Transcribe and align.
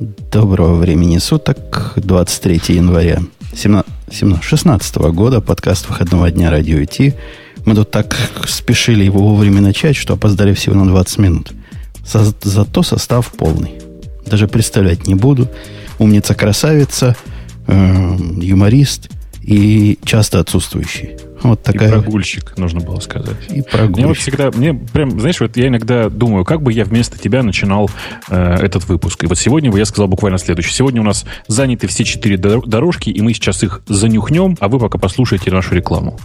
Доброго 0.00 0.76
времени 0.76 1.18
суток, 1.18 1.92
23 1.96 2.74
января 2.76 3.20
2016 3.52 4.96
года, 4.96 5.42
подкаст 5.42 5.90
выходного 5.90 6.30
дня 6.30 6.50
радио 6.50 6.78
IT. 6.78 7.14
Мы 7.66 7.74
тут 7.74 7.90
так 7.90 8.16
спешили 8.48 9.04
его 9.04 9.20
вовремя 9.20 9.60
начать, 9.60 9.96
что 9.96 10.14
опоздали 10.14 10.54
всего 10.54 10.74
на 10.74 10.86
20 10.86 11.18
минут. 11.18 11.52
Со, 12.02 12.32
зато 12.40 12.82
состав 12.82 13.30
полный. 13.32 13.74
Даже 14.24 14.48
представлять 14.48 15.06
не 15.06 15.14
буду. 15.14 15.48
Умница-красавица, 15.98 17.14
э, 17.66 18.16
юморист 18.40 19.10
и 19.42 19.98
часто 20.02 20.40
отсутствующий. 20.40 21.18
Вот 21.42 21.62
такая... 21.62 21.88
И 21.88 21.92
прогульщик, 21.92 22.56
нужно 22.58 22.80
было 22.80 23.00
сказать. 23.00 23.36
И 23.48 23.62
прогульщик. 23.62 23.96
Мне 23.96 24.06
вот 24.06 24.16
всегда, 24.18 24.50
мне 24.50 24.74
прям, 24.74 25.18
знаешь, 25.18 25.40
вот 25.40 25.56
я 25.56 25.68
иногда 25.68 26.08
думаю, 26.08 26.44
как 26.44 26.62
бы 26.62 26.72
я 26.72 26.84
вместо 26.84 27.18
тебя 27.18 27.42
начинал 27.42 27.90
э, 28.28 28.54
этот 28.60 28.86
выпуск. 28.88 29.24
И 29.24 29.26
вот 29.26 29.38
сегодня 29.38 29.74
я 29.76 29.84
сказал 29.84 30.08
буквально 30.08 30.38
следующее. 30.38 30.74
Сегодня 30.74 31.00
у 31.00 31.04
нас 31.04 31.24
заняты 31.46 31.86
все 31.86 32.04
четыре 32.04 32.36
дорожки, 32.36 33.10
и 33.10 33.20
мы 33.22 33.32
сейчас 33.32 33.62
их 33.62 33.82
занюхнем, 33.86 34.56
а 34.60 34.68
вы 34.68 34.78
пока 34.78 34.98
послушаете 34.98 35.50
нашу 35.50 35.74
рекламу. 35.74 36.18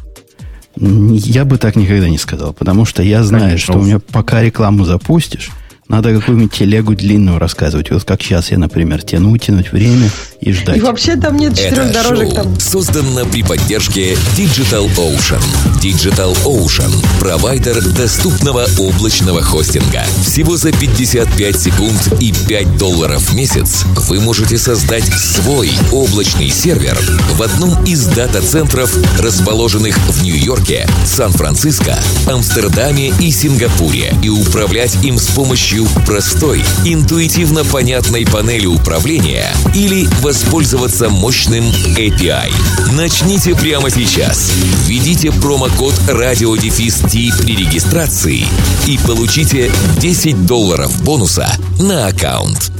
Я 0.77 1.45
бы 1.45 1.57
так 1.57 1.77
никогда 1.77 2.09
не 2.09 2.17
сказал, 2.17 2.53
потому 2.53 2.83
что 2.83 3.01
я 3.01 3.23
знаю, 3.23 3.45
Конечно. 3.45 3.73
что 3.73 3.79
у 3.79 3.83
меня 3.83 3.99
пока 3.99 4.41
рекламу 4.41 4.83
запустишь, 4.83 5.51
надо 5.87 6.13
какую-нибудь 6.13 6.51
телегу 6.51 6.95
длинную 6.95 7.37
рассказывать. 7.37 7.91
Вот 7.91 8.03
как 8.03 8.21
сейчас 8.21 8.51
я, 8.51 8.57
например, 8.57 9.03
тяну, 9.03 9.37
тянуть 9.37 9.71
время 9.71 10.09
и 10.41 10.51
ждать. 10.51 10.77
И 10.77 10.81
вообще 10.81 11.15
там 11.15 11.37
нет 11.37 11.55
четырех 11.55 11.91
Это 11.91 11.93
дорожек. 11.93 12.29
Шоу 12.29 12.35
там. 12.35 12.59
создано 12.59 13.25
при 13.25 13.43
поддержке 13.43 14.13
Digital 14.35 14.89
Ocean. 14.97 15.41
Digital 15.81 16.35
Ocean– 16.43 16.91
провайдер 17.19 17.81
доступного 17.93 18.65
облачного 18.79 19.43
хостинга. 19.43 20.03
Всего 20.25 20.57
за 20.57 20.71
55 20.71 21.59
секунд 21.59 22.13
и 22.19 22.33
5 22.47 22.77
долларов 22.77 23.21
в 23.21 23.35
месяц 23.35 23.83
вы 24.07 24.19
можете 24.19 24.57
создать 24.57 25.05
свой 25.05 25.71
облачный 25.91 26.49
сервер 26.49 26.97
в 27.33 27.43
одном 27.43 27.83
из 27.83 28.05
дата-центров, 28.07 28.91
расположенных 29.19 29.97
в 30.09 30.23
Нью-Йорке, 30.23 30.87
Сан-Франциско, 31.05 31.99
Амстердаме 32.27 33.13
и 33.19 33.29
Сингапуре, 33.29 34.13
и 34.23 34.29
управлять 34.29 35.03
им 35.03 35.19
с 35.19 35.27
помощью 35.27 35.74
помощью 35.75 36.05
простой, 36.05 36.61
интуитивно 36.85 37.63
понятной 37.65 38.25
панели 38.25 38.65
управления 38.65 39.47
или 39.73 40.05
воспользоваться 40.21 41.09
мощным 41.09 41.63
API. 41.97 42.51
Начните 42.93 43.55
прямо 43.55 43.89
сейчас. 43.89 44.53
Введите 44.85 45.31
промокод 45.31 45.93
радиодефис 46.07 47.03
при 47.41 47.55
регистрации 47.55 48.45
и 48.87 48.97
получите 49.05 49.71
10 49.99 50.45
долларов 50.45 51.03
бонуса 51.03 51.49
на 51.79 52.07
аккаунт. 52.07 52.71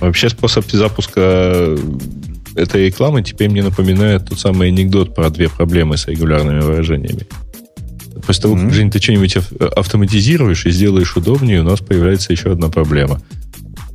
Вообще 0.00 0.30
способ 0.30 0.70
запуска 0.70 1.76
этой 2.54 2.86
рекламы 2.86 3.22
теперь 3.22 3.50
мне 3.50 3.62
напоминает 3.62 4.28
тот 4.28 4.38
самый 4.40 4.68
анекдот 4.68 5.14
про 5.14 5.30
две 5.30 5.48
проблемы 5.48 5.96
с 5.96 6.06
регулярными 6.06 6.60
выражениями. 6.60 7.26
После 8.28 8.42
того, 8.42 8.56
как, 8.56 8.74
Жень, 8.74 8.90
ты 8.90 9.00
что-нибудь 9.00 9.38
автоматизируешь 9.74 10.66
и 10.66 10.70
сделаешь 10.70 11.16
удобнее, 11.16 11.62
у 11.62 11.64
нас 11.64 11.80
появляется 11.80 12.30
еще 12.30 12.52
одна 12.52 12.68
проблема. 12.68 13.22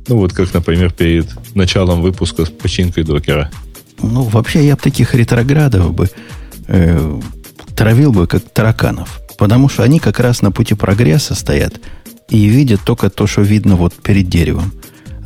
Ну, 0.08 0.16
вот 0.16 0.32
как, 0.32 0.52
например, 0.52 0.92
перед 0.92 1.28
началом 1.54 2.02
выпуска 2.02 2.44
с 2.44 2.48
починкой 2.48 3.04
докера. 3.04 3.52
Ну, 4.02 4.22
вообще, 4.24 4.66
я 4.66 4.74
бы 4.74 4.80
таких 4.80 5.14
ретроградов 5.14 5.94
бы 5.94 6.10
э, 6.66 7.20
травил 7.76 8.10
бы, 8.10 8.26
как 8.26 8.42
тараканов. 8.42 9.20
Потому 9.38 9.68
что 9.68 9.84
они 9.84 10.00
как 10.00 10.18
раз 10.18 10.42
на 10.42 10.50
пути 10.50 10.74
прогресса 10.74 11.36
стоят 11.36 11.80
и 12.28 12.46
видят 12.46 12.80
только 12.84 13.10
то, 13.10 13.28
что 13.28 13.42
видно 13.42 13.76
вот 13.76 13.94
перед 13.94 14.28
деревом. 14.28 14.72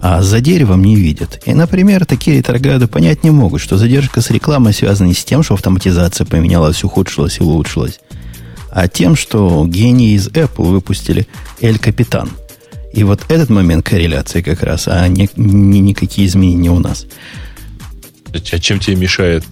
А 0.02 0.20
за 0.20 0.42
деревом 0.42 0.84
не 0.84 0.96
видят. 0.96 1.40
И, 1.46 1.54
например, 1.54 2.04
такие 2.04 2.36
ретрограды 2.36 2.88
понять 2.88 3.24
не 3.24 3.30
могут, 3.30 3.62
что 3.62 3.78
задержка 3.78 4.20
с 4.20 4.30
рекламой 4.30 4.74
связана 4.74 5.08
не 5.08 5.14
с 5.14 5.24
тем, 5.24 5.42
что 5.42 5.54
автоматизация 5.54 6.26
поменялась, 6.26 6.84
ухудшилась 6.84 7.38
и 7.38 7.42
улучшилась, 7.42 8.00
а 8.78 8.86
тем, 8.86 9.16
что 9.16 9.66
гении 9.66 10.12
из 10.12 10.28
Apple 10.28 10.68
выпустили 10.68 11.26
El 11.60 11.80
Capitan. 11.80 12.30
И 12.92 13.02
вот 13.02 13.24
этот 13.28 13.50
момент 13.50 13.84
корреляции 13.84 14.40
как 14.40 14.62
раз, 14.62 14.86
а 14.86 15.08
не, 15.08 15.28
не 15.34 15.80
никакие 15.80 16.28
изменения 16.28 16.70
у 16.70 16.78
нас. 16.78 17.06
А 18.32 18.38
чем 18.38 18.78
тебе 18.78 18.94
мешает 18.94 19.44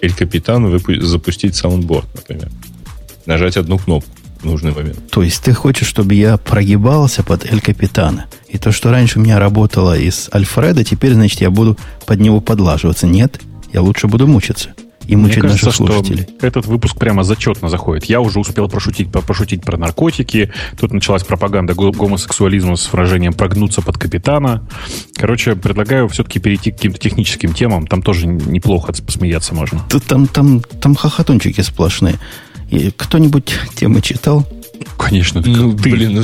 El 0.00 0.14
Capitan 0.14 0.64
выпу- 0.66 1.00
запустить 1.00 1.56
soundboard, 1.56 2.06
например? 2.14 2.50
Нажать 3.26 3.56
одну 3.56 3.78
кнопку 3.78 4.08
в 4.38 4.44
нужный 4.44 4.70
момент. 4.70 5.10
То 5.10 5.24
есть 5.24 5.42
ты 5.42 5.52
хочешь, 5.52 5.88
чтобы 5.88 6.14
я 6.14 6.36
прогибался 6.36 7.24
под 7.24 7.44
Эль 7.50 7.60
Капитана? 7.60 8.26
И 8.48 8.58
то, 8.58 8.70
что 8.70 8.92
раньше 8.92 9.18
у 9.18 9.22
меня 9.22 9.40
работало 9.40 9.98
из 9.98 10.30
Альфреда, 10.32 10.84
теперь, 10.84 11.14
значит, 11.14 11.40
я 11.40 11.50
буду 11.50 11.76
под 12.06 12.20
него 12.20 12.40
подлаживаться. 12.40 13.08
Нет, 13.08 13.40
я 13.72 13.82
лучше 13.82 14.06
буду 14.06 14.28
мучиться 14.28 14.70
и 15.10 15.16
мучить 15.16 15.38
Мне 15.38 15.42
кажется, 15.48 15.66
наших 15.66 15.86
слушателей. 15.86 16.26
Что 16.38 16.46
этот 16.46 16.66
выпуск 16.66 16.96
прямо 16.96 17.24
зачетно 17.24 17.68
заходит. 17.68 18.04
Я 18.04 18.20
уже 18.20 18.38
успел 18.38 18.68
пошутить, 18.68 19.10
пошутить 19.10 19.62
про 19.62 19.76
наркотики. 19.76 20.52
Тут 20.78 20.92
началась 20.92 21.24
пропаганда 21.24 21.74
гомосексуализма 21.74 22.76
с 22.76 22.92
выражением 22.92 23.32
«прогнуться 23.32 23.82
под 23.82 23.98
капитана». 23.98 24.68
Короче, 25.16 25.56
предлагаю 25.56 26.08
все-таки 26.08 26.38
перейти 26.38 26.70
к 26.70 26.76
каким-то 26.76 27.00
техническим 27.00 27.54
темам. 27.54 27.88
Там 27.88 28.02
тоже 28.02 28.28
неплохо 28.28 28.92
посмеяться 29.04 29.52
можно. 29.52 29.80
Там, 30.06 30.28
там, 30.28 30.60
там 30.60 30.94
хохотунчики 30.94 31.60
сплошные. 31.60 32.14
Кто-нибудь 32.96 33.52
темы 33.74 34.02
читал? 34.02 34.46
Конечно. 34.96 35.42
Ну, 35.44 35.76
ты. 35.76 35.90
блин, 35.90 36.14
ну 36.14 36.22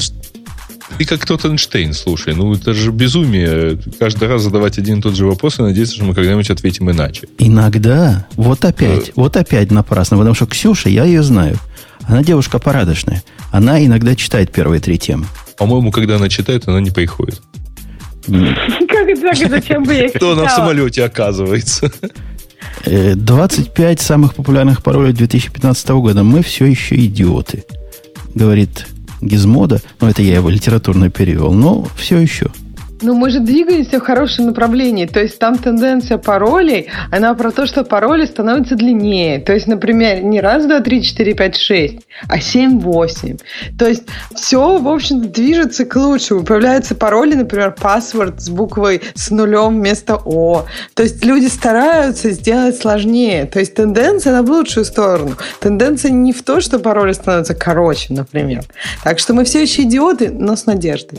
ты 0.99 1.05
как 1.05 1.27
тот 1.27 1.45
Эйнштейн, 1.45 1.93
слушай, 1.93 2.35
ну 2.35 2.55
это 2.55 2.73
же 2.73 2.91
безумие. 2.91 3.79
Каждый 3.99 4.29
раз 4.29 4.43
задавать 4.43 4.79
один 4.79 4.99
и 4.99 5.03
тот 5.03 5.15
же 5.15 5.27
вопрос 5.27 5.59
и 5.59 5.63
надеяться, 5.63 5.97
что 5.97 6.05
мы 6.05 6.15
когда-нибудь 6.15 6.51
ответим 6.51 6.91
иначе. 6.91 7.29
Иногда. 7.39 8.27
Вот 8.37 8.65
опять. 8.65 9.09
Э... 9.09 9.13
Вот 9.17 9.37
опять 9.37 9.71
напрасно. 9.71 10.17
Потому 10.17 10.35
что 10.35 10.47
Ксюша, 10.47 10.89
я 10.89 11.05
ее 11.05 11.23
знаю. 11.23 11.59
Она 12.05 12.23
девушка 12.23 12.59
порядочная. 12.59 13.23
Она 13.51 13.85
иногда 13.85 14.15
читает 14.15 14.53
первые 14.53 14.81
три 14.81 14.99
темы. 14.99 15.27
По-моему, 15.59 15.91
когда 15.91 16.17
она 16.17 16.29
читает, 16.29 16.69
она 16.69 16.81
не 16.81 16.91
приходит. 16.91 17.43
Как 18.27 19.09
это 19.09 19.21
так? 19.21 19.37
Зачем 19.37 19.85
бы 19.85 19.95
я 19.95 20.09
Кто 20.09 20.33
она 20.33 20.47
в 20.47 20.51
самолете 20.51 21.05
оказывается? 21.05 21.93
25 22.85 23.99
э, 24.01 24.03
самых 24.03 24.35
популярных 24.35 24.83
паролей 24.83 25.13
2015 25.13 25.89
года. 25.91 26.23
Мы 26.23 26.43
все 26.43 26.67
еще 26.67 26.95
идиоты, 26.97 27.65
говорит 28.35 28.87
Гизмода, 29.21 29.81
ну 30.01 30.09
это 30.09 30.23
я 30.23 30.35
его 30.37 30.49
литературно 30.49 31.11
перевел, 31.11 31.53
но 31.53 31.87
все 31.97 32.19
еще– 32.19 32.51
ну, 33.03 33.15
мы 33.15 33.31
же 33.31 33.41
двигаемся 33.41 33.99
в 33.99 34.03
хорошем 34.03 34.47
направлении. 34.47 35.07
То 35.07 35.21
есть 35.21 35.39
там 35.39 35.59
тенденция 35.59 36.19
паролей, 36.19 36.89
она 37.11 37.35
про 37.35 37.51
то, 37.51 37.67
что 37.67 37.85
пароли 37.85 38.27
становятся 38.27 38.75
длиннее. 38.75 39.41
То 39.41 39.53
есть, 39.53 39.67
например, 39.67 40.23
не 40.23 40.41
раз, 40.41 40.67
два, 40.67 40.81
три, 40.81 41.03
четыре, 41.03 41.35
пять, 41.35 41.57
шесть, 41.57 42.01
а 42.29 42.41
семь, 42.41 42.79
восемь. 42.79 43.37
То 43.79 43.87
есть 43.87 44.05
все, 44.35 44.79
в 44.79 44.89
общем 44.89 45.31
движется 45.31 45.85
к 45.85 45.97
лучшему. 45.97 46.45
Появляются 46.45 46.95
пароли, 46.95 47.35
например, 47.35 47.75
паспорт 47.79 48.41
с 48.41 48.49
буквой 48.49 49.03
с 49.15 49.31
нулем 49.31 49.77
вместо 49.77 50.17
О. 50.25 50.65
То 50.95 51.03
есть 51.03 51.25
люди 51.25 51.47
стараются 51.47 52.31
сделать 52.31 52.79
сложнее. 52.79 53.47
То 53.47 53.59
есть 53.59 53.75
тенденция 53.75 54.33
на 54.33 54.43
в 54.43 54.51
лучшую 54.51 54.85
сторону. 54.85 55.33
Тенденция 55.61 56.11
не 56.11 56.33
в 56.33 56.43
то, 56.43 56.61
что 56.61 56.79
пароли 56.79 57.13
становятся 57.13 57.55
короче, 57.55 58.13
например. 58.13 58.65
Так 59.05 59.19
что 59.19 59.35
мы 59.35 59.45
все 59.45 59.63
еще 59.63 59.83
идиоты, 59.83 60.31
но 60.31 60.57
с 60.57 60.67
надеждой. 60.67 61.19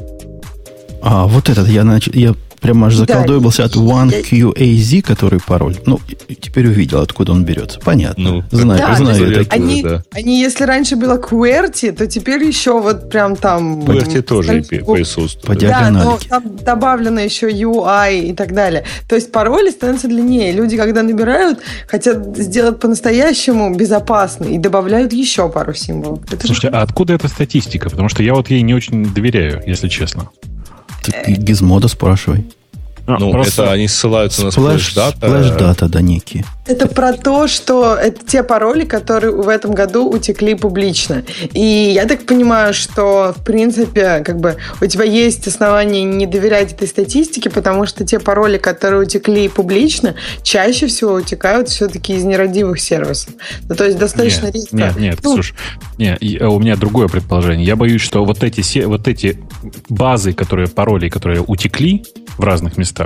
А, 1.10 1.26
вот 1.26 1.48
этот, 1.50 1.70
я, 1.70 1.86
нач... 1.86 2.10
я 2.14 2.36
прямо 2.60 2.88
аж 2.88 2.96
заколдуился 2.96 3.64
да. 3.64 3.66
от 3.66 3.76
OneQAZ, 3.76 5.02
который 5.02 5.40
пароль. 5.40 5.78
Ну, 5.86 6.02
теперь 6.42 6.68
увидел, 6.68 7.00
откуда 7.00 7.32
он 7.32 7.46
берется. 7.46 7.80
Понятно. 7.80 8.32
Ну, 8.32 8.44
знаю, 8.52 8.80
да, 8.80 8.96
знаю 8.96 9.34
такие. 9.34 9.48
Они, 9.50 9.84
да. 9.84 10.04
они, 10.12 10.42
если 10.42 10.66
раньше 10.66 10.98
было 10.98 11.18
QWERTY, 11.18 11.94
то 11.94 12.08
теперь 12.08 12.44
еще 12.44 12.82
вот 12.82 13.10
прям 13.10 13.38
там... 13.38 13.80
QWERTY 13.84 14.22
тоже 14.22 14.64
присутствует. 14.64 15.60
По. 15.60 15.66
Да, 15.66 15.90
но 15.92 16.20
там 16.28 16.58
добавлено 16.58 17.22
еще 17.22 17.50
UI 17.50 18.32
и 18.32 18.34
так 18.34 18.54
далее. 18.54 18.84
То 19.08 19.16
есть 19.16 19.32
пароли 19.32 19.70
становятся 19.70 20.10
длиннее. 20.10 20.52
Люди, 20.52 20.76
когда 20.76 21.04
набирают, 21.04 21.60
хотят 21.88 22.36
сделать 22.36 22.82
по-настоящему 22.82 23.74
безопасно 23.74 24.44
и 24.44 24.58
добавляют 24.58 25.14
еще 25.14 25.48
пару 25.48 25.74
символов. 25.74 26.20
Это 26.34 26.46
Слушайте, 26.46 26.68
же... 26.68 26.74
а 26.74 26.82
откуда 26.82 27.14
эта 27.14 27.30
статистика? 27.30 27.90
Потому 27.90 28.10
что 28.10 28.24
я 28.24 28.34
вот 28.34 28.50
ей 28.50 28.62
не 28.62 28.74
очень 28.74 29.06
доверяю, 29.06 29.64
если 29.66 29.88
честно. 29.88 30.30
Ты, 31.12 31.34
Gizmodo 31.34 31.88
спрашивай. 31.88 32.46
А, 33.08 33.18
ну, 33.20 33.32
просто... 33.32 33.64
это 33.64 33.72
они 33.72 33.88
ссылаются 33.88 34.44
на 34.44 34.52
SplashData. 34.52 35.18
SplashData, 35.18 35.88
да, 35.88 36.02
некие. 36.02 36.44
Это 36.66 36.88
про 36.88 37.14
то, 37.14 37.48
что 37.48 37.96
это 37.96 38.26
те 38.26 38.44
пароли, 38.44 38.84
которые 38.84 39.32
в 39.32 39.48
этом 39.48 39.74
году 39.74 40.10
утекли 40.10 40.56
публично. 40.56 41.24
И 41.54 41.62
я 41.96 42.06
так 42.06 42.26
понимаю, 42.26 42.74
что, 42.74 43.34
в 43.38 43.44
принципе, 43.46 44.22
как 44.26 44.42
бы 44.42 44.58
у 44.82 44.86
тебя 44.86 45.06
есть 45.06 45.48
основания 45.48 46.04
не 46.04 46.26
доверять 46.26 46.74
этой 46.74 46.90
статистике, 46.90 47.50
потому 47.50 47.86
что 47.86 48.04
те 48.04 48.20
пароли, 48.20 48.58
которые 48.58 49.04
утекли 49.04 49.48
публично, 49.48 50.16
чаще 50.44 50.88
всего 50.88 51.14
утекают 51.14 51.70
все-таки 51.70 52.14
из 52.16 52.26
нерадивых 52.26 52.82
сервисов. 52.82 53.34
Ну, 53.70 53.76
то 53.76 53.86
есть 53.86 53.98
достаточно 53.98 54.48
нет, 54.48 54.56
риска. 54.56 54.76
Нет, 54.76 54.98
нет, 54.98 55.20
ну, 55.24 55.36
слушай, 55.36 55.56
нет, 55.98 56.22
у 56.22 56.60
меня 56.60 56.76
другое 56.76 57.08
предположение. 57.08 57.66
Я 57.66 57.78
боюсь, 57.78 58.02
что 58.02 58.26
вот 58.26 58.44
эти, 58.44 58.82
вот 58.82 59.08
эти 59.08 59.40
базы, 59.88 60.34
которые 60.34 60.68
пароли, 60.68 61.08
которые 61.08 61.42
утекли 61.42 62.04
в 62.38 62.44
разных 62.44 62.78
местах, 62.78 62.97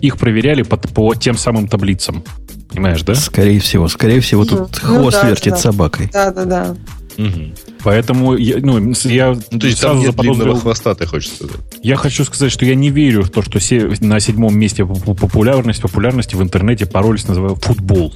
их 0.00 0.18
проверяли 0.18 0.62
под, 0.62 0.88
по 0.92 1.14
тем 1.14 1.36
самым 1.36 1.68
таблицам. 1.68 2.22
Понимаешь, 2.70 3.02
да? 3.02 3.14
Скорее 3.14 3.60
всего. 3.60 3.88
Скорее 3.88 4.20
всего, 4.20 4.44
тут 4.44 4.70
ну, 4.82 5.00
хвост 5.00 5.20
да, 5.22 5.28
вертит 5.28 5.54
да. 5.54 5.58
собакой. 5.58 6.10
Да, 6.12 6.30
да, 6.30 6.44
да. 6.44 6.76
Угу. 7.18 7.54
Поэтому 7.82 8.36
я, 8.36 8.58
ну, 8.58 8.92
я 9.04 9.36
ну, 9.50 9.58
то 9.58 9.66
есть 9.66 9.80
там 9.80 9.98
нет 9.98 10.14
длинного 10.16 10.58
хвоста, 10.58 10.94
ты 10.94 11.06
хочешь 11.06 11.32
сказать? 11.32 11.56
Я 11.82 11.96
хочу 11.96 12.24
сказать, 12.24 12.52
что 12.52 12.64
я 12.64 12.74
не 12.74 12.90
верю 12.90 13.22
в 13.22 13.30
то, 13.30 13.42
что 13.42 13.58
на 14.00 14.20
седьмом 14.20 14.58
месте 14.58 14.84
популярность, 14.84 15.80
популярности 15.80 16.34
в 16.34 16.42
интернете 16.42 16.84
пароль 16.86 17.18
называют 17.26 17.64
футбол. 17.64 18.12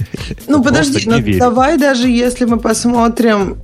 Ну, 0.48 0.62
подожди, 0.62 1.02
ну, 1.06 1.20
давай 1.38 1.76
даже 1.78 2.08
если 2.08 2.44
мы 2.44 2.58
посмотрим, 2.58 3.58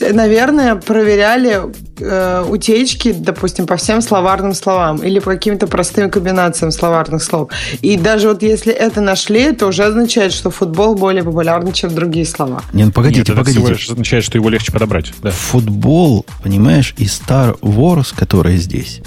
наверное, 0.00 0.76
проверяли 0.76 1.62
э, 2.00 2.44
утечки, 2.48 3.12
допустим, 3.12 3.66
по 3.66 3.76
всем 3.76 4.00
словарным 4.00 4.54
словам 4.54 4.98
или 4.98 5.18
по 5.18 5.32
каким-то 5.32 5.66
простым 5.66 6.10
комбинациям 6.10 6.72
словарных 6.72 7.22
слов. 7.22 7.50
И 7.80 7.96
даже 7.96 8.28
вот 8.28 8.42
если 8.42 8.72
это 8.72 9.00
нашли, 9.00 9.40
это 9.40 9.66
уже 9.66 9.84
означает, 9.84 10.32
что 10.32 10.50
футбол 10.50 10.94
более 10.94 11.22
популярный, 11.22 11.72
чем 11.72 11.94
другие 11.94 12.26
слова. 12.26 12.62
Не, 12.72 12.84
ну 12.84 12.92
погодите, 12.92 13.20
Нет, 13.20 13.28
это 13.30 13.38
погодите. 13.38 13.60
всего 13.60 13.68
лишь 13.72 13.90
означает, 13.90 14.24
что 14.24 14.38
его 14.38 14.48
легче 14.48 14.72
подобрать. 14.72 15.12
Да. 15.22 15.30
Футбол, 15.30 16.26
понимаешь, 16.42 16.94
и 16.98 17.04
Star 17.04 17.58
Wars, 17.60 18.14
которая 18.16 18.56
здесь, 18.56 19.00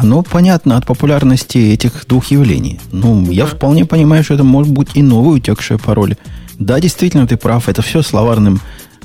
оно 0.00 0.22
понятно 0.22 0.76
от 0.76 0.86
популярности 0.86 1.58
этих 1.58 2.06
двух 2.08 2.30
явлений. 2.32 2.80
Ну, 2.90 3.30
я 3.30 3.46
вполне 3.46 3.84
понимаю, 3.84 4.24
что 4.24 4.34
это 4.34 4.44
может 4.44 4.72
быть 4.72 4.88
и 4.94 5.02
новые 5.02 5.36
утекшие 5.36 5.78
пароли. 5.78 6.18
Да, 6.58 6.80
действительно, 6.80 7.26
ты 7.26 7.36
прав, 7.36 7.68
это 7.68 7.80
все 7.82 8.02
словарным 8.02 8.60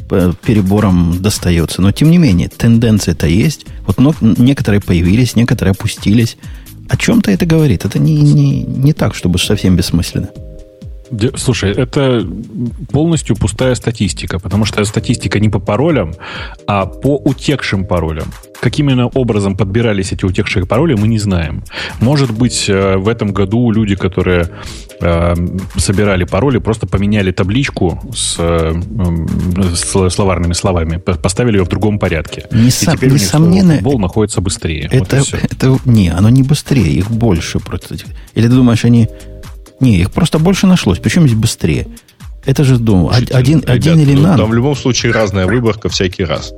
э, 0.10 0.34
перебором 0.44 1.22
достается. 1.22 1.82
Но, 1.82 1.92
тем 1.92 2.10
не 2.10 2.18
менее, 2.18 2.50
тенденция-то 2.50 3.28
есть. 3.28 3.66
Вот 3.86 4.00
ну, 4.00 4.16
некоторые 4.22 4.82
появились, 4.82 5.36
некоторые 5.36 5.72
опустились. 5.72 6.38
О 6.90 6.98
чем-то 6.98 7.30
это 7.30 7.46
говорит. 7.46 7.86
Это 7.86 8.00
не, 8.00 8.16
не, 8.16 8.64
не 8.64 8.94
так, 8.94 9.14
чтобы 9.14 9.38
совсем 9.38 9.76
бессмысленно. 9.76 10.30
Слушай, 11.36 11.72
это 11.72 12.28
полностью 12.92 13.36
пустая 13.36 13.76
статистика, 13.76 14.40
потому 14.40 14.66
что 14.66 14.84
статистика 14.86 15.40
не 15.40 15.50
по 15.50 15.60
паролям, 15.60 16.14
а 16.68 16.86
по 16.86 17.18
утекшим 17.18 17.86
паролям. 17.86 18.28
Каким 18.62 18.90
именно 18.90 19.08
образом 19.08 19.56
подбирались 19.56 20.12
эти 20.12 20.26
утекшие 20.26 20.66
пароли, 20.66 20.94
мы 20.94 21.08
не 21.08 21.18
знаем. 21.18 21.64
Может 22.02 22.32
быть, 22.32 22.66
э, 22.68 22.98
в 22.98 23.08
этом 23.08 23.32
году 23.32 23.72
люди, 23.72 23.96
которые 23.96 24.50
э, 25.00 25.36
собирали 25.78 26.26
пароли, 26.26 26.58
просто 26.58 26.86
поменяли 26.86 27.32
табличку 27.32 28.02
с, 28.14 28.36
э, 28.38 28.74
с 29.74 30.10
словарными 30.10 30.54
словами, 30.54 30.98
поставили 30.98 31.58
ее 31.58 31.64
в 31.64 31.70
другом 31.70 32.00
порядке. 32.00 32.48
Несом, 32.52 32.94
и 32.94 32.98
теперь 32.98 33.14
несомненно, 33.14 33.76
футбол 33.76 34.00
находится 34.00 34.42
быстрее. 34.42 34.90
Это, 34.92 35.20
вот 35.20 35.34
это, 35.34 35.78
не, 35.86 36.10
оно 36.10 36.30
не 36.30 36.44
быстрее, 36.44 36.92
их 36.92 37.10
больше. 37.10 37.60
Просто. 37.60 37.96
Или 38.36 38.48
ты 38.48 38.54
думаешь, 38.54 38.84
они 38.84 39.08
не, 39.80 40.00
их 40.00 40.12
просто 40.12 40.40
больше 40.40 40.68
нашлось. 40.68 41.00
Причем 41.00 41.28
здесь 41.28 41.38
быстрее. 41.38 41.88
Это 42.46 42.64
же, 42.64 42.78
думаю, 42.78 43.10
Слушайте, 43.10 43.34
один, 43.34 43.60
ребят, 43.60 43.70
один 43.70 44.00
или 44.00 44.14
ну, 44.14 44.22
нано. 44.24 44.38
Там 44.38 44.50
в 44.50 44.54
любом 44.54 44.76
случае 44.76 45.12
разная 45.12 45.46
выборка 45.46 45.90
всякий 45.90 46.24
раз. 46.24 46.54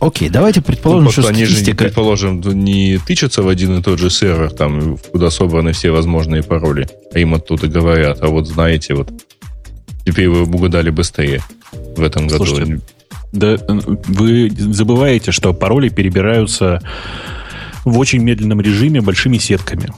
Окей, 0.00 0.28
давайте 0.28 0.60
предположим, 0.60 1.04
ну, 1.04 1.10
что 1.10 1.26
они 1.26 1.46
статистика... 1.46 1.70
же, 1.70 1.76
предположим, 1.76 2.40
не 2.40 2.98
тычутся 2.98 3.42
в 3.42 3.48
один 3.48 3.78
и 3.78 3.82
тот 3.82 3.98
же 3.98 4.10
сервер, 4.10 4.50
там, 4.50 4.98
куда 5.10 5.30
собраны 5.30 5.72
все 5.72 5.90
возможные 5.90 6.42
пароли, 6.42 6.88
а 7.14 7.18
им 7.18 7.34
оттуда 7.34 7.68
говорят, 7.68 8.18
а 8.20 8.26
вот 8.26 8.46
знаете, 8.46 8.94
вот 8.94 9.10
теперь 10.04 10.28
вы 10.28 10.42
угадали 10.42 10.90
быстрее 10.90 11.40
в 11.72 12.02
этом 12.02 12.26
году. 12.26 12.44
Слушайте, 12.44 12.80
да, 13.32 13.56
вы 13.66 14.50
забываете, 14.56 15.32
что 15.32 15.54
пароли 15.54 15.88
перебираются 15.88 16.82
в 17.84 17.98
очень 17.98 18.22
медленном 18.22 18.60
режиме 18.60 19.00
большими 19.00 19.38
сетками. 19.38 19.88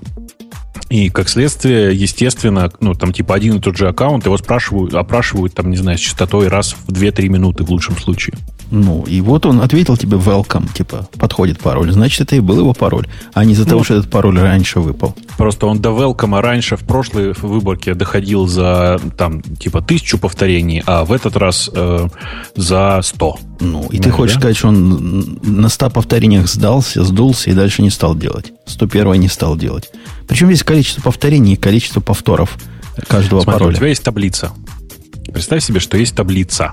И 0.88 1.10
как 1.10 1.28
следствие, 1.28 1.94
естественно, 1.94 2.70
ну, 2.80 2.94
там 2.94 3.12
типа 3.12 3.34
один 3.34 3.56
и 3.56 3.60
тот 3.60 3.76
же 3.76 3.88
аккаунт, 3.88 4.24
его 4.24 4.36
спрашивают, 4.36 4.94
опрашивают, 4.94 5.54
там, 5.54 5.70
не 5.70 5.76
знаю, 5.76 5.98
с 5.98 6.00
частотой 6.00 6.48
раз 6.48 6.76
в 6.86 6.92
2-3 6.92 7.28
минуты 7.28 7.64
в 7.64 7.70
лучшем 7.70 7.96
случае. 7.96 8.36
Ну, 8.70 9.04
и 9.04 9.20
вот 9.20 9.46
он 9.46 9.60
ответил 9.60 9.96
тебе 9.96 10.16
welcome, 10.16 10.72
типа, 10.72 11.08
подходит 11.18 11.60
пароль. 11.60 11.92
Значит, 11.92 12.22
это 12.22 12.36
и 12.36 12.40
был 12.40 12.58
его 12.58 12.72
пароль, 12.72 13.06
а 13.32 13.44
не 13.44 13.52
из-за 13.52 13.64
ну, 13.64 13.70
того, 13.70 13.84
что 13.84 13.94
этот 13.94 14.10
пароль 14.10 14.38
раньше 14.38 14.80
выпал. 14.80 15.14
Просто 15.36 15.66
он 15.66 15.80
до 15.80 15.90
welcome 15.90 16.40
раньше 16.40 16.76
в 16.76 16.84
прошлой 16.84 17.32
выборке 17.32 17.94
доходил 17.94 18.46
за, 18.46 19.00
там, 19.16 19.42
типа, 19.42 19.82
тысячу 19.82 20.18
повторений, 20.18 20.82
а 20.86 21.04
в 21.04 21.12
этот 21.12 21.36
раз 21.36 21.70
э, 21.72 22.08
за 22.56 23.00
100. 23.02 23.38
Ну, 23.60 23.86
и 23.90 23.96
ну, 23.98 24.02
ты 24.02 24.10
хочешь 24.10 24.34
да? 24.34 24.40
сказать, 24.40 24.56
что 24.56 24.68
он 24.68 25.38
на 25.42 25.68
100 25.68 25.90
повторениях 25.90 26.48
сдался, 26.48 27.04
сдулся 27.04 27.50
и 27.50 27.54
дальше 27.54 27.82
не 27.82 27.90
стал 27.90 28.16
делать. 28.16 28.52
101 28.66 29.12
не 29.14 29.28
стал 29.28 29.56
делать. 29.56 29.90
Причем 30.26 30.48
есть 30.48 30.64
количество 30.64 31.02
повторений 31.02 31.54
и 31.54 31.56
количество 31.56 32.00
повторов 32.00 32.56
каждого 33.08 33.42
Смотри, 33.42 33.60
пароля. 33.60 33.74
у 33.74 33.76
тебя 33.76 33.88
есть 33.88 34.02
таблица. 34.02 34.52
Представь 35.32 35.62
себе, 35.62 35.80
что 35.80 35.96
есть 35.96 36.14
таблица, 36.14 36.72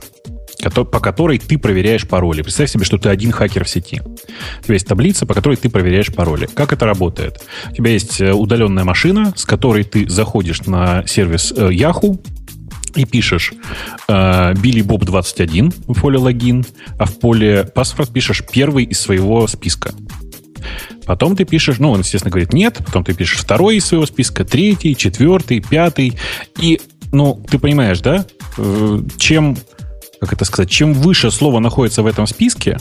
по 0.69 0.99
которой 0.99 1.37
ты 1.37 1.57
проверяешь 1.57 2.07
пароли. 2.07 2.41
Представь 2.41 2.69
себе, 2.69 2.85
что 2.85 2.97
ты 2.97 3.09
один 3.09 3.31
хакер 3.31 3.63
в 3.63 3.69
сети. 3.69 4.01
У 4.01 4.63
тебя 4.63 4.73
есть 4.73 4.87
таблица, 4.87 5.25
по 5.25 5.33
которой 5.33 5.55
ты 5.55 5.69
проверяешь 5.69 6.13
пароли. 6.13 6.47
Как 6.53 6.73
это 6.73 6.85
работает? 6.85 7.41
У 7.71 7.75
тебя 7.75 7.91
есть 7.91 8.21
э, 8.21 8.33
удаленная 8.33 8.83
машина, 8.83 9.33
с 9.35 9.45
которой 9.45 9.83
ты 9.83 10.07
заходишь 10.09 10.61
на 10.61 11.05
сервис 11.07 11.53
э, 11.55 11.69
Yahoo, 11.71 12.19
и 12.95 13.05
пишешь 13.05 13.53
Билли 14.07 14.81
Боб 14.83 15.03
21 15.03 15.73
в 15.87 15.99
поле 15.99 16.19
логин, 16.19 16.63
а 16.99 17.05
в 17.05 17.17
поле 17.17 17.63
паспорт 17.63 18.13
пишешь 18.13 18.43
первый 18.51 18.83
из 18.85 18.99
своего 18.99 19.47
списка. 19.47 19.95
Потом 21.05 21.35
ты 21.35 21.45
пишешь, 21.45 21.79
ну, 21.79 21.91
он, 21.91 21.99
естественно, 21.99 22.31
говорит 22.31 22.53
нет, 22.53 22.79
потом 22.85 23.03
ты 23.03 23.13
пишешь 23.13 23.39
второй 23.39 23.77
из 23.77 23.85
своего 23.85 24.05
списка, 24.05 24.45
третий, 24.45 24.95
четвертый, 24.95 25.59
пятый. 25.59 26.17
И, 26.59 26.79
ну, 27.11 27.43
ты 27.49 27.59
понимаешь, 27.59 27.99
да, 27.99 28.25
э, 28.57 28.99
чем, 29.17 29.57
как 30.23 30.33
это 30.33 30.45
сказать, 30.45 30.69
чем 30.69 30.93
выше 30.93 31.31
слово 31.31 31.59
находится 31.59 32.01
в 32.01 32.07
этом 32.07 32.27
списке, 32.27 32.77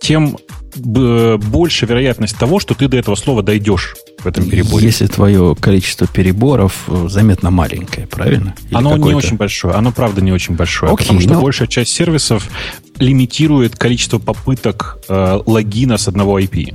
тем 0.00 0.36
больше 0.76 1.86
вероятность 1.86 2.36
того, 2.38 2.60
что 2.60 2.74
ты 2.74 2.86
до 2.86 2.96
этого 2.96 3.16
слова 3.16 3.42
дойдешь 3.42 3.96
в 4.22 4.26
этом 4.26 4.48
переборе. 4.48 4.86
Если 4.86 5.06
твое 5.06 5.56
количество 5.58 6.06
переборов 6.06 6.84
э, 6.86 7.06
заметно 7.08 7.50
маленькое, 7.50 8.06
правильно? 8.06 8.54
Или 8.68 8.76
оно 8.76 8.96
не 8.96 9.14
очень 9.14 9.36
большое, 9.36 9.74
оно 9.74 9.92
правда 9.92 10.20
не 10.20 10.32
очень 10.32 10.54
большое, 10.54 10.92
Окей, 10.92 11.04
потому 11.06 11.20
что 11.20 11.32
но... 11.34 11.40
большая 11.40 11.68
часть 11.68 11.92
сервисов 11.92 12.48
лимитирует 12.98 13.76
количество 13.76 14.18
попыток 14.18 14.98
э, 15.08 15.40
логина 15.46 15.98
с 15.98 16.06
одного 16.08 16.38
IP. 16.38 16.74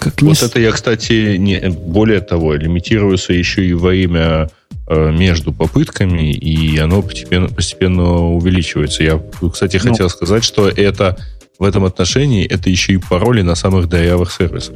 Как 0.00 0.20
вот 0.20 0.40
не... 0.40 0.46
это 0.46 0.60
я, 0.60 0.72
кстати, 0.72 1.36
не, 1.36 1.60
более 1.70 2.20
того, 2.20 2.54
лимитируется 2.54 3.32
еще 3.32 3.66
и 3.66 3.72
во 3.72 3.94
имя 3.94 4.20
э, 4.20 4.48
между 4.88 5.52
попытками, 5.52 6.32
и 6.32 6.76
оно 6.78 7.02
постепенно, 7.02 7.48
постепенно 7.48 8.28
увеличивается. 8.28 9.02
Я, 9.02 9.20
кстати, 9.50 9.80
ну, 9.82 9.90
хотел 9.90 10.10
сказать, 10.10 10.44
что 10.44 10.68
это 10.68 11.16
в 11.58 11.64
этом 11.64 11.84
отношении 11.84 12.44
это 12.44 12.68
еще 12.68 12.92
и 12.92 12.98
пароли 12.98 13.42
на 13.42 13.54
самых 13.54 13.88
дырявых 13.88 14.30
сервисах. 14.30 14.74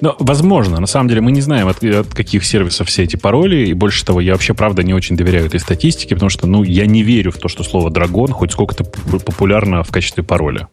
Ну, 0.00 0.14
возможно. 0.20 0.80
На 0.80 0.86
самом 0.86 1.08
деле 1.08 1.20
мы 1.20 1.32
не 1.32 1.40
знаем, 1.40 1.68
от, 1.68 1.82
от 1.82 2.14
каких 2.14 2.44
сервисов 2.44 2.88
все 2.88 3.02
эти 3.02 3.16
пароли. 3.16 3.66
И 3.66 3.72
больше 3.72 4.04
того, 4.04 4.20
я 4.20 4.32
вообще, 4.32 4.54
правда, 4.54 4.82
не 4.82 4.94
очень 4.94 5.16
доверяю 5.16 5.46
этой 5.46 5.60
статистике, 5.60 6.14
потому 6.14 6.30
что, 6.30 6.46
ну, 6.46 6.62
я 6.62 6.86
не 6.86 7.02
верю 7.02 7.32
в 7.32 7.38
то, 7.38 7.48
что 7.48 7.64
слово 7.64 7.90
«драгон» 7.90 8.30
хоть 8.30 8.52
сколько-то 8.52 8.84
популярно 8.84 9.82
в 9.82 9.90
качестве 9.90 10.22
пароля. 10.22 10.68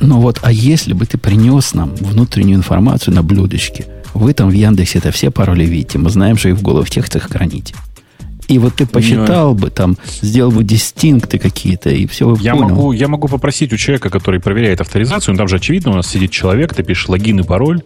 Ну 0.00 0.20
вот, 0.20 0.40
а 0.42 0.52
если 0.52 0.92
бы 0.92 1.06
ты 1.06 1.18
принес 1.18 1.74
нам 1.74 1.94
внутреннюю 1.96 2.56
информацию 2.56 3.14
на 3.14 3.22
блюдечке, 3.22 3.86
вы 4.14 4.32
там 4.32 4.48
в 4.48 4.52
Яндексе 4.52 4.98
это 4.98 5.10
все 5.10 5.30
пароли 5.30 5.64
видите, 5.64 5.98
мы 5.98 6.10
знаем, 6.10 6.36
что 6.36 6.48
их 6.48 6.56
в 6.56 6.62
голов 6.62 6.90
текстах 6.90 7.30
храните. 7.30 7.74
И 8.50 8.58
вот 8.58 8.74
ты 8.74 8.84
посчитал 8.84 9.54
бы, 9.54 9.70
там, 9.70 9.96
сделал 10.22 10.50
бы 10.50 10.64
дистинкты 10.64 11.38
какие-то, 11.38 11.88
и 11.88 12.04
все 12.08 12.30
бы 12.30 12.36
я 12.40 12.54
понял. 12.56 12.70
Могу, 12.70 12.92
я 12.92 13.06
могу 13.06 13.28
попросить 13.28 13.72
у 13.72 13.76
человека, 13.76 14.10
который 14.10 14.40
проверяет 14.40 14.80
авторизацию, 14.80 15.34
ну, 15.34 15.38
там 15.38 15.46
же 15.46 15.56
очевидно, 15.56 15.92
у 15.92 15.94
нас 15.94 16.08
сидит 16.08 16.32
человек, 16.32 16.74
ты 16.74 16.82
пишешь 16.82 17.08
логин 17.08 17.38
и 17.38 17.42
пароль, 17.44 17.82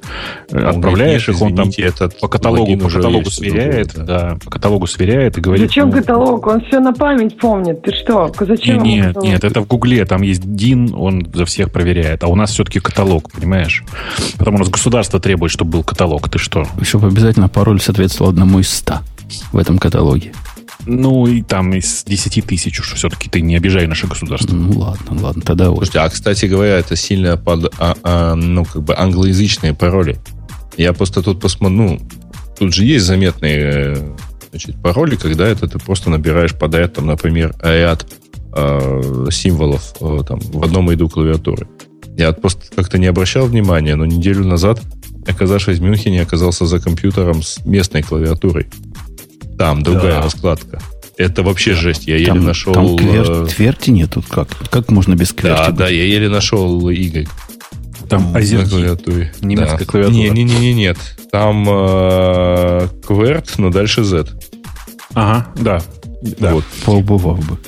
э, 0.50 0.58
Ну, 0.58 0.66
отправляешь 0.66 1.28
нет, 1.28 1.36
их, 1.36 1.42
он 1.42 1.54
там 1.54 1.68
извините, 1.68 1.82
этот 1.82 2.18
по 2.18 2.28
каталогу, 2.28 2.78
по 2.78 2.88
каталогу 2.88 3.26
есть, 3.26 3.36
сверяет, 3.36 3.92
да. 3.94 4.04
да, 4.04 4.38
по 4.42 4.50
каталогу 4.50 4.86
сверяет 4.86 5.36
и 5.36 5.42
говорит... 5.42 5.66
Зачем 5.66 5.90
ну, 5.90 5.96
каталог? 5.96 6.46
Он 6.46 6.62
все 6.62 6.80
на 6.80 6.94
память 6.94 7.36
помнит. 7.36 7.82
Ты 7.82 7.92
что? 7.94 8.32
Зачем 8.40 8.82
Нет, 8.82 9.08
каталог? 9.08 9.28
нет, 9.28 9.44
это 9.44 9.60
в 9.60 9.66
Гугле, 9.66 10.06
там 10.06 10.22
есть 10.22 10.42
ДИН, 10.44 10.94
он 10.96 11.26
за 11.34 11.44
всех 11.44 11.72
проверяет, 11.72 12.24
а 12.24 12.28
у 12.28 12.36
нас 12.36 12.52
все-таки 12.52 12.80
каталог, 12.80 13.30
понимаешь? 13.30 13.84
Потому 14.38 14.56
у 14.56 14.60
нас 14.60 14.70
государство 14.70 15.20
требует, 15.20 15.52
чтобы 15.52 15.72
был 15.72 15.82
каталог, 15.82 16.26
ты 16.30 16.38
что? 16.38 16.66
Чтобы 16.80 17.08
обязательно 17.08 17.50
пароль 17.50 17.82
соответствовал 17.82 18.30
одному 18.30 18.60
из 18.60 18.70
ста 18.70 19.02
в 19.52 19.58
этом 19.58 19.78
каталоге. 19.78 20.32
Ну, 20.86 21.26
и 21.26 21.42
там 21.42 21.72
из 21.74 22.04
10 22.04 22.44
тысяч 22.44 22.80
уж 22.80 22.94
все-таки 22.94 23.28
ты 23.28 23.40
не 23.40 23.56
обижай 23.56 23.86
наше 23.86 24.06
государство. 24.06 24.54
Ну, 24.54 24.78
ладно, 24.78 25.22
ладно, 25.22 25.42
тогда 25.42 25.70
вот. 25.70 25.78
Слушайте, 25.78 26.00
а, 26.00 26.08
кстати 26.08 26.46
говоря, 26.46 26.78
это 26.78 26.96
сильно 26.96 27.36
под, 27.36 27.72
а, 27.78 27.96
а, 28.02 28.34
ну, 28.34 28.64
как 28.64 28.82
бы 28.82 28.94
англоязычные 28.96 29.74
пароли. 29.74 30.18
Я 30.76 30.92
просто 30.92 31.22
тут 31.22 31.40
посмотрю, 31.40 31.76
ну, 31.76 32.00
тут 32.58 32.74
же 32.74 32.84
есть 32.84 33.04
заметные 33.04 33.58
э, 33.60 34.16
значит, 34.50 34.80
пароли, 34.82 35.16
когда 35.16 35.46
это 35.46 35.68
ты 35.68 35.78
просто 35.78 36.10
набираешь 36.10 36.54
подряд, 36.54 36.94
там, 36.94 37.06
например, 37.06 37.54
ряд 37.62 38.06
э, 38.54 39.26
символов 39.30 39.94
э, 40.00 40.20
там, 40.26 40.38
в 40.40 40.62
одном 40.62 40.90
ряду 40.90 41.08
клавиатуры. 41.08 41.68
Я 42.16 42.32
просто 42.32 42.62
как-то 42.74 42.98
не 42.98 43.06
обращал 43.06 43.46
внимания, 43.46 43.96
но 43.96 44.06
неделю 44.06 44.44
назад, 44.44 44.80
оказавшись 45.26 45.78
в 45.78 45.82
Мюнхене, 45.82 46.22
оказался 46.22 46.66
за 46.66 46.78
компьютером 46.78 47.42
с 47.42 47.64
местной 47.64 48.02
клавиатурой. 48.02 48.68
Там 49.58 49.82
другая 49.82 50.14
Да. 50.16 50.22
раскладка. 50.22 50.80
Это 51.16 51.42
вообще 51.44 51.74
жесть. 51.74 52.06
Я 52.08 52.16
еле 52.16 52.26
Там, 52.26 52.44
нашел... 52.44 52.72
там 52.74 52.96
квер- 52.96 53.44
э, 53.44 53.46
тверти 53.46 53.90
нет 53.90 54.10
тут 54.14 54.26
как? 54.26 54.48
Как 54.70 54.90
можно 54.90 55.14
без 55.14 55.32
кверти? 55.32 55.58
да, 55.58 55.66
быть? 55.68 55.76
да, 55.76 55.88
я 55.88 56.04
еле 56.04 56.28
нашел 56.28 56.88
Y 56.90 57.28
Там 58.08 58.32
на 58.32 58.38
азерки. 58.40 58.70
клавиатуре. 58.70 59.32
Немецкая 59.40 59.78
Да. 59.78 59.84
клавиатура. 59.84 60.16
Не, 60.16 60.28
не, 60.30 60.42
не, 60.44 60.58
не, 60.58 60.74
нет. 60.74 60.98
Там 61.30 61.64
э, 61.68 62.88
кверт, 63.06 63.54
но 63.58 63.70
дальше 63.70 64.02
Z. 64.02 64.26
Ага, 65.14 65.46
да. 65.56 65.80
да. 66.40 66.54
Вот. 66.54 66.64
Поубывал 66.84 67.36
бы. 67.36 67.58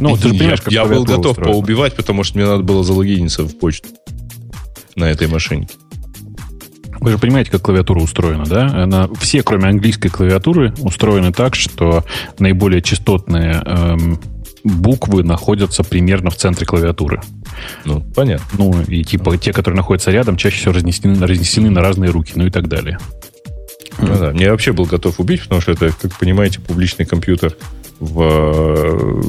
Ну, 0.00 0.16
ты 0.16 0.28
же 0.28 0.34
я, 0.34 0.38
понимаешь, 0.40 0.60
как 0.62 0.72
я 0.72 0.86
был 0.86 1.04
готов 1.04 1.32
устроена. 1.32 1.52
поубивать, 1.52 1.94
потому 1.94 2.24
что 2.24 2.38
мне 2.38 2.46
надо 2.46 2.62
было 2.62 2.82
залогиниться 2.82 3.42
в 3.42 3.58
почту 3.58 3.88
на 4.96 5.04
этой 5.10 5.26
машинке. 5.28 5.74
Вы 7.02 7.10
же 7.10 7.18
понимаете, 7.18 7.50
как 7.50 7.62
клавиатура 7.62 7.98
устроена, 7.98 8.44
да? 8.44 8.66
Она, 8.66 9.08
все, 9.18 9.42
кроме 9.42 9.68
английской 9.68 10.08
клавиатуры, 10.08 10.72
устроены 10.78 11.32
так, 11.32 11.56
что 11.56 12.04
наиболее 12.38 12.80
частотные 12.80 13.60
эм, 13.66 14.20
буквы 14.62 15.24
находятся 15.24 15.82
примерно 15.82 16.30
в 16.30 16.36
центре 16.36 16.64
клавиатуры. 16.64 17.20
Ну, 17.84 18.04
понятно. 18.14 18.46
Ну, 18.56 18.82
и 18.82 19.02
типа 19.02 19.36
те, 19.36 19.52
которые 19.52 19.78
находятся 19.78 20.12
рядом, 20.12 20.36
чаще 20.36 20.58
всего 20.58 20.74
разнесены, 20.74 21.26
разнесены 21.26 21.70
на 21.70 21.80
разные 21.80 22.12
руки, 22.12 22.34
ну 22.36 22.46
и 22.46 22.50
так 22.50 22.68
далее. 22.68 22.98
Ну 23.98 24.16
да, 24.16 24.30
мне 24.30 24.48
вообще 24.48 24.72
был 24.72 24.84
готов 24.84 25.18
убить, 25.18 25.42
потому 25.42 25.60
что 25.60 25.72
это, 25.72 25.90
как 26.00 26.16
понимаете, 26.20 26.60
публичный 26.60 27.04
компьютер 27.04 27.56
в, 27.98 28.22
э, 28.22 29.22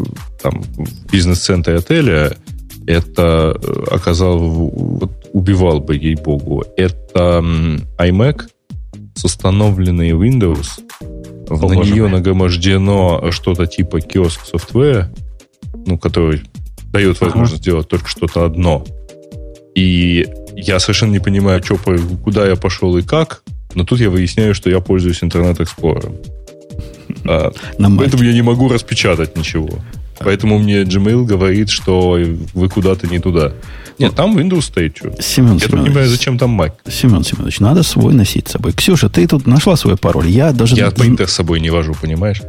там, 0.44 0.64
бизнес-центре 1.12 1.78
отеля. 1.78 2.38
Это 2.86 3.58
э, 3.60 3.84
оказал, 3.90 4.38
вот, 4.38 5.12
убивал 5.34 5.82
бы, 5.82 5.96
ей-богу. 5.96 6.64
Это 6.78 7.44
iMac 7.98 8.44
с 9.16 9.26
установленной 9.26 10.12
Windows. 10.12 10.80
О, 11.50 11.68
на 11.68 11.74
нее 11.74 12.08
нагромождено 12.08 13.32
что-то 13.32 13.68
типа 13.68 14.00
киоск 14.00 14.46
софтвера, 14.46 15.12
ну, 15.86 15.98
который 15.98 16.44
дает 16.92 17.20
возможность 17.20 17.64
сделать 17.64 17.90
только 17.90 18.08
что-то 18.08 18.46
одно. 18.46 18.86
И 19.76 20.28
я 20.56 20.80
совершенно 20.80 21.12
не 21.12 21.20
понимаю, 21.20 21.64
что, 21.64 21.78
куда 22.24 22.48
я 22.48 22.56
пошел 22.56 22.96
и 22.98 23.02
как, 23.02 23.44
но 23.74 23.84
тут 23.84 24.00
я 24.00 24.10
выясняю, 24.10 24.54
что 24.54 24.70
я 24.70 24.80
пользуюсь 24.80 25.22
Explorer. 25.22 26.16
А. 27.26 27.52
Поэтому 27.78 28.24
я 28.24 28.34
не 28.34 28.42
могу 28.42 28.68
распечатать 28.70 29.38
ничего. 29.38 29.70
Поэтому 30.24 30.60
мне 30.60 30.84
Gmail 30.84 31.26
говорит, 31.26 31.70
что 31.70 32.18
вы 32.54 32.70
куда-то 32.70 33.08
не 33.08 33.20
туда. 33.20 33.54
Нет, 34.00 34.16
там 34.16 34.38
Windows 34.38 34.62
стоит. 34.62 34.98
Что? 34.98 35.14
Семен 35.22 35.54
Я 35.54 35.60
тут 35.60 35.62
не 35.62 35.68
Семенович, 35.68 35.86
понимаю, 35.86 36.10
зачем 36.10 36.38
там 36.38 36.60
Mac. 36.60 36.72
Семен 36.90 37.24
Семенович, 37.24 37.60
надо 37.60 37.84
свой 37.84 38.14
носить 38.14 38.48
с 38.48 38.52
собой. 38.52 38.74
Ксюша, 38.74 39.10
ты 39.10 39.28
тут 39.28 39.46
нашла 39.48 39.76
свой 39.76 39.98
пароль. 39.98 40.28
Я 40.28 40.52
даже... 40.52 40.76
Я 40.76 40.92
принтер 40.92 41.28
с 41.28 41.34
собой 41.34 41.60
не 41.60 41.70
вожу, 41.70 41.94
понимаешь? 42.00 42.42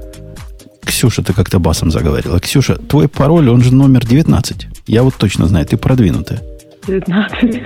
Ксюша, 0.84 1.22
ты 1.22 1.32
как-то 1.32 1.58
басом 1.58 1.90
заговорила. 1.90 2.40
Ксюша, 2.40 2.76
твой 2.76 3.08
пароль, 3.08 3.48
он 3.48 3.62
же 3.62 3.74
номер 3.74 4.06
19. 4.06 4.66
Я 4.86 5.02
вот 5.02 5.14
точно 5.16 5.46
знаю, 5.46 5.66
ты 5.66 5.76
продвинутая. 5.76 6.42
19. 6.86 7.62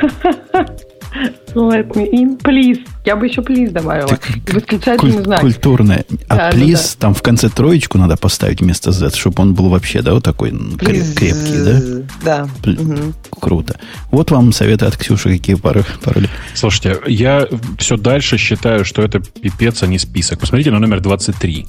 Let 1.54 1.88
me 1.94 2.10
in, 2.12 2.38
please. 2.40 2.86
Я 3.04 3.16
бы 3.16 3.26
еще 3.26 3.40
please 3.40 3.70
добавила. 3.70 4.18
И 4.46 4.52
Восклицательный 4.52 5.12
Куль- 5.14 5.24
знак. 5.24 5.40
Культурная. 5.40 6.04
А 6.28 6.36
Да, 6.36 6.50
да, 6.50 6.56
плиз, 6.56 6.96
там 6.98 7.14
в 7.14 7.22
конце 7.22 7.48
троечку 7.48 7.96
надо 7.98 8.16
поставить 8.16 8.60
вместо 8.60 8.92
Z, 8.92 9.10
чтобы 9.16 9.42
он 9.42 9.54
был 9.54 9.68
вообще, 9.70 10.02
да, 10.02 10.12
вот 10.14 10.22
такой 10.24 10.50
Please. 10.50 11.14
крепкий, 11.14 11.64
да? 11.64 12.04
Да. 12.24 12.48
Пл- 12.62 12.80
Мгм. 12.82 13.14
Круто. 13.40 13.78
Вот 14.10 14.30
вам 14.30 14.52
советы 14.52 14.84
от 14.86 14.96
Ксюши, 14.96 15.30
какие 15.38 15.56
пары- 15.56 15.84
пароли. 16.04 16.28
Слушайте, 16.54 17.00
я 17.06 17.46
все 17.78 17.96
дальше 17.96 18.36
считаю, 18.36 18.84
что 18.84 19.02
это 19.02 19.20
пипец, 19.20 19.82
а 19.82 19.86
не 19.86 19.98
список. 19.98 20.38
Посмотрите 20.40 20.70
на 20.70 20.78
номер 20.78 21.00
23. 21.00 21.66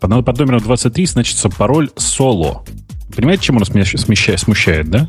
Под, 0.00 0.24
под 0.24 0.38
номером 0.38 0.60
23 0.60 1.06
значится 1.06 1.48
пароль 1.48 1.90
соло. 1.96 2.64
Понимаете, 3.14 3.44
чем 3.44 3.56
он 3.56 3.64
смещает, 3.64 4.40
смущает, 4.40 4.88
да? 4.90 5.08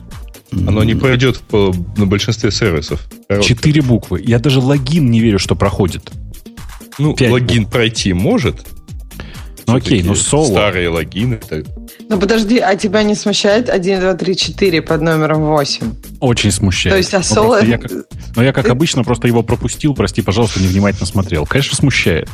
Оно 0.51 0.83
не 0.83 0.95
пройдет 0.95 1.37
в 1.37 1.41
по- 1.41 1.73
на 1.97 2.05
большинстве 2.05 2.51
сервисов. 2.51 3.01
Короткое. 3.27 3.47
Четыре 3.47 3.81
буквы. 3.81 4.21
Я 4.25 4.39
даже 4.39 4.59
логин 4.59 5.09
не 5.09 5.19
верю, 5.21 5.39
что 5.39 5.55
проходит. 5.55 6.11
Ну, 6.99 7.15
пять 7.15 7.31
логин 7.31 7.65
пройти 7.65 8.13
может. 8.13 8.57
Ну 9.67 9.75
окей, 9.77 10.03
ну 10.03 10.15
соло. 10.15 10.47
Старые 10.49 10.89
логины. 10.89 11.37
так. 11.37 11.63
Ну 12.09 12.19
подожди, 12.19 12.57
а 12.57 12.75
тебя 12.75 13.03
не 13.03 13.15
смущает 13.15 13.69
1, 13.69 14.01
2, 14.01 14.13
3, 14.15 14.35
4 14.35 14.81
под 14.81 15.01
номером 15.01 15.43
8? 15.45 15.93
Очень 16.19 16.51
смущает. 16.51 16.93
То 16.93 16.97
есть, 16.97 17.13
а 17.13 17.19
Ну, 17.19 17.23
соло... 17.23 17.47
просто 17.59 17.67
я 17.67 17.77
как- 17.77 17.91
Но 18.35 18.43
я, 18.43 18.51
как 18.53 18.67
обычно, 18.69 19.03
просто 19.03 19.27
его 19.27 19.43
пропустил, 19.43 19.93
прости, 19.93 20.21
пожалуйста, 20.21 20.59
невнимательно 20.61 21.05
смотрел. 21.05 21.45
Конечно, 21.45 21.77
смущает. 21.77 22.27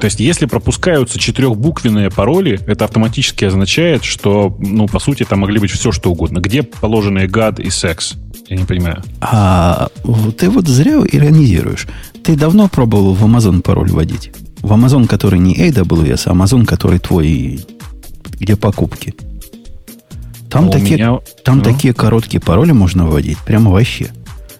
То 0.00 0.04
есть, 0.04 0.20
если 0.20 0.46
пропускаются 0.46 1.18
четырехбуквенные 1.18 2.10
пароли, 2.10 2.60
это 2.66 2.84
автоматически 2.84 3.44
означает, 3.46 4.04
что, 4.04 4.54
ну, 4.60 4.86
по 4.86 4.98
сути, 4.98 5.24
там 5.24 5.40
могли 5.40 5.58
быть 5.58 5.70
все, 5.70 5.90
что 5.92 6.10
угодно. 6.10 6.40
Где 6.40 6.62
положенные 6.62 7.26
гад 7.28 7.58
и 7.60 7.70
секс? 7.70 8.14
Я 8.48 8.56
не 8.56 8.64
понимаю. 8.64 9.02
А 9.20 9.88
ты 10.38 10.50
вот 10.50 10.68
зря 10.68 11.00
иронизируешь. 11.10 11.86
Ты 12.22 12.36
давно 12.36 12.68
пробовал 12.68 13.14
в 13.14 13.24
Amazon 13.24 13.62
пароль 13.62 13.90
вводить? 13.90 14.32
В 14.60 14.72
Amazon, 14.72 15.06
который 15.06 15.38
не 15.38 15.54
AWS, 15.56 16.22
а 16.26 16.32
Amazon, 16.32 16.64
который 16.66 16.98
твой, 16.98 17.60
где 18.38 18.54
покупки. 18.56 19.14
Там, 20.50 20.68
А 20.68 20.72
такие, 20.72 20.94
меня- 20.96 21.18
там 21.44 21.58
ну. 21.58 21.64
такие 21.64 21.92
короткие 21.92 22.40
пароли 22.40 22.72
можно 22.72 23.06
вводить, 23.06 23.38
прямо 23.38 23.70
вообще. 23.70 24.10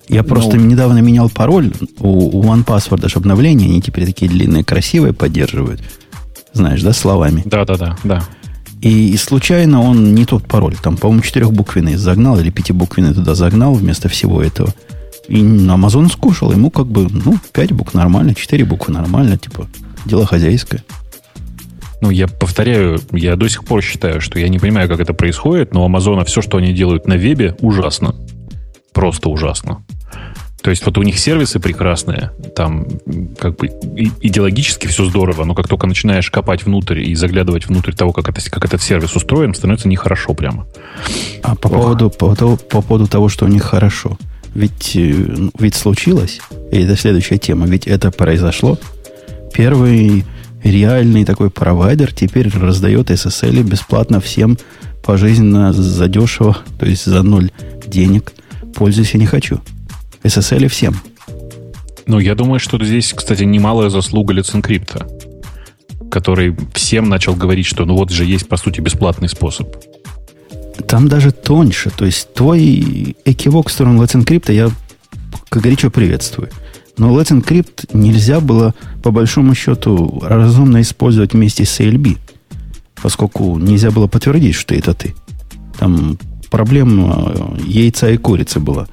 Я 0.09 0.23
Ну. 0.23 0.29
просто 0.29 0.57
недавно 0.57 0.99
менял 0.99 1.29
пароль 1.29 1.73
у, 1.99 2.39
у 2.39 2.43
OnePassword 2.45 3.05
аж 3.05 3.17
обновления, 3.17 3.67
они 3.67 3.83
теперь 3.83 4.07
такие 4.07 4.31
длинные, 4.31 4.65
красивые 4.65 5.13
поддерживают. 5.13 5.81
Знаешь, 6.53 6.83
да, 6.83 6.93
словами. 6.93 7.43
Да-да-да, 7.45 7.97
да. 8.05 8.23
И, 8.81 9.11
и 9.11 9.17
случайно 9.17 9.83
он 9.83 10.15
не 10.15 10.25
тот 10.25 10.47
пароль. 10.47 10.77
Там, 10.81 10.97
по-моему, 10.97 11.23
четырехбуквенный 11.23 11.97
загнал 11.97 12.39
или 12.39 12.51
пятибуквенный 12.51 13.15
туда 13.15 13.35
загнал 13.35 13.75
вместо 13.75 14.09
всего 14.09 14.43
этого. 14.43 14.73
И 15.29 15.43
Amazon 15.43 16.11
скушал. 16.11 16.53
Ему 16.53 16.71
как 16.71 16.87
бы, 16.87 17.09
ну, 17.11 17.39
пять 17.53 17.73
букв 17.73 17.95
нормально, 17.95 18.35
четыре 18.35 18.65
буквы 18.65 18.95
нормально. 18.95 19.37
Типа, 19.39 19.67
дело 20.05 20.25
хозяйское. 20.25 20.85
Ну, 22.01 22.11
я 22.11 22.29
повторяю, 22.29 23.01
я 23.13 23.37
до 23.37 23.49
сих 23.49 23.65
пор 23.65 23.83
считаю, 23.83 24.21
что 24.21 24.39
я 24.39 24.49
не 24.49 24.59
понимаю, 24.59 24.89
как 24.89 25.01
это 25.01 25.15
происходит, 25.15 25.73
но 25.73 25.83
у 25.83 25.87
Амазона 25.87 26.25
все, 26.25 26.43
что 26.43 26.59
они 26.59 26.73
делают 26.73 27.09
на 27.09 27.15
вебе, 27.15 27.57
ужасно. 27.61 28.15
Просто 28.93 29.29
ужасно. 29.29 29.85
То 30.63 30.71
есть 30.71 30.85
вот 30.85 30.99
у 30.99 31.03
них 31.03 31.19
сервисы 31.19 31.61
прекрасные, 31.61 32.33
там 32.57 32.89
как 33.39 33.57
бы 33.57 33.69
идеологически 33.69 34.89
все 34.89 35.05
здорово, 35.05 35.45
но 35.45 35.55
как 35.55 35.69
только 35.69 35.87
начинаешь 35.87 36.29
копать 36.29 36.65
внутрь 36.65 37.01
и 37.03 37.15
заглядывать 37.15 37.67
внутрь 37.67 37.93
того, 37.93 38.13
как, 38.13 38.29
это, 38.31 38.51
как 38.51 38.65
этот 38.65 38.83
сервис 38.83 39.15
устроен, 39.15 39.55
становится 39.55 39.87
нехорошо 39.87 40.35
прямо. 40.35 40.67
А 41.43 41.55
по 41.55 41.69
поводу, 41.69 42.11
по, 42.11 42.35
поводу- 42.35 42.57
по 42.57 42.83
поводу 42.83 43.07
того, 43.07 43.29
что 43.29 43.45
у 43.45 43.49
них 43.49 43.63
хорошо. 43.63 44.19
Ведь, 44.55 44.97
э, 44.97 45.13
ну, 45.15 45.53
ведь 45.59 45.77
случилось, 45.77 46.41
и 46.73 46.81
это 46.81 46.97
следующая 46.97 47.39
тема, 47.39 47.67
ведь 47.67 47.87
это 47.87 48.11
произошло. 48.11 48.77
Первый 49.53 50.25
реальный 50.65 51.25
такой 51.25 51.51
провайдер 51.51 52.13
теперь 52.13 52.49
раздает 52.49 53.11
SSL 53.11 53.63
бесплатно 53.63 54.21
всем 54.21 54.59
пожизненно 55.05 55.73
задешево, 55.73 56.57
то 56.79 56.87
есть 56.87 57.05
за 57.05 57.23
ноль 57.23 57.53
денег. 57.87 58.33
Пользуюсь 58.77 59.15
я 59.15 59.21
не 59.21 59.27
хочу. 59.27 59.61
SSL 60.23 60.69
всем. 60.69 60.95
Ну, 62.07 62.19
я 62.19 62.35
думаю, 62.35 62.61
что 62.61 62.83
здесь, 62.85 63.15
кстати, 63.15 63.43
немалая 63.43 63.89
заслуга 63.89 64.35
лиценкрипта, 64.35 65.09
который 66.11 66.55
всем 66.75 67.09
начал 67.09 67.35
говорить, 67.35 67.65
что 67.65 67.87
ну 67.87 67.97
вот 67.97 68.11
же 68.11 68.27
есть, 68.27 68.47
по 68.49 68.59
сути, 68.59 68.83
бесплатный 68.83 69.31
способ. 69.31 69.75
Там 70.87 71.09
даже 71.09 71.33
тоньше. 71.33 71.91
То 71.91 72.05
есть 72.05 72.35
твой 72.35 73.17
Equivox 73.25 73.69
в 73.69 73.73
сторону 73.73 74.05
Encrypt 74.05 74.53
я 74.53 74.71
горячо 75.51 75.91
приветствую. 75.91 76.51
Но 76.99 77.19
Let's 77.19 77.33
Encrypt 77.33 77.89
нельзя 77.95 78.41
было, 78.41 78.75
по 79.03 79.11
большому 79.11 79.55
счету, 79.55 80.21
разумно 80.23 80.83
использовать 80.83 81.33
вместе 81.33 81.65
с 81.65 81.81
ALB, 81.81 82.19
поскольку 83.03 83.59
нельзя 83.59 83.91
было 83.91 84.07
подтвердить, 84.07 84.55
что 84.55 84.75
это 84.75 84.93
ты. 84.93 85.15
Там 85.79 86.19
проблема 86.51 87.57
яйца 87.65 88.11
и 88.11 88.17
курицы 88.17 88.61
была. 88.61 88.87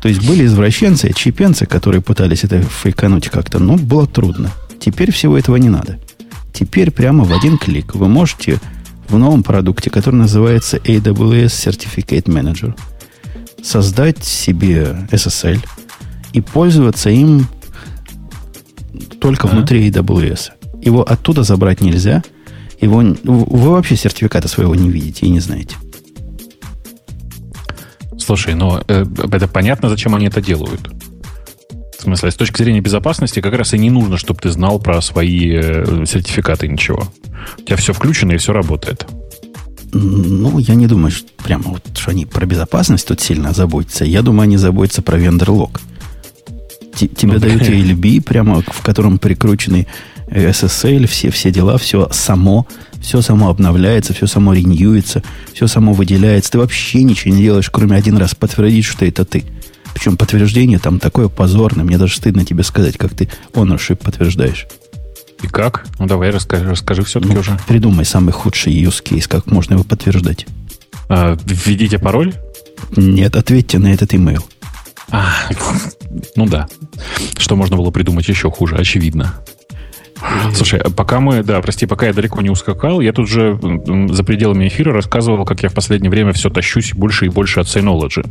То 0.00 0.08
есть 0.08 0.26
были 0.26 0.46
извращенцы, 0.46 1.06
отщепенцы, 1.06 1.66
которые 1.66 2.00
пытались 2.00 2.44
это 2.44 2.62
фейкануть 2.62 3.28
как-то, 3.28 3.58
но 3.58 3.76
было 3.76 4.06
трудно. 4.06 4.50
Теперь 4.78 5.10
всего 5.10 5.36
этого 5.36 5.56
не 5.56 5.68
надо. 5.68 5.98
Теперь 6.52 6.90
прямо 6.90 7.24
в 7.24 7.32
один 7.32 7.58
клик 7.58 7.94
вы 7.94 8.08
можете 8.08 8.60
в 9.08 9.18
новом 9.18 9.42
продукте, 9.42 9.90
который 9.90 10.16
называется 10.16 10.76
AWS 10.76 11.46
Certificate 11.46 12.24
Manager, 12.24 12.78
создать 13.62 14.22
себе 14.22 15.08
SSL 15.10 15.64
и 16.32 16.40
пользоваться 16.40 17.10
им 17.10 17.46
только 19.20 19.48
а? 19.48 19.50
внутри 19.50 19.88
AWS. 19.90 20.50
Его 20.82 21.02
оттуда 21.02 21.42
забрать 21.42 21.80
нельзя. 21.80 22.22
Его, 22.80 22.98
вы 23.24 23.70
вообще 23.70 23.96
сертификата 23.96 24.46
своего 24.46 24.74
не 24.74 24.88
видите 24.88 25.26
и 25.26 25.30
не 25.30 25.40
знаете. 25.40 25.74
Слушай, 28.28 28.54
ну 28.54 28.78
э, 28.88 29.06
это 29.32 29.48
понятно, 29.48 29.88
зачем 29.88 30.14
они 30.14 30.26
это 30.26 30.42
делают. 30.42 30.90
В 31.98 32.02
смысле, 32.02 32.30
с 32.30 32.34
точки 32.34 32.62
зрения 32.62 32.82
безопасности, 32.82 33.40
как 33.40 33.54
раз 33.54 33.72
и 33.72 33.78
не 33.78 33.88
нужно, 33.88 34.18
чтобы 34.18 34.38
ты 34.38 34.50
знал 34.50 34.78
про 34.78 35.00
свои 35.00 35.50
э, 35.54 36.04
сертификаты 36.04 36.68
ничего. 36.68 37.08
У 37.58 37.62
тебя 37.62 37.76
все 37.78 37.94
включено 37.94 38.32
и 38.32 38.36
все 38.36 38.52
работает. 38.52 39.06
Ну, 39.94 40.58
я 40.58 40.74
не 40.74 40.86
думаю, 40.86 41.10
что 41.10 41.26
прямо 41.42 41.70
вот, 41.70 41.82
что 41.96 42.10
они 42.10 42.26
про 42.26 42.44
безопасность 42.44 43.08
тут 43.08 43.22
сильно 43.22 43.54
заботятся. 43.54 44.04
Я 44.04 44.20
думаю, 44.20 44.42
они 44.42 44.58
заботятся 44.58 45.00
про 45.00 45.16
вендор-лог. 45.16 45.80
Тебе 46.94 47.32
ну, 47.32 47.38
дают 47.38 47.62
ALB, 47.62 48.20
прямо 48.20 48.60
в 48.60 48.82
котором 48.82 49.18
прикручены 49.18 49.86
SSL, 50.26 51.06
все, 51.06 51.30
все 51.30 51.50
дела, 51.50 51.78
все 51.78 52.10
само, 52.10 52.66
все 53.00 53.20
само 53.22 53.48
обновляется, 53.48 54.14
все 54.14 54.26
само 54.26 54.52
реньюется, 54.52 55.22
все 55.52 55.66
само 55.66 55.92
выделяется. 55.92 56.52
Ты 56.52 56.58
вообще 56.58 57.02
ничего 57.02 57.34
не 57.34 57.42
делаешь, 57.42 57.70
кроме 57.70 57.96
один 57.96 58.16
раз 58.16 58.34
подтвердить, 58.34 58.84
что 58.84 59.04
это 59.04 59.24
ты. 59.24 59.44
Причем 59.94 60.16
подтверждение 60.16 60.78
там 60.78 60.98
такое 60.98 61.28
позорное. 61.28 61.84
Мне 61.84 61.98
даже 61.98 62.16
стыдно 62.16 62.44
тебе 62.44 62.62
сказать, 62.62 62.96
как 62.96 63.14
ты 63.14 63.28
ownership 63.52 63.96
подтверждаешь. 63.96 64.66
И 65.42 65.46
как? 65.46 65.86
Ну, 65.98 66.06
давай 66.06 66.30
расскажи, 66.30 66.68
расскажи 66.68 67.04
все-таки 67.04 67.34
ну, 67.34 67.40
уже. 67.40 67.58
Придумай 67.66 68.04
самый 68.04 68.32
худший 68.32 68.72
use 68.72 69.02
case, 69.02 69.28
как 69.28 69.46
можно 69.46 69.74
его 69.74 69.84
подтверждать. 69.84 70.46
А, 71.08 71.36
введите 71.44 71.98
пароль? 71.98 72.34
Нет, 72.96 73.36
ответьте 73.36 73.78
на 73.78 73.92
этот 73.92 74.14
email. 74.14 74.42
А, 75.10 75.32
ну 76.36 76.46
да. 76.46 76.68
Что 77.38 77.56
можно 77.56 77.76
было 77.76 77.90
придумать 77.90 78.28
еще 78.28 78.50
хуже, 78.50 78.76
очевидно. 78.76 79.34
Слушай, 80.54 80.80
пока 80.96 81.20
мы, 81.20 81.42
да, 81.42 81.60
прости, 81.60 81.86
пока 81.86 82.06
я 82.06 82.12
далеко 82.12 82.40
не 82.40 82.50
ускакал, 82.50 83.00
я 83.00 83.12
тут 83.12 83.28
же 83.28 83.58
за 84.10 84.24
пределами 84.24 84.68
эфира 84.68 84.92
рассказывал, 84.92 85.44
как 85.44 85.62
я 85.62 85.68
в 85.68 85.74
последнее 85.74 86.10
время 86.10 86.32
все 86.32 86.50
тащусь 86.50 86.92
больше 86.94 87.26
и 87.26 87.28
больше 87.28 87.60
от 87.60 87.66
Synology. 87.66 88.26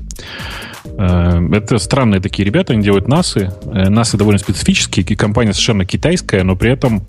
Э, 0.98 1.56
это 1.56 1.78
странные 1.78 2.22
такие 2.22 2.46
ребята, 2.46 2.74
они 2.74 2.84
делают 2.84 3.08
НАСы. 3.08 3.52
Э, 3.66 3.90
НАСы 3.90 4.18
довольно 4.18 4.40
специфические, 4.40 5.06
компания 5.16 5.54
совершенно 5.54 5.86
китайская, 5.86 6.44
но 6.44 6.56
при 6.56 6.72
этом 6.72 7.06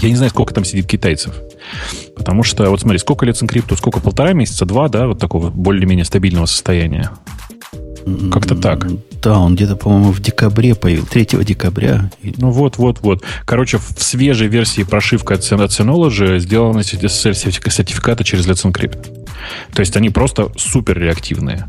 я 0.00 0.08
не 0.08 0.16
знаю, 0.16 0.30
сколько 0.30 0.54
там 0.54 0.64
сидит 0.64 0.86
китайцев. 0.86 1.34
Потому 2.16 2.42
что, 2.42 2.68
вот 2.70 2.80
смотри, 2.80 2.98
сколько 2.98 3.26
лет 3.26 3.36
Encrypt, 3.36 3.76
сколько, 3.76 4.00
полтора 4.00 4.32
месяца, 4.32 4.64
два, 4.64 4.88
да, 4.88 5.06
вот 5.06 5.18
такого 5.18 5.50
более-менее 5.50 6.04
стабильного 6.04 6.46
состояния. 6.46 7.10
Как-то 8.32 8.54
так. 8.54 8.86
Да, 9.20 9.38
он 9.38 9.54
где-то, 9.54 9.76
по-моему, 9.76 10.12
в 10.12 10.20
декабре 10.20 10.74
появился, 10.74 11.10
3 11.10 11.44
декабря. 11.44 12.10
Ну 12.22 12.50
вот, 12.50 12.78
вот, 12.78 13.00
вот. 13.00 13.22
Короче, 13.44 13.78
в 13.78 13.94
свежей 13.98 14.48
версии 14.48 14.82
прошивка 14.82 15.34
от 15.34 15.40
Synology 15.40 16.38
сделаны 16.38 16.82
сертификаты 16.84 18.24
через 18.24 18.46
Let's 18.46 18.64
Encrypt. 18.64 19.17
То 19.72 19.80
есть 19.80 19.96
они 19.96 20.10
просто 20.10 20.52
супер 20.56 20.98
реактивные. 20.98 21.66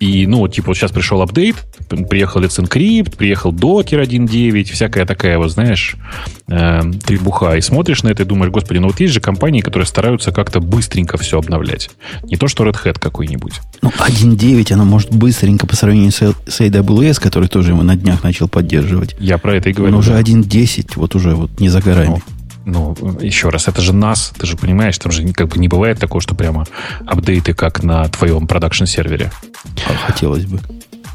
И, 0.00 0.26
ну, 0.26 0.48
типа, 0.48 0.68
вот 0.68 0.76
сейчас 0.76 0.92
пришел 0.92 1.20
апдейт, 1.20 1.56
приехал 2.08 2.40
Let's 2.40 2.58
Encrypt, 2.58 3.16
приехал 3.16 3.52
Docker 3.52 4.02
1.9, 4.02 4.64
всякая 4.64 5.04
такая, 5.04 5.36
вот, 5.36 5.50
знаешь, 5.50 5.96
э, 6.48 6.80
требуха. 7.04 7.56
И 7.56 7.60
смотришь 7.60 8.02
на 8.02 8.08
это 8.08 8.22
и 8.22 8.26
думаешь, 8.26 8.50
господи, 8.50 8.78
ну 8.78 8.88
вот 8.88 8.98
есть 9.00 9.12
же 9.12 9.20
компании, 9.20 9.60
которые 9.60 9.86
стараются 9.86 10.32
как-то 10.32 10.60
быстренько 10.60 11.18
все 11.18 11.38
обновлять. 11.38 11.90
Не 12.22 12.36
то, 12.36 12.48
что 12.48 12.64
Red 12.64 12.82
Hat 12.82 12.98
какой-нибудь. 12.98 13.60
Ну, 13.82 13.90
1.9, 13.90 14.72
оно 14.72 14.86
может 14.86 15.10
быстренько 15.10 15.66
по 15.66 15.76
сравнению 15.76 16.12
с, 16.12 16.34
с 16.46 16.60
AWS, 16.60 17.20
который 17.20 17.48
тоже 17.48 17.72
его 17.72 17.82
на 17.82 17.94
днях 17.94 18.24
начал 18.24 18.48
поддерживать. 18.48 19.14
Я 19.18 19.36
про 19.36 19.56
это 19.56 19.68
и 19.68 19.72
говорю. 19.74 19.92
Но 19.92 19.98
уже 19.98 20.12
1.10, 20.12 20.92
вот 20.96 21.14
уже 21.14 21.34
вот 21.34 21.60
не 21.60 21.68
за 21.68 21.82
горами. 21.82 22.08
Ну, 22.08 22.39
ну, 22.64 22.94
еще 23.20 23.48
раз, 23.48 23.68
это 23.68 23.80
же 23.80 23.92
нас, 23.92 24.32
ты 24.38 24.46
же 24.46 24.56
понимаешь, 24.56 24.98
там 24.98 25.12
же 25.12 25.26
как 25.32 25.48
бы 25.48 25.58
не 25.58 25.68
бывает 25.68 25.98
такого, 25.98 26.20
что 26.20 26.34
прямо 26.34 26.66
апдейты, 27.06 27.54
как 27.54 27.82
на 27.82 28.08
твоем 28.08 28.46
продакшн-сервере. 28.46 29.32
А 29.88 30.06
хотелось 30.06 30.46
бы. 30.46 30.60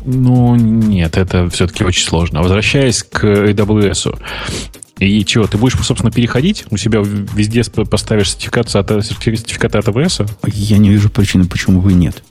Ну, 0.05 0.55
нет, 0.55 1.17
это 1.17 1.49
все-таки 1.49 1.83
очень 1.83 2.05
сложно. 2.05 2.41
Возвращаясь 2.41 3.03
к 3.03 3.23
AWS, 3.23 4.19
и 4.99 5.25
чего, 5.25 5.45
ты 5.45 5.57
будешь, 5.57 5.75
собственно, 5.81 6.11
переходить? 6.11 6.65
У 6.69 6.77
себя 6.77 7.01
везде 7.01 7.63
поставишь 7.63 8.31
сертификат, 8.31 8.69
сертификат 8.69 9.75
от 9.75 9.87
AWS? 9.87 10.29
Я 10.45 10.77
не 10.77 10.89
вижу 10.89 11.09
причины, 11.09 11.45
почему 11.45 11.81
бы 11.81 11.91
и 11.91 11.95
нет. 11.95 12.23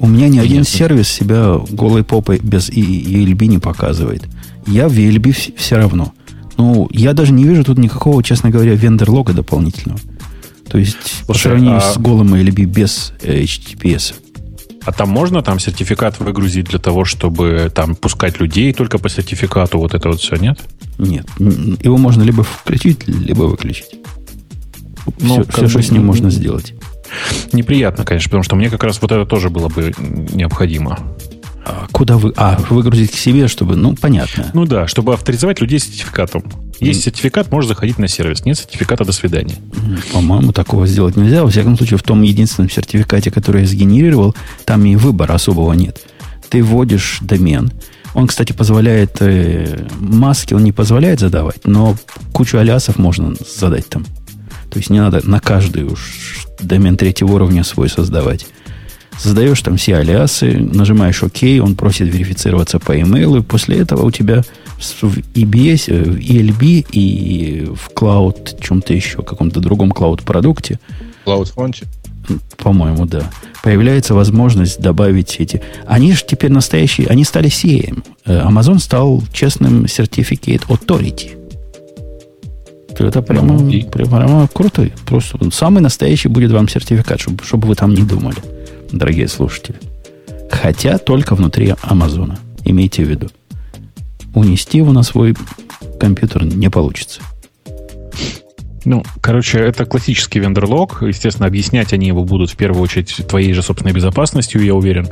У 0.00 0.06
меня 0.06 0.28
ни 0.28 0.38
один 0.38 0.64
сервис 0.64 1.08
себя 1.08 1.60
голой 1.70 2.04
попой 2.04 2.38
без 2.38 2.70
ELB 2.70 3.46
не 3.46 3.58
показывает. 3.58 4.24
Я 4.66 4.88
в 4.88 4.92
ELB 4.92 5.54
все 5.56 5.76
равно. 5.76 6.12
Ну, 6.58 6.88
я 6.90 7.14
даже 7.14 7.32
не 7.32 7.44
вижу 7.44 7.64
тут 7.64 7.78
никакого, 7.78 8.22
честно 8.22 8.50
говоря, 8.50 8.74
вендор-лога 8.74 9.32
дополнительного. 9.32 10.00
То 10.68 10.76
есть, 10.78 10.96
Слушай, 11.00 11.26
по 11.26 11.34
сравнению 11.34 11.76
а... 11.78 11.80
с 11.80 11.96
голым 11.96 12.34
LB 12.34 12.64
без 12.64 13.12
э, 13.22 13.42
HTTPS. 13.42 14.14
А 14.84 14.92
там 14.92 15.08
можно 15.08 15.42
там 15.42 15.58
сертификат 15.58 16.18
выгрузить 16.18 16.66
для 16.66 16.78
того, 16.78 17.04
чтобы 17.04 17.70
там 17.74 17.94
пускать 17.94 18.40
людей 18.40 18.72
только 18.72 18.98
по 18.98 19.08
сертификату, 19.08 19.78
вот 19.78 19.94
это 19.94 20.08
вот 20.08 20.20
все, 20.20 20.36
нет? 20.36 20.58
Нет. 20.98 21.26
Его 21.38 21.96
можно 21.96 22.22
либо 22.22 22.42
включить, 22.42 23.06
либо 23.06 23.42
выключить. 23.42 23.96
Ну, 25.20 25.42
все, 25.42 25.44
все 25.44 25.68
что 25.68 25.82
с 25.82 25.90
ним 25.90 26.06
можно 26.06 26.30
сделать. 26.30 26.74
Неприятно, 27.52 28.04
конечно, 28.04 28.28
потому 28.28 28.42
что 28.42 28.56
мне 28.56 28.68
как 28.68 28.82
раз 28.82 29.00
вот 29.00 29.12
это 29.12 29.24
тоже 29.26 29.48
было 29.48 29.68
бы 29.68 29.94
необходимо. 30.32 30.98
А, 31.68 31.86
куда 31.92 32.16
вы... 32.16 32.32
А, 32.36 32.58
выгрузить 32.70 33.12
к 33.12 33.14
себе, 33.14 33.46
чтобы... 33.46 33.76
Ну, 33.76 33.94
понятно. 33.94 34.50
Ну 34.54 34.64
да, 34.64 34.86
чтобы 34.86 35.12
авторизовать 35.12 35.60
людей 35.60 35.78
с 35.78 35.84
сертификатом. 35.84 36.42
Есть 36.80 37.02
сертификат, 37.02 37.50
можешь 37.52 37.68
заходить 37.68 37.98
на 37.98 38.08
сервис. 38.08 38.44
Нет 38.46 38.58
сертификата, 38.58 39.04
до 39.04 39.12
свидания. 39.12 39.56
По-моему, 40.12 40.52
такого 40.52 40.86
сделать 40.86 41.16
нельзя. 41.16 41.42
Во 41.42 41.50
всяком 41.50 41.76
случае, 41.76 41.98
в 41.98 42.02
том 42.02 42.22
единственном 42.22 42.70
сертификате, 42.70 43.30
который 43.30 43.62
я 43.62 43.66
сгенерировал, 43.66 44.34
там 44.64 44.86
и 44.86 44.96
выбора 44.96 45.34
особого 45.34 45.74
нет. 45.74 46.00
Ты 46.48 46.62
вводишь 46.62 47.18
домен. 47.20 47.70
Он, 48.14 48.26
кстати, 48.26 48.52
позволяет... 48.52 49.18
Э, 49.20 49.86
маски 49.98 50.54
он 50.54 50.64
не 50.64 50.72
позволяет 50.72 51.20
задавать, 51.20 51.66
но 51.66 51.96
кучу 52.32 52.56
алясов 52.56 52.96
можно 52.96 53.34
задать 53.58 53.88
там. 53.88 54.06
То 54.70 54.78
есть 54.78 54.88
не 54.88 55.00
надо 55.00 55.20
на 55.28 55.40
каждый 55.40 55.84
уж 55.84 56.46
домен 56.60 56.96
третьего 56.96 57.32
уровня 57.32 57.62
свой 57.64 57.90
создавать. 57.90 58.46
Создаешь 59.18 59.60
там 59.62 59.76
все 59.76 59.96
алиасы, 59.96 60.56
нажимаешь 60.58 61.22
ОК, 61.22 61.62
он 61.62 61.74
просит 61.74 62.06
верифицироваться 62.06 62.78
по 62.78 62.98
имейлу, 62.98 63.38
и 63.38 63.42
после 63.42 63.78
этого 63.78 64.06
у 64.06 64.10
тебя 64.12 64.42
в 64.78 65.18
EBS, 65.34 65.84
э, 65.88 66.02
в 66.04 66.16
ELB 66.18 66.86
и 66.92 67.66
в 67.74 67.90
Cloud, 67.92 68.60
чем-то 68.60 68.94
еще, 68.94 69.22
каком-то 69.22 69.58
другом 69.58 69.90
Cloud-продукте. 69.90 70.78
CloudFront? 71.26 71.84
По-моему, 72.58 73.06
да. 73.06 73.28
Появляется 73.64 74.14
возможность 74.14 74.80
добавить 74.80 75.36
эти... 75.40 75.60
Они 75.86 76.12
же 76.12 76.24
теперь 76.24 76.52
настоящие, 76.52 77.08
они 77.08 77.24
стали 77.24 77.48
CM. 77.48 78.04
Э, 78.24 78.46
Amazon 78.46 78.78
стал 78.78 79.24
честным 79.32 79.86
Certificate 79.86 80.64
Authority. 80.68 81.34
Это 82.96 83.22
прямо, 83.22 83.54
ну, 83.54 83.68
и... 83.68 83.82
прямо 83.82 84.48
крутой. 84.52 84.92
Просто 85.06 85.38
самый 85.52 85.80
настоящий 85.80 86.28
будет 86.28 86.52
вам 86.52 86.68
сертификат, 86.68 87.20
чтобы, 87.20 87.44
чтобы 87.44 87.68
вы 87.68 87.74
там 87.74 87.94
не 87.94 88.02
думали 88.02 88.36
дорогие 88.90 89.28
слушатели. 89.28 89.76
Хотя 90.50 90.98
только 90.98 91.34
внутри 91.34 91.74
Амазона. 91.82 92.38
Имейте 92.64 93.04
в 93.04 93.08
виду. 93.08 93.28
Унести 94.34 94.78
его 94.78 94.92
на 94.92 95.02
свой 95.02 95.36
компьютер 95.98 96.44
не 96.44 96.68
получится. 96.70 97.20
Ну, 98.84 99.02
короче, 99.20 99.58
это 99.58 99.84
классический 99.84 100.38
вендор-лог. 100.38 101.02
Естественно, 101.02 101.46
объяснять 101.46 101.92
они 101.92 102.06
его 102.06 102.24
будут 102.24 102.50
в 102.50 102.56
первую 102.56 102.82
очередь 102.82 103.14
твоей 103.28 103.52
же 103.52 103.62
собственной 103.62 103.92
безопасностью, 103.92 104.64
я 104.64 104.74
уверен. 104.74 105.08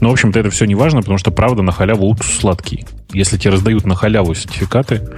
Но, 0.00 0.10
в 0.10 0.12
общем-то, 0.12 0.38
это 0.38 0.50
все 0.50 0.66
не 0.66 0.74
важно, 0.74 1.00
потому 1.00 1.16
что, 1.16 1.30
правда, 1.30 1.62
на 1.62 1.72
халяву 1.72 2.04
лучше 2.06 2.30
сладкий. 2.32 2.84
Если 3.12 3.38
тебе 3.38 3.52
раздают 3.52 3.86
на 3.86 3.94
халяву 3.94 4.34
сертификаты, 4.34 5.08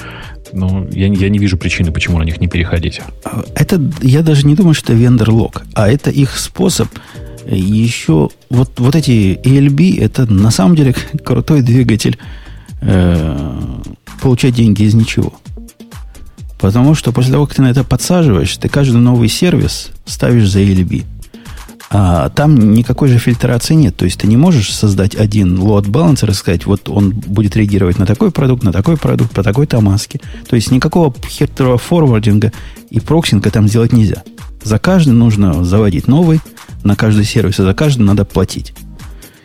Ну, 0.53 0.87
я, 0.93 1.09
я 1.09 1.29
не 1.29 1.39
вижу 1.39 1.57
причины, 1.59 1.91
почему 1.91 2.19
на 2.19 2.23
них 2.23 2.41
не 2.41 2.47
переходить. 2.47 3.01
А, 3.25 3.43
это, 3.57 3.81
я 4.03 4.23
даже 4.23 4.47
не 4.47 4.55
думаю, 4.55 4.75
что 4.75 4.93
это 4.93 5.03
вендор-лог, 5.03 5.63
а 5.75 5.89
это 5.89 6.11
их 6.11 6.39
способ 6.39 6.89
еще... 7.55 8.31
Вот, 8.51 8.79
вот 8.79 8.95
эти 8.95 9.39
ELB, 9.43 10.01
это 10.01 10.31
на 10.31 10.51
самом 10.51 10.77
деле 10.77 10.95
крутой 11.25 11.63
двигатель 11.63 12.19
э, 12.81 13.81
получать 14.21 14.55
деньги 14.55 14.83
из 14.83 14.95
ничего. 14.95 15.35
Потому 16.59 16.95
что 16.95 17.13
после 17.13 17.33
того, 17.33 17.47
как 17.47 17.57
ты 17.57 17.63
на 17.63 17.71
это 17.71 17.85
подсаживаешь, 17.85 18.57
ты 18.57 18.69
каждый 18.69 18.99
новый 18.99 19.29
сервис 19.29 19.91
ставишь 20.07 20.51
за 20.51 20.61
ELB. 20.61 21.05
А 21.89 22.31
там 22.31 22.73
никакой 22.75 23.09
же 23.09 23.19
фильтрации 23.19 23.75
нет. 23.75 23.97
То 23.97 24.05
есть 24.05 24.21
ты 24.21 24.27
не 24.27 24.37
можешь 24.37 24.75
создать 24.75 25.15
один 25.15 25.59
лот 25.59 25.87
балансер 25.87 26.31
и 26.31 26.35
сказать, 26.35 26.67
вот 26.67 26.89
он 26.89 27.11
будет 27.11 27.57
реагировать 27.57 27.99
на 27.99 28.07
такой 28.07 28.31
продукт, 28.31 28.65
на 28.65 28.73
такой 28.73 28.97
продукт, 28.97 29.33
по 29.33 29.43
такой-то 29.43 29.81
маске. 29.81 30.21
То 30.49 30.57
есть 30.57 30.71
никакого 30.71 31.15
хитрого 31.29 31.79
форвардинга 31.79 32.53
и 32.91 32.99
проксинга 32.99 33.51
там 33.51 33.69
сделать 33.69 33.93
нельзя. 33.93 34.25
За 34.67 34.81
каждый 34.81 35.13
нужно 35.13 35.65
заводить 35.65 36.09
новый, 36.09 36.41
на 36.83 36.97
каждый 36.97 37.25
сервис, 37.25 37.61
и 37.61 37.63
за 37.63 37.73
каждый 37.73 38.03
надо 38.03 38.25
платить. 38.25 38.75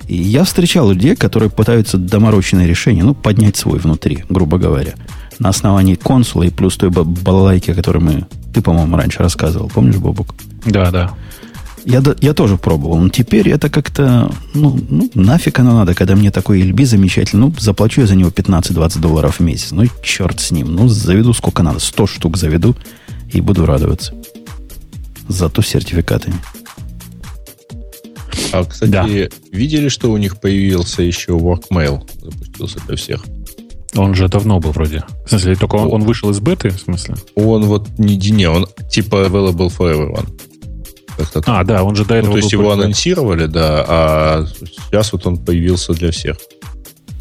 И 0.07 0.15
я 0.15 0.43
встречал 0.43 0.89
людей, 0.89 1.15
которые 1.15 1.51
пытаются 1.51 1.99
домороченное 1.99 2.65
решение, 2.65 3.03
ну, 3.03 3.13
поднять 3.13 3.55
свой 3.55 3.77
внутри, 3.77 4.23
грубо 4.29 4.57
говоря, 4.57 4.95
на 5.37 5.49
основании 5.49 5.93
консула 5.93 6.41
и 6.41 6.49
плюс 6.49 6.75
той 6.75 6.89
балалайки, 6.89 7.69
о 7.69 7.75
которой 7.75 7.99
мы, 7.99 8.25
ты, 8.51 8.63
по-моему, 8.63 8.97
раньше 8.97 9.19
рассказывал. 9.19 9.69
Помнишь, 9.69 9.97
Бобук? 9.97 10.33
Да, 10.65 10.89
да. 10.89 11.11
Я, 11.85 12.01
я 12.19 12.33
тоже 12.33 12.57
пробовал. 12.57 12.97
Но 12.97 13.09
теперь 13.09 13.47
это 13.49 13.69
как-то... 13.69 14.31
Ну, 14.55 14.79
ну, 14.89 15.07
нафиг 15.13 15.59
оно 15.59 15.75
надо, 15.75 15.93
когда 15.93 16.15
мне 16.15 16.31
такой 16.31 16.63
LB 16.63 16.83
замечательный. 16.85 17.41
Ну, 17.41 17.53
заплачу 17.59 18.01
я 18.01 18.07
за 18.07 18.15
него 18.15 18.31
15-20 18.31 18.99
долларов 18.99 19.35
в 19.35 19.39
месяц. 19.41 19.69
Ну, 19.69 19.83
черт 20.01 20.39
с 20.39 20.49
ним. 20.49 20.73
Ну, 20.73 20.87
заведу 20.87 21.31
сколько 21.33 21.61
надо. 21.61 21.77
100 21.77 22.07
штук 22.07 22.37
заведу 22.37 22.75
и 23.31 23.39
буду 23.39 23.67
радоваться. 23.67 24.15
Зато 25.31 25.61
сертификатами. 25.61 26.35
А, 28.51 28.65
кстати, 28.65 28.91
да. 28.91 29.07
видели, 29.51 29.87
что 29.87 30.11
у 30.11 30.17
них 30.17 30.39
появился 30.39 31.03
еще 31.03 31.31
WorkMail? 31.31 32.01
Запустился 32.21 32.79
для 32.87 32.97
всех. 32.97 33.23
Он 33.95 34.13
же 34.13 34.27
давно 34.27 34.59
был 34.59 34.71
вроде. 34.71 35.03
В 35.25 35.29
смысле, 35.29 35.55
только 35.55 35.75
он, 35.75 35.93
он 35.93 36.03
вышел 36.03 36.29
из 36.29 36.39
беты, 36.39 36.69
в 36.69 36.79
смысле? 36.79 37.15
Он 37.35 37.63
вот 37.63 37.87
не, 37.97 38.17
не 38.17 38.47
он 38.47 38.67
типа 38.89 39.27
available 39.27 39.71
for 39.75 39.93
everyone. 39.93 40.27
А, 41.45 41.63
да, 41.63 41.83
он 41.83 41.95
же 41.95 42.05
до 42.05 42.15
этого. 42.15 42.31
Ну, 42.31 42.33
то 42.33 42.37
есть 42.39 42.51
его 42.51 42.71
анонсировали, 42.71 43.45
да, 43.45 43.85
а 43.87 44.45
сейчас 44.65 45.13
вот 45.13 45.27
он 45.27 45.37
появился 45.37 45.93
для 45.93 46.11
всех. 46.11 46.37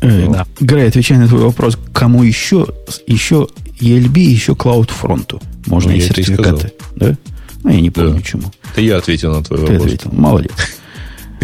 Э, 0.00 0.26
ну. 0.26 0.32
да. 0.32 0.46
Грей, 0.60 0.88
отвечая 0.88 1.18
на 1.18 1.28
твой 1.28 1.42
вопрос, 1.42 1.76
кому 1.92 2.22
еще, 2.22 2.66
еще 3.06 3.48
ELB, 3.80 4.18
еще 4.18 4.52
CloudFront 4.52 5.42
можно 5.66 5.90
ну, 5.90 5.96
и 5.96 6.00
сертификаты, 6.00 6.72
да? 6.96 7.16
Ну, 7.62 7.70
я 7.70 7.80
не 7.80 7.90
помню, 7.90 8.14
да. 8.14 8.22
чему. 8.22 8.44
Это 8.72 8.80
я 8.80 8.96
ответил 8.96 9.34
на 9.34 9.42
твой 9.42 9.58
Ты 9.58 9.66
вопрос. 9.66 9.82
ответил, 9.82 10.10
молодец. 10.12 10.52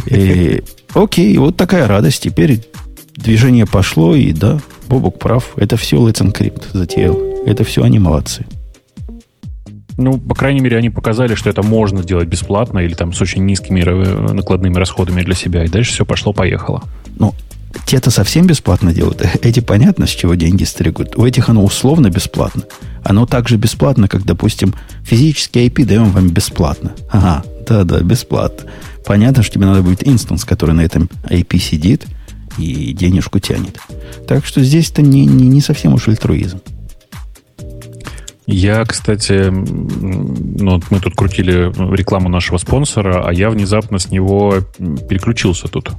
И, 0.07 0.63
окей, 0.95 1.37
вот 1.39 1.57
такая 1.57 1.87
радость. 1.87 2.23
Теперь 2.23 2.63
движение 3.15 3.67
пошло, 3.67 4.15
и 4.15 4.33
да, 4.33 4.61
Бобок 4.89 5.19
прав. 5.19 5.53
Это 5.57 5.77
все 5.77 5.97
Let's 5.97 6.23
Encrypt 6.23 6.65
затеял. 6.73 7.19
Это 7.45 7.65
все 7.65 7.83
они 7.83 7.99
молодцы. 7.99 8.47
Ну, 9.99 10.19
по 10.19 10.35
крайней 10.35 10.61
мере, 10.61 10.77
они 10.77 10.91
показали, 10.91 11.35
что 11.35 11.49
это 11.49 11.63
можно 11.63 12.03
сделать 12.03 12.29
бесплатно 12.29 12.81
или 12.81 12.93
там 12.93 13.13
с 13.15 13.21
очень 13.21 13.47
низкими 13.47 13.83
накладными 14.33 14.77
расходами 14.77 15.23
для 15.23 15.35
себя. 15.35 15.65
И 15.65 15.69
дальше 15.69 15.93
все 15.93 16.05
пошло-поехало. 16.05 16.83
Ну, 17.19 17.35
те-то 17.87 18.11
совсем 18.11 18.46
бесплатно 18.46 18.92
делают. 18.92 19.22
Эти 19.42 19.61
понятно, 19.61 20.07
с 20.07 20.11
чего 20.11 20.35
деньги 20.35 20.64
стригут. 20.64 21.16
У 21.16 21.25
этих 21.25 21.49
оно 21.49 21.64
условно 21.64 22.11
бесплатно. 22.11 22.64
Оно 23.05 23.27
также 23.27 23.57
бесплатно, 23.57 24.09
как, 24.09 24.25
допустим, 24.25 24.75
физический 25.05 25.66
IP 25.66 25.85
даем 25.85 26.11
вам 26.11 26.29
бесплатно. 26.29 26.92
Ага, 27.11 27.44
да-да, 27.66 28.01
бесплатно. 28.01 28.68
Понятно, 29.07 29.44
что 29.44 29.55
тебе 29.55 29.66
надо 29.66 29.83
будет 29.83 30.07
инстанс, 30.07 30.44
который 30.44 30.75
на 30.75 30.81
этом 30.81 31.09
IP 31.31 31.59
сидит 31.59 32.07
и 32.59 32.92
денежку 32.92 33.38
тянет. 33.38 33.79
Так 34.27 34.44
что 34.44 34.64
здесь-то 34.64 35.01
не, 35.01 35.25
не, 35.25 35.46
не 35.46 35.61
совсем 35.61 35.94
уж 35.94 36.09
альтруизм. 36.09 36.61
Я, 38.47 38.85
кстати, 38.85 39.51
ну, 39.51 40.81
мы 40.91 41.01
тут 41.01 41.15
крутили 41.17 41.73
рекламу 41.95 42.29
нашего 42.29 42.59
спонсора, 42.59 43.27
а 43.27 43.33
я 43.33 43.51
внезапно 43.51 43.99
с 43.99 44.11
него 44.11 44.63
переключился 45.09 45.67
тут 45.67 45.91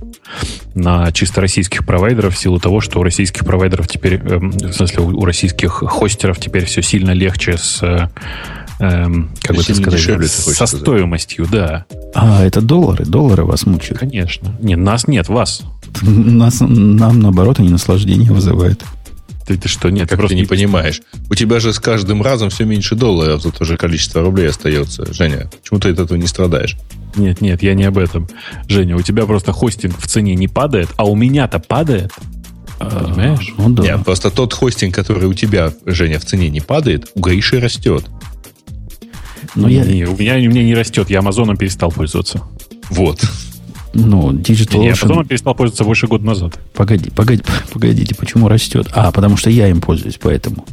на 0.73 1.11
чисто 1.11 1.41
российских 1.41 1.85
провайдеров 1.85 2.35
в 2.35 2.37
силу 2.37 2.59
того, 2.59 2.79
что 2.79 2.99
у 2.99 3.03
российских 3.03 3.43
провайдеров 3.45 3.87
теперь, 3.87 4.15
эм, 4.15 4.51
в 4.51 4.71
смысле, 4.71 5.03
у 5.03 5.25
российских 5.25 5.71
хостеров 5.71 6.39
теперь 6.39 6.63
все 6.65 6.81
сильно 6.81 7.11
легче 7.11 7.57
с 7.57 7.81
эм, 8.79 9.29
как 9.41 9.55
бы 9.55 9.61
это 9.61 9.75
сказать, 9.75 9.99
дешевле, 9.99 10.27
со 10.27 10.41
сказать. 10.53 10.81
стоимостью, 10.81 11.47
да. 11.51 11.85
А, 12.13 12.45
это 12.45 12.61
доллары? 12.61 13.05
Доллары 13.05 13.43
вас 13.43 13.65
мучают? 13.65 13.99
Конечно. 13.99 14.55
Нет, 14.61 14.79
нас 14.79 15.07
нет, 15.07 15.27
вас. 15.27 15.63
Нас, 16.01 16.61
нам, 16.61 17.19
наоборот, 17.19 17.59
они 17.59 17.69
наслаждение 17.69 18.31
вызывают. 18.31 18.83
Ты, 19.47 19.57
ты 19.57 19.69
что, 19.69 19.89
нет, 19.89 20.09
как 20.09 20.17
ты 20.17 20.17
просто 20.17 20.35
не 20.35 20.43
понимаешь. 20.43 21.01
У 21.29 21.35
тебя 21.35 21.61
же 21.61 21.71
с 21.71 21.79
каждым 21.79 22.21
разом 22.21 22.49
все 22.49 22.65
меньше 22.65 22.95
долларов 22.95 23.41
за 23.41 23.51
то 23.51 23.63
же 23.63 23.77
количество 23.77 24.21
рублей 24.21 24.49
остается. 24.49 25.11
Женя, 25.13 25.49
почему 25.61 25.79
ты 25.79 25.91
от 25.91 25.99
этого 25.99 26.17
не 26.17 26.27
страдаешь? 26.27 26.75
Нет, 27.15 27.39
нет, 27.39 27.63
я 27.63 27.73
не 27.73 27.85
об 27.85 27.97
этом. 27.97 28.27
Женя, 28.67 28.97
у 28.97 29.01
тебя 29.01 29.25
просто 29.25 29.53
хостинг 29.53 29.97
в 29.99 30.05
цене 30.05 30.35
не 30.35 30.49
падает, 30.49 30.89
а 30.97 31.05
у 31.05 31.15
меня-то 31.15 31.59
падает. 31.59 32.11
Понимаешь? 32.77 33.53
Ну, 33.57 33.69
да. 33.69 33.83
Нет, 33.83 34.03
просто 34.03 34.31
тот 34.31 34.53
хостинг, 34.53 34.93
который 34.93 35.27
у 35.27 35.33
тебя, 35.33 35.73
Женя, 35.85 36.19
в 36.19 36.25
цене 36.25 36.49
не 36.49 36.59
падает, 36.59 37.09
у 37.15 37.21
Гриши 37.21 37.59
растет. 37.61 38.05
Ну, 39.55 39.69
я... 39.69 39.85
не, 39.85 40.03
у, 40.05 40.15
меня, 40.15 40.35
у 40.35 40.51
меня 40.51 40.63
не 40.63 40.75
растет, 40.75 41.09
я 41.09 41.19
Амазоном 41.19 41.55
перестал 41.55 41.91
пользоваться. 41.91 42.43
Вот. 42.89 43.21
Ну, 43.97 44.31
Digital 44.31 44.85
Я 44.85 44.95
потом 44.95 45.25
перестал 45.25 45.55
пользоваться 45.55 45.83
больше 45.83 46.07
года 46.07 46.23
назад. 46.23 46.59
Погоди, 46.73 47.09
погоди, 47.09 47.43
погодите, 47.73 48.13
почему 48.13 48.47
растет? 48.47 48.87
А, 48.93 49.11
потому 49.11 49.37
что 49.37 49.49
я 49.49 49.67
им 49.67 49.81
пользуюсь, 49.81 50.19
поэтому. 50.21 50.65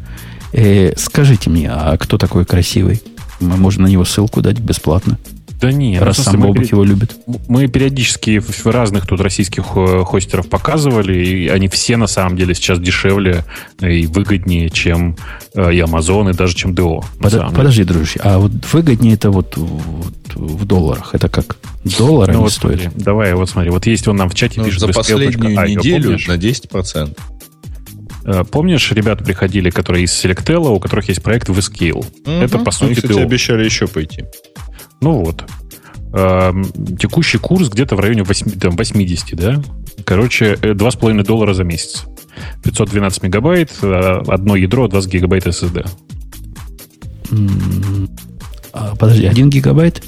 Э, 0.53 0.93
скажите 0.97 1.49
мне, 1.49 1.71
а 1.71 1.97
кто 1.97 2.19
такой 2.19 2.45
красивый? 2.45 3.03
Мы 3.41 3.57
можем 3.57 3.85
на 3.85 3.87
него 3.87 4.05
ссылку 4.05 4.43
дать 4.43 4.59
бесплатно. 4.61 5.19
Да 5.61 5.73
нет. 5.73 6.03
Раз 6.03 6.19
сам 6.19 6.41
Бобок 6.41 6.57
перед... 6.57 6.73
его 6.73 6.85
любит. 6.85 7.17
Мы 7.49 7.69
периодически 7.69 8.41
в 8.41 8.67
разных 8.67 9.07
тут 9.07 9.21
российских 9.21 9.65
э, 9.77 10.05
хостеров 10.05 10.49
показывали, 10.49 11.25
и 11.25 11.49
они 11.49 11.69
все 11.69 11.97
на 11.97 12.07
самом 12.07 12.37
деле 12.37 12.55
сейчас 12.55 12.79
дешевле 12.81 13.45
и 13.81 14.07
выгоднее, 14.07 14.71
чем 14.71 15.17
э, 15.55 15.75
и 15.75 15.79
Amazon, 15.79 16.31
и 16.31 16.35
даже 16.35 16.55
чем 16.55 16.73
DO. 16.73 17.05
Под, 17.21 17.55
подожди, 17.55 17.85
дружище, 17.85 18.21
а 18.23 18.39
вот 18.39 18.53
выгоднее 18.73 19.15
это 19.15 19.31
вот, 19.31 19.57
вот 19.57 20.15
в 20.35 20.65
долларах? 20.65 21.15
Это 21.15 21.29
как? 21.29 21.57
Доллар 21.99 22.33
ну, 22.33 22.41
вот 22.41 22.53
стоит? 22.53 22.81
Смотри, 22.81 23.03
давай, 23.03 23.35
вот 23.35 23.49
смотри. 23.49 23.71
Вот 23.71 23.87
есть 23.87 24.09
он 24.09 24.17
нам 24.17 24.29
в 24.29 24.35
чате 24.35 24.61
ну, 24.61 24.67
пишет. 24.67 24.81
За 24.81 24.89
последнюю 24.89 25.57
IO, 25.57 25.69
неделю 25.69 26.19
помнишь? 26.19 26.27
на 26.27 26.35
10%. 26.35 27.17
Э, 28.25 28.45
помнишь, 28.51 28.91
ребята 28.93 29.23
приходили, 29.23 29.71
которые 29.71 30.05
из 30.05 30.13
Selectel, 30.13 30.69
у 30.69 30.81
которых 30.81 31.09
есть 31.09 31.23
проект 31.23 31.49
VScale? 31.49 31.99
Угу. 31.99 32.31
Это, 32.31 32.59
по 32.59 32.71
сути, 32.71 32.85
Они, 32.85 32.95
кстати, 32.95 33.19
обещали 33.19 33.65
еще 33.65 33.87
пойти. 33.87 34.25
Ну 35.05 35.23
вот. 35.23 35.45
Эм, 36.15 36.65
текущий 36.99 37.37
курс 37.37 37.69
где-то 37.69 37.95
в 37.95 38.01
районе 38.01 38.23
8, 38.23 38.53
там, 38.53 38.75
80, 38.75 39.37
да? 39.37 39.63
Короче, 40.07 40.55
2,5 40.63 41.21
э, 41.21 41.25
доллара 41.25 41.53
за 41.53 41.63
месяц. 41.63 42.05
512 42.63 43.23
мегабайт, 43.23 43.71
э, 43.83 44.23
одно 44.27 44.57
ядро, 44.57 44.89
20 44.89 45.13
гигабайт 45.13 45.47
SSD. 45.47 45.87
А, 48.73 48.97
подожди, 48.97 49.27
1 49.27 49.51
гигабайт? 49.51 50.03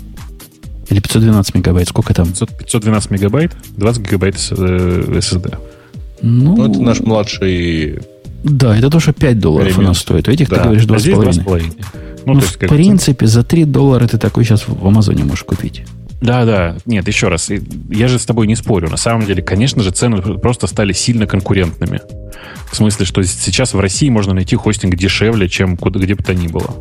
Или 0.88 1.00
512 1.00 1.54
мегабайт? 1.54 1.88
Сколько 1.88 2.14
там? 2.14 2.28
500, 2.28 2.56
512 2.56 3.11
мегабайт, 3.11 3.52
20 3.76 4.02
гигабайт 4.02 4.37
SSD. 4.37 5.59
Ну, 6.22 6.56
ну, 6.56 6.70
это 6.70 6.80
наш 6.80 7.00
младший... 7.00 7.98
Да, 8.44 8.74
это 8.74 8.88
тоже 8.88 9.12
5 9.12 9.38
долларов 9.40 9.66
Элемент. 9.66 9.85
у 9.85 9.88
нас 9.88 9.98
стоит. 9.98 10.26
У 10.26 10.30
этих, 10.30 10.48
да. 10.48 10.56
ты 10.56 10.62
говоришь, 10.62 10.85
2,5. 10.85 11.82
А 11.92 12.15
ну, 12.26 12.34
ну 12.34 12.40
есть, 12.40 12.56
в 12.56 12.58
принципе, 12.58 13.26
за 13.26 13.42
3 13.42 13.64
доллара 13.64 14.06
ты 14.06 14.18
такой 14.18 14.44
сейчас 14.44 14.66
в 14.66 14.86
Амазоне 14.86 15.24
можешь 15.24 15.44
купить. 15.44 15.84
Да, 16.20 16.44
да. 16.44 16.76
Нет, 16.86 17.06
еще 17.06 17.28
раз. 17.28 17.50
Я 17.90 18.08
же 18.08 18.18
с 18.18 18.24
тобой 18.24 18.46
не 18.46 18.56
спорю. 18.56 18.88
На 18.90 18.96
самом 18.96 19.26
деле, 19.26 19.42
конечно 19.42 19.82
же, 19.82 19.90
цены 19.90 20.20
просто 20.20 20.66
стали 20.66 20.92
сильно 20.92 21.26
конкурентными. 21.26 22.00
В 22.70 22.76
смысле, 22.76 23.06
что 23.06 23.22
сейчас 23.22 23.74
в 23.74 23.80
России 23.80 24.08
можно 24.08 24.34
найти 24.34 24.56
хостинг 24.56 24.96
дешевле, 24.96 25.48
чем 25.48 25.76
куда, 25.76 26.00
где 26.00 26.14
бы 26.14 26.22
то 26.22 26.34
ни 26.34 26.48
было. 26.48 26.74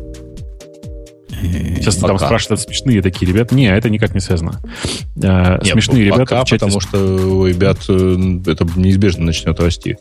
Сейчас 1.30 1.96
пока. 1.96 2.08
там 2.08 2.18
спрашивают 2.18 2.60
смешные 2.60 3.02
такие 3.02 3.30
ребята. 3.30 3.54
Не, 3.54 3.68
это 3.68 3.90
никак 3.90 4.14
не 4.14 4.20
связано. 4.20 4.60
А, 5.22 5.62
не, 5.62 5.70
смешные 5.70 6.10
пока, 6.10 6.22
ребята. 6.22 6.46
Чате... 6.46 6.64
Потому 6.64 6.80
что 6.80 6.98
у 6.98 7.46
ребят 7.46 7.78
э, 7.88 8.40
это 8.46 8.66
неизбежно 8.74 9.26
начнет 9.26 9.60
расти. 9.60 9.96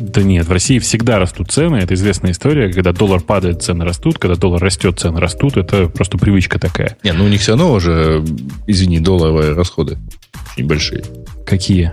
Да 0.00 0.22
нет, 0.22 0.46
в 0.46 0.52
России 0.52 0.78
всегда 0.78 1.18
растут 1.18 1.50
цены. 1.52 1.76
Это 1.76 1.94
известная 1.94 2.32
история. 2.32 2.72
Когда 2.72 2.92
доллар 2.92 3.20
падает, 3.20 3.62
цены 3.62 3.84
растут. 3.84 4.18
Когда 4.18 4.34
доллар 4.34 4.60
растет, 4.62 4.98
цены 4.98 5.20
растут. 5.20 5.56
Это 5.58 5.88
просто 5.88 6.16
привычка 6.18 6.58
такая. 6.58 6.96
Не, 7.04 7.12
ну 7.12 7.24
у 7.24 7.28
них 7.28 7.40
все 7.40 7.52
равно 7.52 7.72
уже, 7.72 8.24
извини, 8.66 8.98
долларовые 8.98 9.52
расходы 9.52 9.98
очень 10.56 10.66
большие. 10.66 11.04
Какие? 11.46 11.92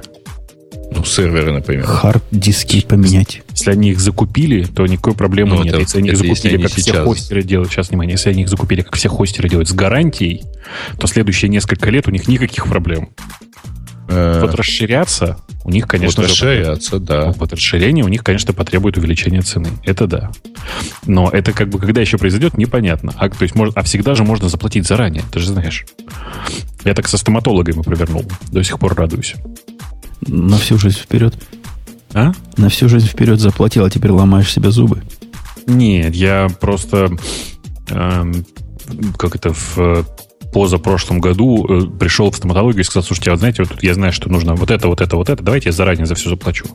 Ну, 0.89 1.03
серверы, 1.03 1.51
например. 1.51 1.83
Хард-диски 1.85 2.85
поменять. 2.87 3.41
Если 3.51 3.71
они 3.71 3.89
их 3.91 3.99
закупили, 3.99 4.63
то 4.63 4.87
никакой 4.87 5.13
проблемы 5.15 5.57
Ну, 5.57 5.63
нет. 5.63 5.73
это- 5.73 5.81
если 5.81 5.97
они 5.99 6.09
их 6.09 6.17
закупили, 6.17 6.53
они 6.55 6.63
как 6.63 6.71
все 6.71 6.81
сейчас. 6.81 7.03
хостеры 7.05 7.43
делают, 7.43 7.71
сейчас, 7.71 7.89
внимание, 7.89 8.13
если 8.13 8.29
они 8.29 8.43
их 8.43 8.49
закупили, 8.49 8.81
как 8.83 8.95
все 8.95 9.09
хостеры 9.09 9.49
делают, 9.49 9.67
с 9.67 9.73
гарантией, 9.73 10.43
то 10.97 11.07
следующие 11.07 11.49
несколько 11.49 11.89
лет 11.89 12.07
у 12.07 12.11
них 12.11 12.29
никаких 12.29 12.67
проблем. 12.67 13.09
Э, 14.07 14.41
Вот 14.41 14.55
расширяться 14.55 15.37
у 15.63 15.69
них, 15.69 15.87
конечно 15.87 16.23
же, 16.23 16.29
расширяться, 16.29 16.99
да. 16.99 17.33
Вот 17.33 17.51
расширение 17.51 18.05
у 18.05 18.07
них, 18.07 18.23
конечно, 18.23 18.53
потребует 18.53 18.97
увеличения 18.97 19.41
цены. 19.41 19.69
Это 19.83 20.07
да. 20.07 20.31
Но 21.05 21.29
это 21.29 21.51
как 21.51 21.69
бы 21.69 21.79
когда 21.79 21.99
еще 21.99 22.17
произойдет, 22.17 22.57
непонятно. 22.57 23.13
А, 23.17 23.29
то 23.29 23.43
есть, 23.43 23.53
может, 23.55 23.77
а 23.77 23.83
всегда 23.83 24.15
же 24.15 24.23
можно 24.23 24.47
заплатить 24.47 24.87
заранее, 24.87 25.23
ты 25.31 25.39
же 25.39 25.47
знаешь. 25.47 25.85
Я 26.85 26.93
так 26.93 27.07
со 27.07 27.17
стоматологами 27.17 27.81
провернул. 27.81 28.23
До 28.51 28.63
сих 28.63 28.79
пор 28.79 28.95
радуюсь. 28.95 29.35
На 30.25 30.57
всю 30.57 30.77
жизнь 30.77 30.99
вперед. 30.99 31.35
А? 32.13 32.31
На 32.55 32.69
всю 32.69 32.87
жизнь 32.87 33.07
вперед 33.07 33.39
заплатил, 33.39 33.83
а 33.83 33.89
теперь 33.89 34.11
ломаешь 34.11 34.51
себе 34.51 34.71
зубы. 34.71 35.03
Нет, 35.65 36.15
я 36.15 36.47
просто 36.61 37.09
эм, 37.89 38.45
как 39.17 39.35
это 39.35 39.53
в 39.53 39.77
э, 39.77 40.03
позапрошлом 40.57 41.19
году 41.19 41.65
э, 41.69 41.85
пришел 41.99 42.31
в 42.31 42.35
стоматологию 42.35 42.81
и 42.81 42.83
сказал, 42.83 43.03
слушайте, 43.03 43.29
а 43.29 43.33
вот 43.33 43.39
знаете, 43.41 43.61
вот 43.61 43.73
тут 43.73 43.83
я 43.83 43.93
знаю, 43.93 44.11
что 44.11 44.27
нужно 44.27 44.55
вот 44.55 44.71
это, 44.71 44.87
вот 44.87 45.01
это, 45.01 45.15
вот 45.15 45.29
это, 45.29 45.43
давайте 45.43 45.69
я 45.69 45.71
заранее 45.71 46.07
за 46.07 46.15
все 46.15 46.29
заплачу. 46.31 46.65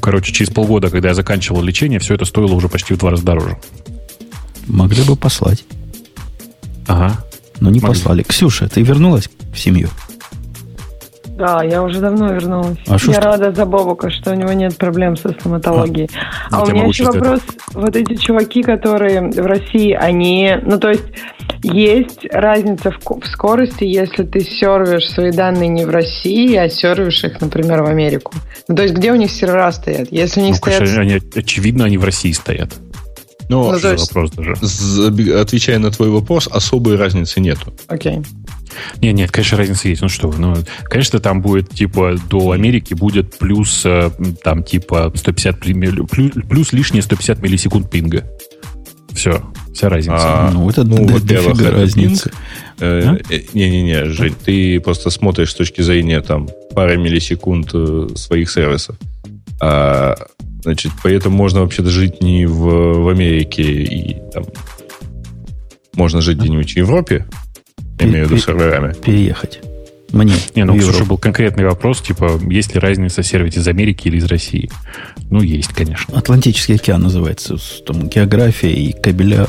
Короче, 0.00 0.32
через 0.32 0.50
полгода, 0.52 0.90
когда 0.90 1.08
я 1.08 1.14
заканчивал 1.14 1.60
лечение, 1.60 1.98
все 1.98 2.14
это 2.14 2.24
стоило 2.24 2.54
уже 2.54 2.68
почти 2.68 2.94
в 2.94 2.98
два 2.98 3.10
раза 3.10 3.24
дороже. 3.24 3.56
Могли 4.68 5.02
бы 5.02 5.16
послать, 5.16 5.64
Ага. 6.86 7.16
но 7.58 7.68
не 7.70 7.80
Могли. 7.80 7.88
послали. 7.96 8.22
Ксюша, 8.22 8.68
ты 8.68 8.82
вернулась 8.82 9.28
в 9.52 9.58
семью? 9.58 9.88
Да, 11.36 11.64
я 11.64 11.82
уже 11.82 11.98
давно 11.98 12.32
вернулась. 12.32 12.78
А 12.86 12.96
что 12.96 13.10
я 13.10 13.20
ж- 13.20 13.24
рада 13.24 13.52
за 13.52 13.66
Бобука, 13.66 14.08
что 14.08 14.30
у 14.30 14.34
него 14.34 14.52
нет 14.52 14.76
проблем 14.76 15.16
со 15.16 15.30
стоматологией. 15.30 16.08
А, 16.52 16.58
я 16.58 16.62
у 16.62 16.66
тебя 16.66 16.74
меня 16.76 16.86
еще 16.86 17.04
вопрос. 17.06 17.40
Вот 17.72 17.96
эти 17.96 18.14
чуваки, 18.14 18.62
которые 18.62 19.20
в 19.32 19.44
России, 19.44 19.90
они... 19.92 20.52
Ну, 20.62 20.78
то 20.78 20.90
есть, 20.90 21.02
есть 21.64 22.26
разница 22.30 22.90
в, 22.90 22.98
ко- 22.98 23.20
в 23.20 23.26
скорости, 23.26 23.84
если 23.84 24.22
ты 24.24 24.40
сервишь 24.40 25.08
свои 25.10 25.32
данные 25.32 25.68
не 25.68 25.84
в 25.84 25.90
России, 25.90 26.54
а 26.56 26.68
сервишь 26.68 27.24
их, 27.24 27.40
например, 27.40 27.82
в 27.82 27.86
Америку. 27.86 28.32
Ну, 28.68 28.76
то 28.76 28.82
есть, 28.82 28.94
где 28.94 29.12
у 29.12 29.16
них 29.16 29.30
сервера 29.30 29.70
стоят? 29.72 30.08
Если 30.12 30.40
у 30.40 30.44
них 30.44 30.52
Ну, 30.52 30.56
стоят... 30.58 30.78
конечно, 30.78 31.00
они, 31.02 31.20
очевидно, 31.34 31.84
они 31.86 31.98
в 31.98 32.04
России 32.04 32.32
стоят. 32.32 32.72
Но, 33.48 33.72
Ну, 33.72 33.78
за 33.78 33.92
есть- 33.92 34.08
вопрос 34.12 34.30
даже? 34.32 34.52
отвечая 35.38 35.78
на 35.78 35.90
твой 35.90 36.08
вопрос, 36.08 36.48
особой 36.50 36.96
разницы 36.96 37.40
нету. 37.40 37.74
Окей. 37.88 38.20
Нет, 39.02 39.14
нет, 39.14 39.30
конечно, 39.30 39.58
разница 39.58 39.88
есть. 39.88 40.00
Ну 40.02 40.08
что 40.08 40.28
вы, 40.28 40.38
ну, 40.40 40.54
конечно, 40.84 41.20
там 41.20 41.42
будет, 41.42 41.68
типа, 41.70 42.16
до 42.30 42.52
Америки 42.52 42.94
будет 42.94 43.36
плюс, 43.38 43.82
э, 43.84 44.10
там, 44.42 44.64
типа, 44.64 45.12
150, 45.14 45.66
милли- 45.66 46.06
плюс, 46.10 46.32
плюс 46.48 46.72
лишние 46.72 47.02
150 47.02 47.40
миллисекунд 47.42 47.90
пинга. 47.90 48.24
Все, 49.12 49.42
вся 49.74 49.88
разница. 49.88 50.16
А, 50.16 50.50
ну, 50.52 50.70
это 50.70 50.84
ну, 50.84 51.06
во-первых, 51.06 51.56
дофига 51.56 51.68
это 51.70 51.80
разницы. 51.80 52.30
Э, 52.80 53.02
А? 53.06 53.18
Не-не-не, 53.52 54.06
Жень, 54.06 54.34
ты 54.44 54.80
просто 54.80 55.10
смотришь 55.10 55.50
с 55.50 55.54
точки 55.54 55.80
зрения 55.82 56.20
там 56.20 56.48
пары 56.74 56.96
миллисекунд 56.96 57.70
э, 57.74 58.08
своих 58.14 58.50
сервисов. 58.50 58.96
А, 59.60 60.14
значит, 60.62 60.92
поэтому 61.02 61.36
можно 61.36 61.60
вообще-то 61.60 61.90
жить 61.90 62.22
не 62.22 62.46
в, 62.46 63.02
в 63.02 63.08
Америке 63.08 63.62
и 63.62 64.16
там 64.32 64.44
можно 65.94 66.20
жить 66.20 66.38
где-нибудь 66.38 66.72
в 66.72 66.76
Европе, 66.76 67.26
я 68.00 68.06
имею 68.06 68.26
в 68.26 68.30
виду 68.30 68.40
серверами. 68.40 68.94
Переехать. 68.94 69.60
Мне. 70.14 70.34
Не, 70.54 70.64
ну, 70.64 70.74
Европу. 70.76 71.04
был 71.04 71.18
конкретный 71.18 71.64
вопрос, 71.64 72.00
типа, 72.00 72.40
есть 72.48 72.74
ли 72.74 72.80
разница 72.80 73.22
сервить 73.22 73.56
из 73.56 73.66
Америки 73.66 74.08
или 74.08 74.18
из 74.18 74.26
России? 74.26 74.70
Ну, 75.30 75.42
есть, 75.42 75.72
конечно. 75.72 76.16
Атлантический 76.16 76.76
океан 76.76 77.02
называется. 77.02 77.56
Там 77.84 78.08
география 78.08 78.72
и 78.72 78.92
кабеля 78.92 79.46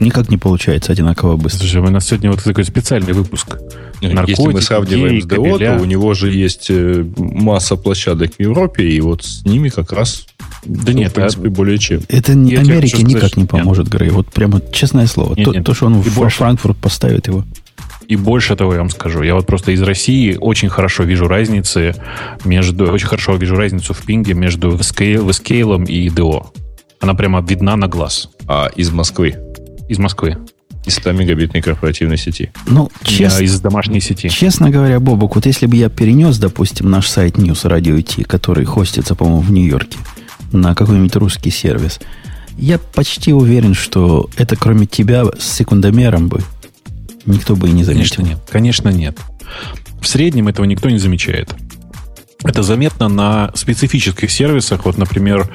никак 0.00 0.30
не 0.30 0.36
получается 0.36 0.92
одинаково 0.92 1.36
быстро. 1.36 1.60
Слушай, 1.60 1.82
у 1.82 1.90
нас 1.90 2.06
сегодня 2.06 2.30
вот 2.30 2.42
такой 2.42 2.64
специальный 2.64 3.12
выпуск. 3.12 3.58
Если 4.00 4.14
Наркотики, 4.14 4.48
мы 4.48 4.60
сравниваем 4.60 5.22
с 5.22 5.24
ДО, 5.24 5.36
кабеля. 5.36 5.76
то 5.76 5.82
у 5.82 5.84
него 5.84 6.14
же 6.14 6.32
есть 6.32 6.66
э, 6.68 7.04
масса 7.16 7.76
площадок 7.76 8.34
в 8.36 8.40
Европе, 8.40 8.86
и 8.86 9.00
вот 9.00 9.24
с 9.24 9.44
ними 9.44 9.68
как 9.68 9.92
раз 9.92 10.26
Да 10.64 10.82
всё, 10.82 10.92
нет, 10.92 11.12
в 11.12 11.14
принципе, 11.14 11.48
а- 11.48 11.50
более 11.50 11.78
чем. 11.78 12.02
Это 12.08 12.34
не 12.34 12.54
Америке 12.56 12.96
хочу 12.96 13.06
сказать, 13.06 13.14
никак 13.14 13.36
не 13.36 13.44
поможет, 13.46 13.88
Грей. 13.88 14.10
Вот 14.10 14.28
прямо 14.28 14.60
честное 14.72 15.06
слово. 15.06 15.34
Нет, 15.34 15.44
то, 15.44 15.52
нет. 15.52 15.64
то, 15.64 15.74
что 15.74 15.86
он 15.86 16.00
И 16.00 16.02
в 16.02 16.16
больше. 16.16 16.38
Франкфурт 16.38 16.76
поставит 16.76 17.26
его. 17.28 17.44
И 18.08 18.16
больше 18.16 18.56
того 18.56 18.72
я 18.74 18.78
вам 18.80 18.90
скажу. 18.90 19.22
Я 19.22 19.34
вот 19.34 19.46
просто 19.46 19.72
из 19.72 19.82
России 19.82 20.36
очень 20.40 20.68
хорошо 20.68 21.04
вижу 21.04 21.26
разницы 21.26 21.94
между... 22.44 22.86
Очень 22.90 23.06
хорошо 23.06 23.34
вижу 23.36 23.56
разницу 23.56 23.94
в 23.94 24.02
пинге 24.02 24.34
между 24.34 24.70
VScale 24.70 25.86
и 25.86 26.08
DO. 26.08 26.46
Она 27.00 27.14
прямо 27.14 27.40
видна 27.40 27.76
на 27.76 27.88
глаз. 27.88 28.30
А 28.46 28.68
из 28.76 28.90
Москвы, 28.90 29.36
Из 29.88 29.98
Москвы. 29.98 30.36
из 30.86 30.96
100 30.96 31.12
мегабитной 31.12 31.62
корпоративной 31.62 32.18
сети. 32.18 32.52
Ну, 32.66 32.90
честно, 33.02 33.42
из 33.42 33.58
домашней 33.60 34.00
сети. 34.00 34.28
честно 34.28 34.70
говоря, 34.70 35.00
Бобок, 35.00 35.34
вот 35.34 35.46
если 35.46 35.66
бы 35.66 35.76
я 35.76 35.88
перенес, 35.88 36.38
допустим, 36.38 36.90
наш 36.90 37.08
сайт 37.08 37.36
News 37.36 37.64
Radio 37.64 38.02
T, 38.02 38.24
который 38.24 38.66
хостится, 38.66 39.14
по-моему, 39.14 39.40
в 39.40 39.50
Нью-Йорке, 39.50 39.98
на 40.52 40.74
какой-нибудь 40.74 41.16
русский 41.16 41.50
сервис, 41.50 42.00
я 42.58 42.78
почти 42.78 43.32
уверен, 43.32 43.74
что 43.74 44.28
это 44.36 44.56
кроме 44.56 44.86
тебя 44.86 45.24
с 45.38 45.52
секундомером 45.54 46.28
бы 46.28 46.40
никто 47.26 47.56
бы 47.56 47.68
и 47.68 47.72
не 47.72 47.84
заметил. 47.84 48.16
Конечно 48.16 48.22
нет. 48.22 48.38
Конечно 48.50 48.88
нет. 48.88 49.18
В 50.00 50.06
среднем 50.06 50.48
этого 50.48 50.64
никто 50.64 50.90
не 50.90 50.98
замечает. 50.98 51.54
Это 52.44 52.62
заметно 52.62 53.08
на 53.08 53.50
специфических 53.54 54.30
сервисах. 54.30 54.84
Вот, 54.84 54.98
например, 54.98 55.48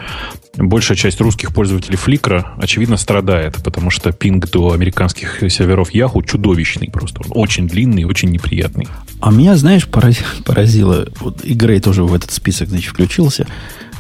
большая 0.58 0.98
часть 0.98 1.22
русских 1.22 1.54
пользователей 1.54 1.98
Flickr, 2.04 2.44
очевидно, 2.58 2.98
страдает, 2.98 3.58
потому 3.64 3.92
что 3.92 4.12
пинг 4.12 4.50
до 4.50 4.72
американских 4.72 5.44
серверов 5.52 5.94
Yahoo 5.94 6.26
чудовищный 6.26 6.90
просто. 6.90 7.22
Он 7.26 7.44
очень 7.44 7.68
длинный 7.68 8.06
очень 8.06 8.30
неприятный. 8.30 8.88
А 9.22 9.32
меня, 9.32 9.56
знаешь, 9.56 9.88
порази- 9.88 10.24
поразило, 10.46 11.08
вот 11.20 11.46
и 11.46 11.54
Грей 11.54 11.80
тоже 11.80 12.04
в 12.04 12.14
этот 12.14 12.32
список, 12.32 12.70
значит, 12.70 12.90
включился, 12.90 13.46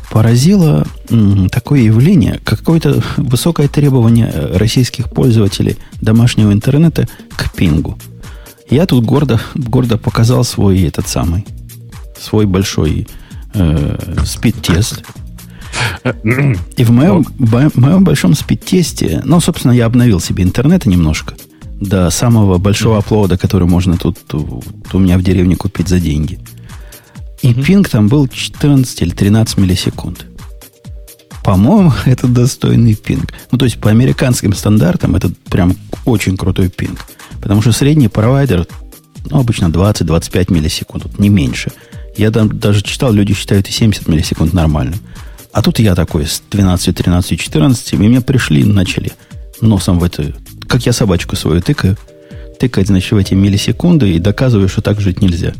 поразило 0.09 0.85
такое 1.51 1.81
явление, 1.81 2.39
какое-то 2.43 3.01
высокое 3.17 3.67
требование 3.67 4.31
э, 4.33 4.57
российских 4.57 5.09
пользователей 5.09 5.77
домашнего 6.01 6.51
интернета 6.51 7.07
к 7.35 7.53
пингу. 7.53 7.97
Я 8.69 8.85
тут 8.85 9.05
гордо, 9.05 9.39
гордо 9.55 9.97
показал 9.97 10.43
свой 10.43 10.81
этот 10.81 11.07
самый, 11.07 11.45
свой 12.19 12.45
большой 12.45 13.07
э, 13.53 13.97
спид-тест. 14.25 15.03
И 16.77 16.83
в 16.83 16.91
моем, 16.91 17.25
в 17.37 17.79
моем 17.79 18.03
большом 18.03 18.33
спид-тесте, 18.33 19.21
ну, 19.23 19.39
собственно, 19.39 19.71
я 19.71 19.85
обновил 19.85 20.19
себе 20.19 20.43
интернет 20.43 20.85
немножко 20.85 21.35
до 21.79 22.09
самого 22.09 22.57
большого 22.57 22.97
оплода, 22.97 23.37
который 23.37 23.67
можно 23.67 23.97
тут, 23.97 24.17
тут 24.27 24.63
у 24.93 24.99
меня 24.99 25.17
в 25.17 25.23
деревне 25.23 25.55
купить 25.55 25.87
за 25.87 25.99
деньги. 25.99 26.39
И 27.41 27.53
пинг 27.53 27.89
там 27.89 28.07
был 28.07 28.27
14 28.27 29.01
или 29.01 29.11
13 29.11 29.57
миллисекунд. 29.57 30.25
По-моему, 31.43 31.93
это 32.05 32.27
достойный 32.27 32.95
пинг. 32.95 33.33
Ну, 33.51 33.57
то 33.57 33.65
есть, 33.65 33.79
по 33.79 33.89
американским 33.89 34.53
стандартам, 34.53 35.15
это 35.15 35.31
прям 35.49 35.75
очень 36.05 36.37
крутой 36.37 36.69
пинг. 36.69 36.99
Потому 37.41 37.61
что 37.61 37.71
средний 37.71 38.07
провайдер, 38.07 38.67
ну, 39.29 39.39
обычно 39.39 39.65
20-25 39.65 40.53
миллисекунд, 40.53 41.05
вот 41.05 41.19
не 41.19 41.29
меньше. 41.29 41.71
Я 42.17 42.31
там 42.31 42.59
даже 42.59 42.81
читал, 42.81 43.13
люди 43.13 43.33
считают 43.33 43.67
и 43.67 43.71
70 43.71 44.07
миллисекунд 44.07 44.53
нормальным. 44.53 44.99
А 45.51 45.61
тут 45.61 45.79
я 45.79 45.95
такой 45.95 46.27
с 46.27 46.41
12, 46.51 46.95
13, 46.95 47.39
14, 47.39 47.93
и 47.93 47.97
мне 47.97 48.21
пришли, 48.21 48.63
начали 48.63 49.11
носом 49.61 49.99
в 49.99 50.03
это, 50.03 50.33
как 50.67 50.85
я 50.85 50.93
собачку 50.93 51.35
свою 51.35 51.61
тыкаю, 51.61 51.97
тыкать, 52.59 52.87
значит, 52.87 53.11
в 53.11 53.17
эти 53.17 53.33
миллисекунды 53.33 54.11
и 54.11 54.19
доказываю, 54.19 54.67
что 54.69 54.81
так 54.81 54.99
жить 54.99 55.21
нельзя. 55.21 55.53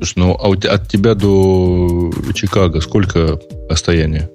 Слушай, 0.00 0.14
ну 0.16 0.32
а 0.34 0.48
от 0.74 0.88
тебя 0.88 1.14
до 1.14 2.10
Чикаго 2.34 2.80
сколько 2.80 3.38
расстояние? 3.68 4.30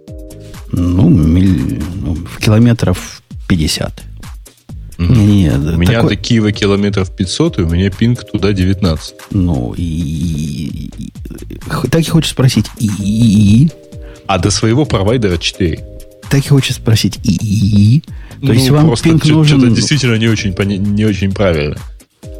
Ну, 0.71 1.09
миль- 1.09 1.81
ну, 2.03 2.13
в 2.15 2.37
километров 2.39 3.23
50. 3.47 4.03
Не-не-не, 4.99 5.51
У 5.75 5.77
меня 5.77 5.93
такой- 6.01 6.15
до 6.15 6.21
Киева 6.21 6.51
километров 6.51 7.11
500, 7.15 7.59
и 7.59 7.61
у 7.63 7.69
меня 7.69 7.89
пинг 7.89 8.23
туда 8.31 8.53
19. 8.53 9.15
Ну, 9.31 9.73
и, 9.75 9.81
и- 9.83 10.91
и- 10.97 11.59
х- 11.67 11.87
так 11.89 12.01
и 12.01 12.09
хочешь 12.09 12.31
спросить, 12.31 12.67
и, 12.79 12.85
и- 12.87 13.63
и- 13.63 13.71
А 14.27 14.37
до 14.37 14.51
своего 14.51 14.85
провайдера 14.85 15.37
4. 15.37 15.83
так 16.29 16.45
и 16.45 16.49
хочешь 16.49 16.75
спросить, 16.75 17.19
и, 17.23 17.31
и- 17.35 17.95
и? 17.97 18.03
То 18.45 18.53
есть 18.53 18.67
Ну, 18.69 18.75
вам 18.75 18.87
просто 18.87 19.09
пинг 19.09 19.25
нужен... 19.25 19.59
Что-то 19.59 19.75
действительно 19.75 20.15
не 20.15 20.27
очень, 20.27 20.53
не 20.95 21.05
очень 21.05 21.31
правильно. 21.33 21.77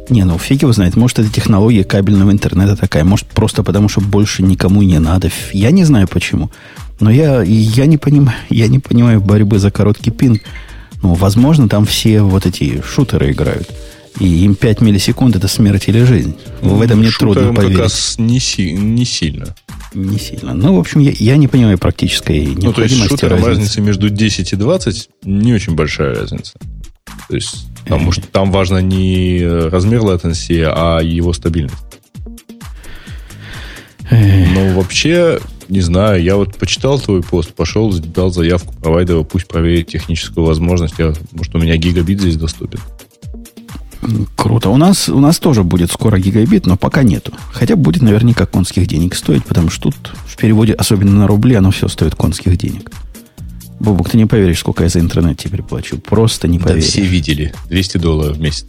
Не, 0.08 0.24
ну 0.24 0.38
фиг 0.38 0.62
его 0.62 0.72
знает. 0.72 0.96
Может, 0.96 1.18
это 1.20 1.32
технология 1.32 1.84
кабельного 1.84 2.30
интернета 2.30 2.76
такая. 2.76 3.04
Может, 3.04 3.26
просто 3.28 3.62
потому, 3.62 3.88
что 3.88 4.00
больше 4.00 4.42
никому 4.42 4.82
не 4.82 4.98
надо. 4.98 5.30
Я 5.52 5.70
не 5.70 5.84
знаю 5.84 6.08
почему. 6.08 6.50
Но 7.00 7.10
я, 7.10 7.42
я, 7.42 7.86
не 7.86 7.98
понимаю, 7.98 8.38
я 8.50 8.68
не 8.68 8.78
понимаю 8.78 9.20
борьбы 9.20 9.58
за 9.58 9.70
короткий 9.70 10.10
пинг. 10.10 10.42
Ну, 11.02 11.14
возможно, 11.14 11.68
там 11.68 11.84
все 11.84 12.22
вот 12.22 12.46
эти 12.46 12.82
шутеры 12.82 13.32
играют. 13.32 13.68
И 14.18 14.44
им 14.44 14.54
5 14.54 14.80
миллисекунд 14.80 15.36
это 15.36 15.46
смерть 15.46 15.88
или 15.88 16.02
жизнь. 16.04 16.34
В 16.62 16.80
этом 16.80 17.00
мне 17.00 17.10
трудно 17.10 17.34
Шутерам 17.34 17.54
как 17.54 17.64
поверить. 17.64 17.82
раз 17.82 18.14
не, 18.18 18.40
си- 18.40 18.72
не 18.72 19.04
сильно. 19.04 19.54
Не 19.92 20.18
сильно. 20.18 20.54
Ну, 20.54 20.74
в 20.74 20.80
общем, 20.80 21.00
я, 21.00 21.12
я 21.12 21.36
не 21.36 21.48
понимаю 21.48 21.76
практической 21.76 22.46
необходимости 22.46 22.64
Ну, 22.64 22.72
то 22.72 22.82
есть 22.82 23.08
шутером 23.08 23.44
разница 23.44 23.80
между 23.82 24.08
10 24.08 24.52
и 24.54 24.56
20 24.56 25.08
не 25.24 25.52
очень 25.52 25.74
большая 25.74 26.14
разница. 26.14 26.54
То 27.28 27.34
есть, 27.34 27.66
потому 27.86 28.12
что 28.12 28.26
там 28.26 28.50
важно 28.52 28.78
не 28.78 29.46
размер 29.46 30.00
latency, 30.00 30.62
а 30.64 31.00
его 31.00 31.32
стабильность. 31.32 31.76
Ну, 34.10 34.74
вообще, 34.74 35.40
не 35.68 35.80
знаю, 35.80 36.22
я 36.22 36.36
вот 36.36 36.56
почитал 36.56 37.00
твой 37.00 37.22
пост, 37.22 37.52
пошел, 37.54 37.92
дал 37.92 38.30
заявку 38.30 38.72
провайдеру, 38.74 39.24
пусть 39.24 39.48
проверит 39.48 39.88
техническую 39.88 40.46
возможность. 40.46 40.94
Я, 40.98 41.12
может, 41.32 41.54
у 41.54 41.58
меня 41.58 41.76
гигабит 41.76 42.20
здесь 42.20 42.36
доступен. 42.36 42.78
Круто. 44.36 44.70
У 44.70 44.76
нас, 44.76 45.08
у 45.08 45.18
нас 45.18 45.40
тоже 45.40 45.64
будет 45.64 45.90
скоро 45.90 46.18
гигабит, 46.18 46.66
но 46.66 46.76
пока 46.76 47.02
нету. 47.02 47.32
Хотя 47.50 47.74
будет 47.74 48.02
наверняка 48.02 48.46
конских 48.46 48.86
денег 48.86 49.16
стоить, 49.16 49.44
потому 49.44 49.70
что 49.70 49.90
тут 49.90 50.12
в 50.26 50.36
переводе, 50.36 50.74
особенно 50.74 51.12
на 51.12 51.26
рубли, 51.26 51.56
оно 51.56 51.72
все 51.72 51.88
стоит 51.88 52.14
конских 52.14 52.56
денег. 52.56 52.92
Бобук, 53.80 54.10
ты 54.10 54.16
не 54.16 54.26
поверишь, 54.26 54.60
сколько 54.60 54.82
я 54.84 54.88
за 54.88 55.00
интернет 55.00 55.38
теперь 55.38 55.62
плачу. 55.62 55.98
Просто 55.98 56.48
не 56.48 56.58
Да, 56.58 56.64
поверишь. 56.68 56.88
все 56.88 57.02
видели. 57.02 57.54
200 57.68 57.98
долларов 57.98 58.36
в 58.36 58.40
месяц. 58.40 58.66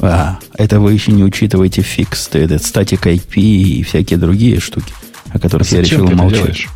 А, 0.00 0.38
это 0.54 0.80
вы 0.80 0.92
еще 0.92 1.12
не 1.12 1.24
учитываете 1.24 1.82
фикс, 1.82 2.28
этот 2.32 2.62
статик 2.64 3.06
IP 3.06 3.36
и 3.40 3.82
всякие 3.82 4.18
другие 4.18 4.60
штуки, 4.60 4.92
о 5.30 5.38
которых 5.38 5.70
я 5.72 5.78
Зачем 5.82 6.04
решил 6.04 6.16
молчать. 6.16 6.38
делаешь? 6.40 6.68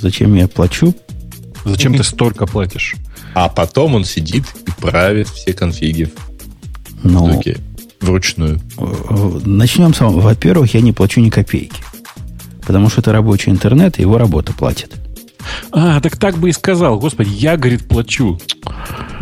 Зачем 0.00 0.34
я 0.34 0.48
плачу? 0.48 0.94
Зачем 1.64 1.94
ты 1.94 2.02
столько 2.04 2.46
платишь? 2.46 2.96
А 3.34 3.48
потом 3.48 3.94
он 3.94 4.04
сидит 4.04 4.44
и 4.66 4.70
правит 4.80 5.28
все 5.28 5.52
конфиги 5.52 6.10
Ну, 7.02 7.32
доке 7.32 7.58
вручную. 8.00 8.60
э, 8.78 9.40
начнем 9.44 9.92
с 9.94 9.98
самого. 9.98 10.20
Во-первых, 10.20 10.72
я 10.74 10.80
не 10.80 10.92
плачу 10.92 11.20
ни 11.20 11.28
копейки. 11.30 11.82
Потому 12.66 12.88
что 12.88 13.02
это 13.02 13.12
рабочий 13.12 13.50
интернет, 13.50 13.98
и 13.98 14.02
его 14.02 14.16
работа 14.18 14.52
платит. 14.52 14.92
А, 15.72 16.00
так 16.00 16.16
так 16.16 16.36
бы 16.38 16.48
и 16.48 16.52
сказал. 16.52 16.98
Господи, 16.98 17.30
я, 17.30 17.56
говорит, 17.56 17.86
плачу. 17.88 18.38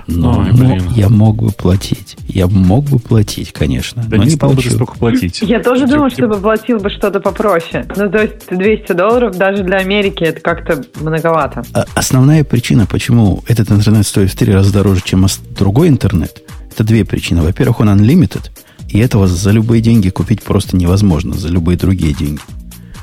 Но, 0.08 0.38
Ой, 0.38 0.52
но 0.52 0.74
блин. 0.74 0.84
я 0.96 1.10
мог 1.10 1.36
бы 1.36 1.50
платить. 1.50 2.16
Я 2.26 2.46
мог 2.46 2.84
бы 2.84 2.98
платить, 2.98 3.52
конечно. 3.52 4.02
Да 4.08 4.16
но 4.16 4.22
не 4.22 4.30
не 4.30 4.36
стал 4.36 4.52
бы 4.52 4.62
ты 4.62 4.70
столько 4.70 4.94
платить. 4.94 5.42
Я 5.42 5.62
тоже 5.62 5.80
Типа, 5.80 5.92
думаю, 5.92 6.10
типа, 6.10 6.22
чтобы 6.22 6.40
платил 6.40 6.78
бы 6.78 6.88
что-то 6.88 7.20
попроще. 7.20 7.86
Ну, 7.94 8.10
то 8.10 8.22
есть 8.22 8.48
200 8.50 8.92
долларов 8.92 9.36
даже 9.36 9.62
для 9.64 9.78
Америки 9.78 10.24
это 10.24 10.40
как-то 10.40 10.82
многовато. 10.98 11.62
А 11.74 11.84
Основная 11.94 12.42
причина, 12.42 12.86
почему 12.86 13.44
этот 13.48 13.70
интернет 13.70 14.06
стоит 14.06 14.30
в 14.30 14.36
три 14.36 14.52
раза 14.54 14.72
дороже, 14.72 15.02
чем 15.04 15.26
другой 15.50 15.88
интернет, 15.88 16.42
это 16.72 16.84
две 16.84 17.04
причины. 17.04 17.42
Во-первых, 17.42 17.80
он 17.80 17.90
unlimited, 17.90 18.50
и 18.88 18.98
этого 19.00 19.26
за 19.26 19.50
любые 19.50 19.82
деньги 19.82 20.08
купить 20.08 20.42
просто 20.42 20.76
невозможно, 20.76 21.34
за 21.34 21.48
любые 21.48 21.76
другие 21.76 22.14
деньги. 22.14 22.40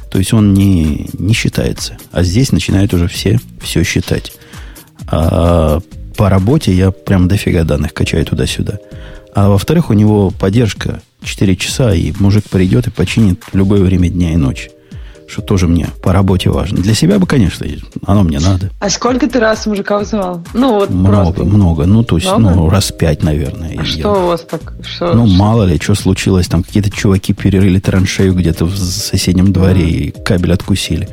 То 0.10 0.20
есть 0.20 0.34
он 0.34 0.54
не, 0.54 1.10
не 1.13 1.34
считается. 1.34 1.98
А 2.12 2.24
здесь 2.24 2.52
начинают 2.52 2.94
уже 2.94 3.08
все 3.08 3.39
все 3.62 3.84
считать. 3.84 4.34
А 5.08 5.80
по 6.18 6.30
работе 6.30 6.74
я 6.74 6.91
прям 6.91 7.28
дофига 7.28 7.63
данных 7.63 7.94
качаю 7.94 8.26
туда-сюда. 8.26 8.80
А 9.34 9.50
во-вторых, 9.50 9.89
у 9.89 9.94
него 9.94 10.32
поддержка 10.32 11.02
4 11.24 11.56
часа, 11.58 11.94
и 11.94 12.13
мужик 12.20 12.46
придет 12.50 12.88
и 12.88 12.91
починит 12.91 13.44
в 13.44 13.56
любое 13.56 13.82
время 13.82 14.10
дня 14.10 14.34
и 14.34 14.38
ночи. 14.38 14.72
Что 15.28 15.42
тоже 15.42 15.68
мне 15.68 15.88
по 16.04 16.14
работе 16.14 16.50
важно. 16.52 16.78
Для 16.78 16.94
себя 16.94 17.18
бы, 17.18 17.26
конечно, 17.26 17.66
оно 18.06 18.22
мне 18.24 18.40
надо. 18.40 18.70
А 18.80 18.90
сколько 18.92 19.28
ты 19.28 19.40
раз 19.40 19.66
мужика 19.66 19.98
вызывал? 19.98 20.44
Ну, 20.54 20.76
вот 20.76 20.92
Много, 20.92 21.32
просто. 21.34 21.44
много. 21.46 21.86
Ну, 21.88 22.04
то 22.04 22.18
есть, 22.18 22.32
Много? 22.32 22.56
ну, 22.56 22.70
раз 22.70 22.92
пять, 22.92 23.24
наверное. 23.24 23.72
А 23.72 23.82
я- 23.82 23.86
что 23.86 24.12
у 24.24 24.28
вас 24.28 24.42
так? 24.42 24.74
Что, 24.84 25.14
Ну, 25.16 25.26
что- 25.28 25.36
мало 25.36 25.64
ли, 25.64 25.80
что 25.82 25.96
случилось. 25.96 26.48
Там 26.48 26.62
какие-то 26.64 26.92
чуваки 26.92 27.34
перерыли 27.34 27.80
траншею 27.80 28.36
где-то 28.36 28.66
в 28.66 28.78
соседнем 28.78 29.52
дворе 29.52 29.90
и 29.90 30.12
кабель 30.12 30.54
откусили. 30.54 31.10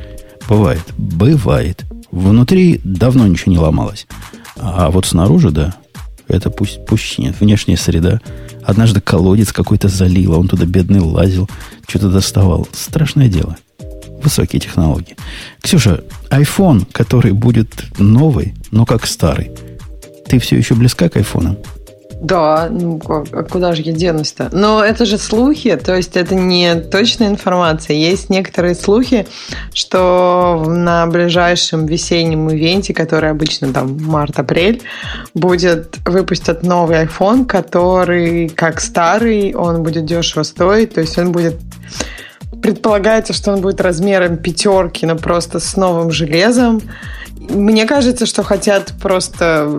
Бывает. 0.47 0.81
Бывает. 0.97 1.83
Внутри 2.11 2.79
давно 2.83 3.25
ничего 3.27 3.51
не 3.51 3.57
ломалось. 3.57 4.05
А 4.59 4.91
вот 4.91 5.07
снаружи, 5.07 5.49
да, 5.49 5.73
это 6.27 6.51
пусть, 6.51 6.85
пусть 6.85 7.03
чинят. 7.03 7.35
Внешняя 7.39 7.77
среда. 7.77 8.21
Однажды 8.63 9.01
колодец 9.01 9.51
какой-то 9.51 9.87
залило, 9.87 10.37
он 10.37 10.47
туда 10.47 10.65
бедный 10.65 10.99
лазил, 10.99 11.49
что-то 11.87 12.09
доставал. 12.09 12.67
Страшное 12.71 13.27
дело. 13.27 13.57
Высокие 14.23 14.59
технологии. 14.59 15.15
Ксюша, 15.61 16.03
iPhone, 16.29 16.85
который 16.91 17.33
будет 17.33 17.69
новый, 17.99 18.53
но 18.71 18.85
как 18.85 19.05
старый, 19.05 19.51
ты 20.27 20.39
все 20.39 20.55
еще 20.57 20.75
близка 20.75 21.09
к 21.09 21.17
айфонам? 21.17 21.57
Да, 22.21 22.69
ну 22.71 22.99
как- 22.99 23.27
а 23.33 23.43
куда 23.43 23.75
же 23.75 23.81
я 23.81 23.91
денусь-то? 23.91 24.47
Но 24.53 24.81
это 24.81 25.05
же 25.05 25.17
слухи, 25.17 25.75
то 25.75 25.93
есть 25.93 26.15
это 26.15 26.35
не 26.35 26.73
точная 26.75 27.27
информация. 27.27 27.97
Есть 27.97 28.29
некоторые 28.29 28.75
слухи, 28.75 29.27
что 29.73 30.63
на 30.65 31.05
ближайшем 31.07 31.85
весеннем 31.85 32.49
ивенте, 32.49 32.93
который 32.93 33.29
обычно 33.29 33.73
там 33.73 34.01
март-апрель, 34.01 34.81
будет 35.33 35.97
выпустят 36.05 36.63
новый 36.63 37.03
iPhone, 37.03 37.45
который 37.45 38.47
как 38.47 38.79
старый, 38.79 39.53
он 39.53 39.83
будет 39.83 40.05
дешево 40.05 40.43
стоить, 40.43 40.93
то 40.93 41.01
есть 41.01 41.17
он 41.17 41.33
будет 41.33 41.55
Предполагается, 42.63 43.33
что 43.33 43.51
он 43.51 43.59
будет 43.59 43.81
размером 43.81 44.37
пятерки, 44.37 45.05
но 45.05 45.17
просто 45.17 45.59
с 45.59 45.75
новым 45.75 46.11
железом. 46.11 46.81
Мне 47.37 47.85
кажется, 47.85 48.25
что 48.25 48.41
хотят 48.41 48.93
просто 49.01 49.69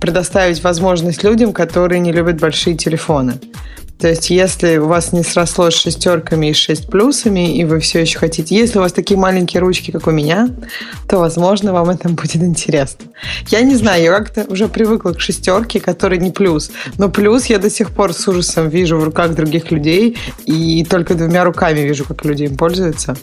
предоставить 0.00 0.62
возможность 0.62 1.24
людям, 1.24 1.52
которые 1.52 1.98
не 1.98 2.12
любят 2.12 2.38
большие 2.40 2.76
телефоны. 2.76 3.34
То 4.02 4.08
есть, 4.08 4.30
если 4.30 4.78
у 4.78 4.88
вас 4.88 5.12
не 5.12 5.22
срослось 5.22 5.76
с 5.76 5.80
шестерками 5.80 6.50
и 6.50 6.52
шесть 6.54 6.88
плюсами, 6.88 7.56
и 7.56 7.64
вы 7.64 7.78
все 7.78 8.00
еще 8.00 8.18
хотите, 8.18 8.56
если 8.56 8.80
у 8.80 8.82
вас 8.82 8.92
такие 8.92 9.16
маленькие 9.16 9.60
ручки, 9.60 9.92
как 9.92 10.08
у 10.08 10.10
меня, 10.10 10.48
то, 11.08 11.18
возможно, 11.18 11.72
вам 11.72 11.90
это 11.90 12.08
будет 12.08 12.34
интересно. 12.34 13.06
Я 13.46 13.60
не 13.60 13.76
знаю, 13.76 14.02
я 14.02 14.10
как-то 14.18 14.44
уже 14.52 14.66
привыкла 14.66 15.12
к 15.12 15.20
шестерке, 15.20 15.78
которая 15.78 16.18
не 16.18 16.32
плюс. 16.32 16.72
Но 16.98 17.10
плюс 17.10 17.46
я 17.46 17.60
до 17.60 17.70
сих 17.70 17.92
пор 17.92 18.12
с 18.12 18.26
ужасом 18.26 18.68
вижу 18.70 18.98
в 18.98 19.04
руках 19.04 19.36
других 19.36 19.70
людей, 19.70 20.18
и 20.46 20.84
только 20.84 21.14
двумя 21.14 21.44
руками 21.44 21.78
вижу, 21.78 22.04
как 22.04 22.24
люди 22.24 22.42
им 22.42 22.56
пользуются. 22.56 23.16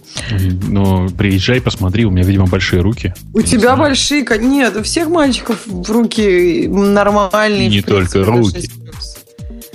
Ну, 0.70 1.10
приезжай, 1.10 1.60
посмотри, 1.60 2.06
у 2.06 2.12
меня, 2.12 2.24
видимо, 2.24 2.46
большие 2.46 2.82
руки. 2.82 3.13
У 3.34 3.42
тебя 3.42 3.76
большие... 3.76 4.26
Нет, 4.39 4.78
у 4.78 4.84
всех 4.84 5.10
мальчиков 5.10 5.58
руки 5.89 6.70
нормальные. 6.70 7.68
Не 7.68 7.82
в 7.82 7.86
принципе, 7.86 8.20
только 8.20 8.32
руки. 8.32 8.70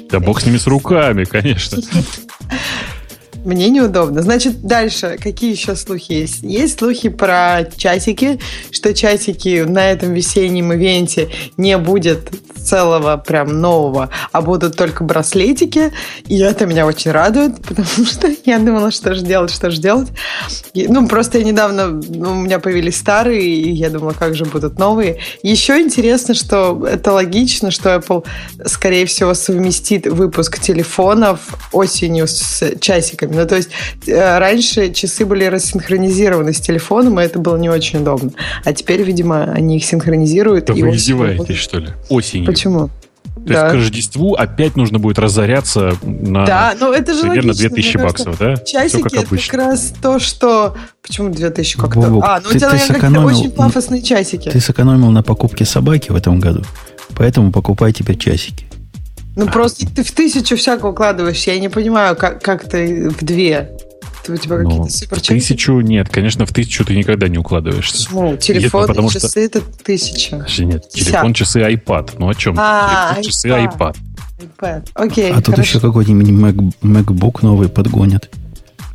6 0.04 0.10
плюс. 0.10 0.10
Да 0.10 0.20
бог 0.20 0.40
с 0.40 0.46
ними 0.46 0.56
с 0.56 0.66
руками, 0.66 1.24
конечно. 1.24 1.78
Мне 3.44 3.68
неудобно. 3.68 4.22
Значит, 4.22 4.62
дальше, 4.62 5.18
какие 5.22 5.52
еще 5.52 5.76
слухи 5.76 6.12
есть? 6.12 6.42
Есть 6.42 6.78
слухи 6.78 7.10
про 7.10 7.64
часики, 7.76 8.40
что 8.70 8.94
часики 8.94 9.64
на 9.66 9.90
этом 9.90 10.14
весеннем 10.14 10.72
ивенте 10.72 11.28
не 11.58 11.76
будет 11.76 12.30
целого 12.64 13.16
прям 13.18 13.60
нового, 13.60 14.10
а 14.32 14.40
будут 14.40 14.76
только 14.76 15.04
браслетики. 15.04 15.92
И 16.26 16.38
это 16.38 16.66
меня 16.66 16.86
очень 16.86 17.10
радует, 17.10 17.56
потому 17.68 18.06
что 18.06 18.30
я 18.44 18.58
думала, 18.58 18.90
что 18.90 19.14
же 19.14 19.22
делать, 19.22 19.50
что 19.50 19.70
же 19.70 19.80
делать. 19.80 20.08
И, 20.72 20.88
ну, 20.88 21.06
просто 21.06 21.38
я 21.38 21.44
недавно, 21.44 21.88
ну, 21.88 22.32
у 22.32 22.34
меня 22.34 22.58
появились 22.58 22.96
старые, 22.96 23.42
и 23.42 23.72
я 23.72 23.90
думала, 23.90 24.14
как 24.18 24.34
же 24.34 24.44
будут 24.44 24.78
новые. 24.78 25.20
Еще 25.42 25.80
интересно, 25.80 26.34
что 26.34 26.86
это 26.86 27.12
логично, 27.12 27.70
что 27.70 27.94
Apple, 27.94 28.24
скорее 28.64 29.06
всего, 29.06 29.34
совместит 29.34 30.06
выпуск 30.06 30.58
телефонов 30.58 31.40
осенью 31.72 32.26
с 32.26 32.62
часиками. 32.80 33.33
Ну, 33.34 33.46
то 33.46 33.56
есть 33.56 33.68
э, 34.06 34.38
раньше 34.38 34.92
часы 34.92 35.26
были 35.26 35.44
рассинхронизированы 35.44 36.52
с 36.52 36.60
телефоном, 36.60 37.20
и 37.20 37.24
это 37.24 37.38
было 37.38 37.56
не 37.56 37.68
очень 37.68 38.00
удобно. 38.00 38.30
А 38.64 38.72
теперь, 38.72 39.02
видимо, 39.02 39.44
они 39.44 39.76
их 39.76 39.84
синхронизируют. 39.84 40.66
Да 40.66 40.74
и 40.74 40.82
вы 40.82 40.88
осенью 40.90 40.98
издеваетесь, 40.98 41.56
что 41.56 41.78
ли? 41.78 41.88
Осенью. 42.08 42.46
Почему? 42.46 42.90
То 43.46 43.52
есть 43.52 43.60
к 43.60 43.72
Рождеству 43.74 44.34
опять 44.34 44.76
нужно 44.76 44.98
будет 44.98 45.18
разоряться 45.18 45.94
на 46.02 46.46
Да, 46.46 46.74
ну 46.80 46.92
это 46.92 47.12
же 47.14 47.22
примерно 47.22 47.48
логично. 47.48 47.68
2000 47.68 47.96
мне 47.96 48.04
кажется. 48.04 48.24
баксов, 48.30 48.38
да? 48.38 48.54
Все 48.64 48.64
Часики 48.64 49.02
как 49.02 49.12
это 49.12 49.36
как 49.36 49.54
раз 49.54 49.92
то, 50.00 50.18
что... 50.18 50.76
Почему 51.02 51.28
2000 51.30 51.76
как-то? 51.76 52.00
Бобок, 52.00 52.24
а, 52.26 52.40
ну 52.42 52.48
ты- 52.50 52.56
у 52.56 52.58
тебя, 52.58 52.70
ты 52.70 52.76
наверное, 52.76 53.00
сэкономил- 53.00 53.38
очень 53.38 53.50
пафосные 53.50 54.02
часики. 54.02 54.48
Ты 54.48 54.60
сэкономил 54.60 55.10
на 55.10 55.22
покупке 55.22 55.64
собаки 55.66 56.10
в 56.10 56.16
этом 56.16 56.40
году, 56.40 56.62
поэтому 57.16 57.52
покупай 57.52 57.92
теперь 57.92 58.16
часики. 58.16 58.66
Ну 59.36 59.46
просто 59.48 59.86
ты 59.86 60.02
в 60.04 60.10
тысячу 60.12 60.56
всякого 60.56 60.90
укладываешь. 60.90 61.42
Я 61.44 61.58
не 61.58 61.68
понимаю, 61.68 62.16
как, 62.16 62.42
как 62.42 62.68
ты 62.68 63.10
в 63.10 63.24
две. 63.24 63.72
Ты- 64.24 64.32
У 64.32 64.36
тебя 64.38 64.56
Ну, 64.58 64.64
какие-то 64.70 64.88
в 64.88 64.92
супер 64.92 65.20
тысячу 65.20 65.80
нет, 65.80 66.08
конечно, 66.08 66.46
в 66.46 66.52
тысячу 66.52 66.82
ты 66.84 66.96
никогда 66.96 67.28
не 67.28 67.36
укладываешься. 67.36 68.08
Ну, 68.10 68.36
телефон 68.38 68.80
Нет, 68.82 68.88
потому 68.88 69.08
и 69.08 69.10
что- 69.10 69.20
часы 69.20 69.44
это 69.44 69.60
тысяча. 69.60 70.36
Подожди, 70.38 70.64
Нет, 70.64 70.88
телефон, 70.88 71.34
часы, 71.34 71.60
iPad. 71.60 72.12
Ну 72.18 72.28
о 72.30 72.34
чем? 72.34 72.54
А, 72.58 73.10
Телефон, 73.16 73.24
часы, 73.24 73.48
iPad. 73.48 73.96
iPad. 74.58 74.88
Окей, 74.94 75.30
а 75.30 75.36
тут 75.36 75.54
хорошо. 75.56 75.62
еще 75.62 75.80
какой-нибудь 75.80 76.28
Mac- 76.28 76.72
MacBook 76.82 77.38
новый 77.42 77.68
подгонят. 77.68 78.30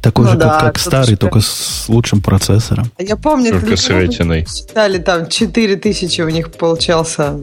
Такой 0.02 0.26
Ну 0.26 0.32
же, 0.32 0.38
да, 0.38 0.50
как, 0.52 0.62
как 0.62 0.80
старый, 0.80 1.18
только 1.18 1.42
с 1.42 1.86
лучшим 1.90 2.22
процессором. 2.22 2.90
Я 2.98 3.18
помню, 3.18 3.52
Только 3.52 3.76
с 3.76 3.90
ретиной. 3.90 4.46
Считали 4.48 4.98
там 4.98 5.28
4000 5.28 6.22
у 6.22 6.30
них 6.30 6.52
получался. 6.54 7.34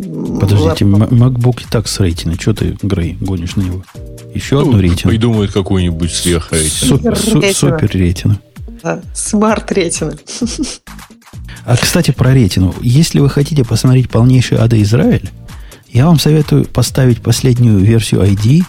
Подождите. 0.40 0.86
М- 0.86 0.94
MacBook 1.04 1.62
и 1.62 1.66
так 1.70 1.86
с 1.86 2.00
рейтиной. 2.00 2.36
Что 2.40 2.54
ты, 2.54 2.76
Грей, 2.82 3.18
гонишь 3.20 3.56
на 3.56 3.62
него? 3.62 3.84
Еще 4.34 4.54
Ну, 4.54 4.62
одну 4.62 4.80
рейтину. 4.80 5.10
Придумают 5.10 5.52
какую-нибудь 5.52 6.12
сверхрейтинг. 6.14 6.72
Супер, 6.72 7.16
су- 7.18 7.40
Ретина. 7.42 7.54
супер 7.54 7.90
рейтину. 7.92 8.38
это 8.82 9.02
смарт-ретина. 9.14 10.14
А, 11.66 11.76
кстати, 11.76 12.10
про 12.12 12.32
ретину. 12.32 12.74
Если 12.80 13.18
вы 13.18 13.28
хотите 13.28 13.64
посмотреть 13.64 14.08
полнейший 14.08 14.58
ада 14.58 14.80
Израиль, 14.82 15.28
я 15.90 16.06
вам 16.06 16.18
советую 16.18 16.64
поставить 16.66 17.20
последнюю 17.22 17.78
версию 17.80 18.22
ID, 18.22 18.62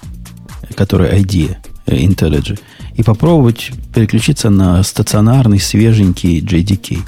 которая 0.75 1.17
ID 1.19 1.55
э, 1.85 1.95
IntelliJ, 1.95 2.59
и 2.97 3.03
попробовать 3.03 3.71
переключиться 3.93 4.49
на 4.49 4.83
стационарный, 4.83 5.59
свеженький 5.59 6.41
JDK. 6.41 6.99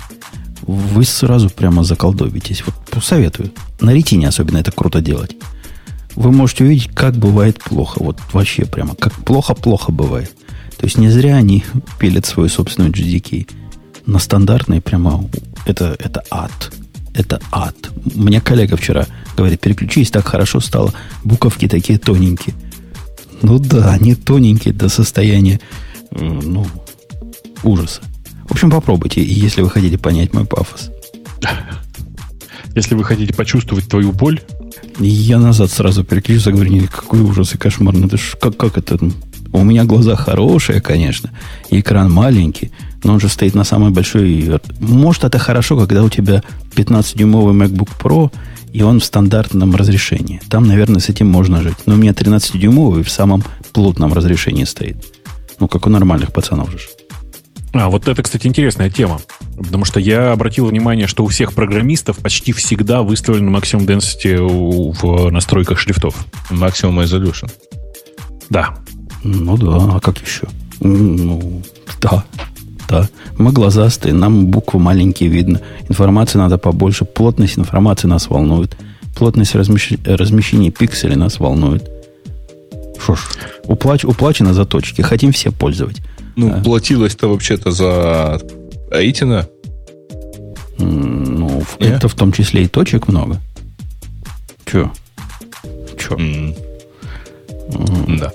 Вы 0.61 1.03
сразу 1.03 1.49
прямо 1.49 1.83
заколдобитесь. 1.83 2.63
Вот 2.65 3.03
советую. 3.03 3.51
На 3.81 3.91
ретине 3.91 4.27
особенно 4.27 4.59
это 4.59 4.71
круто 4.71 5.01
делать. 5.01 5.35
Вы 6.15 6.31
можете 6.31 6.63
увидеть, 6.63 6.91
как 6.93 7.15
бывает 7.15 7.61
плохо. 7.63 8.03
Вот 8.03 8.19
вообще 8.33 8.65
прямо, 8.65 8.93
как 8.95 9.13
плохо-плохо 9.13 9.91
бывает. 9.91 10.31
То 10.77 10.85
есть 10.85 10.97
не 10.97 11.09
зря 11.09 11.35
они 11.37 11.63
пилят 11.97 12.25
свою 12.25 12.49
собственную 12.49 12.93
JDK. 12.93 13.49
На 14.05 14.19
стандартный 14.19 14.81
прямо 14.81 15.27
это, 15.65 15.95
это 15.97 16.23
ад. 16.29 16.71
Это 17.15 17.41
ад. 17.51 17.75
Мне 18.15 18.41
коллега 18.41 18.77
вчера 18.77 19.07
говорит, 19.35 19.59
переключись, 19.59 20.11
так 20.11 20.27
хорошо 20.27 20.59
стало. 20.59 20.93
Буковки 21.23 21.67
такие 21.67 21.97
тоненькие. 21.97 22.55
Ну 23.41 23.59
да, 23.59 23.93
они 23.93 24.15
тоненькие 24.15 24.73
до 24.73 24.89
состояния, 24.89 25.59
ну, 26.11 26.65
ужаса. 27.63 28.01
В 28.47 28.51
общем, 28.51 28.71
попробуйте, 28.71 29.23
если 29.23 29.61
вы 29.61 29.69
хотите 29.69 29.97
понять 29.97 30.33
мой 30.33 30.45
пафос. 30.45 30.89
Если 32.75 32.93
вы 32.93 33.03
хотите 33.03 33.33
почувствовать 33.33 33.87
твою 33.87 34.11
боль... 34.11 34.41
Я 34.99 35.39
назад 35.39 35.71
сразу 35.71 36.03
переключусь, 36.03 36.45
говорю, 36.45 36.71
нет, 36.71 36.89
какой 36.89 37.21
ужас 37.21 37.55
и 37.55 37.57
кошмар. 37.57 37.95
Ну, 37.95 38.07
это 38.07 38.17
ж, 38.17 38.35
как, 38.39 38.57
как 38.57 38.77
это? 38.77 38.99
У 39.51 39.63
меня 39.63 39.85
глаза 39.85 40.15
хорошие, 40.15 40.81
конечно, 40.81 41.31
и 41.69 41.79
экран 41.79 42.11
маленький, 42.11 42.71
но 43.03 43.13
он 43.13 43.19
же 43.19 43.29
стоит 43.29 43.55
на 43.55 43.63
самой 43.63 43.91
большой... 43.91 44.59
Может, 44.79 45.23
это 45.23 45.39
хорошо, 45.39 45.77
когда 45.77 46.03
у 46.03 46.09
тебя 46.09 46.43
15-дюймовый 46.75 47.55
MacBook 47.55 47.89
Pro, 47.99 48.31
и 48.73 48.81
он 48.81 48.99
в 48.99 49.05
стандартном 49.05 49.75
разрешении. 49.75 50.41
Там, 50.49 50.67
наверное, 50.67 51.01
с 51.01 51.09
этим 51.09 51.27
можно 51.27 51.61
жить. 51.61 51.77
Но 51.85 51.95
у 51.95 51.97
меня 51.97 52.11
13-дюймовый 52.11 53.03
в 53.03 53.09
самом 53.09 53.43
плотном 53.73 54.13
разрешении 54.13 54.63
стоит. 54.63 54.97
Ну, 55.59 55.67
как 55.67 55.87
у 55.87 55.89
нормальных 55.89 56.31
пацанов 56.31 56.71
же. 56.71 56.87
А, 57.73 57.89
вот 57.89 58.07
это, 58.07 58.23
кстати, 58.23 58.47
интересная 58.47 58.89
тема. 58.89 59.19
Потому 59.57 59.85
что 59.85 59.99
я 59.99 60.31
обратил 60.31 60.65
внимание, 60.65 61.07
что 61.07 61.23
у 61.23 61.27
всех 61.27 61.53
программистов 61.53 62.17
почти 62.17 62.51
всегда 62.51 63.03
выставлен 63.03 63.51
максимум 63.51 63.85
density 63.85 64.37
в 64.37 65.31
настройках 65.31 65.79
шрифтов. 65.79 66.15
Максимум 66.49 66.99
resolution. 67.01 67.49
Да. 68.49 68.75
Ну 69.23 69.57
да, 69.57 69.95
а 69.95 69.99
как 69.99 70.17
еще? 70.19 70.47
Ну, 70.79 71.61
да, 72.01 72.23
да. 72.89 73.09
Мы 73.37 73.51
глазастые, 73.51 74.13
нам 74.13 74.47
буквы 74.47 74.79
маленькие 74.79 75.29
видно. 75.29 75.61
Информации 75.87 76.37
надо 76.37 76.57
побольше. 76.57 77.05
Плотность 77.05 77.57
информации 77.57 78.07
нас 78.07 78.29
волнует. 78.29 78.75
Плотность 79.15 79.55
размещ... 79.55 79.93
размещения 80.05 80.71
пикселей 80.71 81.15
нас 81.15 81.39
волнует. 81.39 81.89
Что 83.01 83.15
ж, 83.15 83.19
уплач... 83.65 84.03
уплачено 84.05 84.53
за 84.53 84.65
точки. 84.65 85.01
Хотим 85.01 85.31
все 85.31 85.51
пользовать. 85.51 86.01
Ну, 86.35 86.51
а. 86.53 86.61
платилось-то 86.61 87.27
вообще-то 87.27 87.71
за 87.71 88.41
Аитина. 88.91 89.47
Ну, 90.77 91.63
yeah. 91.79 91.95
это 91.95 92.07
в 92.07 92.15
том 92.15 92.31
числе 92.31 92.63
и 92.63 92.67
точек 92.67 93.07
много. 93.07 93.39
Че? 94.65 94.89
Че? 95.97 96.15
Mm. 96.15 96.55
Mm. 97.69 98.19
Да. 98.19 98.31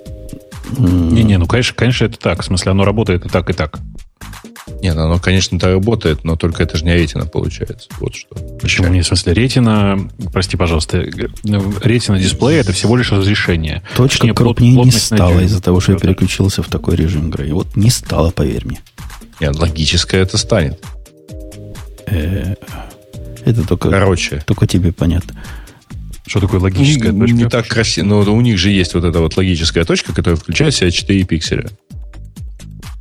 Не-не, 0.79 1.39
ну, 1.39 1.47
конечно, 1.47 1.75
конечно, 1.75 2.05
это 2.05 2.19
так. 2.19 2.43
В 2.43 2.45
смысле, 2.45 2.73
оно 2.73 2.85
работает 2.85 3.25
и 3.25 3.29
так, 3.29 3.49
и 3.51 3.53
так. 3.53 3.81
Нет, 4.81 4.97
оно, 4.97 5.19
конечно, 5.19 5.59
так 5.59 5.71
работает, 5.71 6.25
но 6.25 6.37
только 6.37 6.63
это 6.63 6.77
же 6.77 6.85
не 6.85 6.95
ретина 6.95 7.27
получается. 7.27 7.89
Вот 8.01 8.15
что. 8.15 8.35
Почему? 8.61 8.89
Не, 8.89 9.03
в 9.03 9.07
смысле, 9.07 9.35
ретина, 9.35 10.09
прости, 10.33 10.57
пожалуйста, 10.57 10.99
ретина 11.03 12.19
дисплея 12.19 12.61
это 12.61 12.73
всего 12.73 12.97
лишь 12.97 13.13
разрешение. 13.13 13.83
Точка 13.97 14.19
Точнее, 14.19 14.35
крупнее 14.35 14.77
не 14.85 14.91
стала 14.91 15.41
из-за 15.41 15.61
того, 15.61 15.81
что 15.81 15.93
я 15.93 15.99
переключился 15.99 16.63
в 16.63 16.69
такой 16.69 16.97
режим 16.97 17.29
игры. 17.29 17.49
И 17.49 17.53
вот 17.53 17.77
не 17.77 17.91
стало, 17.91 18.31
поверь 18.31 18.65
мне. 18.65 18.81
Нет, 19.41 19.57
логическое 19.59 20.23
это 20.23 20.39
станет. 20.39 20.83
Э, 22.07 22.55
это 23.45 23.67
только, 23.67 23.91
Короче. 23.91 24.43
только 24.47 24.67
тебе 24.67 24.93
понятно. 24.93 25.35
Что 26.27 26.41
такое 26.41 26.61
логическая 26.61 27.13
не, 27.13 27.21
точка? 27.21 27.37
Не 27.37 27.49
так 27.51 27.69
красиво. 27.69 28.07
Но 28.07 28.21
у 28.21 28.41
них 28.41 28.57
же 28.57 28.71
есть 28.71 28.95
вот 28.95 29.05
эта 29.05 29.21
вот 29.21 29.37
логическая 29.37 29.85
точка, 29.85 30.15
которая 30.15 30.39
включает 30.39 30.73
в 30.73 30.79
себя 30.79 30.91
4 30.91 31.25
пикселя 31.25 31.69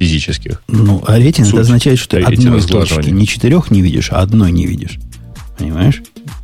физических. 0.03 0.61
Ну, 0.67 1.01
а 1.07 1.17
рейтинг 1.17 1.47
это 1.49 1.61
означает, 1.61 1.97
что 1.97 2.17
ты 2.17 2.23
одной 2.23 2.61
точки 2.61 3.09
не 3.09 3.25
четырех 3.25 3.71
не 3.71 3.81
видишь, 3.81 4.09
а 4.11 4.19
одной 4.19 4.51
не 4.51 4.65
видишь. 4.65 4.99
Понимаешь? 5.57 6.01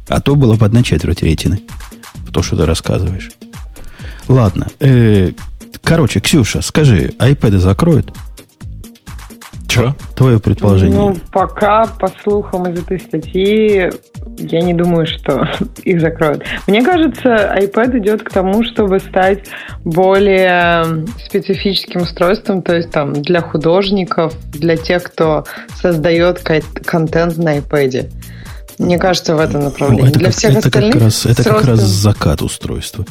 А 0.07 0.21
то 0.21 0.35
было 0.35 0.55
бы 0.55 0.65
одна 0.65 0.81
четверть 0.81 1.21
рейтинга. 1.21 1.59
То, 2.31 2.41
что 2.41 2.55
ты 2.55 2.65
рассказываешь. 2.65 3.31
Ладно. 4.27 4.67
Э, 4.79 5.31
короче, 5.83 6.19
Ксюша, 6.19 6.61
скажи, 6.61 7.13
iPad 7.19 7.57
закроют? 7.57 8.13
Что? 9.67 9.95
Твое 10.15 10.39
предположение. 10.39 10.97
Ну, 10.97 11.17
пока, 11.31 11.85
по 11.85 12.11
слухам 12.23 12.67
из 12.67 12.79
этой 12.79 12.99
статьи, 12.99 13.89
я 14.37 14.61
не 14.61 14.73
думаю, 14.73 15.05
что 15.05 15.47
их 15.83 16.01
закроют. 16.01 16.43
Мне 16.67 16.83
кажется, 16.83 17.55
iPad 17.59 17.99
идет 17.99 18.23
к 18.23 18.31
тому, 18.31 18.63
чтобы 18.63 18.99
стать 18.99 19.39
более 19.83 21.05
специфическим 21.25 22.01
устройством, 22.01 22.61
то 22.61 22.75
есть 22.75 22.91
там 22.91 23.13
для 23.13 23.41
художников, 23.41 24.33
для 24.51 24.77
тех, 24.77 25.03
кто 25.03 25.45
создает 25.81 26.41
контент 26.85 27.37
на 27.37 27.57
iPad. 27.57 28.09
Мне 28.77 28.97
кажется, 28.97 29.35
в 29.35 29.39
этом 29.39 29.65
направлении. 29.65 30.03
Ну, 30.03 30.09
это 30.09 30.19
для 30.19 30.27
как, 30.29 30.37
всех 30.37 30.51
это 30.51 30.67
остальных 30.67 30.93
как 30.93 31.01
раз, 31.01 31.25
это 31.25 31.43
как 31.43 31.63
раз 31.65 31.79
закат 31.79 32.41
устройства. 32.41 33.05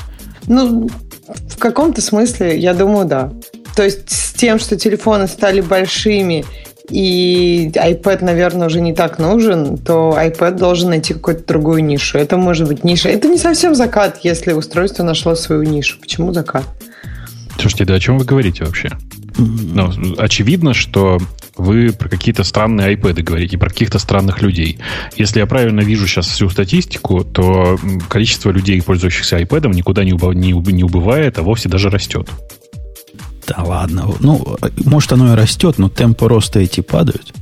Ну, 0.46 0.88
в 1.50 1.58
каком-то 1.58 2.00
смысле, 2.00 2.56
я 2.58 2.72
думаю, 2.72 3.06
да. 3.06 3.32
То 3.76 3.84
есть 3.84 4.10
с 4.10 4.32
тем, 4.32 4.58
что 4.58 4.76
телефоны 4.76 5.28
стали 5.28 5.60
большими 5.60 6.44
и 6.90 7.70
iPad, 7.74 8.24
наверное, 8.24 8.66
уже 8.68 8.80
не 8.80 8.94
так 8.94 9.18
нужен, 9.18 9.76
то 9.78 10.16
iPad 10.18 10.58
должен 10.58 10.90
найти 10.90 11.14
какую-то 11.14 11.44
другую 11.46 11.84
нишу. 11.84 12.18
Это 12.18 12.36
может 12.36 12.66
быть 12.68 12.84
ниша. 12.84 13.08
Это 13.08 13.28
не 13.28 13.38
совсем 13.38 13.74
закат, 13.74 14.20
если 14.22 14.52
устройство 14.52 15.02
нашло 15.02 15.34
свою 15.34 15.62
нишу. 15.62 15.98
Почему 16.00 16.32
закат? 16.32 16.64
Слушайте, 17.58 17.84
да 17.84 17.94
о 17.94 18.00
чем 18.00 18.18
вы 18.18 18.24
говорите 18.24 18.64
вообще? 18.64 18.90
Ну, 19.36 19.92
очевидно, 20.16 20.74
что 20.74 21.18
вы 21.56 21.92
про 21.92 22.08
какие-то 22.08 22.44
странные 22.44 22.96
iPad 22.96 23.22
говорите, 23.22 23.58
про 23.58 23.68
каких-то 23.68 23.98
странных 23.98 24.42
людей. 24.42 24.78
Если 25.16 25.40
я 25.40 25.46
правильно 25.46 25.80
вижу 25.80 26.06
сейчас 26.06 26.26
всю 26.28 26.48
статистику, 26.48 27.24
то 27.24 27.78
количество 28.08 28.50
людей, 28.50 28.80
пользующихся 28.80 29.38
iPad, 29.38 29.68
никуда 29.74 30.04
не, 30.04 30.12
не 30.12 30.84
убывает, 30.84 31.38
а 31.38 31.42
вовсе 31.42 31.68
даже 31.68 31.90
растет. 31.90 32.28
Да 33.48 33.62
ладно. 33.62 34.08
Ну, 34.20 34.56
может, 34.84 35.12
оно 35.12 35.32
и 35.32 35.36
растет, 35.36 35.78
но 35.78 35.88
темпы 35.88 36.28
роста 36.28 36.60
эти 36.60 36.80
падают. 36.80 37.32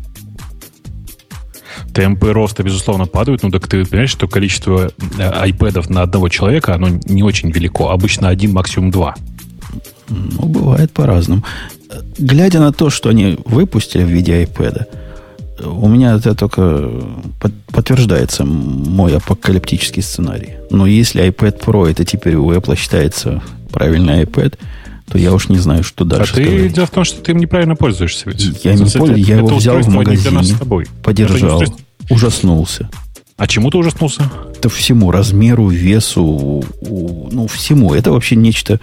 Темпы 1.92 2.32
роста, 2.32 2.62
безусловно, 2.62 3.06
падают. 3.06 3.42
Ну, 3.42 3.50
так 3.50 3.66
ты 3.66 3.84
понимаешь, 3.84 4.10
что 4.10 4.28
количество 4.28 4.92
э, 5.18 5.30
айпэдов 5.30 5.90
на 5.90 6.02
одного 6.02 6.28
человека, 6.28 6.74
оно 6.74 6.88
не 6.88 7.22
очень 7.22 7.50
велико. 7.50 7.90
Обычно 7.90 8.28
один, 8.28 8.52
максимум 8.52 8.90
два. 8.90 9.14
Ну, 10.08 10.46
бывает 10.46 10.92
по-разному. 10.92 11.42
Глядя 12.18 12.60
на 12.60 12.72
то, 12.72 12.90
что 12.90 13.08
они 13.08 13.38
выпустили 13.44 14.04
в 14.04 14.08
виде 14.08 14.44
iPad, 14.44 14.86
у 15.64 15.88
меня 15.88 16.16
это 16.16 16.34
только 16.34 16.90
подтверждается 17.72 18.44
мой 18.44 19.16
апокалиптический 19.16 20.02
сценарий. 20.02 20.56
Но 20.70 20.86
если 20.86 21.26
iPad 21.26 21.64
Pro 21.64 21.90
это 21.90 22.04
теперь 22.04 22.36
у 22.36 22.52
Apple 22.52 22.76
считается 22.76 23.42
правильный 23.72 24.24
iPad, 24.24 24.58
то 25.10 25.18
я 25.18 25.32
уж 25.32 25.48
не 25.48 25.58
знаю, 25.58 25.84
что 25.84 26.04
дальше 26.04 26.32
а 26.32 26.36
ты, 26.36 26.68
дело 26.68 26.86
в 26.86 26.90
том, 26.90 27.04
что 27.04 27.20
ты 27.20 27.32
им 27.32 27.38
неправильно 27.38 27.76
пользуешься. 27.76 28.28
Ведь. 28.28 28.64
Я 28.64 28.72
им 28.72 28.90
пользуюсь, 28.90 29.26
я 29.26 29.36
его 29.36 29.48
взял 29.48 29.80
в 29.80 29.88
магазине, 29.88 30.56
подержал, 31.02 31.62
ужаснулся. 32.10 32.90
А 33.36 33.46
чему 33.46 33.70
ты 33.70 33.76
ужаснулся? 33.76 34.30
Это 34.56 34.70
всему, 34.70 35.10
размеру, 35.10 35.68
весу, 35.68 36.64
ну, 36.80 37.46
всему. 37.46 37.94
Это 37.94 38.10
вообще 38.10 38.34
нечто... 38.34 38.80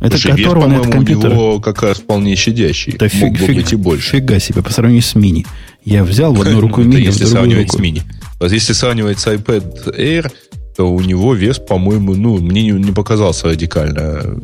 Это 0.00 0.16
Слушай, 0.16 0.36
вес, 0.36 0.46
по-моему, 0.46 0.80
это 0.80 0.90
компьютер... 0.90 1.30
у 1.30 1.32
него 1.32 1.60
как 1.60 1.82
раз 1.82 1.98
вполне 1.98 2.36
щадящий. 2.36 2.96
Да 2.96 3.08
фиг, 3.08 3.36
фиг, 3.36 3.56
быть 3.56 3.72
и 3.72 3.76
больше. 3.76 4.10
Фига 4.12 4.38
себе, 4.38 4.62
по 4.62 4.70
сравнению 4.70 5.02
с 5.02 5.16
мини. 5.16 5.44
Я 5.84 6.04
взял 6.04 6.32
в 6.32 6.40
одну 6.40 6.60
руку 6.60 6.82
мини, 6.82 7.06
если 7.06 7.24
сравнивать 7.24 7.72
с 7.72 7.78
мини. 7.78 8.02
Если 8.40 8.74
сравнивать 8.74 9.18
с 9.18 9.26
iPad 9.26 9.98
Air, 9.98 10.30
то 10.78 10.88
у 10.88 11.00
него 11.00 11.34
вес, 11.34 11.58
по-моему, 11.58 12.14
ну, 12.14 12.38
мне 12.38 12.62
не, 12.62 12.70
не 12.70 12.92
показался 12.92 13.48
радикально 13.48 14.38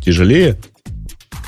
тяжелее. 0.00 0.56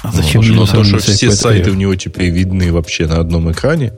А 0.03 0.11
зачем 0.11 0.43
Но 0.43 0.67
то, 0.67 0.83
что 0.83 0.99
все 0.99 1.31
сайты 1.31 1.71
у 1.71 1.75
него 1.75 1.95
теперь 1.95 2.29
видны 2.31 2.73
вообще 2.73 3.07
на 3.07 3.21
одном 3.21 3.53
экране 3.53 3.93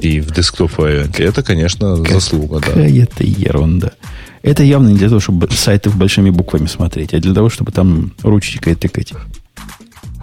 и 0.00 0.18
в 0.18 0.32
десктоп 0.32 0.76
варианте, 0.78 1.22
это, 1.22 1.44
конечно, 1.44 1.96
как, 1.98 2.14
заслуга, 2.14 2.58
да. 2.58 2.66
Какая-то 2.66 3.22
ерунда. 3.22 3.92
Это 4.42 4.64
явно 4.64 4.88
не 4.88 4.96
для 4.96 5.08
того, 5.08 5.20
чтобы 5.20 5.48
сайты 5.52 5.90
большими 5.90 6.30
буквами 6.30 6.66
смотреть, 6.66 7.14
а 7.14 7.20
для 7.20 7.32
того, 7.32 7.48
чтобы 7.48 7.70
там 7.70 8.12
ручечкой 8.24 8.74
тыкать. 8.74 9.12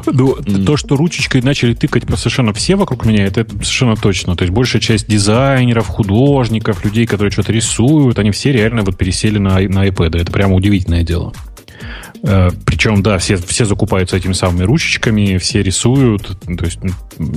Ну, 0.05 0.35
mm. 0.35 0.65
то, 0.65 0.77
что 0.77 0.95
ручечкой 0.95 1.41
начали 1.41 1.73
тыкать 1.73 2.03
совершенно 2.17 2.53
все 2.53 2.75
вокруг 2.75 3.05
меня, 3.05 3.25
это, 3.25 3.41
это 3.41 3.55
совершенно 3.57 3.95
точно. 3.95 4.35
То 4.35 4.43
есть 4.43 4.53
большая 4.53 4.81
часть 4.81 5.07
дизайнеров, 5.07 5.87
художников, 5.87 6.83
людей, 6.83 7.05
которые 7.05 7.31
что-то 7.31 7.51
рисуют, 7.51 8.19
они 8.19 8.31
все 8.31 8.51
реально 8.51 8.83
вот 8.83 8.97
пересели 8.97 9.37
на, 9.37 9.59
на 9.59 9.87
iPad. 9.87 10.19
Это 10.19 10.31
прямо 10.31 10.55
удивительное 10.55 11.03
дело. 11.03 11.33
Э, 12.23 12.49
Причем, 12.65 13.03
да, 13.03 13.17
все, 13.17 13.35
все 13.37 13.65
закупаются 13.65 14.17
этими 14.17 14.33
самыми 14.33 14.63
ручечками, 14.63 15.37
все 15.37 15.61
рисуют. 15.61 16.37
То 16.57 16.65
есть 16.65 16.79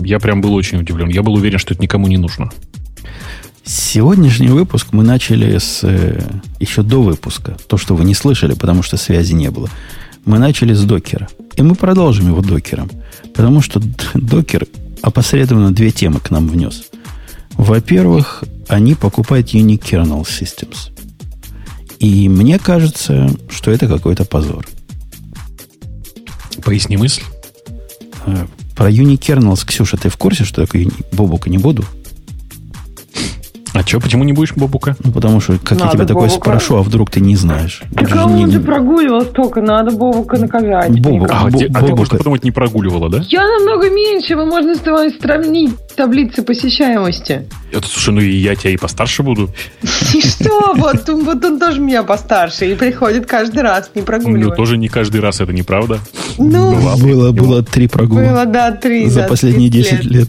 я 0.04 0.18
прям 0.18 0.40
был 0.40 0.54
очень 0.54 0.78
удивлен. 0.78 1.08
Я 1.08 1.22
был 1.22 1.34
уверен, 1.34 1.58
что 1.58 1.74
это 1.74 1.82
никому 1.82 2.06
не 2.08 2.16
нужно. 2.16 2.50
Сегодняшний 3.64 4.48
выпуск 4.48 4.88
мы 4.92 5.02
начали 5.02 5.58
с 5.58 5.80
э, 5.82 6.20
еще 6.60 6.82
до 6.82 7.02
выпуска. 7.02 7.56
То, 7.66 7.76
что 7.76 7.96
вы 7.96 8.04
не 8.04 8.14
слышали, 8.14 8.54
потому 8.54 8.84
что 8.84 8.96
связи 8.96 9.32
не 9.32 9.50
было. 9.50 9.68
Мы 10.26 10.38
начали 10.38 10.74
с 10.74 10.82
докера. 10.82 11.28
И 11.56 11.62
мы 11.62 11.74
продолжим 11.74 12.28
его 12.28 12.42
докером. 12.42 12.90
Потому 13.34 13.62
что 13.62 13.80
докер 14.14 14.66
опосредованно 15.00 15.72
две 15.72 15.90
темы 15.90 16.20
к 16.20 16.30
нам 16.30 16.48
внес. 16.48 16.88
Во-первых, 17.52 18.44
они 18.68 18.94
покупают 18.94 19.54
Unique 19.54 19.82
Kernel 19.82 20.22
Systems. 20.22 20.92
И 22.00 22.28
мне 22.28 22.58
кажется, 22.58 23.30
что 23.48 23.70
это 23.70 23.88
какой-то 23.88 24.24
позор. 24.24 24.66
Поясни 26.62 26.96
мысль. 26.96 27.22
Э, 28.26 28.46
про 28.74 28.90
Unique 28.90 29.20
Kernels, 29.20 29.64
Ксюша, 29.64 29.96
ты 29.96 30.08
в 30.08 30.16
курсе, 30.16 30.44
что 30.44 30.66
такое 30.66 30.88
Бобука 31.12 31.48
не 31.48 31.58
буду? 31.58 31.84
А 33.76 33.86
что, 33.86 34.00
почему 34.00 34.24
не 34.24 34.32
будешь 34.32 34.54
Бобука? 34.54 34.96
Ну, 35.04 35.12
потому 35.12 35.38
что, 35.38 35.58
как 35.58 35.78
надо 35.78 35.84
я 35.84 35.90
тебя 35.92 36.06
такое 36.06 36.30
спрошу, 36.30 36.76
а 36.76 36.82
вдруг 36.82 37.10
ты 37.10 37.20
не 37.20 37.36
знаешь? 37.36 37.82
Так 37.94 38.16
а 38.16 38.24
он 38.24 38.50
же 38.50 38.58
прогуливал 38.58 39.20
столько, 39.20 39.60
надо 39.60 39.94
Бобука 39.94 40.38
наказать. 40.38 40.98
Бобук, 40.98 41.28
а, 41.30 41.50
Бо, 41.50 41.60
а 41.74 41.82
ты, 41.82 41.94
можешь 41.94 42.08
подумать, 42.08 42.42
не 42.42 42.52
прогуливала, 42.52 43.10
да? 43.10 43.22
Я 43.28 43.46
намного 43.46 43.90
меньше, 43.90 44.34
вы 44.34 44.46
можно 44.46 44.76
с 44.76 44.78
тобой 44.78 45.10
сравнить 45.20 45.74
таблицы 45.94 46.42
посещаемости. 46.42 47.50
Это, 47.70 47.86
слушай, 47.86 48.14
ну 48.14 48.22
и 48.22 48.34
я 48.36 48.56
тебя 48.56 48.70
и 48.70 48.78
постарше 48.78 49.22
буду. 49.22 49.50
И 50.14 50.22
что? 50.22 50.72
Вот, 50.74 51.06
вот 51.10 51.44
он 51.44 51.60
тоже 51.60 51.78
меня 51.78 52.02
постарше 52.02 52.72
и 52.72 52.74
приходит 52.74 53.26
каждый 53.26 53.62
раз, 53.62 53.90
не 53.94 54.00
прогуливает. 54.00 54.46
Ну, 54.46 54.56
тоже 54.56 54.78
не 54.78 54.88
каждый 54.88 55.20
раз, 55.20 55.42
это 55.42 55.52
неправда. 55.52 55.98
Ну, 56.38 56.96
было, 56.96 57.32
было 57.32 57.62
три 57.62 57.88
прогула. 57.88 58.20
Было, 58.20 58.46
да, 58.46 58.72
три. 58.72 59.10
За 59.10 59.24
последние 59.24 59.68
10 59.68 60.04
лет. 60.04 60.28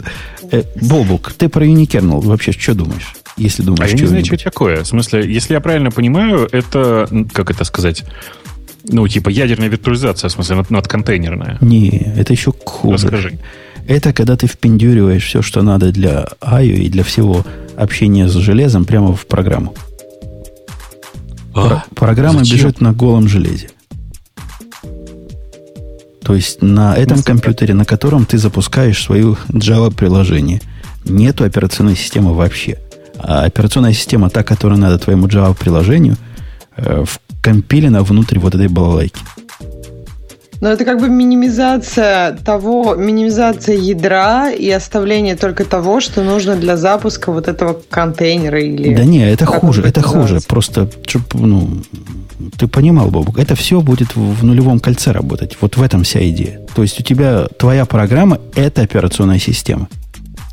Э, 0.51 0.63
Бобук, 0.81 1.31
ты 1.31 1.47
про 1.47 1.65
Unikernel 1.65 2.21
вообще 2.21 2.51
что 2.51 2.73
думаешь? 2.73 3.13
Если 3.37 3.61
думаешь, 3.61 3.93
а 3.93 3.95
я 3.95 4.01
не 4.01 4.07
знаю, 4.07 4.25
что 4.25 4.37
такое. 4.37 4.83
В 4.83 4.87
смысле, 4.87 5.31
если 5.31 5.53
я 5.53 5.61
правильно 5.61 5.91
понимаю, 5.91 6.49
это, 6.51 7.07
как 7.33 7.51
это 7.51 7.63
сказать, 7.63 8.03
ну, 8.89 9.07
типа 9.07 9.29
ядерная 9.29 9.67
виртуализация, 9.67 10.29
в 10.29 10.31
смысле, 10.31 10.57
над, 10.57 10.69
над 10.71 10.87
контейнерная. 10.87 11.57
Не, 11.61 11.89
это 12.17 12.33
еще 12.33 12.51
хуже. 12.51 13.05
Расскажи. 13.05 13.39
Это 13.87 14.11
когда 14.11 14.35
ты 14.35 14.47
впендюриваешь 14.47 15.25
все, 15.25 15.41
что 15.41 15.61
надо 15.61 15.91
для 15.91 16.27
IO 16.41 16.75
и 16.75 16.89
для 16.89 17.03
всего 17.03 17.45
общения 17.77 18.27
с 18.27 18.33
железом 18.33 18.85
прямо 18.85 19.15
в 19.15 19.25
программу. 19.27 19.75
А? 21.53 21.83
программа 21.95 22.39
Зачем? 22.39 22.57
бежит 22.57 22.81
на 22.81 22.93
голом 22.93 23.27
железе. 23.27 23.69
То 26.23 26.35
есть 26.35 26.61
на 26.61 26.95
этом 26.95 27.23
компьютере, 27.23 27.73
на 27.73 27.85
котором 27.85 28.25
ты 28.25 28.37
запускаешь 28.37 29.01
свое 29.01 29.37
Java-приложение, 29.47 30.61
нету 31.05 31.45
операционной 31.45 31.95
системы 31.95 32.33
вообще. 32.33 32.77
А 33.19 33.45
операционная 33.45 33.93
система, 33.93 34.29
та, 34.29 34.43
которая 34.43 34.79
надо 34.79 34.99
твоему 34.99 35.27
Java-приложению, 35.27 36.17
э, 36.77 37.03
вкомпилена 37.05 38.03
внутрь 38.03 38.39
вот 38.39 38.55
этой 38.55 38.67
балалайки. 38.67 39.19
Но 40.59 40.69
это 40.69 40.85
как 40.85 40.99
бы 40.99 41.07
минимизация 41.07 42.35
того, 42.43 42.95
минимизация 42.95 43.75
ядра 43.75 44.49
и 44.49 44.69
оставление 44.71 45.35
только 45.35 45.65
того, 45.65 45.99
что 45.99 46.23
нужно 46.23 46.55
для 46.55 46.77
запуска 46.77 47.31
вот 47.31 47.47
этого 47.47 47.79
контейнера 47.89 48.59
или... 48.59 48.95
Да 48.95 49.03
не, 49.03 49.29
это 49.29 49.45
хуже, 49.45 49.83
это 49.83 50.01
хуже. 50.01 50.39
Просто, 50.47 50.89
чтобы, 51.05 51.25
ну, 51.33 51.69
ты 52.57 52.67
понимал, 52.67 53.09
Бобук, 53.09 53.37
это 53.37 53.55
все 53.55 53.81
будет 53.81 54.15
в 54.15 54.43
нулевом 54.43 54.79
кольце 54.79 55.11
работать. 55.11 55.57
Вот 55.61 55.77
в 55.77 55.81
этом 55.81 56.03
вся 56.03 56.27
идея. 56.29 56.61
То 56.75 56.81
есть 56.81 56.99
у 56.99 57.03
тебя 57.03 57.47
твоя 57.59 57.85
программа– 57.85 58.39
это 58.55 58.81
операционная 58.81 59.39
система. 59.39 59.87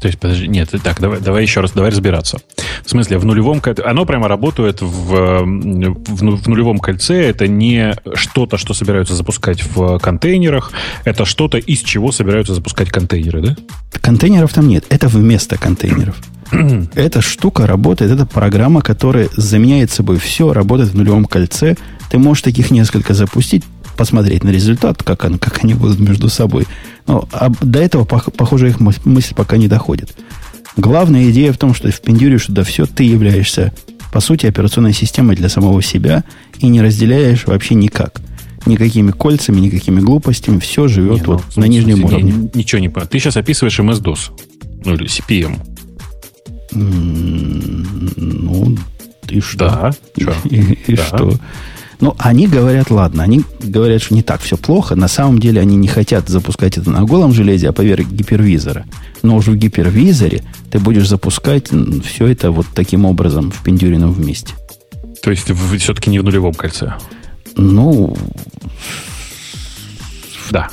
То 0.05 0.09
есть, 0.09 0.21
подожди, 0.21 0.47
нет, 0.49 0.69
так, 0.83 1.01
давай, 1.01 1.19
давай 1.19 1.41
еще 1.45 1.61
раз, 1.61 1.71
давай 1.71 1.91
разбираться. 1.91 2.37
В 2.85 2.91
смысле, 2.91 3.17
в 3.17 3.25
нулевом 3.25 3.61
кольце, 3.61 3.83
оно 3.85 4.05
прямо 4.05 4.29
работает 4.29 4.83
в, 4.83 4.87
в, 4.87 5.45
в 5.47 6.47
нулевом 6.47 6.79
кольце, 6.79 7.23
это 7.23 7.49
не 7.49 7.95
что-то, 8.13 8.59
что 8.59 8.75
собираются 8.75 9.15
запускать 9.15 9.65
в 9.65 9.99
контейнерах, 10.01 10.73
это 11.07 11.25
что-то, 11.25 11.57
из 11.57 11.81
чего 11.81 12.13
собираются 12.13 12.53
запускать 12.53 12.91
контейнеры, 12.91 13.41
да? 13.41 13.57
Контейнеров 14.03 14.53
там 14.53 14.69
нет, 14.69 14.85
это 14.91 15.09
вместо 15.09 15.57
контейнеров. 15.57 16.17
Эта 16.95 17.23
штука 17.23 17.67
работает, 17.67 18.11
это 18.11 18.27
программа, 18.27 18.83
которая 18.83 19.31
заменяет 19.35 19.91
собой 19.91 20.19
все, 20.19 20.53
работает 20.53 20.91
в 20.91 20.95
нулевом 20.95 21.25
кольце. 21.25 21.77
Ты 22.11 22.19
можешь 22.19 22.43
таких 22.43 22.71
несколько 22.71 23.15
запустить, 23.15 23.65
посмотреть 23.97 24.45
на 24.45 24.51
результат, 24.51 25.03
как, 25.03 25.25
он, 25.25 25.39
как 25.39 25.65
они 25.65 25.75
будут 25.75 25.99
между 25.99 26.29
собой. 26.29 26.67
Но 27.07 27.29
а 27.33 27.51
до 27.61 27.81
этого, 27.81 28.05
похоже, 28.05 28.69
их 28.69 28.81
мысль 28.81 29.35
пока 29.35 29.57
не 29.57 29.69
доходит. 29.69 30.15
Главная 30.77 31.31
идея 31.31 31.53
в 31.53 31.59
том, 31.59 31.75
что 31.75 31.91
впендюришь 31.91 32.47
туда 32.47 32.65
все, 32.65 32.87
ты 32.87 33.05
являешься, 33.05 33.73
по 34.13 34.21
сути, 34.21 34.47
операционной 34.47 34.93
системой 34.93 35.37
для 35.37 35.49
самого 35.49 35.83
себя 35.83 36.25
и 36.59 36.67
не 36.67 36.83
разделяешь 36.83 37.47
вообще 37.47 37.75
никак. 37.75 38.21
Никакими 38.67 39.11
кольцами, 39.11 39.61
никакими 39.61 40.01
глупостями. 40.01 40.59
Все 40.59 40.89
живет 40.89 41.21
не, 41.21 41.27
ну, 41.27 41.33
вот 41.35 41.57
на 41.57 41.65
нижнем 41.67 41.99
смысле, 41.99 42.17
уровне. 42.17 42.33
Не, 42.33 42.51
ничего 42.55 42.81
не 42.81 42.89
понял. 42.89 43.07
Ты 43.07 43.19
сейчас 43.19 43.37
описываешь 43.37 43.79
MS-DOS. 43.79 44.19
Ну, 44.85 44.95
или 44.95 45.07
CPM. 45.07 45.59
Ну, 46.73 48.77
и 49.29 49.41
что? 49.41 49.95
Да. 50.17 50.35
И, 50.45 50.57
и 50.87 50.97
да. 50.97 51.05
что? 51.05 51.39
Ну, 52.01 52.15
они 52.19 52.47
говорят, 52.47 52.91
ладно, 52.91 53.23
они 53.23 53.43
говорят, 53.61 54.03
что 54.03 54.15
не 54.15 54.23
так 54.23 54.41
все 54.41 54.57
плохо. 54.57 54.95
На 54.97 55.09
самом 55.09 55.39
деле 55.39 55.61
они 55.61 55.77
не 55.77 55.89
хотят 55.89 56.29
запускать 56.29 56.77
это 56.79 56.91
на 56.91 57.03
голом 57.05 57.33
железе, 57.33 57.69
а 57.69 57.73
поверх 57.73 58.09
гипервизора. 58.09 58.85
Но 59.23 59.37
уже 59.37 59.53
в 59.53 59.57
гипервизоре 59.57 60.43
ты 60.71 60.79
будешь 60.79 61.09
запускать 61.09 61.71
все 62.05 62.27
это 62.27 62.51
вот 62.51 62.67
таким 62.75 63.05
образом 63.05 63.51
в 63.51 63.63
пиндюрином 63.63 64.13
вместе. 64.13 64.55
То 65.23 65.31
есть 65.31 65.51
все-таки 65.79 66.11
не 66.11 66.19
в 66.19 66.25
нулевом 66.25 66.53
кольце? 66.53 66.95
Ну, 67.57 68.17
да. 70.51 70.69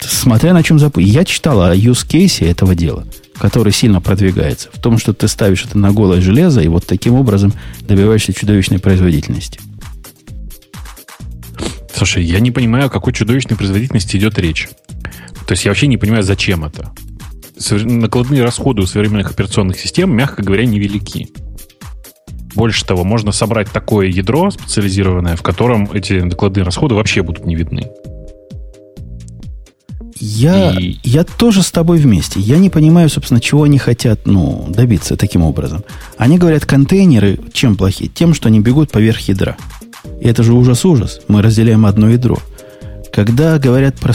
Смотря 0.00 0.52
на 0.52 0.62
чем 0.62 0.78
запустить. 0.78 1.12
Я 1.12 1.24
читал 1.24 1.62
о 1.62 1.74
use 1.74 2.06
case 2.06 2.48
этого 2.48 2.74
дела, 2.74 3.04
который 3.38 3.72
сильно 3.72 4.00
продвигается. 4.00 4.68
В 4.72 4.80
том, 4.80 4.98
что 4.98 5.12
ты 5.12 5.26
ставишь 5.26 5.64
это 5.64 5.78
на 5.78 5.92
голое 5.92 6.20
железо 6.20 6.60
и 6.60 6.68
вот 6.68 6.86
таким 6.86 7.14
образом 7.14 7.52
добиваешься 7.80 8.32
чудовищной 8.32 8.78
производительности. 8.78 9.58
Слушай, 11.98 12.22
я 12.22 12.38
не 12.38 12.52
понимаю, 12.52 12.86
о 12.86 12.90
какой 12.90 13.12
чудовищной 13.12 13.56
производительности 13.56 14.16
идет 14.16 14.38
речь. 14.38 14.68
То 15.48 15.52
есть 15.54 15.64
я 15.64 15.72
вообще 15.72 15.88
не 15.88 15.96
понимаю, 15.96 16.22
зачем 16.22 16.64
это. 16.64 16.92
Накладные 17.72 18.44
расходы 18.44 18.82
у 18.82 18.86
современных 18.86 19.32
операционных 19.32 19.80
систем, 19.80 20.14
мягко 20.14 20.44
говоря, 20.44 20.64
невелики. 20.64 21.26
Больше 22.54 22.86
того, 22.86 23.02
можно 23.02 23.32
собрать 23.32 23.72
такое 23.72 24.06
ядро 24.06 24.48
специализированное, 24.52 25.34
в 25.34 25.42
котором 25.42 25.90
эти 25.92 26.12
накладные 26.12 26.62
расходы 26.62 26.94
вообще 26.94 27.24
будут 27.24 27.44
не 27.46 27.56
видны. 27.56 27.90
Я, 30.20 30.78
и... 30.78 30.98
я 31.02 31.24
тоже 31.24 31.64
с 31.64 31.72
тобой 31.72 31.98
вместе. 31.98 32.38
Я 32.38 32.58
не 32.58 32.70
понимаю, 32.70 33.08
собственно, 33.08 33.40
чего 33.40 33.64
они 33.64 33.78
хотят 33.78 34.24
ну, 34.24 34.66
добиться 34.68 35.16
таким 35.16 35.42
образом. 35.42 35.82
Они 36.16 36.38
говорят, 36.38 36.64
контейнеры 36.64 37.40
чем 37.52 37.74
плохи? 37.74 38.06
Тем, 38.06 38.34
что 38.34 38.46
они 38.46 38.60
бегут 38.60 38.92
поверх 38.92 39.18
ядра. 39.22 39.56
И 40.20 40.28
это 40.28 40.42
же 40.42 40.52
ужас-ужас. 40.52 41.20
Мы 41.28 41.42
разделяем 41.42 41.86
одно 41.86 42.08
ядро. 42.08 42.38
Когда 43.12 43.58
говорят 43.58 43.96
про 43.96 44.14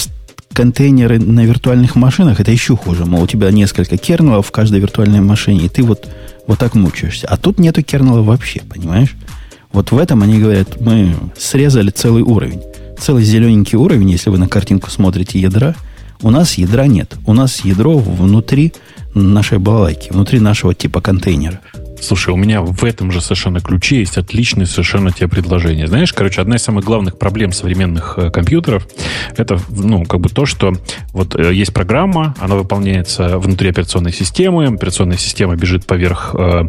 контейнеры 0.54 1.20
на 1.20 1.46
виртуальных 1.46 1.96
машинах, 1.96 2.40
это 2.40 2.52
еще 2.52 2.76
хуже. 2.76 3.06
Мол, 3.06 3.24
у 3.24 3.28
тебя 3.28 3.52
несколько 3.52 3.98
кернелов 3.98 4.48
в 4.48 4.52
каждой 4.52 4.80
виртуальной 4.80 5.22
машине, 5.22 5.66
и 5.66 5.70
ты 5.70 5.84
вот, 5.84 6.08
вот 6.48 6.60
так 6.60 6.76
мучаешься. 6.76 7.28
А 7.28 7.38
тут 7.38 7.60
нету 7.60 7.82
кернела 7.82 8.22
вообще, 8.22 8.62
понимаешь? 8.62 9.16
Вот 9.72 9.92
в 9.92 9.98
этом 9.98 10.22
они 10.22 10.40
говорят, 10.40 10.80
мы 10.80 11.16
срезали 11.38 11.90
целый 11.90 12.22
уровень. 12.22 12.62
Целый 13.00 13.24
зелененький 13.24 13.78
уровень, 13.78 14.12
если 14.12 14.30
вы 14.30 14.38
на 14.38 14.48
картинку 14.48 14.92
смотрите 14.92 15.40
ядра. 15.40 15.76
У 16.22 16.30
нас 16.30 16.54
ядра 16.54 16.86
нет. 16.86 17.16
У 17.26 17.34
нас 17.34 17.66
ядро 17.66 17.98
внутри 17.98 18.74
нашей 19.16 19.58
балалайки, 19.58 20.12
внутри 20.12 20.40
нашего 20.40 20.74
типа 20.74 21.02
контейнера. 21.02 21.60
Слушай, 22.04 22.34
у 22.34 22.36
меня 22.36 22.62
в 22.62 22.84
этом 22.84 23.12
же 23.12 23.22
совершенно 23.22 23.62
ключе 23.62 24.00
есть 24.00 24.18
отличное 24.18 24.66
совершенно 24.66 25.12
тебе 25.12 25.30
предложение. 25.30 25.88
Знаешь, 25.88 26.12
короче, 26.12 26.42
одна 26.42 26.58
из 26.58 26.62
самых 26.62 26.84
главных 26.84 27.18
проблем 27.18 27.54
современных 27.54 28.16
э, 28.18 28.30
компьютеров 28.30 28.86
это, 29.38 29.58
ну, 29.70 30.04
как 30.04 30.20
бы 30.20 30.28
то, 30.28 30.46
что 30.46 30.74
вот 31.14 31.36
э, 31.36 31.54
есть 31.54 31.74
программа, 31.74 32.36
она 32.40 32.56
выполняется 32.56 33.40
внутри 33.40 33.70
операционной 33.70 34.12
системы, 34.12 34.66
операционная 34.66 35.16
система 35.16 35.56
бежит 35.56 35.86
поверх, 35.86 36.36
э, 36.38 36.64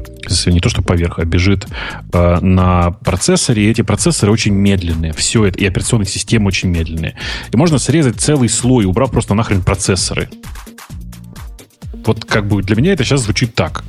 не 0.47 0.61
то 0.61 0.68
что 0.68 0.82
поверх, 0.82 1.18
а 1.18 1.24
бежит 1.24 1.66
э, 2.12 2.39
на 2.41 2.93
процессоре, 2.93 3.64
и 3.64 3.70
эти 3.70 3.82
процессоры 3.82 4.30
очень 4.30 4.55
медленные. 4.55 5.12
Все 5.12 5.47
это, 5.47 5.59
и 5.59 5.66
операционные 5.66 6.07
системы 6.07 6.47
очень 6.47 6.68
медленные. 6.68 7.16
И 7.53 7.57
можно 7.57 7.78
срезать 7.78 8.20
целый 8.20 8.49
слой, 8.49 8.85
убрав 8.85 9.11
просто 9.11 9.35
нахрен 9.35 9.62
процессоры. 9.62 10.28
Вот 12.07 12.24
как 12.24 12.47
бы 12.47 12.62
для 12.62 12.76
меня 12.76 12.93
это 12.93 13.03
сейчас 13.03 13.22
звучит 13.22 13.57
так. 13.57 13.82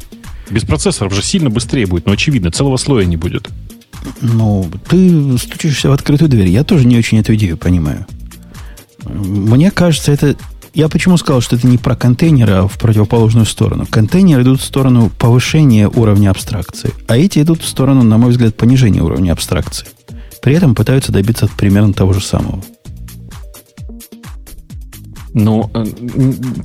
Без 0.50 0.64
процессоров 0.64 1.14
же 1.14 1.24
сильно 1.24 1.50
быстрее 1.50 1.86
будет, 1.86 2.06
но 2.06 2.14
очевидно, 2.14 2.52
целого 2.52 2.78
слоя 2.78 3.06
не 3.06 3.18
будет. 3.18 3.50
Ну, 4.22 4.70
ты 4.88 5.38
стучишься 5.38 5.90
в 5.90 5.94
открытую 5.94 6.30
дверь. 6.30 6.48
Я 6.48 6.64
тоже 6.64 6.86
не 6.86 6.98
очень 6.98 7.20
эту 7.20 7.34
идею 7.36 7.58
понимаю. 7.58 8.06
Мне 9.04 9.72
кажется, 9.72 10.12
это... 10.12 10.36
Я 10.74 10.90
почему 10.90 11.16
сказал, 11.16 11.40
что 11.40 11.56
это 11.56 11.68
не 11.68 11.78
про 11.78 11.96
контейнеры, 11.96 12.52
а 12.52 12.68
в 12.68 12.78
противоположную 12.78 13.46
сторону. 13.46 13.88
Контейнеры 13.90 14.44
идут 14.44 14.60
в 14.60 14.66
сторону 14.66 15.10
повышения 15.18 15.88
уровня 15.88 16.32
абстракции, 16.32 16.92
а 17.08 17.18
эти 17.18 17.40
идут 17.40 17.62
в 17.62 17.68
сторону, 17.68 18.04
на 18.04 18.18
мой 18.18 18.32
взгляд, 18.32 18.56
понижения 18.56 19.02
уровня 19.02 19.32
абстракции. 19.32 19.88
При 20.42 20.54
этом 20.54 20.76
пытаются 20.76 21.14
добиться 21.14 21.50
примерно 21.58 21.94
того 21.94 22.12
же 22.12 22.22
самого. 22.22 22.62
Ну, 25.36 25.70
э, 25.74 25.86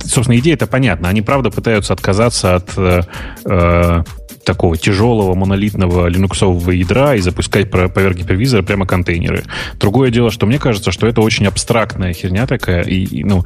собственно, 0.05 0.39
идея 0.39 0.53
это 0.53 0.65
понятна. 0.65 1.09
Они, 1.09 1.21
правда, 1.21 1.51
пытаются 1.51 1.91
отказаться 1.91 2.55
от 2.55 2.69
э, 2.77 3.01
э, 3.43 4.03
такого 4.45 4.77
тяжелого 4.77 5.35
монолитного 5.35 6.07
линуксового 6.07 6.71
ядра 6.71 7.15
и 7.15 7.19
запускать 7.19 7.69
поверх 7.69 8.15
гипервизора 8.15 8.63
прямо 8.63 8.87
контейнеры. 8.87 9.43
Другое 9.77 10.09
дело, 10.09 10.31
что 10.31 10.45
мне 10.45 10.57
кажется, 10.57 10.93
что 10.93 11.05
это 11.05 11.19
очень 11.19 11.47
абстрактная 11.47 12.13
херня 12.13 12.47
такая, 12.47 12.83
и, 12.83 13.03
и 13.03 13.25
ну, 13.25 13.43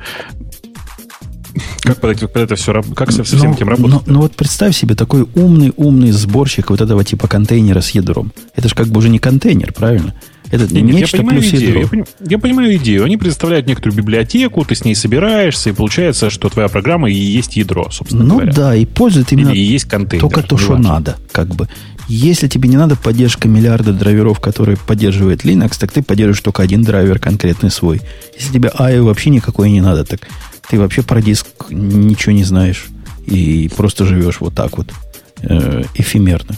как 1.82 2.00
под, 2.02 2.20
под 2.20 2.38
это 2.38 2.56
все, 2.56 2.84
как 2.96 3.12
со 3.12 3.24
всем 3.24 3.40
но, 3.40 3.52
этим 3.54 3.70
работать? 3.70 4.06
Ну, 4.06 4.22
вот 4.22 4.36
представь 4.36 4.76
себе 4.76 4.94
такой 4.94 5.28
умный-умный 5.34 6.12
сборщик 6.12 6.70
вот 6.70 6.82
этого 6.82 7.04
типа 7.04 7.28
контейнера 7.28 7.82
с 7.82 7.90
ядром. 7.92 8.32
Это 8.56 8.70
же 8.70 8.76
как 8.76 8.90
бы 8.90 9.00
уже 9.00 9.10
не 9.10 9.18
контейнер, 9.18 9.74
правильно? 9.74 10.14
Это 10.52 10.74
нет, 10.74 10.84
нечто 10.84 11.18
я 11.18 11.24
понимаю 11.24 11.42
плюс 11.42 11.54
идею. 11.54 11.80
Я, 11.80 11.88
поним, 11.88 12.06
я 12.28 12.40
понимаю 12.40 12.76
идею. 12.78 13.04
Они 13.04 13.18
представляют 13.18 13.68
некоторую 13.68 13.98
библиотеку, 13.98 14.64
ты 14.64 14.76
с 14.76 14.86
ней 14.86 14.96
собираешься, 14.96 15.70
и 15.70 15.74
получается, 15.74 16.30
что 16.30 16.50
твоя 16.50 16.68
программа 16.68 17.10
и 17.10 17.16
есть 17.16 17.58
ядро, 17.58 17.90
собственно 17.92 18.24
ну, 18.24 18.36
говоря. 18.36 18.52
Ну 18.52 18.56
да, 18.56 18.76
и 18.76 18.86
пользует 18.86 19.32
именно 19.32 19.50
Или 19.50 19.60
и 19.60 19.64
есть 19.64 19.86
контейнер. 19.86 20.22
только 20.22 20.44
то, 20.44 20.58
что 20.58 20.78
надо, 20.78 21.18
как 21.32 21.48
бы. 21.56 21.68
Если 22.08 22.48
тебе 22.48 22.70
не 22.70 22.78
надо 22.78 22.96
поддержка 22.96 23.48
миллиарда 23.48 23.92
драйверов, 23.92 24.40
которые 24.40 24.78
поддерживает 24.78 25.44
Linux, 25.44 25.76
так 25.80 25.92
ты 25.92 26.04
поддерживаешь 26.04 26.42
только 26.42 26.62
один 26.62 26.84
драйвер 26.84 27.18
конкретный 27.18 27.72
свой. 27.72 28.02
Если 28.38 28.54
тебе 28.54 28.72
AIO 28.78 29.02
вообще 29.04 29.32
никакой 29.32 29.72
не 29.72 29.82
надо, 29.82 30.06
так 30.06 30.28
ты 30.70 30.80
вообще 30.80 31.02
про 31.02 31.22
диск 31.22 31.48
ничего 31.70 32.34
не 32.34 32.44
знаешь 32.44 32.86
и 33.26 33.72
просто 33.76 34.06
живешь 34.06 34.40
вот 34.40 34.54
так 34.54 34.78
вот 34.78 34.92
э, 35.42 35.84
эфемерно. 35.96 36.56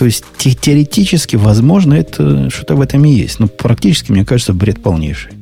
То 0.00 0.06
есть 0.06 0.24
те, 0.38 0.54
теоретически, 0.54 1.36
возможно, 1.36 1.92
это 1.92 2.48
что-то 2.48 2.74
в 2.74 2.80
этом 2.80 3.04
и 3.04 3.10
есть. 3.10 3.38
Но 3.38 3.48
практически, 3.48 4.10
мне 4.10 4.24
кажется, 4.24 4.54
бред 4.54 4.82
полнейший. 4.82 5.32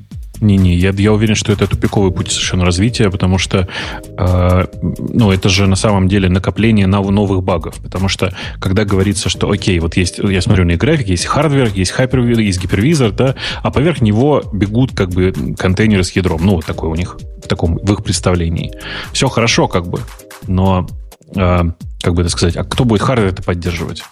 Не-не, 0.40 0.74
я, 0.74 0.90
я 0.90 1.12
уверен, 1.12 1.36
что 1.36 1.52
это 1.52 1.68
тупиковый 1.68 2.10
путь 2.10 2.32
совершенно 2.32 2.64
развития, 2.64 3.08
потому 3.08 3.38
что 3.38 3.68
э, 4.02 4.64
ну, 4.82 5.30
это 5.30 5.48
же 5.48 5.68
на 5.68 5.76
самом 5.76 6.08
деле 6.08 6.28
накопление 6.28 6.88
новых 6.88 7.44
багов. 7.44 7.76
Потому 7.76 8.08
что 8.08 8.34
когда 8.58 8.84
говорится, 8.84 9.28
что 9.28 9.48
окей, 9.48 9.78
вот 9.78 9.96
есть, 9.96 10.18
я 10.18 10.42
смотрю 10.42 10.64
на 10.64 10.74
график, 10.74 11.06
есть 11.06 11.26
hardware, 11.26 11.70
есть 11.72 11.92
hypervisor, 11.92 12.42
есть 12.42 12.60
гипервизор, 12.60 13.12
да, 13.12 13.36
а 13.62 13.70
поверх 13.70 14.00
него 14.00 14.42
бегут 14.52 14.90
как 14.92 15.10
бы 15.10 15.32
контейнеры 15.56 16.02
с 16.02 16.10
ядром. 16.10 16.44
Ну, 16.44 16.56
вот 16.56 16.66
такой 16.66 16.88
у 16.88 16.96
них, 16.96 17.16
в 17.44 17.46
таком, 17.46 17.78
в 17.78 17.92
их 17.92 18.02
представлении. 18.02 18.72
Все 19.12 19.28
хорошо, 19.28 19.68
как 19.68 19.86
бы, 19.86 20.00
но, 20.48 20.88
э, 21.36 21.62
как 22.02 22.14
бы 22.14 22.22
это 22.22 22.30
сказать, 22.30 22.56
а 22.56 22.64
кто 22.64 22.84
будет 22.84 23.02
hardware 23.02 23.28
это 23.28 23.44
поддерживать? 23.44 24.02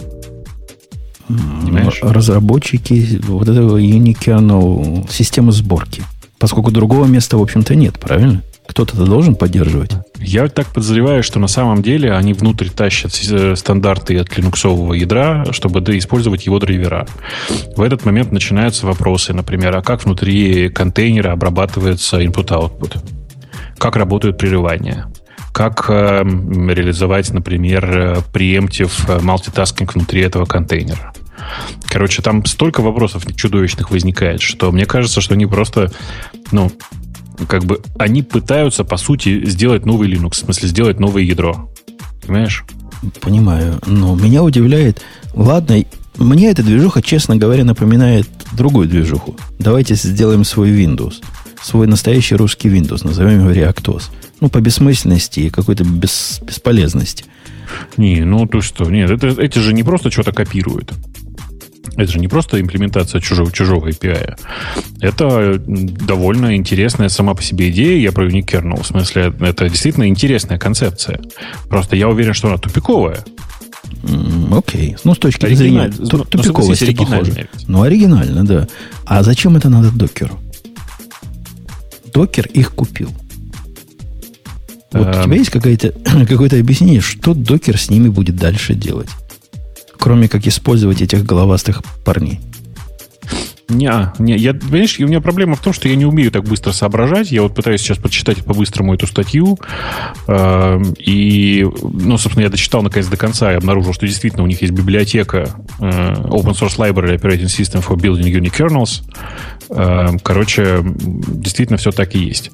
Понимаешь? 1.28 1.98
Разработчики 2.02 3.20
вот 3.26 3.48
этого 3.48 3.78
Unikernel 3.78 5.10
системы 5.10 5.52
сборки. 5.52 6.04
Поскольку 6.38 6.70
другого 6.70 7.06
места, 7.06 7.38
в 7.38 7.42
общем-то, 7.42 7.74
нет, 7.74 7.98
правильно? 7.98 8.42
Кто-то 8.68 8.96
это 8.96 9.06
должен 9.06 9.36
поддерживать. 9.36 9.92
Я 10.18 10.48
так 10.48 10.66
подозреваю, 10.66 11.22
что 11.22 11.38
на 11.38 11.46
самом 11.46 11.82
деле 11.82 12.12
они 12.12 12.32
внутрь 12.32 12.68
тащат 12.68 13.12
э, 13.30 13.54
стандарты 13.56 14.18
от 14.18 14.36
линуксового 14.36 14.92
ядра, 14.92 15.46
чтобы 15.52 15.80
использовать 15.96 16.46
его 16.46 16.58
драйвера. 16.58 17.06
В 17.76 17.80
этот 17.80 18.04
момент 18.04 18.32
начинаются 18.32 18.86
вопросы, 18.86 19.32
например, 19.32 19.76
а 19.76 19.82
как 19.82 20.04
внутри 20.04 20.68
контейнера 20.68 21.32
обрабатывается 21.32 22.20
input-output? 22.20 22.98
Как 23.78 23.96
работают 23.96 24.38
прерывания? 24.38 25.06
как 25.56 25.86
э, 25.88 26.22
реализовать, 26.22 27.32
например, 27.32 28.22
преемптив 28.30 29.08
э, 29.08 29.20
мультитаскинг 29.20 29.94
внутри 29.94 30.20
этого 30.20 30.44
контейнера. 30.44 31.14
Короче, 31.88 32.22
там 32.22 32.44
столько 32.44 32.80
вопросов 32.80 33.24
чудовищных 33.34 33.90
возникает, 33.90 34.40
что 34.40 34.72
мне 34.72 34.86
кажется, 34.86 35.20
что 35.20 35.34
они 35.34 35.46
просто, 35.46 35.92
ну, 36.52 36.70
как 37.48 37.64
бы, 37.64 37.80
они 37.98 38.22
пытаются, 38.22 38.84
по 38.84 38.96
сути, 38.96 39.44
сделать 39.46 39.86
новый 39.86 40.10
Linux, 40.10 40.32
в 40.32 40.36
смысле, 40.36 40.68
сделать 40.68 41.00
новое 41.00 41.22
ядро. 41.22 41.70
Понимаешь? 42.24 42.64
Понимаю. 43.20 43.80
Но 43.86 44.14
меня 44.14 44.42
удивляет, 44.42 45.02
ладно, 45.34 45.84
мне 46.18 46.50
эта 46.50 46.62
движуха, 46.62 47.02
честно 47.02 47.36
говоря, 47.36 47.64
напоминает 47.64 48.28
другую 48.52 48.88
движуху. 48.88 49.36
Давайте 49.58 49.94
сделаем 49.94 50.44
свой 50.44 50.70
Windows. 50.70 51.14
Свой 51.62 51.86
настоящий 51.86 52.36
русский 52.36 52.68
Windows, 52.68 53.06
назовем 53.06 53.40
его 53.40 53.50
ReactOS. 53.50 54.04
Ну, 54.40 54.48
по 54.48 54.60
бессмысленности 54.60 55.40
и 55.40 55.50
какой-то 55.50 55.84
бес, 55.84 56.40
бесполезности. 56.42 57.24
Не, 57.96 58.20
ну 58.24 58.46
то 58.46 58.60
что, 58.60 58.88
нет, 58.90 59.10
это, 59.10 59.28
эти 59.40 59.58
же 59.58 59.72
не 59.72 59.82
просто 59.82 60.10
что-то 60.10 60.32
копируют. 60.32 60.92
Это 61.96 62.12
же 62.12 62.18
не 62.18 62.28
просто 62.28 62.60
имплементация 62.60 63.20
чужого, 63.20 63.50
чужого 63.52 63.88
API. 63.88 64.36
Это 65.00 65.58
довольно 65.58 66.56
интересная 66.56 67.08
сама 67.08 67.34
по 67.34 67.42
себе 67.42 67.70
идея. 67.70 67.98
Я 67.98 68.12
про 68.12 68.26
unikernel. 68.28 68.82
В 68.82 68.86
смысле, 68.86 69.34
это 69.40 69.68
действительно 69.68 70.08
интересная 70.08 70.58
концепция. 70.58 71.20
Просто 71.68 71.96
я 71.96 72.08
уверен, 72.08 72.34
что 72.34 72.48
она 72.48 72.58
тупиковая. 72.58 73.24
Окей. 74.52 74.92
Okay. 74.92 75.00
Ну, 75.04 75.14
с 75.14 75.18
точки 75.18 75.54
зрения 75.54 75.92
ну, 75.98 76.06
тупиковости 76.06 76.94
похоже. 76.94 77.48
Ну, 77.66 77.82
оригинально, 77.82 78.44
да. 78.44 78.68
А 79.04 79.22
зачем 79.22 79.56
это 79.56 79.68
надо 79.68 79.90
докеру? 79.90 80.38
Докер 82.12 82.46
их 82.46 82.74
купил. 82.74 83.10
Вот 84.92 85.08
у 85.08 85.12
тебя 85.12 85.24
эм. 85.24 85.32
есть 85.32 85.50
какое-то 85.50 85.92
какое 86.28 86.48
объяснение, 86.60 87.00
что 87.00 87.34
докер 87.34 87.78
с 87.78 87.90
ними 87.90 88.08
будет 88.08 88.36
дальше 88.36 88.74
делать? 88.74 89.08
Кроме 90.06 90.28
как 90.28 90.46
использовать 90.46 91.02
этих 91.02 91.24
головастых 91.24 91.82
парней. 92.04 92.38
Не, 93.68 94.12
не, 94.20 94.36
я, 94.36 94.54
понимаешь, 94.54 95.00
у 95.00 95.06
меня 95.08 95.20
проблема 95.20 95.56
в 95.56 95.60
том, 95.60 95.72
что 95.72 95.88
я 95.88 95.96
не 95.96 96.04
умею 96.04 96.30
так 96.30 96.44
быстро 96.44 96.70
соображать. 96.70 97.32
Я 97.32 97.42
вот 97.42 97.56
пытаюсь 97.56 97.80
сейчас 97.80 97.98
прочитать 97.98 98.44
по-быстрому 98.44 98.94
эту 98.94 99.08
статью. 99.08 99.58
Э, 100.28 100.80
и, 101.00 101.66
ну, 101.82 102.18
собственно, 102.18 102.44
я 102.44 102.50
дочитал 102.50 102.82
наконец 102.82 103.08
до 103.08 103.16
конца 103.16 103.52
и 103.52 103.56
обнаружил, 103.56 103.92
что 103.92 104.06
действительно 104.06 104.44
у 104.44 104.46
них 104.46 104.62
есть 104.62 104.72
библиотека 104.72 105.50
э, 105.80 105.82
Open 105.82 106.52
Source 106.52 106.76
Library 106.78 107.20
Operating 107.20 107.46
System 107.46 107.84
for 107.84 107.96
Building 107.96 108.30
Unikernels. 108.30 109.02
Э, 109.70 110.16
короче, 110.22 110.84
действительно 110.84 111.78
все 111.78 111.90
так 111.90 112.14
и 112.14 112.20
есть. 112.20 112.52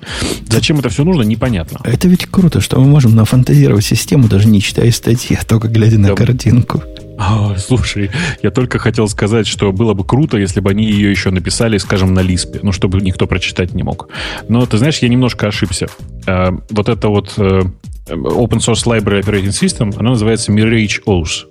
Зачем 0.48 0.78
это 0.78 0.88
все 0.88 1.04
нужно, 1.04 1.20
непонятно. 1.20 1.80
Это 1.84 2.08
ведь 2.08 2.24
круто, 2.24 2.62
что 2.62 2.80
мы 2.80 2.86
можем 2.86 3.14
нафантазировать 3.14 3.84
систему, 3.84 4.28
даже 4.28 4.48
не 4.48 4.62
читая 4.62 4.90
статьи, 4.90 5.36
а 5.38 5.44
только 5.44 5.68
глядя 5.68 5.98
на 5.98 6.08
да. 6.08 6.14
картинку. 6.14 6.82
А, 7.24 7.56
слушай, 7.56 8.10
я 8.42 8.50
только 8.50 8.80
хотел 8.80 9.06
сказать, 9.06 9.46
что 9.46 9.70
было 9.70 9.94
бы 9.94 10.04
круто, 10.04 10.38
если 10.38 10.58
бы 10.58 10.70
они 10.70 10.84
ее 10.84 11.08
еще 11.10 11.30
написали, 11.30 11.78
скажем, 11.78 12.14
на 12.14 12.20
Лиспе, 12.20 12.58
ну, 12.62 12.72
чтобы 12.72 13.00
никто 13.00 13.28
прочитать 13.28 13.74
не 13.74 13.84
мог. 13.84 14.08
Но, 14.48 14.66
ты 14.66 14.76
знаешь, 14.78 14.98
я 14.98 15.08
немножко 15.08 15.46
ошибся. 15.46 15.86
Э, 16.26 16.50
вот 16.70 16.88
это 16.88 17.08
вот 17.08 17.34
э, 17.36 17.62
Open 18.08 18.58
Source 18.58 18.84
Library 18.86 19.20
Operating 19.22 19.50
System, 19.50 19.94
она 19.96 20.10
называется 20.10 20.50
Mirage 20.50 21.00
OS. 21.06 21.46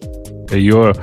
Ее 0.54 0.94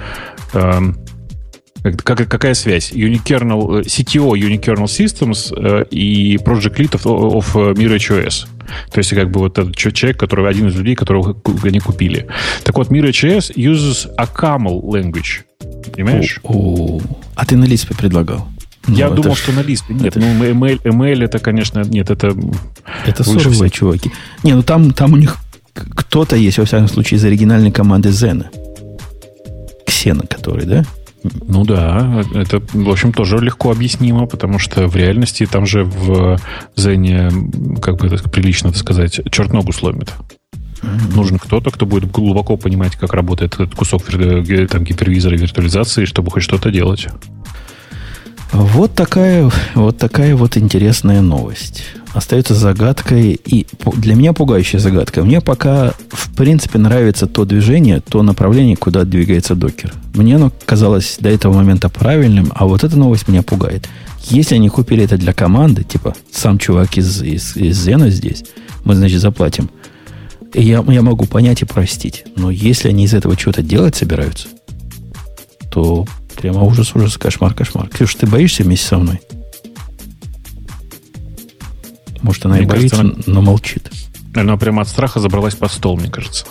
как, 1.83 2.29
какая 2.29 2.55
связь? 2.55 2.93
Unikernel, 2.93 3.83
CTO 3.83 4.33
Unikernel 4.33 4.87
Systems 4.87 5.53
э, 5.57 5.85
и 5.91 6.37
Project 6.37 6.77
Lead 6.77 6.91
of, 6.93 7.05
of 7.05 7.75
MirageOS. 7.75 8.47
То 8.91 8.99
есть, 8.99 9.15
как 9.15 9.31
бы 9.31 9.41
вот 9.41 9.59
этот 9.59 9.75
человек, 9.77 10.19
который 10.19 10.49
один 10.49 10.69
из 10.69 10.77
людей, 10.77 10.95
которого 10.95 11.37
они 11.63 11.81
купили. 11.81 12.27
Так 12.65 12.77
вот, 12.77 12.91
MirageOS 12.91 13.55
uses 13.55 14.11
a 14.17 14.25
camel 14.25 14.83
language. 14.83 15.45
Понимаешь? 15.93 16.41
О, 16.43 16.99
-о. 16.99 17.03
А 17.35 17.47
ты 17.47 17.57
на 17.57 17.65
Лиспе 17.65 17.95
предлагал? 17.95 18.49
Я 18.89 19.09
ну, 19.09 19.17
думал, 19.17 19.37
ж... 19.37 19.39
что 19.39 19.53
на 19.53 19.61
Лиспе. 19.61 19.95
Нет, 19.95 20.17
это... 20.17 20.21
ну 20.21 20.45
ML, 20.45 20.83
ML 20.83 21.25
это, 21.25 21.39
конечно, 21.39 21.83
нет, 21.85 22.11
это... 22.11 22.35
Это 23.07 23.25
суровые 23.25 23.71
чуваки. 23.71 24.11
Не, 24.43 24.55
ну 24.55 24.63
там, 24.63 24.93
там 24.93 25.13
у 25.13 25.17
них 25.17 25.37
кто-то 25.75 26.37
есть, 26.37 26.59
во 26.59 26.65
всяком 26.65 26.89
случае, 26.89 27.19
из 27.19 27.25
оригинальной 27.25 27.71
команды 27.71 28.11
Зена. 28.11 28.51
Xen, 29.87 30.27
который, 30.27 30.67
да? 30.67 30.85
Ну 31.47 31.65
да, 31.65 32.23
это, 32.35 32.63
в 32.73 32.91
общем, 32.91 33.13
тоже 33.13 33.39
легко 33.39 33.71
объяснимо, 33.71 34.27
потому 34.27 34.59
что 34.59 34.87
в 34.87 34.97
реальности 34.97 35.47
там 35.47 35.67
же 35.67 35.85
в 35.85 36.39
Зене, 36.77 37.31
как 37.83 37.99
бы 37.99 38.07
это 38.07 38.29
прилично 38.29 38.69
это 38.69 38.79
сказать, 38.79 39.21
черт 39.31 39.53
ногу 39.53 39.73
сломит. 39.73 40.13
Нужен 41.15 41.39
кто-то, 41.39 41.71
кто 41.71 41.87
будет 41.87 42.11
глубоко 42.11 42.57
понимать, 42.57 42.97
как 42.97 43.13
работает 43.13 43.55
этот 43.55 43.75
кусок 43.75 44.03
э, 44.15 44.67
там, 44.69 44.85
гипервизора 44.85 45.37
виртуализации, 45.37 46.05
чтобы 46.05 46.31
хоть 46.31 46.45
что-то 46.45 46.71
делать. 46.71 47.09
Вот 48.53 48.95
такая, 48.95 49.51
вот 49.75 49.99
такая 49.99 50.35
вот 50.37 50.57
интересная 50.57 51.21
новость. 51.21 51.85
Остается 52.15 52.55
загадкой, 52.55 53.39
и 53.45 53.67
для 53.97 54.15
меня 54.15 54.33
пугающая 54.33 54.81
загадка. 54.81 55.23
Мне 55.23 55.41
пока, 55.41 55.93
в 56.11 56.35
принципе, 56.35 56.79
нравится 56.79 57.27
то 57.27 57.45
движение, 57.45 58.01
то 58.01 58.23
направление, 58.23 58.77
куда 58.77 59.05
двигается 59.05 59.55
докер. 59.55 59.95
Мне 60.15 60.37
оно 60.37 60.51
казалось 60.65 61.19
до 61.21 61.29
этого 61.29 61.53
момента 61.53 61.89
правильным, 61.89 62.51
а 62.55 62.67
вот 62.67 62.83
эта 62.83 62.97
новость 62.97 63.29
меня 63.29 63.43
пугает. 63.43 63.89
Если 64.25 64.55
они 64.55 64.69
купили 64.69 65.05
это 65.05 65.17
для 65.17 65.33
команды, 65.33 65.85
типа 65.85 66.15
сам 66.33 66.59
чувак 66.59 66.97
из, 66.97 67.23
из, 67.23 67.57
из 67.57 67.79
Зена 67.79 68.11
здесь, 68.11 68.45
мы, 68.85 68.95
значит, 68.95 69.21
заплатим. 69.21 69.71
Я, 70.55 70.83
я 70.89 71.03
могу 71.03 71.27
понять 71.27 71.63
и 71.63 71.67
простить. 71.67 72.25
Но 72.37 72.51
если 72.51 72.89
они 72.89 73.05
из 73.05 73.15
этого 73.15 73.39
что-то 73.39 73.63
делать 73.63 73.97
собираются, 73.97 74.49
то 75.71 76.07
Прямо 76.41 76.63
ужас, 76.63 76.95
ужас, 76.95 77.19
кошмар, 77.19 77.53
кошмар. 77.53 77.89
Ксюш, 77.89 78.15
ты 78.15 78.27
боишься 78.27 78.63
вместе 78.63 78.87
со 78.87 78.99
мной? 78.99 79.21
Может, 82.23 82.47
она 82.47 82.57
мне 82.57 82.65
и 82.65 82.67
боится, 82.67 82.97
кажется, 82.97 83.23
она... 83.27 83.35
но 83.35 83.43
молчит. 83.43 83.91
Она 84.35 84.57
прямо 84.57 84.83
от 84.83 84.89
страха 84.89 85.21
забралась 85.21 85.55
под 85.55 85.73
стол, 85.73 85.97
мне 85.97 86.11
кажется. 86.11 86.47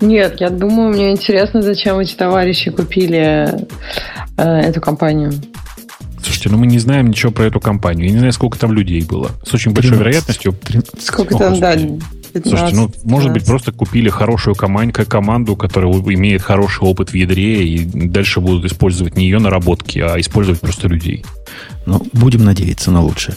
Нет, 0.00 0.40
я 0.40 0.50
думаю, 0.50 0.90
мне 0.90 1.12
интересно, 1.12 1.62
зачем 1.62 1.98
эти 1.98 2.14
товарищи 2.14 2.70
купили 2.70 3.66
э, 4.36 4.42
эту 4.42 4.80
компанию. 4.80 5.32
Слушайте, 6.22 6.48
ну 6.48 6.58
мы 6.58 6.66
не 6.66 6.78
знаем 6.78 7.08
ничего 7.08 7.32
про 7.32 7.44
эту 7.44 7.60
компанию. 7.60 8.06
Я 8.06 8.12
не 8.12 8.18
знаю, 8.18 8.32
сколько 8.32 8.58
там 8.58 8.72
людей 8.72 9.02
было. 9.02 9.30
С 9.44 9.52
очень 9.52 9.74
13, 9.74 9.74
большой 9.74 9.98
вероятностью. 9.98 10.52
13, 10.52 11.02
сколько 11.02 11.36
там, 11.36 11.60
да, 11.60 11.76
15, 12.34 12.48
Слушайте, 12.48 12.76
ну, 12.76 12.88
15. 12.88 13.04
может 13.04 13.32
быть, 13.32 13.44
просто 13.44 13.72
купили 13.72 14.08
хорошую 14.08 14.56
команду, 14.56 15.04
команду, 15.06 15.54
которая 15.54 15.92
имеет 15.92 16.42
хороший 16.42 16.82
опыт 16.82 17.10
в 17.10 17.14
ядре, 17.14 17.66
и 17.66 17.84
дальше 17.84 18.40
будут 18.40 18.64
использовать 18.64 19.16
не 19.16 19.24
ее 19.24 19.38
наработки, 19.38 19.98
а 19.98 20.18
использовать 20.18 20.60
просто 20.60 20.88
людей. 20.88 21.24
Ну, 21.86 22.02
будем 22.12 22.44
надеяться 22.44 22.90
на 22.90 23.02
лучшее. 23.02 23.36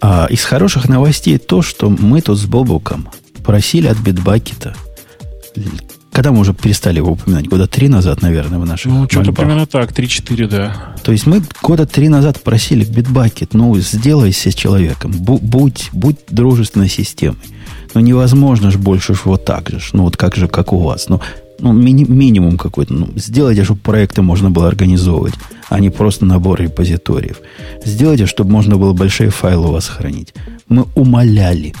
А 0.00 0.26
из 0.30 0.44
хороших 0.44 0.88
новостей 0.88 1.38
то, 1.38 1.62
что 1.62 1.88
мы 1.88 2.20
тут 2.20 2.38
с 2.38 2.44
Бобуком 2.44 3.08
просили 3.42 3.86
от 3.86 3.98
Битбакета 3.98 4.74
когда 6.16 6.32
мы 6.32 6.40
уже 6.40 6.54
перестали 6.54 6.96
его 6.96 7.12
упоминать? 7.12 7.46
Года 7.46 7.66
три 7.66 7.88
назад, 7.88 8.22
наверное, 8.22 8.58
в 8.58 8.64
наших 8.64 8.90
Ну, 8.90 9.06
что-то 9.06 9.32
примерно 9.32 9.66
так, 9.66 9.92
3-4, 9.92 10.48
да. 10.48 10.94
То 11.02 11.12
есть 11.12 11.26
мы 11.26 11.42
года 11.60 11.84
три 11.84 12.08
назад 12.08 12.40
просили 12.42 12.86
Bitbucket, 12.86 13.50
ну, 13.52 13.76
сделайся 13.76 14.50
с 14.50 14.54
человеком, 14.54 15.12
будь, 15.12 15.90
будь 15.92 16.16
дружественной 16.30 16.88
системой. 16.88 17.36
Ну, 17.92 18.00
невозможно 18.00 18.70
же 18.70 18.78
больше 18.78 19.14
ж 19.14 19.20
вот 19.26 19.44
так 19.44 19.68
же, 19.68 19.78
ну, 19.92 20.04
вот 20.04 20.16
как 20.16 20.36
же, 20.36 20.48
как 20.48 20.72
у 20.72 20.78
вас. 20.78 21.10
Ну, 21.10 21.20
ну 21.58 21.72
мини, 21.72 22.04
минимум 22.04 22.56
какой-то. 22.56 22.94
Ну, 22.94 23.08
сделайте, 23.16 23.64
чтобы 23.64 23.80
проекты 23.80 24.22
можно 24.22 24.50
было 24.50 24.68
организовывать, 24.68 25.34
а 25.68 25.80
не 25.80 25.90
просто 25.90 26.24
набор 26.24 26.60
репозиториев. 26.60 27.40
Сделайте, 27.84 28.26
чтобы 28.26 28.50
можно 28.50 28.76
было 28.76 28.92
большие 28.92 29.30
файлы 29.30 29.68
у 29.68 29.72
вас 29.72 29.88
хранить. 29.88 30.34
Мы 30.68 30.86
умоляли. 30.94 31.74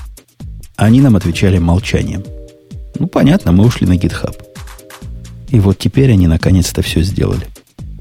Они 0.76 1.00
нам 1.00 1.16
отвечали 1.16 1.58
молчанием. 1.58 2.24
Ну, 2.98 3.06
понятно, 3.06 3.52
мы 3.52 3.64
ушли 3.64 3.86
на 3.86 3.94
GitHub. 3.94 4.36
И 5.48 5.60
вот 5.60 5.78
теперь 5.78 6.12
они 6.12 6.26
наконец-то 6.26 6.82
все 6.82 7.02
сделали. 7.02 7.46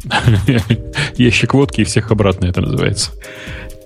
Ящик 1.17 1.53
водки 1.53 1.81
и 1.81 1.83
всех 1.83 2.11
обратно 2.11 2.45
это 2.45 2.61
называется 2.61 3.11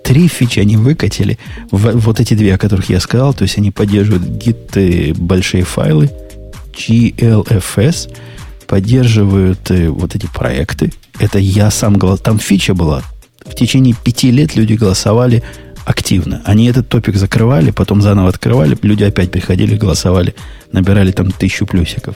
три 0.09 0.27
фичи 0.27 0.59
они 0.59 0.75
выкатили. 0.75 1.37
Вот 1.69 2.19
эти 2.19 2.33
две, 2.33 2.55
о 2.55 2.57
которых 2.57 2.89
я 2.89 2.99
сказал. 2.99 3.31
То 3.35 3.43
есть 3.43 3.59
они 3.59 3.69
поддерживают 3.69 4.23
гиты, 4.23 5.13
большие 5.15 5.63
файлы, 5.63 6.09
GLFS, 6.73 8.11
поддерживают 8.65 9.69
э, 9.69 9.89
вот 9.89 10.15
эти 10.15 10.25
проекты. 10.25 10.91
Это 11.17 11.39
я 11.39 11.71
сам 11.71 11.93
голосовал. 11.95 12.17
Там 12.17 12.39
фича 12.39 12.73
была. 12.73 13.03
В 13.45 13.55
течение 13.55 13.95
пяти 13.95 14.31
лет 14.31 14.55
люди 14.55 14.73
голосовали 14.73 15.43
активно. 15.85 16.41
Они 16.45 16.67
этот 16.67 16.87
топик 16.87 17.15
закрывали, 17.15 17.71
потом 17.71 18.01
заново 18.01 18.29
открывали, 18.29 18.77
люди 18.83 19.03
опять 19.03 19.31
приходили, 19.31 19.75
голосовали, 19.75 20.35
набирали 20.71 21.11
там 21.11 21.31
тысячу 21.31 21.65
плюсиков. 21.65 22.15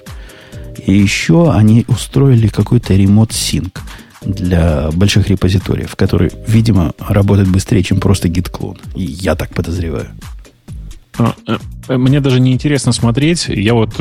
И 0.85 0.93
еще 0.93 1.51
они 1.51 1.85
устроили 1.87 2.47
какой-то 2.47 2.93
ремонт 2.93 3.31
синк 3.31 3.81
для 4.21 4.89
больших 4.91 5.29
репозиториев, 5.29 5.95
который, 5.95 6.31
видимо, 6.47 6.93
работает 6.99 7.49
быстрее, 7.49 7.83
чем 7.83 7.99
просто 7.99 8.27
git-клон. 8.27 8.79
Я 8.95 9.35
так 9.35 9.53
подозреваю. 9.53 10.09
А, 11.17 11.35
э, 11.47 11.97
мне 11.97 12.19
даже 12.19 12.39
не 12.39 12.53
интересно 12.53 12.91
смотреть. 12.91 13.45
Я 13.47 13.73
вот 13.73 13.93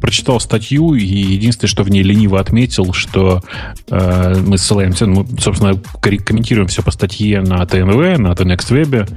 прочитал 0.00 0.40
статью, 0.40 0.94
и 0.94 1.04
единственное, 1.04 1.70
что 1.70 1.82
в 1.82 1.90
ней 1.90 2.02
лениво 2.02 2.38
отметил, 2.38 2.92
что 2.92 3.42
э, 3.88 4.34
мы 4.46 4.58
ссылаемся, 4.58 5.06
мы, 5.06 5.26
собственно, 5.38 5.80
комментируем 6.00 6.68
все 6.68 6.82
по 6.82 6.90
статье 6.90 7.40
на 7.40 7.64
ТНВ, 7.64 8.18
на 8.18 8.32
The 8.32 8.44
Next 8.44 8.70
Web. 8.70 9.10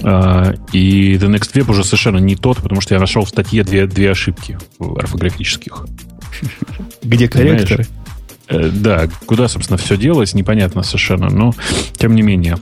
Э, 0.00 0.54
и 0.72 1.14
The 1.14 1.28
Next 1.28 1.52
Web 1.54 1.70
уже 1.70 1.84
совершенно 1.84 2.18
не 2.18 2.36
тот, 2.36 2.58
потому 2.58 2.80
что 2.80 2.94
я 2.94 3.00
нашел 3.00 3.24
в 3.24 3.28
статье 3.28 3.62
две, 3.62 3.86
две 3.86 4.10
ошибки 4.10 4.58
орфографических. 4.78 5.86
Где 7.02 7.28
корректоры? 7.28 7.86
Э, 8.48 8.70
да, 8.70 9.08
куда, 9.26 9.48
собственно, 9.48 9.78
все 9.78 9.96
делось, 9.96 10.34
непонятно 10.34 10.82
совершенно, 10.82 11.28
но 11.30 11.54
тем 11.96 12.14
не 12.14 12.22
менее. 12.22 12.56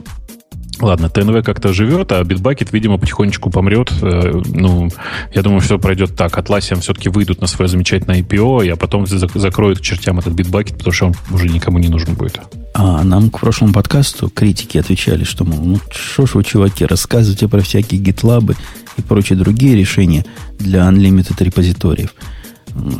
Ладно, 0.81 1.11
ТНВ 1.11 1.45
как-то 1.45 1.72
живет, 1.72 2.11
а 2.12 2.22
Bitbucket, 2.22 2.68
видимо, 2.72 2.99
потихонечку 2.99 3.51
помрет. 3.51 3.93
Э, 4.01 4.41
ну, 4.47 4.91
я 5.35 5.43
думаю, 5.43 5.61
все 5.61 5.78
пройдет 5.78 6.16
так. 6.16 6.39
Atlassian 6.39 6.81
все-таки 6.81 7.09
выйдут 7.11 7.41
на 7.41 7.47
свое 7.47 7.68
замечательное 7.68 8.20
IPO, 8.22 8.70
а 8.70 8.76
потом 8.76 9.07
закроют 9.07 9.81
к 9.81 9.83
чертям 9.83 10.18
этот 10.18 10.35
Bitbucket, 10.35 10.78
потому 10.78 10.93
что 10.93 11.07
он 11.07 11.14
уже 11.31 11.49
никому 11.49 11.78
не 11.78 11.89
нужен 11.89 12.14
будет. 12.14 12.41
А 12.74 13.05
нам 13.05 13.31
к 13.31 13.41
прошлому 13.41 13.74
подкасту 13.74 14.31
критики 14.31 14.78
отвечали, 14.78 15.24
что, 15.24 15.45
мол, 15.45 15.61
ну, 15.61 15.78
что 15.91 16.26
ж 16.26 16.35
вы, 16.35 16.45
чуваки, 16.45 16.87
рассказывайте 16.87 17.47
про 17.47 17.61
всякие 17.61 18.01
GitLab 18.01 18.57
и 18.97 19.03
прочие 19.03 19.39
другие 19.39 19.76
решения 19.76 20.24
для 20.59 20.89
Unlimited 20.89 21.43
репозиториев, 21.45 22.14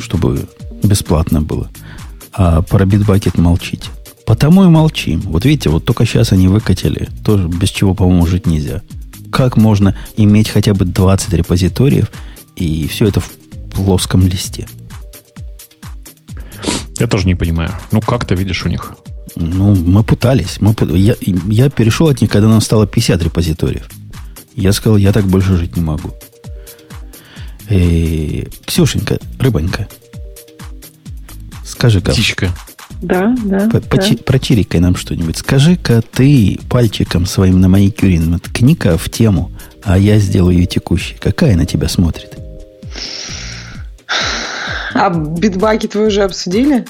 чтобы 0.01 0.49
бесплатно 0.83 1.41
было 1.41 1.71
а 2.33 2.63
про 2.63 2.85
битбакет 2.85 3.39
молчите. 3.39 3.89
Потому 4.31 4.63
и 4.63 4.69
молчим. 4.69 5.23
Вот 5.23 5.45
видите, 5.45 5.71
вот 5.71 5.85
только 5.85 6.07
сейчас 6.07 6.31
они 6.31 6.47
выкатили, 6.47 7.09
тоже 7.25 7.49
без 7.49 7.69
чего, 7.69 7.95
по-моему, 7.95 8.27
жить 8.27 8.47
нельзя. 8.47 8.81
Как 9.33 9.57
можно 9.57 9.97
иметь 10.17 10.49
хотя 10.49 10.73
бы 10.73 10.85
20 10.85 11.33
репозиториев 11.33 12.13
и 12.55 12.87
все 12.87 13.09
это 13.09 13.19
в 13.19 13.29
плоском 13.75 14.25
листе? 14.25 14.69
Я 17.01 17.09
тоже 17.09 17.27
не 17.27 17.35
понимаю. 17.35 17.73
Ну, 17.91 18.01
как 18.01 18.25
ты 18.25 18.37
видишь 18.37 18.65
у 18.65 18.69
них? 18.69 18.95
Ну, 19.35 19.75
мы 19.75 20.05
пытались. 20.05 20.61
Мы, 20.61 20.77
я, 20.97 21.17
я 21.49 21.69
перешел 21.69 22.07
от 22.07 22.21
них, 22.21 22.31
когда 22.31 22.47
нам 22.47 22.61
стало 22.61 22.87
50 22.87 23.21
репозиториев. 23.25 23.91
Я 24.55 24.73
сказал, 24.73 24.97
я 24.97 25.13
так 25.13 25.25
больше 25.25 25.57
жить 25.57 25.77
не 25.77 25.83
могу. 25.83 26.15
И... 27.69 28.47
Э, 28.47 28.51
Ксюшенька, 28.65 29.19
рыбонька, 29.41 29.89
Скажи-ка. 31.65 32.13
Птичка. 32.13 32.55
Да, 33.03 33.35
да. 33.45 33.69
По, 33.71 33.81
да. 33.81 34.03
Прочирикай 34.25 34.81
нам 34.81 34.97
что-нибудь. 34.97 35.39
Скажи-ка 35.39 36.03
ты 36.03 36.59
пальчиком 36.69 37.27
своим 37.27 37.61
на 37.61 37.69
маникюрин 37.69 38.39
ткни-ка 38.39 38.99
в 38.99 39.09
тему, 39.09 39.51
а 39.83 39.99
я 39.99 40.19
сделаю 40.19 40.59
ее 40.59 40.67
текущей. 40.67 41.17
Какая 41.19 41.57
на 41.57 41.67
тебя 41.67 41.89
смотрит? 41.89 42.37
А 44.95 45.11
битбаки 45.11 45.89
вы 45.95 46.07
уже 46.09 46.23
обсудили? 46.23 46.85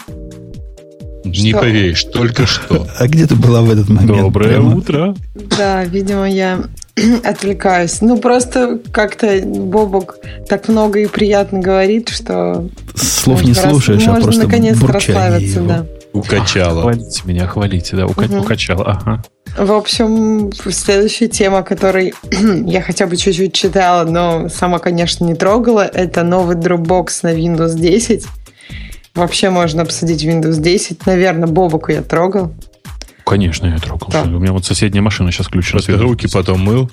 Не 1.24 1.51
что? 1.51 1.61
поверишь, 1.61 2.05
только 2.05 2.46
что. 2.46 2.86
А 2.98 3.07
где 3.07 3.26
ты 3.26 3.36
была 3.36 3.61
в 3.61 3.70
этот 3.70 3.88
момент? 3.88 4.18
Доброе 4.18 4.48
Прямо? 4.48 4.76
утро. 4.76 5.14
Да, 5.57 5.84
видимо, 5.84 6.28
я 6.28 6.64
отвлекаюсь. 7.24 8.01
Ну, 8.01 8.18
просто 8.18 8.78
как-то 8.93 9.41
Бобок 9.45 10.18
так 10.49 10.68
много 10.68 11.01
и 11.01 11.07
приятно 11.07 11.61
говорит, 11.61 12.09
что... 12.09 12.68
Слов 12.95 13.43
не 13.43 13.55
слушаешь, 13.55 14.07
а 14.07 14.20
просто 14.20 14.45
наконец 14.45 14.80
расслабиться, 14.82 15.61
да. 15.61 15.86
Укачала. 16.12 16.82
Хвалите 16.82 17.22
меня, 17.24 17.47
хвалите, 17.47 17.97
да, 17.97 18.05
ука- 18.05 18.24
угу. 18.24 18.43
укачала. 18.43 18.84
Ага. 18.84 19.22
В 19.57 19.72
общем, 19.72 20.51
следующая 20.53 21.28
тема, 21.28 21.62
которой 21.62 22.14
я 22.66 22.82
хотя 22.82 23.07
бы 23.07 23.16
чуть-чуть 23.16 23.53
читала, 23.53 24.05
но 24.05 24.49
сама, 24.49 24.78
конечно, 24.80 25.24
не 25.24 25.34
трогала, 25.34 25.82
это 25.86 26.24
новый 26.24 26.57
Dropbox 26.57 27.20
на 27.22 27.32
Windows 27.34 27.76
10. 27.76 28.26
Вообще 29.14 29.51
можно 29.51 29.82
обсудить 29.82 30.24
Windows 30.24 30.61
10. 30.61 31.07
Наверное, 31.07 31.49
Бобоку 31.49 31.93
я 31.93 32.03
трогал. 32.03 32.53
Конечно, 33.30 33.68
я 33.68 33.78
трогал. 33.78 34.08
Да. 34.10 34.24
У 34.24 34.40
меня 34.40 34.52
вот 34.52 34.64
соседняя 34.64 35.02
машина 35.02 35.30
сейчас 35.30 35.46
включена. 35.46 35.80
Просто 35.80 36.02
руки 36.02 36.26
потом 36.26 36.62
мыл. 36.62 36.90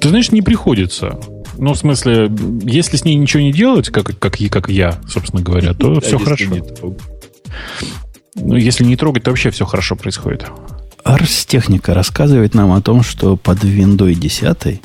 Ты 0.00 0.08
знаешь, 0.08 0.32
не 0.32 0.40
приходится. 0.40 1.18
Ну, 1.58 1.74
в 1.74 1.76
смысле, 1.76 2.30
если 2.62 2.96
с 2.96 3.04
ней 3.04 3.14
ничего 3.16 3.42
не 3.42 3.52
делать, 3.52 3.90
как, 3.90 4.18
как, 4.18 4.38
как 4.38 4.70
я, 4.70 4.98
собственно 5.06 5.42
говоря, 5.42 5.74
то 5.74 6.00
все 6.00 6.18
хорошо. 6.18 6.46
Ну, 8.36 8.56
если 8.56 8.84
не 8.84 8.96
трогать, 8.96 9.24
то 9.24 9.32
вообще 9.32 9.50
все 9.50 9.66
хорошо 9.66 9.96
происходит. 9.96 10.46
Ars 11.04 11.46
Техника 11.46 11.92
рассказывает 11.92 12.54
нам 12.54 12.72
о 12.72 12.80
том, 12.80 13.02
что 13.02 13.36
под 13.36 13.62
Windows 13.64 14.14
10 14.14 14.80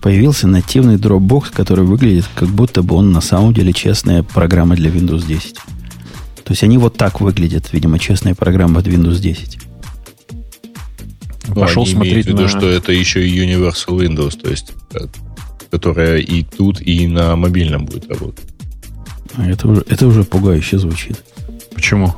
появился 0.00 0.46
нативный 0.46 0.94
Dropbox, 0.94 1.46
который 1.52 1.84
выглядит, 1.84 2.26
как 2.36 2.50
будто 2.50 2.84
бы 2.84 2.94
он 2.94 3.10
на 3.10 3.20
самом 3.20 3.52
деле 3.52 3.72
честная 3.72 4.22
программа 4.22 4.76
для 4.76 4.90
Windows 4.90 5.26
10. 5.26 5.54
То 5.54 6.52
есть 6.52 6.62
они 6.62 6.78
вот 6.78 6.96
так 6.96 7.20
выглядят, 7.20 7.72
видимо, 7.72 7.98
честная 7.98 8.36
программа 8.36 8.76
под 8.76 8.86
Windows 8.86 9.18
10. 9.18 9.71
Ну, 11.48 11.54
Пошел 11.54 11.82
они 11.82 11.92
смотреть 11.92 12.26
в 12.26 12.28
виду, 12.28 12.42
на... 12.42 12.48
что 12.48 12.68
это 12.68 12.92
еще 12.92 13.26
и 13.26 13.46
Universal 13.46 13.98
Windows, 13.98 14.40
то 14.40 14.50
есть 14.50 14.72
э, 14.94 15.06
которая 15.70 16.18
и 16.18 16.42
тут, 16.42 16.80
и 16.80 17.06
на 17.06 17.34
мобильном 17.36 17.86
будет 17.86 18.08
работать. 18.08 18.44
А 19.34 19.48
это 19.48 19.68
уже, 19.68 19.84
это 19.88 20.06
уже 20.06 20.24
пугающе 20.24 20.78
звучит. 20.78 21.22
Почему? 21.74 22.14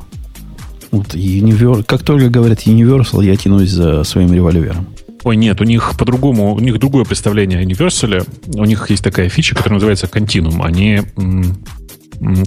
Вот 0.91 1.15
Universal, 1.15 1.83
как 1.83 2.03
только 2.03 2.29
говорят 2.29 2.67
Universal, 2.67 3.23
я 3.25 3.35
тянусь 3.35 3.69
за 3.69 4.03
своим 4.03 4.33
револьвером. 4.33 4.87
Ой, 5.23 5.37
нет, 5.37 5.59
у 5.59 5.63
них 5.63 5.95
по-другому, 5.97 6.53
у 6.53 6.59
них 6.59 6.77
другое 6.77 7.03
представление 7.03 7.59
о 7.59 7.63
Universal. 7.63 8.27
У 8.55 8.65
них 8.65 8.89
есть 8.91 9.03
такая 9.03 9.27
фича, 9.27 9.55
которая 9.55 9.75
называется 9.75 10.05
Continuum. 10.05 10.63
Они 10.63 11.01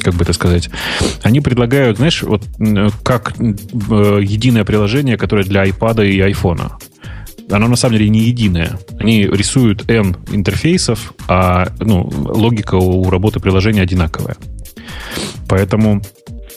как 0.02 0.14
бы 0.14 0.22
это 0.22 0.32
сказать, 0.32 0.70
они 1.22 1.40
предлагают, 1.40 1.98
знаешь, 1.98 2.22
вот 2.22 2.42
как 3.02 3.34
э, 3.38 3.42
единое 4.22 4.64
приложение, 4.64 5.16
которое 5.16 5.44
для 5.44 5.66
iPad 5.66 6.06
и 6.06 6.18
iPhone. 6.20 6.72
Оно 7.50 7.68
на 7.68 7.76
самом 7.76 7.96
деле 7.96 8.10
не 8.10 8.20
единое. 8.20 8.78
Они 8.98 9.24
рисуют 9.24 9.90
N 9.90 10.16
интерфейсов, 10.32 11.14
а 11.28 11.68
ну, 11.80 12.02
логика 12.02 12.74
у 12.74 13.08
работы 13.08 13.40
приложения 13.40 13.82
одинаковая. 13.82 14.36
Поэтому 15.48 16.02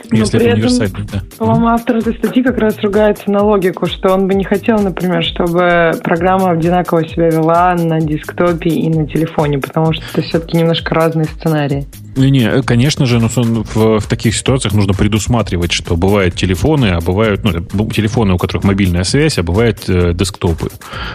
но 0.10 0.18
Если 0.18 0.38
при 0.38 0.48
это 0.48 0.56
универсальный, 0.56 1.08
да. 1.12 1.22
По-моему, 1.38 1.68
автор 1.68 1.98
этой 1.98 2.14
статьи 2.18 2.44
как 2.44 2.58
раз 2.58 2.78
ругается 2.80 3.30
на 3.32 3.44
логику, 3.44 3.86
что 3.86 4.14
он 4.14 4.28
бы 4.28 4.34
не 4.34 4.44
хотел, 4.44 4.80
например, 4.80 5.24
чтобы 5.24 5.92
программа 6.04 6.52
одинаково 6.52 7.08
себя 7.08 7.30
вела 7.30 7.76
на 7.76 8.00
десктопе 8.02 8.70
и 8.70 8.90
на 8.90 9.08
телефоне, 9.08 9.60
потому 9.60 9.94
что 9.94 10.04
это 10.12 10.22
все-таки 10.22 10.58
немножко 10.58 10.94
разные 10.94 11.26
сценарии. 11.26 11.88
Не, 12.16 12.62
конечно 12.64 13.06
же, 13.06 13.20
но 13.20 13.30
в, 13.30 14.00
в 14.00 14.08
таких 14.08 14.36
ситуациях 14.36 14.74
нужно 14.74 14.94
предусматривать, 14.94 15.72
что 15.72 15.96
бывают 15.96 16.36
телефоны, 16.36 16.88
а 16.88 17.00
бывают 17.00 17.44
ну, 17.44 17.90
телефоны, 17.90 18.34
у 18.34 18.38
которых 18.38 18.66
мобильная 18.66 19.04
связь, 19.04 19.38
а 19.38 19.44
бывают 19.44 19.84
э, 19.88 20.14
десктопы, 20.14 20.70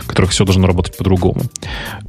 у 0.05 0.09
которых 0.09 0.31
все 0.31 0.45
должно 0.45 0.67
работать 0.67 0.97
по-другому. 0.97 1.43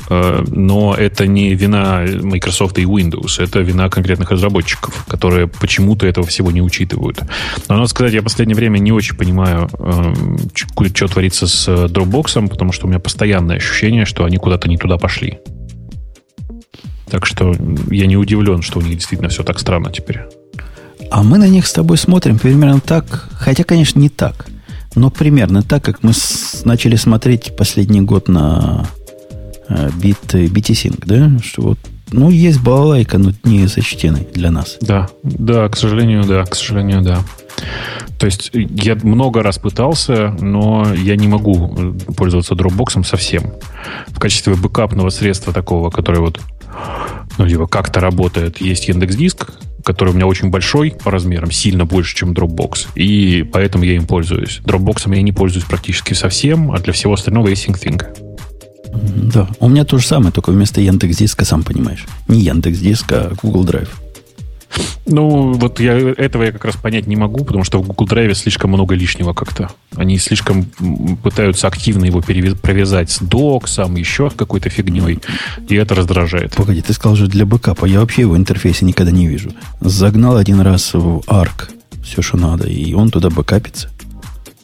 Э, 0.09 0.43
но 0.47 0.95
это 0.95 1.27
не 1.27 1.53
вина 1.53 2.05
Microsoft 2.21 2.77
и 2.79 2.83
Windows, 2.83 3.41
это 3.43 3.59
вина 3.59 3.89
конкретных 3.89 4.31
разработчиков, 4.31 5.05
которые 5.07 5.47
почему-то 5.47 6.07
этого 6.07 6.25
всего 6.25 6.51
не 6.51 6.61
учитывают. 6.61 7.19
Но 7.67 7.75
надо 7.75 7.87
сказать, 7.87 8.13
я 8.13 8.21
в 8.21 8.25
последнее 8.25 8.55
время 8.55 8.79
не 8.79 8.93
очень 8.93 9.17
понимаю, 9.17 9.69
э, 9.79 10.13
что 10.53 11.07
творится 11.07 11.47
с 11.47 11.67
Dropbox, 11.67 12.47
потому 12.47 12.71
что 12.71 12.85
у 12.85 12.89
меня 12.89 12.99
постоянное 12.99 13.57
ощущение, 13.57 14.05
что 14.05 14.23
они 14.23 14.37
куда-то 14.37 14.69
не 14.69 14.77
туда 14.77 14.97
пошли. 14.97 15.39
Так 17.09 17.25
что 17.25 17.55
я 17.89 18.05
не 18.05 18.17
удивлен, 18.17 18.61
что 18.61 18.79
у 18.79 18.81
них 18.81 18.95
действительно 18.95 19.29
все 19.29 19.43
так 19.43 19.59
странно 19.59 19.91
теперь. 19.91 20.21
А 21.09 21.23
мы 21.23 21.37
на 21.37 21.47
них 21.47 21.67
с 21.67 21.73
тобой 21.73 21.97
смотрим 21.97 22.37
примерно 22.37 22.79
так, 22.79 23.29
хотя, 23.33 23.63
конечно, 23.63 23.99
не 23.99 24.09
так, 24.09 24.47
но 24.95 25.09
примерно 25.09 25.63
так, 25.63 25.83
как 25.83 26.03
мы 26.03 26.11
с, 26.13 26.63
начали 26.65 26.95
смотреть 26.95 27.55
последний 27.55 28.01
год 28.01 28.27
на 28.27 28.85
э, 29.69 29.89
бит, 30.01 30.33
BT-Sync, 30.33 31.03
да? 31.05 31.39
Что 31.41 31.61
вот, 31.61 31.79
ну, 32.11 32.29
есть 32.29 32.61
балалайка, 32.61 33.17
но 33.17 33.31
не 33.43 33.67
зачтенный 33.67 34.27
для 34.33 34.51
нас. 34.51 34.77
Да, 34.81 35.07
да, 35.23 35.69
к 35.69 35.77
сожалению, 35.77 36.23
да, 36.23 36.43
к 36.43 36.55
сожалению, 36.55 37.01
да. 37.01 37.19
То 38.19 38.25
есть 38.25 38.49
я 38.53 38.95
много 38.95 39.43
раз 39.43 39.59
пытался, 39.59 40.35
но 40.39 40.93
я 40.93 41.15
не 41.15 41.27
могу 41.27 41.93
пользоваться 42.15 42.55
Dropbox 42.55 43.03
совсем. 43.03 43.53
В 44.07 44.19
качестве 44.19 44.55
бэкапного 44.55 45.09
средства 45.09 45.53
такого, 45.53 45.89
которое 45.89 46.21
вот 46.21 46.41
ну, 47.37 47.45
либо 47.45 47.67
как-то 47.67 47.99
работает. 47.99 48.61
Есть 48.61 48.87
Яндекс 48.87 49.15
Диск, 49.15 49.51
который 49.83 50.09
у 50.09 50.13
меня 50.13 50.27
очень 50.27 50.49
большой 50.49 50.91
по 50.91 51.11
размерам, 51.11 51.51
сильно 51.51 51.85
больше, 51.85 52.15
чем 52.15 52.33
Dropbox, 52.33 52.87
и 52.95 53.43
поэтому 53.43 53.83
я 53.83 53.95
им 53.95 54.05
пользуюсь. 54.05 54.61
Dropbox 54.65 55.13
я 55.15 55.21
не 55.21 55.31
пользуюсь 55.31 55.65
практически 55.65 56.13
совсем, 56.13 56.71
а 56.71 56.79
для 56.79 56.93
всего 56.93 57.13
остального 57.13 57.47
есть 57.47 57.67
SyncThing. 57.67 58.03
Да, 59.33 59.47
у 59.59 59.69
меня 59.69 59.85
то 59.85 59.97
же 59.97 60.07
самое, 60.07 60.31
только 60.31 60.51
вместо 60.51 60.81
Яндекс 60.81 61.17
Диска, 61.17 61.45
сам 61.45 61.63
понимаешь. 61.63 62.05
Не 62.27 62.39
Яндекс 62.39 62.79
Диск, 62.79 63.11
а 63.11 63.33
Google 63.41 63.65
Drive. 63.65 63.89
Ну, 65.05 65.53
вот 65.53 65.79
я 65.79 65.97
этого 65.97 66.43
я 66.43 66.51
как 66.51 66.65
раз 66.65 66.75
понять 66.75 67.07
не 67.07 67.15
могу, 67.15 67.45
потому 67.45 67.63
что 67.63 67.81
в 67.81 67.87
Google 67.87 68.07
Drive 68.07 68.33
слишком 68.33 68.71
много 68.71 68.93
лишнего 68.93 69.33
как-то. 69.33 69.71
Они 69.95 70.17
слишком 70.17 70.65
пытаются 71.23 71.67
активно 71.67 72.05
его 72.05 72.21
провязать 72.21 73.09
с 73.09 73.19
доксом, 73.19 73.95
еще 73.95 74.29
какой-то 74.29 74.69
фигней, 74.69 75.19
и 75.69 75.75
это 75.75 75.95
раздражает. 75.95 76.55
Погоди, 76.55 76.81
ты 76.81 76.93
сказал 76.93 77.15
же 77.15 77.27
для 77.27 77.45
бэкапа. 77.45 77.85
Я 77.85 78.01
вообще 78.01 78.23
его 78.23 78.35
интерфейса 78.35 78.83
никогда 78.83 79.11
не 79.11 79.27
вижу. 79.27 79.51
Загнал 79.79 80.35
один 80.35 80.59
раз 80.59 80.93
в 80.93 81.19
ARC 81.27 81.69
все, 82.03 82.21
что 82.21 82.37
надо, 82.37 82.67
и 82.67 82.93
он 82.93 83.09
туда 83.09 83.29
бэкапится. 83.29 83.89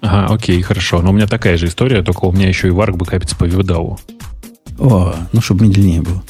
Ага, 0.01 0.33
окей, 0.33 0.61
хорошо. 0.61 1.01
Но 1.01 1.11
у 1.11 1.13
меня 1.13 1.27
такая 1.27 1.57
же 1.57 1.67
история, 1.67 2.01
только 2.03 2.25
у 2.25 2.31
меня 2.31 2.47
еще 2.47 2.67
и 2.67 2.71
в 2.71 2.79
ARC 2.79 2.95
бэкапится 2.95 3.35
по 3.35 3.45
VDAO. 3.45 3.97
О, 4.79 5.15
ну, 5.31 5.41
чтобы 5.41 5.65
медленнее 5.65 6.01
было. 6.01 6.23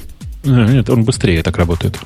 А, 0.46 0.68
нет, 0.72 0.90
он 0.90 1.04
быстрее 1.04 1.42
так 1.44 1.58
работает. 1.58 2.00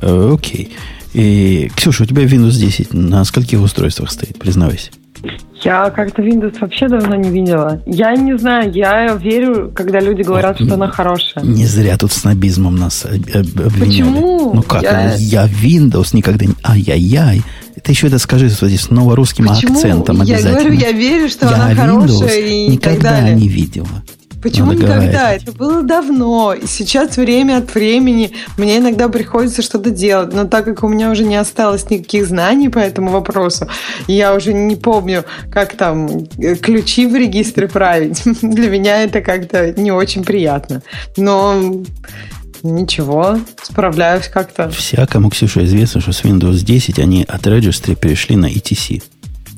Э, 0.00 0.32
окей. 0.34 0.72
И, 1.12 1.70
Ксюша, 1.74 2.02
у 2.02 2.06
тебя 2.06 2.24
Windows 2.24 2.58
10 2.58 2.92
на 2.92 3.24
скольких 3.24 3.60
устройствах 3.60 4.10
стоит, 4.10 4.38
признавайся? 4.38 4.90
Я 5.62 5.90
как-то 5.90 6.22
Windows 6.22 6.58
вообще 6.60 6.88
давно 6.88 7.16
не 7.16 7.30
видела. 7.30 7.80
Я 7.86 8.14
не 8.14 8.36
знаю, 8.38 8.70
я 8.72 9.14
верю, 9.14 9.72
когда 9.74 9.98
люди 9.98 10.22
говорят, 10.22 10.60
вот, 10.60 10.66
что 10.66 10.74
она 10.74 10.88
хорошая. 10.88 11.42
Не 11.42 11.64
зря 11.64 11.96
тут 11.96 12.12
снобизмом 12.12 12.76
нас 12.76 13.04
обвиняли. 13.06 13.78
Почему? 13.80 14.52
Ну 14.54 14.62
как, 14.62 14.82
я, 14.82 15.14
я 15.14 15.46
Windows 15.46 16.10
никогда 16.12 16.44
не... 16.44 16.54
Ай-яй-яй. 16.62 17.42
Ты 17.82 17.92
еще 17.92 18.08
это 18.08 18.18
скажи 18.18 18.50
с 18.50 18.90
новорусским 18.90 19.46
Почему? 19.46 19.74
акцентом 19.74 20.20
обязательно. 20.20 20.48
Я 20.50 20.54
говорю, 20.54 20.72
я 20.72 20.92
верю, 20.92 21.28
что 21.28 21.46
я 21.46 21.54
она 21.54 21.72
Windows 21.72 22.18
хорошая 22.18 22.40
и 22.40 22.68
никогда 22.68 23.30
не 23.30 23.48
видела. 23.48 23.88
Почему 24.46 24.74
Надо 24.74 24.84
никогда? 24.84 25.32
Это 25.32 25.50
было 25.50 25.82
давно. 25.82 26.54
И 26.54 26.68
сейчас 26.68 27.16
время 27.16 27.56
от 27.58 27.74
времени 27.74 28.30
мне 28.56 28.78
иногда 28.78 29.08
приходится 29.08 29.60
что-то 29.60 29.90
делать. 29.90 30.32
Но 30.32 30.44
так 30.44 30.64
как 30.64 30.84
у 30.84 30.88
меня 30.88 31.10
уже 31.10 31.24
не 31.24 31.34
осталось 31.34 31.90
никаких 31.90 32.28
знаний 32.28 32.68
по 32.68 32.78
этому 32.78 33.10
вопросу, 33.10 33.66
я 34.06 34.36
уже 34.36 34.52
не 34.52 34.76
помню, 34.76 35.24
как 35.50 35.76
там 35.76 36.28
э, 36.38 36.54
ключи 36.54 37.08
в 37.08 37.16
регистре 37.16 37.66
править. 37.66 38.22
Для 38.40 38.70
меня 38.70 39.02
это 39.02 39.20
как-то 39.20 39.72
не 39.72 39.90
очень 39.90 40.22
приятно. 40.22 40.82
Но 41.16 41.82
Ничего, 42.62 43.38
справляюсь 43.62 44.28
как-то. 44.28 44.70
Всякому, 44.70 45.30
Ксюша, 45.30 45.64
известно, 45.64 46.00
что 46.00 46.12
с 46.12 46.24
Windows 46.24 46.64
10 46.64 46.98
они 46.98 47.22
от 47.22 47.46
Registry 47.46 47.94
перешли 47.94 48.34
на 48.34 48.46
ETC. 48.46 49.02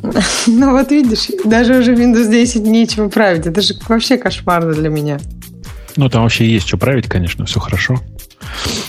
Ну 0.47 0.73
вот 0.73 0.91
видишь, 0.91 1.29
даже 1.45 1.79
уже 1.79 1.95
Windows 1.95 2.31
10 2.31 2.63
нечего 2.63 3.09
править. 3.09 3.47
Это 3.47 3.61
же 3.61 3.75
вообще 3.89 4.17
кошмарно 4.17 4.73
для 4.73 4.89
меня. 4.89 5.19
Ну, 5.97 6.09
там 6.09 6.23
вообще 6.23 6.49
есть 6.49 6.67
что 6.67 6.77
править, 6.77 7.07
конечно, 7.09 7.45
все 7.45 7.59
хорошо. 7.59 8.01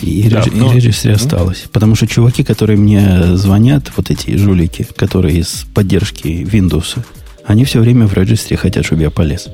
И, 0.02 0.30
да, 0.30 0.44
но... 0.52 0.74
и 0.74 1.10
осталось. 1.10 1.66
Потому 1.72 1.96
что 1.96 2.08
чуваки, 2.08 2.44
которые 2.44 2.78
мне 2.78 3.36
звонят, 3.36 3.92
вот 3.98 4.12
эти 4.12 4.38
жулики, 4.38 4.86
которые 4.96 5.40
из 5.40 5.66
поддержки 5.74 6.28
Windows, 6.28 7.00
они 7.46 7.66
все 7.66 7.80
время 7.80 8.06
в 8.06 8.14
регистре 8.14 8.58
хотят, 8.58 8.86
чтобы 8.86 9.02
я 9.02 9.10
полез. 9.10 9.48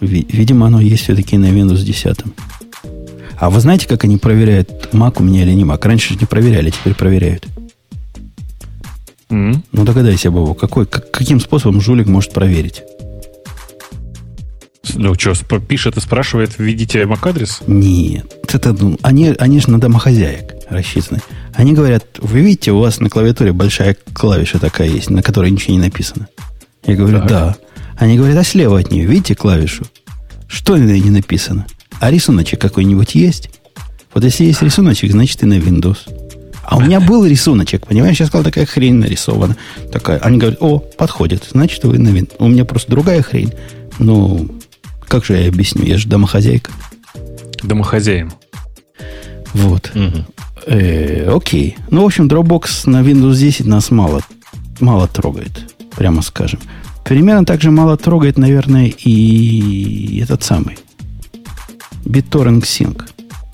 Видимо, 0.00 0.66
оно 0.66 0.80
есть 0.80 1.04
все-таки 1.04 1.38
на 1.38 1.46
Windows 1.46 1.82
10. 1.82 2.18
А 3.38 3.50
вы 3.50 3.60
знаете, 3.60 3.86
как 3.86 4.04
они 4.04 4.16
проверяют, 4.16 4.88
Mac 4.92 5.14
у 5.18 5.22
меня 5.22 5.42
или 5.42 5.52
не 5.52 5.64
Mac? 5.64 5.86
Раньше 5.86 6.14
же 6.14 6.20
не 6.20 6.26
проверяли, 6.26 6.70
теперь 6.70 6.94
проверяют. 6.94 7.46
Mm-hmm. 9.30 9.58
Ну 9.72 9.84
догадайся, 9.84 10.30
Бобу, 10.30 10.54
какой, 10.54 10.86
как, 10.86 11.10
каким 11.10 11.40
способом 11.40 11.80
жулик 11.80 12.06
может 12.06 12.32
проверить? 12.32 12.82
Ну 14.94 15.14
что, 15.14 15.34
пишет 15.58 15.96
и 15.96 16.00
спрашивает, 16.00 16.58
введите 16.58 17.02
MAC-адрес? 17.02 17.62
Нет. 17.66 18.36
Это, 18.52 18.72
ну, 18.72 18.98
они, 19.02 19.34
они 19.38 19.60
же 19.60 19.70
на 19.70 19.80
домохозяек 19.80 20.54
рассчитаны. 20.70 21.20
Они 21.54 21.72
говорят, 21.72 22.04
вы 22.18 22.40
видите, 22.40 22.72
у 22.72 22.78
вас 22.78 23.00
на 23.00 23.10
клавиатуре 23.10 23.52
большая 23.52 23.96
клавиша 24.12 24.58
такая 24.58 24.88
есть, 24.88 25.10
на 25.10 25.22
которой 25.22 25.50
ничего 25.50 25.74
не 25.74 25.80
написано. 25.80 26.28
Я 26.84 26.96
говорю, 26.96 27.18
так. 27.20 27.28
да. 27.28 27.56
Они 27.96 28.16
говорят, 28.16 28.38
а 28.38 28.44
слева 28.44 28.78
от 28.78 28.90
нее, 28.90 29.06
видите 29.06 29.34
клавишу? 29.34 29.84
Что 30.46 30.76
на 30.76 30.84
ней 30.84 31.00
не 31.00 31.10
написано? 31.10 31.66
А 32.00 32.10
рисуночек 32.10 32.60
какой-нибудь 32.60 33.14
есть? 33.14 33.50
Вот 34.14 34.24
если 34.24 34.44
есть 34.44 34.62
рисуночек, 34.62 35.12
значит 35.12 35.42
и 35.42 35.46
на 35.46 35.58
Windows. 35.58 35.98
А 36.66 36.76
у 36.76 36.80
меня 36.80 37.00
был 37.00 37.24
рисуночек, 37.24 37.86
понимаешь? 37.86 38.18
Я 38.18 38.26
сказал, 38.26 38.44
такая 38.44 38.66
хрень 38.66 38.94
нарисована. 38.94 39.56
Такая. 39.92 40.18
Они 40.18 40.36
говорят, 40.36 40.58
о, 40.60 40.80
подходит. 40.80 41.44
Значит, 41.50 41.84
вы 41.84 41.98
на 41.98 42.08
вин. 42.08 42.28
У 42.38 42.48
меня 42.48 42.64
просто 42.64 42.90
другая 42.90 43.22
хрень. 43.22 43.52
Ну, 44.00 44.48
как 45.06 45.24
же 45.24 45.36
я 45.36 45.48
объясню? 45.48 45.84
Я 45.84 45.96
же 45.96 46.08
домохозяйка. 46.08 46.72
Домохозяин. 47.62 48.32
Вот. 49.54 49.92
Угу. 49.94 50.24
Э, 50.66 51.30
окей. 51.32 51.76
Ну, 51.90 52.02
в 52.02 52.06
общем, 52.06 52.26
Dropbox 52.26 52.90
на 52.90 53.02
Windows 53.02 53.36
10 53.36 53.66
нас 53.66 53.92
мало 53.92 54.22
мало 54.80 55.06
трогает, 55.06 55.74
прямо 55.96 56.20
скажем. 56.20 56.60
Примерно 57.04 57.44
так 57.44 57.62
же 57.62 57.70
мало 57.70 57.96
трогает, 57.96 58.36
наверное, 58.36 58.86
и 58.86 60.20
этот 60.20 60.42
самый 60.42 60.76
BitTorrent 62.04 62.62
Sync. 62.62 63.02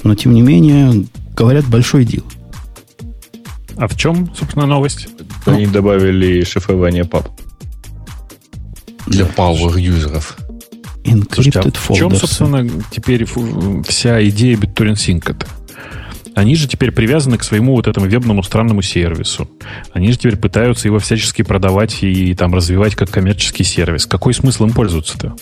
Но, 0.02 0.14
тем 0.14 0.32
не 0.32 0.40
менее, 0.40 1.04
говорят, 1.36 1.66
большой 1.66 2.04
дел. 2.04 2.24
А 3.76 3.88
в 3.88 3.96
чем, 3.96 4.34
собственно, 4.34 4.66
новость? 4.66 5.08
Они 5.46 5.66
ну, 5.66 5.72
добавили 5.72 6.44
шифрование 6.44 7.04
пап. 7.04 7.28
Для 9.06 9.24
power 9.24 9.80
юзеров. 9.80 10.36
Слушайте, 11.32 11.60
а 11.60 11.70
в 11.70 11.94
чем, 11.94 12.14
собственно, 12.14 12.68
теперь 12.90 13.24
вся 13.86 14.26
идея 14.28 14.56
BitTorrent 14.56 14.94
Sync-то? 14.94 15.46
Они 16.34 16.56
же 16.56 16.66
теперь 16.66 16.92
привязаны 16.92 17.36
к 17.36 17.44
своему 17.44 17.74
вот 17.74 17.86
этому 17.86 18.06
вебному 18.06 18.42
странному 18.42 18.80
сервису. 18.80 19.50
Они 19.92 20.10
же 20.12 20.18
теперь 20.18 20.36
пытаются 20.36 20.88
его 20.88 20.98
всячески 20.98 21.42
продавать 21.42 22.02
и 22.02 22.34
там 22.34 22.54
развивать 22.54 22.94
как 22.94 23.10
коммерческий 23.10 23.64
сервис. 23.64 24.06
Какой 24.06 24.32
смысл 24.32 24.64
им 24.64 24.72
пользоваться-то? 24.72 25.34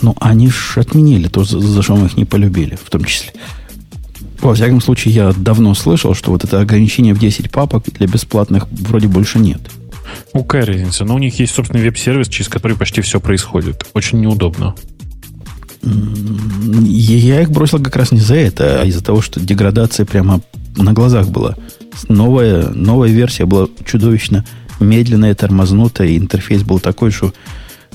Ну, 0.00 0.16
они 0.20 0.48
же 0.48 0.80
отменили 0.80 1.28
то, 1.28 1.44
за 1.44 1.82
что 1.82 1.96
мы 1.96 2.06
их 2.06 2.16
не 2.16 2.24
полюбили, 2.24 2.76
в 2.82 2.88
том 2.88 3.04
числе. 3.04 3.32
Во 4.48 4.54
всяком 4.54 4.80
случае, 4.80 5.12
я 5.12 5.32
давно 5.36 5.74
слышал, 5.74 6.14
что 6.14 6.30
вот 6.30 6.42
это 6.42 6.58
ограничение 6.58 7.12
в 7.12 7.18
10 7.18 7.50
папок 7.50 7.84
для 7.98 8.06
бесплатных 8.06 8.66
вроде 8.70 9.06
больше 9.06 9.38
нет. 9.38 9.60
Ну, 10.32 10.42
какая 10.42 10.64
разница? 10.64 11.04
Но 11.04 11.16
у 11.16 11.18
них 11.18 11.38
есть 11.38 11.54
собственный 11.54 11.82
веб-сервис, 11.82 12.28
через 12.28 12.48
который 12.48 12.74
почти 12.74 13.02
все 13.02 13.20
происходит. 13.20 13.86
Очень 13.92 14.20
неудобно. 14.20 14.74
Я 15.82 17.42
их 17.42 17.50
бросил 17.50 17.78
как 17.82 17.94
раз 17.96 18.10
не 18.10 18.20
за 18.20 18.36
это, 18.36 18.80
а 18.80 18.86
из-за 18.86 19.04
того, 19.04 19.20
что 19.20 19.38
деградация 19.38 20.06
прямо 20.06 20.40
на 20.78 20.94
глазах 20.94 21.28
была. 21.28 21.54
Новая, 22.08 22.70
новая 22.70 23.10
версия 23.10 23.44
была 23.44 23.68
чудовищно 23.84 24.46
медленная, 24.80 25.34
тормознутая, 25.34 26.08
и 26.08 26.16
интерфейс 26.16 26.62
был 26.62 26.78
такой, 26.80 27.10
что 27.10 27.34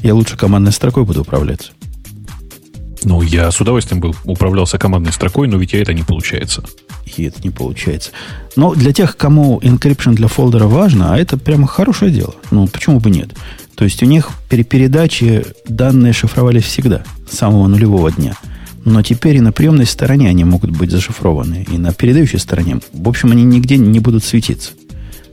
я 0.04 0.14
лучше 0.14 0.38
командной 0.38 0.72
строкой 0.72 1.04
буду 1.04 1.22
управляться. 1.22 1.72
Ну, 3.06 3.22
я 3.22 3.52
с 3.52 3.60
удовольствием 3.60 4.00
был 4.00 4.16
управлялся 4.24 4.78
командной 4.78 5.12
строкой, 5.12 5.48
но 5.48 5.58
ведь 5.58 5.74
это 5.74 5.94
не 5.94 6.04
получается. 6.04 6.64
И 7.18 7.24
это 7.24 7.42
не 7.44 7.50
получается. 7.50 8.12
Но 8.56 8.74
для 8.74 8.94
тех, 8.94 9.18
кому 9.18 9.60
encryption 9.60 10.14
для 10.14 10.28
фолдера 10.28 10.66
важно, 10.66 11.14
а 11.14 11.18
это 11.18 11.38
прямо 11.38 11.68
хорошее 11.68 12.12
дело. 12.12 12.36
Ну, 12.52 12.68
почему 12.68 13.00
бы 13.00 13.10
нет? 13.10 13.32
То 13.76 13.84
есть 13.84 14.02
у 14.04 14.06
них 14.06 14.30
при 14.50 14.64
передаче 14.64 15.46
данные 15.68 16.14
шифровались 16.14 16.64
всегда, 16.64 17.04
с 17.30 17.38
самого 17.38 17.68
нулевого 17.68 18.12
дня. 18.12 18.36
Но 18.86 19.02
теперь 19.02 19.38
и 19.38 19.42
на 19.42 19.52
приемной 19.52 19.86
стороне 19.86 20.30
они 20.30 20.44
могут 20.44 20.72
быть 20.72 20.92
зашифрованы, 20.92 21.66
и 21.70 21.78
на 21.78 21.94
передающей 21.94 22.40
стороне. 22.40 22.80
В 22.92 23.08
общем, 23.08 23.32
они 23.32 23.44
нигде 23.44 23.78
не 23.78 24.00
будут 24.00 24.24
светиться. 24.24 24.72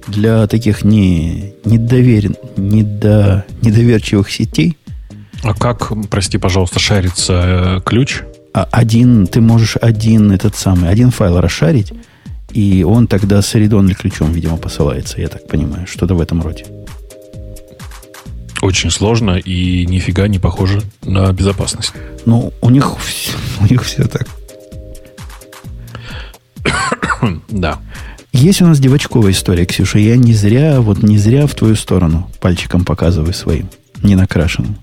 Для 0.07 0.47
таких 0.47 0.85
не, 0.85 1.55
недоверен, 1.65 2.37
недо, 2.57 3.45
недоверчивых 3.61 4.31
сетей 4.31 4.77
а 5.43 5.55
как, 5.55 5.93
прости, 6.11 6.39
пожалуйста, 6.39 6.81
шарится 6.81 7.33
э, 7.33 7.81
ключ? 7.85 8.23
А 8.53 8.69
один, 8.71 9.27
ты 9.27 9.41
можешь 9.41 9.77
один 9.81 10.33
этот 10.33 10.57
самый, 10.57 10.91
один 10.91 11.11
файл 11.11 11.41
расшарить, 11.41 11.93
и 12.53 12.83
он 12.83 13.07
тогда 13.07 13.41
с 13.43 13.55
редонли 13.55 13.95
ключом, 13.95 14.33
видимо, 14.33 14.57
посылается, 14.57 15.21
я 15.21 15.29
так 15.29 15.47
понимаю, 15.47 15.87
что-то 15.87 16.15
в 16.15 16.21
этом 16.21 16.43
роде. 16.43 16.65
Очень 18.61 18.91
сложно 18.91 19.39
и 19.39 19.87
нифига 19.87 20.29
не 20.29 20.39
похоже 20.39 20.83
на 21.03 21.33
безопасность. 21.33 21.93
Ну, 22.27 22.53
у 22.61 22.71
них, 22.71 22.97
у 23.61 23.65
них 23.65 23.83
все 23.85 24.05
так. 24.05 24.27
да. 27.49 27.79
Есть 28.33 28.63
у 28.63 28.67
нас 28.67 28.79
девочковая 28.79 29.33
история, 29.33 29.65
Ксюша. 29.65 29.99
Я 29.99 30.17
не 30.17 30.35
зря, 30.35 30.81
вот 30.81 31.03
не 31.03 31.19
зря 31.19 31.47
в 31.47 31.55
твою 31.55 31.75
сторону 31.75 32.31
пальчиком 32.41 32.85
показываю 32.85 33.33
своим, 33.33 33.69
не 34.03 34.15
накрашенным. 34.15 34.77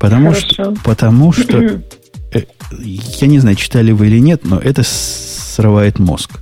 Потому 0.00 0.30
Хорошо. 0.30 0.48
что, 0.48 0.74
потому 0.82 1.32
что 1.32 1.82
э, 2.32 2.42
я 2.72 3.26
не 3.26 3.38
знаю, 3.38 3.54
читали 3.54 3.92
вы 3.92 4.06
или 4.06 4.18
нет, 4.18 4.44
но 4.44 4.58
это 4.58 4.82
срывает 4.82 5.98
мозг. 5.98 6.40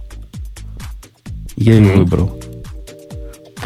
Я 1.57 1.75
его 1.75 1.99
выбрал. 1.99 2.41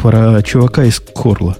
Про 0.01 0.41
чувака 0.41 0.85
из 0.85 0.99
Корла. 0.99 1.57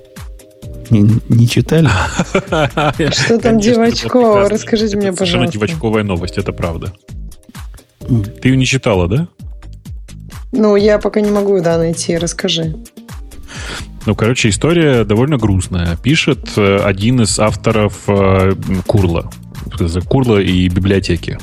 Не, 0.90 1.22
не 1.30 1.48
читали? 1.48 1.88
Что 3.12 3.38
там 3.38 3.60
девочково? 3.60 4.50
Расскажите 4.50 4.98
мне, 4.98 5.14
пожалуйста. 5.14 5.54
Девочковая 5.54 6.04
новость, 6.04 6.40
это 6.40 6.52
правда. 6.52 6.92
Ты 8.00 8.50
ее 8.50 8.58
не 8.58 8.66
читала, 8.66 9.08
да? 9.08 9.28
Ну, 10.52 10.76
я 10.76 10.98
пока 10.98 11.22
не 11.22 11.30
могу, 11.30 11.62
да, 11.62 11.78
найти. 11.78 12.18
Расскажи. 12.18 12.76
Ну, 14.06 14.16
короче, 14.16 14.50
история 14.50 15.06
довольно 15.06 15.38
грустная. 15.38 15.96
Пишет 15.96 16.58
э, 16.58 16.78
один 16.84 17.22
из 17.22 17.40
авторов 17.40 18.02
э, 18.08 18.54
Курла. 18.86 19.32
Курла 20.08 20.42
и 20.42 20.68
библиотеки. 20.68 21.38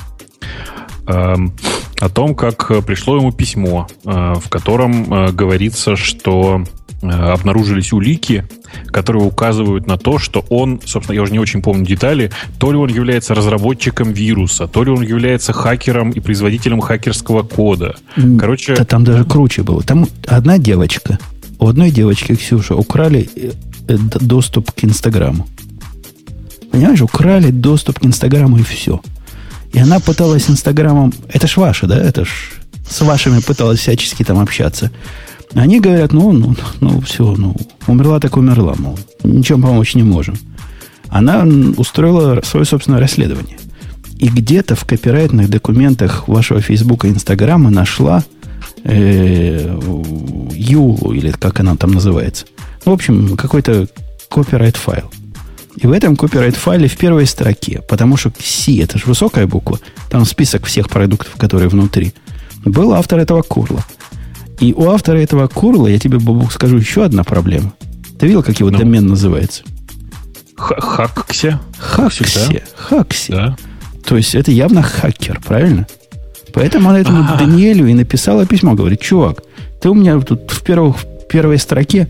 Эм, 1.06 1.54
о 2.00 2.08
том, 2.10 2.34
как 2.34 2.84
пришло 2.84 3.16
ему 3.16 3.32
письмо, 3.32 3.88
э, 4.04 4.34
в 4.34 4.48
котором 4.50 5.34
говорится, 5.34 5.96
что 5.96 6.62
обнаружились 7.02 7.94
улики, 7.94 8.46
которые 8.88 9.24
указывают 9.24 9.86
на 9.86 9.96
то, 9.96 10.18
что 10.18 10.44
он, 10.50 10.82
собственно, 10.84 11.16
я 11.16 11.22
уже 11.22 11.32
не 11.32 11.38
очень 11.38 11.62
помню 11.62 11.86
детали, 11.86 12.30
то 12.58 12.72
ли 12.72 12.76
он 12.76 12.90
является 12.90 13.34
разработчиком 13.34 14.12
вируса, 14.12 14.66
то 14.66 14.84
ли 14.84 14.90
он 14.90 15.00
является 15.00 15.54
хакером 15.54 16.10
и 16.10 16.20
производителем 16.20 16.82
хакерского 16.82 17.42
кода. 17.42 17.96
Короче... 18.38 18.76
Да, 18.76 18.84
там 18.84 19.04
даже 19.04 19.24
круче 19.24 19.62
было. 19.62 19.82
Там 19.82 20.06
одна 20.26 20.58
девочка 20.58 21.18
у 21.60 21.68
одной 21.68 21.90
девочки, 21.90 22.34
Ксюша, 22.34 22.74
украли 22.74 23.28
э, 23.36 23.52
э, 23.88 23.96
доступ 24.20 24.72
к 24.72 24.84
Инстаграму. 24.84 25.46
Понимаешь, 26.72 27.02
украли 27.02 27.50
доступ 27.50 28.00
к 28.00 28.06
Инстаграму 28.06 28.58
и 28.58 28.62
все. 28.62 29.00
И 29.72 29.78
она 29.78 30.00
пыталась 30.00 30.50
Инстаграмом... 30.50 31.12
Это 31.28 31.46
ж 31.46 31.56
ваше, 31.58 31.86
да? 31.86 31.96
Это 31.96 32.24
ж 32.24 32.30
с 32.88 33.00
вашими 33.02 33.40
пыталась 33.40 33.80
всячески 33.80 34.24
там 34.24 34.38
общаться. 34.38 34.90
Они 35.54 35.80
говорят, 35.80 36.12
ну, 36.12 36.32
ну, 36.32 36.56
ну, 36.80 37.00
все, 37.00 37.34
ну, 37.36 37.56
умерла 37.86 38.20
так 38.20 38.36
умерла, 38.36 38.74
мол, 38.78 38.98
ничем 39.24 39.62
помочь 39.62 39.94
не 39.94 40.02
можем. 40.02 40.36
Она 41.08 41.44
устроила 41.76 42.40
свое 42.42 42.64
собственное 42.64 43.00
расследование. 43.00 43.58
И 44.18 44.28
где-то 44.28 44.76
в 44.76 44.84
копирайтных 44.84 45.48
документах 45.48 46.28
вашего 46.28 46.60
Фейсбука 46.60 47.08
и 47.08 47.10
Инстаграма 47.10 47.70
нашла 47.70 48.22
Юлу, 48.84 50.06
или 51.12 51.30
как 51.32 51.60
она 51.60 51.76
там 51.76 51.92
называется. 51.92 52.46
Ну, 52.84 52.92
в 52.92 52.94
общем, 52.94 53.36
какой-то 53.36 53.88
копирайт 54.28 54.76
файл. 54.76 55.10
И 55.76 55.86
в 55.86 55.92
этом 55.92 56.16
копирайт 56.16 56.56
файле 56.56 56.88
в 56.88 56.96
первой 56.96 57.26
строке, 57.26 57.82
потому 57.88 58.16
что 58.16 58.32
C 58.38 58.82
это 58.82 58.98
же 58.98 59.06
высокая 59.06 59.46
буква, 59.46 59.78
там 60.10 60.24
список 60.24 60.66
всех 60.66 60.88
продуктов, 60.88 61.34
которые 61.36 61.68
внутри, 61.68 62.12
был 62.64 62.92
автор 62.92 63.18
этого 63.18 63.42
курла. 63.42 63.84
И 64.58 64.74
у 64.74 64.90
автора 64.90 65.18
этого 65.18 65.46
курла, 65.46 65.86
я 65.86 65.98
тебе, 65.98 66.18
Бабук, 66.18 66.52
скажу 66.52 66.76
еще 66.76 67.04
одна 67.04 67.24
проблема. 67.24 67.72
Ты 68.18 68.26
видел, 68.26 68.42
как 68.42 68.58
его 68.60 68.70
ну. 68.70 68.78
домен 68.78 69.06
называется? 69.06 69.62
Хаксе. 70.56 71.58
Хаксе. 71.78 72.62
Хаксе. 72.76 73.32
Да. 73.32 73.56
То 74.04 74.16
есть 74.16 74.34
это 74.34 74.50
явно 74.50 74.82
хакер, 74.82 75.40
правильно? 75.40 75.86
Поэтому 76.52 76.90
она 76.90 77.00
этому 77.00 77.22
ага. 77.22 77.38
Даниэлю 77.38 77.86
и 77.86 77.94
написала 77.94 78.46
письмо. 78.46 78.74
Говорит, 78.74 79.00
чувак, 79.00 79.42
ты 79.80 79.88
у 79.88 79.94
меня 79.94 80.18
тут 80.20 80.50
в, 80.50 80.62
первых, 80.62 80.96
в 80.96 81.26
первой 81.28 81.58
строке, 81.58 82.08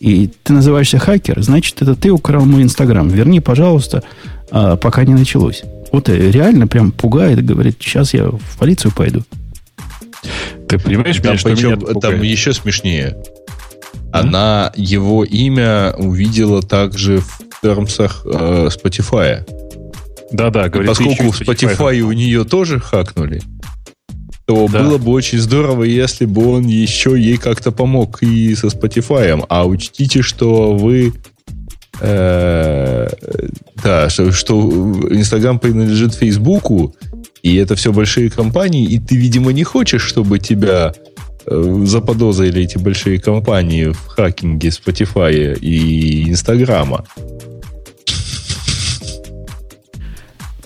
и 0.00 0.30
ты 0.42 0.52
называешься 0.52 0.98
хакер, 0.98 1.42
значит, 1.42 1.82
это 1.82 1.94
ты 1.94 2.10
украл 2.10 2.44
мой 2.44 2.62
Инстаграм. 2.62 3.08
Верни, 3.08 3.40
пожалуйста, 3.40 4.02
а, 4.50 4.76
пока 4.76 5.04
не 5.04 5.14
началось. 5.14 5.62
Вот 5.92 6.08
реально 6.08 6.66
прям 6.66 6.92
пугает, 6.92 7.44
говорит, 7.44 7.76
сейчас 7.80 8.14
я 8.14 8.26
в 8.26 8.58
полицию 8.58 8.92
пойду. 8.92 9.22
Ты 10.68 10.78
понимаешь, 10.78 11.16
там, 11.16 11.34
меня, 11.34 11.76
причем, 11.76 12.00
там 12.00 12.22
еще 12.22 12.52
смешнее. 12.52 13.16
Она 14.12 14.72
его 14.76 15.24
имя 15.24 15.94
увидела 15.96 16.62
также 16.62 17.20
в 17.20 17.40
термсах 17.62 18.22
э, 18.24 18.68
Spotify. 18.68 19.46
Да-да, 20.30 20.68
говорит, 20.68 20.88
Поскольку 20.88 21.30
в 21.30 21.40
Spotify, 21.40 21.76
Spotify 21.76 22.00
у 22.00 22.12
нее 22.12 22.44
тоже 22.44 22.80
хакнули, 22.80 23.42
то 24.48 24.66
да. 24.66 24.82
было 24.82 24.96
бы 24.96 25.10
очень 25.10 25.38
здорово, 25.38 25.84
если 25.84 26.24
бы 26.24 26.54
он 26.54 26.66
еще 26.66 27.20
ей 27.20 27.36
как-то 27.36 27.70
помог 27.70 28.22
и 28.22 28.54
со 28.54 28.68
Spotify. 28.68 29.44
А 29.46 29.66
учтите, 29.66 30.22
что 30.22 30.74
вы 30.74 31.12
э, 32.00 33.08
да, 33.84 34.08
что, 34.08 34.32
что 34.32 34.56
Инстаграм 35.10 35.58
принадлежит 35.58 36.14
Фейсбуку, 36.14 36.94
и 37.42 37.56
это 37.56 37.76
все 37.76 37.92
большие 37.92 38.30
компании, 38.30 38.86
и 38.86 38.98
ты, 38.98 39.16
видимо, 39.16 39.52
не 39.52 39.64
хочешь, 39.64 40.02
чтобы 40.02 40.38
тебя 40.38 40.94
э, 41.44 41.82
заподозрили 41.84 42.62
эти 42.62 42.78
большие 42.78 43.20
компании 43.20 43.92
в 43.92 44.06
хакинге 44.06 44.70
Spotify 44.70 45.58
и 45.58 46.30
Инстаграма. 46.30 47.04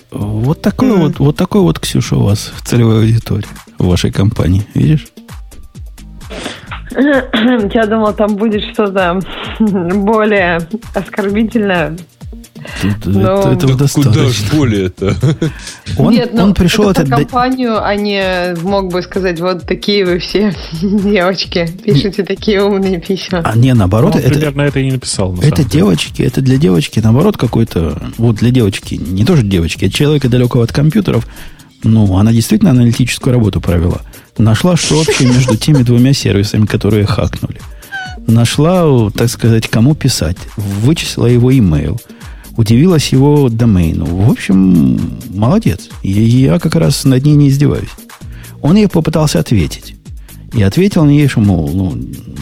Вот 0.09 0.61
такой 0.61 0.91
mm. 0.91 0.95
вот, 0.95 1.19
вот 1.19 1.35
такой 1.35 1.59
вот, 1.59 1.79
Ксюша, 1.79 2.15
у 2.15 2.23
вас 2.23 2.53
в 2.55 2.65
целевой 2.65 2.99
аудитории 2.99 3.47
в 3.83 3.89
вашей 3.89 4.11
компании. 4.11 4.65
Видишь? 4.73 5.07
Я 6.95 7.85
думал, 7.87 8.13
там 8.13 8.35
будет 8.35 8.61
что-то 8.73 9.19
более 9.59 10.59
оскорбительное. 10.93 11.97
Тут, 12.81 13.15
Но... 13.15 13.39
это, 13.39 13.49
этого 13.49 13.75
да 13.75 13.87
Куда 13.93 14.29
ж 14.29 14.51
более-то? 14.53 15.15
Он, 15.97 16.13
Нет, 16.13 16.31
ну, 16.33 16.43
он 16.43 16.53
пришел 16.53 16.89
это... 16.89 17.05
Про 17.05 17.17
компанию, 17.17 17.83
а 17.83 17.95
не 17.95 18.55
мог 18.61 18.91
бы 18.91 19.01
сказать, 19.01 19.39
вот 19.39 19.63
такие 19.63 20.05
вы 20.05 20.19
все 20.19 20.55
девочки, 20.81 21.67
пишите 21.83 22.23
такие 22.23 22.63
умные 22.63 23.01
письма. 23.01 23.41
А 23.43 23.57
не, 23.57 23.73
наоборот. 23.73 24.13
Ну, 24.13 24.19
это, 24.19 24.29
примерно 24.29 24.61
это 24.61 24.79
и 24.79 24.85
не 24.85 24.91
написал. 24.91 25.37
это 25.41 25.63
девочки, 25.63 26.21
это 26.21 26.41
для 26.41 26.57
девочки, 26.57 26.99
наоборот, 26.99 27.37
какой-то, 27.37 28.01
вот 28.17 28.37
для 28.37 28.51
девочки, 28.51 28.95
не 28.95 29.25
тоже 29.25 29.43
девочки, 29.43 29.85
а 29.85 29.89
человека 29.89 30.29
далекого 30.29 30.63
от 30.63 30.71
компьютеров, 30.71 31.27
ну, 31.83 32.17
она 32.17 32.31
действительно 32.31 32.71
аналитическую 32.71 33.33
работу 33.33 33.61
провела. 33.61 34.01
Нашла, 34.37 34.75
что 34.77 34.99
общее 34.99 35.29
между 35.29 35.57
теми 35.57 35.83
двумя 35.83 36.13
сервисами, 36.13 36.65
которые 36.65 37.05
хакнули. 37.05 37.59
Нашла, 38.25 39.09
так 39.11 39.29
сказать, 39.29 39.67
кому 39.67 39.95
писать. 39.95 40.37
Вычислила 40.55 41.27
его 41.27 41.55
имейл. 41.55 41.99
Удивилась 42.55 43.09
его 43.09 43.49
домену. 43.49 44.05
В 44.05 44.31
общем, 44.31 44.99
молодец. 45.29 45.89
И 46.03 46.11
я 46.11 46.59
как 46.59 46.75
раз 46.75 47.03
над 47.03 47.25
ней 47.25 47.35
не 47.35 47.49
издеваюсь. 47.49 47.89
Он 48.61 48.75
ей 48.75 48.87
попытался 48.87 49.39
ответить. 49.39 49.95
И 50.53 50.61
ответил 50.61 51.07
ей, 51.07 51.27
что, 51.27 51.41
мол, 51.41 51.69
ну, 51.73 51.97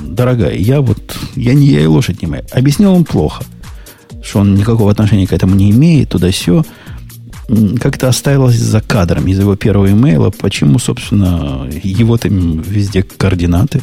дорогая, 0.06 0.56
я 0.56 0.82
вот, 0.82 1.18
я 1.36 1.54
не 1.54 1.68
я 1.68 1.82
и 1.82 1.86
лошадь 1.86 2.22
не 2.22 2.28
моя. 2.28 2.44
Объяснил 2.52 2.94
он 2.94 3.06
плохо, 3.06 3.44
что 4.22 4.40
он 4.40 4.54
никакого 4.54 4.92
отношения 4.92 5.26
к 5.26 5.34
этому 5.34 5.56
не 5.56 5.72
имеет, 5.72 6.10
туда-сё 6.10 6.64
как-то 7.80 8.08
оставилось 8.08 8.58
за 8.58 8.82
кадром 8.82 9.28
из 9.28 9.40
его 9.40 9.56
первого 9.56 9.92
имейла, 9.92 10.30
почему, 10.30 10.80
собственно, 10.80 11.70
его 11.84 12.18
там 12.18 12.62
везде 12.62 13.04
координаты. 13.04 13.82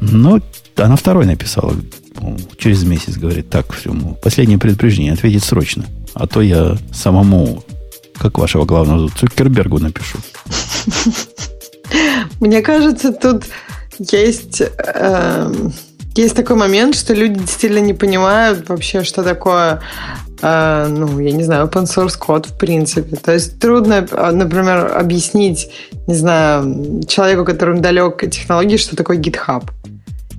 Но 0.00 0.40
она 0.76 0.96
второй 0.96 1.26
написала 1.26 1.74
через 2.58 2.84
месяц, 2.84 3.16
говорит, 3.16 3.50
так, 3.50 3.72
все, 3.72 3.92
последнее 4.22 4.58
предупреждение, 4.58 5.12
ответить 5.12 5.44
срочно. 5.44 5.84
А 6.14 6.26
то 6.26 6.40
я 6.40 6.76
самому, 6.92 7.64
как 8.16 8.38
вашего 8.38 8.64
главного 8.64 9.10
Цукербергу 9.10 9.78
напишу. 9.78 10.18
Мне 12.40 12.62
кажется, 12.62 13.12
тут 13.12 13.44
есть, 13.98 14.60
э, 14.60 15.54
есть 16.14 16.34
такой 16.36 16.56
момент, 16.56 16.96
что 16.96 17.14
люди 17.14 17.40
действительно 17.40 17.80
не 17.80 17.94
понимают 17.94 18.68
вообще, 18.68 19.04
что 19.04 19.22
такое 19.22 19.80
Uh, 20.44 20.88
ну, 20.88 21.20
я 21.20 21.32
не 21.32 21.42
знаю, 21.42 21.66
open 21.66 21.84
source 21.84 22.18
код 22.18 22.46
в 22.46 22.58
принципе. 22.58 23.16
То 23.16 23.32
есть 23.32 23.58
трудно, 23.58 24.06
а, 24.12 24.30
например, 24.30 24.94
объяснить, 24.94 25.70
не 26.06 26.14
знаю, 26.14 27.00
человеку, 27.08 27.46
которому 27.46 27.80
далек 27.80 28.20
технологии, 28.30 28.76
что 28.76 28.94
такое 28.94 29.16
GitHub 29.16 29.62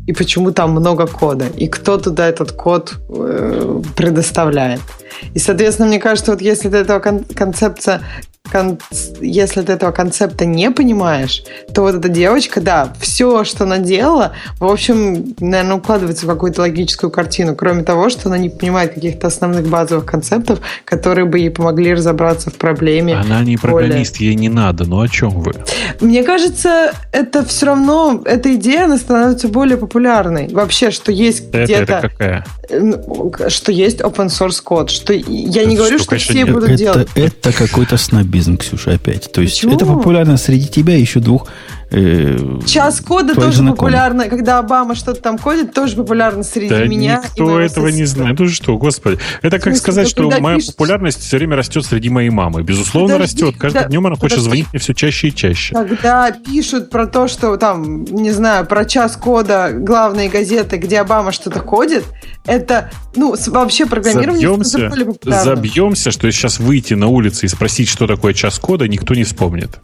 и 0.06 0.14
почему 0.14 0.52
там 0.52 0.72
много 0.72 1.08
кода, 1.08 1.46
и 1.58 1.68
кто 1.68 1.98
туда 1.98 2.28
этот 2.28 2.52
код 2.52 3.00
э, 3.10 3.82
предоставляет. 3.96 4.82
И, 5.34 5.40
соответственно, 5.40 5.88
мне 5.88 6.00
кажется, 6.00 6.32
вот 6.32 6.42
если 6.42 6.70
кон- 7.00 7.26
концепция 7.36 8.02
кон- 8.52 8.80
если 9.22 9.62
ты 9.62 9.74
этого 9.74 9.92
концепта 9.92 10.46
не 10.46 10.72
понимаешь, 10.72 11.44
то 11.74 11.82
вот 11.82 11.96
эта 11.96 12.10
девочка, 12.10 12.62
да, 12.62 12.94
все, 13.00 13.44
что 13.44 13.64
она 13.64 13.78
делала, 13.78 14.34
в 14.60 14.66
общем, 14.66 15.36
наверное, 15.40 15.78
укладывается 15.78 16.26
в 16.26 16.30
какую-то 16.30 16.62
логическую 16.62 17.12
картину, 17.12 17.56
кроме 17.56 17.84
того, 17.84 18.10
что 18.10 18.30
она 18.30 18.38
не 18.38 18.50
понимает 18.50 18.94
каких-то 18.94 19.28
основных 19.28 19.68
базовых 19.68 20.06
концептов, 20.06 20.60
которые 20.84 21.26
бы 21.26 21.40
ей 21.40 21.50
помогли 21.50 21.94
разобраться 21.94 22.50
в 22.50 22.56
проблеме. 22.56 23.16
Она 23.16 23.42
не 23.42 23.58
программист, 23.58 24.18
более... 24.18 24.32
ей 24.32 24.36
не 24.36 24.50
надо, 24.50 24.86
ну 24.86 25.02
о 25.02 25.08
чем 25.08 25.30
вы? 25.42 25.54
Мне 26.02 26.24
кажется, 26.24 26.92
это 27.12 27.46
все 27.46 27.68
равно, 27.68 28.22
эта 28.26 28.56
идея, 28.56 28.86
она 28.86 28.98
становится 28.98 29.48
более 29.48 29.78
популярной. 29.78 30.48
Вообще, 30.50 30.92
что 30.92 31.12
есть 31.12 31.50
это, 31.50 31.64
где-то... 31.64 31.84
Это 31.84 32.10
какая? 32.10 32.46
Что 33.50 33.72
есть 33.72 34.02
open 34.02 34.28
source 34.28 34.62
код, 34.64 34.90
что 34.90 35.14
я 35.14 35.62
это 35.62 35.70
не 35.70 35.76
говорю, 35.76 36.00
что, 36.00 36.18
что 36.18 36.32
все 36.32 36.44
нет. 36.44 36.52
будут 36.52 36.70
это, 36.70 36.78
делать. 36.78 37.08
Это 37.16 37.54
какой-то 37.54 37.98
снобизм, 37.98 38.35
Ксюша, 38.58 38.94
опять. 38.94 39.32
То 39.32 39.42
есть 39.42 39.56
Почему? 39.56 39.76
это 39.76 39.86
популярно 39.86 40.38
среди 40.38 40.68
тебя 40.68 40.98
еще 40.98 41.20
двух 41.20 41.48
Э, 41.92 42.60
Час 42.66 43.02
кода 43.02 43.36
тоже 43.36 43.58
знакомых. 43.58 43.78
популярно. 43.78 44.30
Когда 44.30 44.60
Обама 44.60 44.96
что-то 44.96 45.22
там 45.22 45.38
кодит, 45.38 45.74
тоже 45.74 45.96
популярно 45.96 46.44
среди 46.44 46.70
да 46.70 46.86
меня. 46.86 47.22
Никто 47.24 47.60
этого 47.60 47.88
не 47.88 48.06
знает. 48.06 48.40
Ну 48.40 48.48
что, 48.48 48.78
господи. 48.78 49.20
Это 49.42 49.60
как 49.60 49.76
сказать, 49.78 50.08
что 50.10 50.30
моя 50.40 50.58
пишешь... 50.58 50.72
популярность 50.74 51.22
все 51.22 51.38
время 51.38 51.56
растет 51.56 51.86
среди 51.86 52.10
моей 52.10 52.30
мамы. 52.30 52.64
Безусловно, 52.64 53.16
подожди, 53.16 53.44
растет. 53.44 53.60
Каждым 53.60 53.84
да, 53.84 53.90
днем 53.90 54.06
она 54.08 54.16
подожди. 54.16 54.36
хочет 54.36 54.44
звонить 54.44 54.68
мне 54.72 54.80
все 54.80 54.94
чаще 54.94 55.28
и 55.28 55.36
чаще. 55.36 55.74
Когда 55.74 56.32
пишут 56.32 56.90
про 56.90 57.08
то, 57.08 57.28
что 57.28 57.56
там, 57.58 58.04
не 58.06 58.32
знаю, 58.32 58.66
про 58.66 58.86
час 58.86 59.16
кода 59.16 59.72
главные 59.72 60.30
газеты, 60.30 60.78
где 60.78 61.00
Обама 61.00 61.32
что-то 61.32 61.60
кодит, 61.60 62.04
это, 62.46 62.92
ну, 63.16 63.36
вообще 63.48 63.86
программирование 63.86 64.48
забьемся, 64.64 65.44
забьемся, 65.44 66.12
что 66.12 66.32
сейчас 66.32 66.60
выйти 66.60 66.94
на 66.94 67.08
улицу 67.08 67.46
и 67.46 67.50
спросить, 67.50 67.90
что 67.90 68.08
такое 68.08 68.34
час 68.34 68.60
кода, 68.60 68.88
никто 68.88 69.14
не 69.16 69.24
вспомнит. 69.24 69.80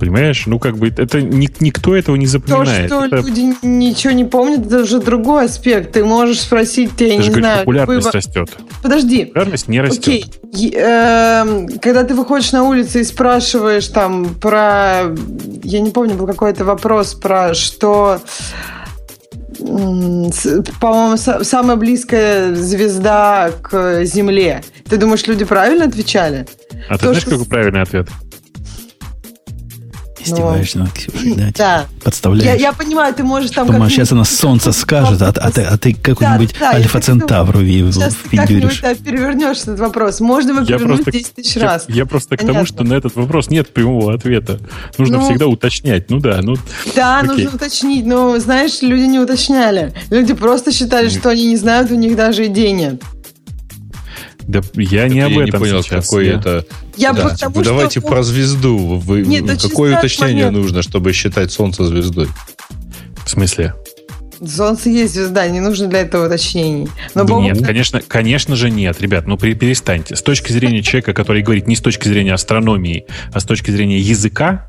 Понимаешь? 0.00 0.44
Ну, 0.46 0.58
как 0.58 0.78
бы 0.78 0.88
это 0.88 1.20
никто 1.20 1.94
этого 1.94 2.16
не 2.16 2.26
запоминает. 2.26 2.88
То, 2.88 3.06
что 3.06 3.16
это... 3.18 3.26
люди 3.28 3.54
ничего 3.62 4.14
не 4.14 4.24
помнят, 4.24 4.66
это 4.66 4.80
уже 4.80 4.98
другой 4.98 5.44
аспект. 5.44 5.92
Ты 5.92 6.04
можешь 6.04 6.40
спросить, 6.40 6.96
ты, 6.96 7.08
я 7.08 7.16
не 7.16 7.28
говоришь, 7.28 7.44
знаю... 7.44 7.58
популярность 7.60 8.06
вы... 8.06 8.12
растет. 8.12 8.50
Подожди. 8.82 9.26
Популярность 9.26 9.68
не 9.68 9.80
растет. 9.82 10.02
Окей. 10.02 10.72
Эм, 10.74 11.68
когда 11.80 12.04
ты 12.04 12.14
выходишь 12.14 12.50
на 12.52 12.64
улицу 12.64 13.00
и 13.00 13.04
спрашиваешь 13.04 13.88
там 13.88 14.34
про... 14.36 15.14
Я 15.62 15.80
не 15.80 15.90
помню, 15.90 16.14
был 16.14 16.26
какой-то 16.26 16.64
вопрос 16.64 17.12
про 17.12 17.52
что 17.52 18.22
по-моему, 20.80 21.44
самая 21.44 21.76
близкая 21.76 22.54
звезда 22.54 23.50
к 23.62 24.04
Земле. 24.04 24.62
Ты 24.88 24.96
думаешь, 24.96 25.26
люди 25.26 25.44
правильно 25.44 25.84
отвечали? 25.84 26.46
А 26.88 26.96
ты 26.96 27.06
знаешь, 27.06 27.20
что... 27.22 27.32
какой 27.32 27.46
правильный 27.46 27.82
ответ? 27.82 28.08
Издеваешься 30.32 30.78
над 30.78 30.92
Ксюшей, 30.92 31.34
да? 31.34 31.48
Да. 31.56 31.86
Подставляешь. 32.04 32.44
Я, 32.44 32.54
я 32.54 32.72
понимаю, 32.72 33.14
ты 33.14 33.22
можешь 33.22 33.50
там... 33.50 33.66
Думаешь, 33.66 33.92
сейчас 33.92 34.12
она 34.12 34.24
солнце 34.24 34.72
скажет, 34.72 35.20
а, 35.22 35.28
а 35.28 35.50
ты, 35.50 35.62
а 35.62 35.76
ты 35.76 35.94
какой-нибудь 35.94 36.54
да, 36.58 36.72
да, 36.72 36.76
Альфа-Центавру 36.76 37.60
Сейчас 37.60 38.14
ты 38.14 38.36
как-нибудь 38.36 38.80
да, 38.80 38.94
перевернешь 38.94 39.58
этот 39.58 39.78
вопрос. 39.80 40.20
Можно 40.20 40.50
его 40.52 40.64
перевернуть 40.64 41.10
10 41.10 41.34
тысяч 41.34 41.56
раз. 41.56 41.84
Я, 41.88 41.96
я 41.96 42.06
просто 42.06 42.30
Понятно. 42.30 42.48
к 42.48 42.52
тому, 42.52 42.66
что 42.66 42.84
на 42.84 42.94
этот 42.94 43.16
вопрос 43.16 43.50
нет 43.50 43.72
прямого 43.72 44.14
ответа. 44.14 44.60
Нужно 44.98 45.18
ну, 45.18 45.24
всегда 45.24 45.46
уточнять. 45.46 46.10
Ну 46.10 46.20
да, 46.20 46.40
ну... 46.42 46.56
Да, 46.94 47.20
окей. 47.20 47.28
нужно 47.28 47.56
уточнить. 47.56 48.06
Но, 48.06 48.38
знаешь, 48.38 48.82
люди 48.82 49.02
не 49.02 49.18
уточняли. 49.18 49.92
Люди 50.10 50.34
просто 50.34 50.72
считали, 50.72 51.08
что 51.08 51.30
они 51.30 51.46
не 51.46 51.56
знают, 51.56 51.90
у 51.90 51.94
них 51.94 52.16
даже 52.16 52.46
идей 52.46 52.72
нет. 52.72 53.02
Да 54.46 54.60
я 54.74 55.08
не 55.08 55.20
об 55.20 55.32
этом 55.32 55.44
не 55.44 55.50
понял, 55.52 55.82
сейчас. 55.82 56.06
какой 56.06 56.26
я... 56.26 56.34
это... 56.34 56.64
Я 56.96 57.12
да. 57.12 57.28
потому, 57.28 57.56
Вы 57.56 57.64
давайте 57.64 58.00
про 58.00 58.22
звезду. 58.22 58.76
Вы... 58.76 59.22
Нет, 59.22 59.60
Какое 59.60 59.98
уточнение 59.98 60.46
момент. 60.46 60.64
нужно, 60.64 60.82
чтобы 60.82 61.12
считать 61.12 61.52
Солнце 61.52 61.84
звездой? 61.84 62.28
В 63.24 63.30
смысле? 63.30 63.74
Солнце 64.46 64.88
есть 64.88 65.14
звезда, 65.14 65.46
не 65.48 65.60
нужно 65.60 65.86
для 65.86 66.00
этого 66.00 66.26
уточнений. 66.26 66.88
Но 67.14 67.24
да 67.24 67.34
Бог... 67.34 67.42
Нет, 67.42 67.62
конечно, 67.62 68.00
конечно 68.00 68.56
же 68.56 68.70
нет, 68.70 69.00
ребят, 69.00 69.26
ну 69.26 69.36
перестаньте. 69.36 70.16
С 70.16 70.22
точки 70.22 70.52
зрения 70.52 70.82
человека, 70.82 71.12
который 71.12 71.42
говорит 71.42 71.66
не 71.66 71.76
с 71.76 71.80
точки 71.80 72.08
зрения 72.08 72.32
астрономии, 72.32 73.04
а 73.32 73.40
с 73.40 73.44
точки 73.44 73.70
зрения 73.70 73.98
языка, 73.98 74.66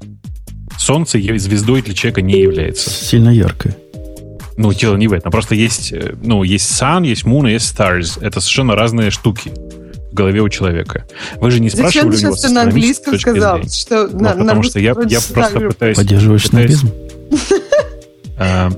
Солнце 0.78 1.19
звездой 1.38 1.82
для 1.82 1.93
человека 1.93 2.22
не 2.22 2.41
является. 2.41 2.89
Сильно 2.89 3.30
яркое. 3.30 3.76
Ну, 4.58 4.74
дело 4.74 4.95
не 4.95 5.08
в 5.08 5.14
этом. 5.14 5.32
Просто 5.32 5.56
есть, 5.56 5.91
э, 5.93 6.16
ну, 6.22 6.43
есть 6.43 6.70
sun, 6.70 7.06
есть 7.06 7.24
moon, 7.24 7.49
есть 7.49 7.74
stars. 7.74 8.20
Это 8.22 8.39
совершенно 8.39 8.76
разные 8.76 9.10
штуки 9.10 9.52
в 10.12 10.14
голове 10.14 10.41
у 10.41 10.49
человека. 10.49 11.06
Вы 11.38 11.52
же 11.52 11.60
не 11.60 11.70
Зачем 11.70 11.89
спрашивали 11.89 12.16
у 12.16 12.20
него 12.20 12.36
ты 12.36 12.49
на 12.49 12.62
английском 12.64 13.20
сказал? 13.20 13.64
Что 13.64 14.08
ну, 14.08 14.20
на, 14.20 14.32
потому 14.32 14.62
на 14.62 14.64
что 14.64 14.80
я, 14.80 14.95
я 15.08 15.20
просто 15.34 15.60
пытаюсь... 15.60 15.97
Поддерживаешь 15.97 16.47
снобизм? 16.47 16.91
А, 18.38 18.72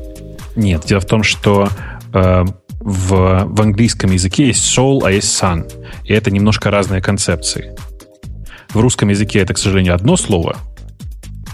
нет, 0.57 0.83
дело 0.85 0.99
в 0.99 1.05
том, 1.05 1.23
что 1.23 1.69
а, 2.11 2.43
в, 2.79 3.45
в 3.45 3.61
английском 3.61 4.11
языке 4.11 4.47
есть 4.47 4.77
soul, 4.77 5.01
а 5.05 5.11
есть 5.11 5.41
sun. 5.41 5.71
И 6.03 6.13
это 6.13 6.31
немножко 6.31 6.69
разные 6.69 7.01
концепции. 7.01 7.73
В 8.73 8.79
русском 8.81 9.07
языке 9.07 9.39
это, 9.39 9.53
к 9.53 9.57
сожалению, 9.57 9.95
одно 9.95 10.17
слово— 10.17 10.57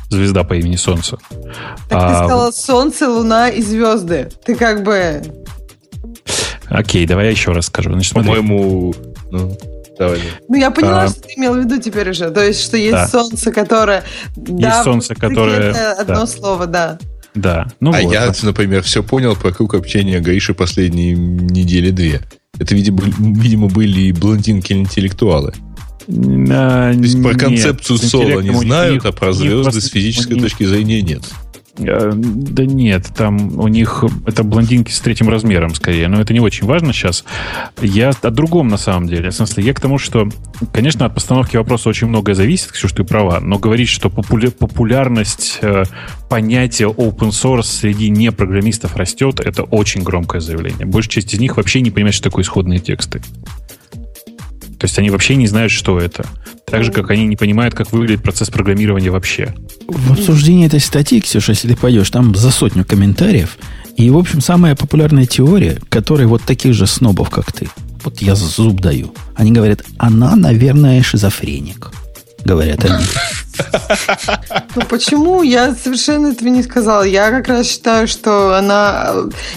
звезда 0.09 0.43
по 0.43 0.53
имени 0.55 0.75
Солнце. 0.75 1.17
Так 1.89 2.01
а, 2.01 2.09
ты 2.09 2.15
сказала 2.15 2.51
Солнце, 2.51 3.09
Луна 3.09 3.49
и 3.49 3.61
звезды. 3.61 4.29
Ты 4.45 4.55
как 4.55 4.83
бы... 4.83 5.21
Окей, 6.67 7.07
давай 7.07 7.25
я 7.25 7.31
еще 7.31 7.51
раз 7.51 7.67
скажу. 7.67 7.91
Значит, 7.91 8.13
По-моему, 8.13 8.93
ну, 9.31 9.57
давай. 9.97 10.19
Ну, 10.47 10.55
я 10.55 10.71
поняла, 10.71 11.03
а, 11.03 11.07
что 11.07 11.21
ты 11.21 11.33
имел 11.35 11.53
в 11.53 11.59
виду 11.59 11.79
теперь 11.79 12.09
уже. 12.09 12.29
То 12.29 12.43
есть, 12.43 12.61
что 12.61 12.77
есть 12.77 12.91
да. 12.91 13.07
Солнце, 13.07 13.51
которое... 13.51 14.03
Есть 14.35 14.59
да, 14.59 14.83
Солнце, 14.83 15.15
которое... 15.15 15.71
Это 15.71 15.93
одно 15.93 16.15
да. 16.15 16.27
слово, 16.27 16.67
да. 16.67 16.99
Да. 17.35 17.67
Ну 17.79 17.91
а 17.93 18.01
вот. 18.01 18.11
я, 18.11 18.31
например, 18.43 18.83
все 18.83 19.03
понял 19.03 19.35
про 19.35 19.51
круг 19.51 19.75
общения 19.75 20.19
Гаиши 20.19 20.53
последние 20.53 21.13
недели 21.13 21.91
две. 21.91 22.21
Это, 22.59 22.75
видимо, 22.75 23.01
видимо 23.01 23.67
были 23.67 24.11
блондинки-интеллектуалы. 24.11 25.53
А, 26.09 26.93
То 26.93 26.99
есть 26.99 27.21
про 27.21 27.33
концепцию 27.33 27.99
нет, 27.99 28.09
Соло 28.09 28.39
не 28.41 28.53
знают, 28.53 29.05
а 29.05 29.11
про 29.11 29.31
звезды 29.31 29.79
с 29.79 29.89
физической 29.89 30.39
точки 30.39 30.63
зрения 30.63 31.01
нет. 31.01 31.23
Э, 31.77 32.11
да 32.13 32.65
нет, 32.65 33.07
там 33.15 33.59
у 33.59 33.67
них 33.67 34.03
это 34.25 34.43
блондинки 34.43 34.91
с 34.91 34.99
третьим 34.99 35.29
размером 35.29 35.73
скорее, 35.73 36.07
но 36.07 36.19
это 36.19 36.33
не 36.33 36.39
очень 36.39 36.67
важно 36.67 36.93
сейчас. 36.93 37.23
Я 37.81 38.11
о 38.21 38.29
другом 38.31 38.67
на 38.67 38.77
самом 38.77 39.07
деле. 39.07 39.29
В 39.29 39.35
смысле, 39.35 39.63
я 39.63 39.73
к 39.73 39.79
тому, 39.79 39.97
что, 39.97 40.27
конечно, 40.73 41.05
от 41.05 41.13
постановки 41.13 41.57
вопроса 41.57 41.89
очень 41.89 42.07
многое 42.07 42.35
зависит, 42.35 42.71
Ксюш, 42.71 42.91
ты 42.91 43.03
права, 43.03 43.39
но 43.39 43.59
говорить, 43.59 43.89
что 43.89 44.09
популя- 44.09 44.51
популярность 44.51 45.59
э, 45.61 45.83
понятия 46.27 46.87
open 46.87 47.29
source 47.29 47.63
среди 47.63 48.09
непрограммистов 48.09 48.95
растет, 48.95 49.39
это 49.39 49.63
очень 49.63 50.03
громкое 50.03 50.41
заявление. 50.41 50.85
Большая 50.85 51.11
часть 51.11 51.33
из 51.33 51.39
них 51.39 51.57
вообще 51.57 51.81
не 51.81 51.91
понимает, 51.91 52.15
что 52.15 52.25
такое 52.25 52.43
исходные 52.43 52.79
тексты. 52.79 53.21
То 54.79 54.85
есть 54.85 54.97
они 54.97 55.09
вообще 55.09 55.35
не 55.35 55.45
знают, 55.45 55.71
что 55.71 55.99
это. 55.99 56.25
Так 56.65 56.85
же, 56.85 56.91
как 56.91 57.11
они 57.11 57.25
не 57.25 57.35
понимают, 57.35 57.75
как 57.75 57.91
выглядит 57.91 58.23
процесс 58.23 58.49
программирования 58.49 59.11
вообще. 59.11 59.53
В 59.87 60.13
обсуждении 60.13 60.65
этой 60.65 60.79
статьи, 60.79 61.19
Ксюша, 61.19 61.51
если 61.51 61.67
ты 61.67 61.75
пойдешь, 61.75 62.09
там 62.09 62.33
за 62.33 62.49
сотню 62.49 62.85
комментариев. 62.85 63.57
И, 63.97 64.09
в 64.09 64.17
общем, 64.17 64.39
самая 64.39 64.75
популярная 64.77 65.25
теория, 65.25 65.79
которой 65.89 66.27
вот 66.27 66.43
таких 66.43 66.73
же 66.73 66.87
снобов, 66.87 67.29
как 67.29 67.51
ты, 67.51 67.67
вот 68.05 68.21
я 68.21 68.35
зуб 68.35 68.79
даю, 68.79 69.13
они 69.35 69.51
говорят, 69.51 69.83
она, 69.97 70.37
наверное, 70.37 71.03
шизофреник 71.03 71.91
говорят 72.45 72.85
они. 72.85 73.03
Ну 74.75 74.81
почему? 74.87 75.43
Я 75.43 75.73
совершенно 75.73 76.27
этого 76.27 76.49
не 76.49 76.63
сказала. 76.63 77.03
Я 77.03 77.29
как 77.31 77.47
раз 77.47 77.67
считаю, 77.67 78.07
что 78.07 78.57
она... 78.57 79.13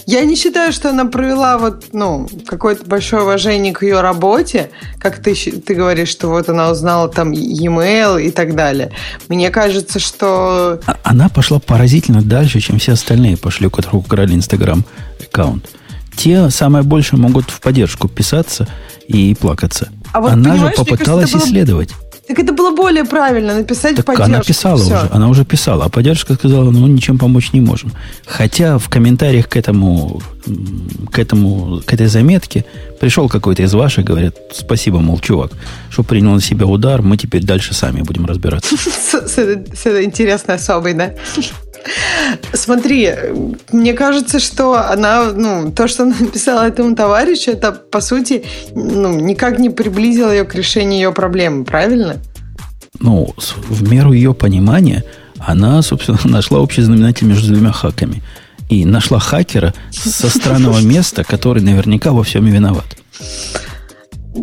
Я 0.07 0.25
не 0.25 0.37
считаю, 0.37 0.73
что 0.73 0.91
она 0.91 1.05
провела 1.05 1.59
вот, 1.59 1.87
ну, 1.93 2.29
какое-то 2.47 2.85
большое 2.87 3.23
уважение 3.23 3.73
к 3.73 3.83
ее 3.83 4.01
работе, 4.01 4.71
как 4.99 5.23
ты, 5.23 5.35
ты 5.35 5.75
говоришь, 5.75 6.09
что 6.09 6.29
вот 6.29 6.49
она 6.49 6.71
узнала 6.71 7.09
там 7.09 7.33
e-mail 7.33 8.23
и 8.23 8.31
так 8.31 8.55
далее. 8.55 8.93
Мне 9.29 9.51
кажется, 9.51 9.99
что... 9.99 10.81
А, 10.87 10.97
она 11.03 11.29
пошла 11.29 11.59
поразительно 11.59 12.23
дальше, 12.23 12.61
чем 12.61 12.79
все 12.79 12.93
остальные 12.93 13.37
пошли, 13.37 13.67
у 13.67 13.71
которых 13.71 13.95
украли 13.95 14.35
Инстаграм 14.35 14.85
аккаунт. 15.21 15.69
Те 16.17 16.51
самое 16.51 16.85
больше 16.85 17.17
могут 17.17 17.51
в 17.51 17.61
поддержку 17.61 18.09
писаться 18.09 18.69
и 19.09 19.35
плакаться. 19.35 19.89
А 20.13 20.21
вот, 20.21 20.33
она 20.33 20.57
же 20.57 20.71
попыталась 20.77 21.31
кажется, 21.31 21.49
исследовать. 21.49 21.91
Так 22.33 22.45
это 22.45 22.55
было 22.55 22.75
более 22.75 23.05
правильно 23.05 23.55
написать 23.55 23.97
так 23.97 24.07
поддержку. 24.07 24.33
Она 24.33 24.41
писала 24.41 24.79
все. 24.79 24.95
уже, 24.95 25.09
она 25.13 25.29
уже 25.29 25.45
писала, 25.45 25.85
а 25.85 25.89
поддержка 25.91 26.33
сказала, 26.33 26.71
ну 26.71 26.87
ничем 26.87 27.19
помочь 27.19 27.53
не 27.53 27.61
можем. 27.61 27.93
Хотя 28.25 28.79
в 28.79 28.89
комментариях 28.89 29.51
к 29.51 29.57
этому, 29.59 30.23
к 31.13 31.19
этому, 31.19 31.83
к 31.85 31.93
этой 31.93 32.07
заметке 32.07 32.65
пришел 33.01 33.29
какой-то 33.29 33.65
из 33.65 33.75
ваших, 33.75 34.07
говорят, 34.07 34.35
спасибо, 34.55 35.01
мол, 35.01 35.19
чувак, 35.19 35.53
что 35.91 36.05
принял 36.05 36.33
на 36.33 36.41
себя 36.41 36.65
удар, 36.65 37.03
мы 37.03 37.19
теперь 37.19 37.45
дальше 37.45 37.75
сами 37.75 38.01
будем 38.01 38.25
разбираться. 38.25 38.75
С 39.27 39.37
этой 39.37 40.05
интересной 40.05 40.55
особой, 40.55 40.95
да? 40.95 41.13
Смотри, 42.53 43.11
мне 43.73 43.93
кажется, 43.95 44.39
что 44.39 44.75
она, 44.75 45.33
ну, 45.33 45.73
то, 45.73 45.89
что 45.89 46.05
она 46.05 46.15
написала 46.21 46.67
этому 46.67 46.95
товарищу, 46.95 47.51
это, 47.51 47.73
по 47.73 48.01
сути, 48.01 48.45
ну, 48.75 49.19
никак 49.21 49.59
не 49.59 49.71
приблизило 49.71 50.31
ее 50.31 50.45
к 50.45 50.55
решению 50.55 51.01
ее 51.01 51.13
проблемы, 51.13 51.65
правильно? 51.65 52.17
Ну, 53.01 53.35
в 53.69 53.91
меру 53.91 54.13
ее 54.13 54.35
понимания, 54.35 55.05
она, 55.39 55.83
собственно, 55.83 56.19
нашла 56.25 56.61
общий 56.61 56.83
знаменатель 56.83 57.27
между 57.27 57.53
двумя 57.53 57.73
хаками. 57.73 58.23
И 58.69 58.85
нашла 58.85 59.19
хакера 59.19 59.75
со 59.91 60.31
странного 60.31 60.81
места, 60.83 61.25
который 61.25 61.63
наверняка 61.63 62.13
во 62.13 62.23
всем 62.23 62.47
и 62.47 62.51
виноват. 62.51 62.87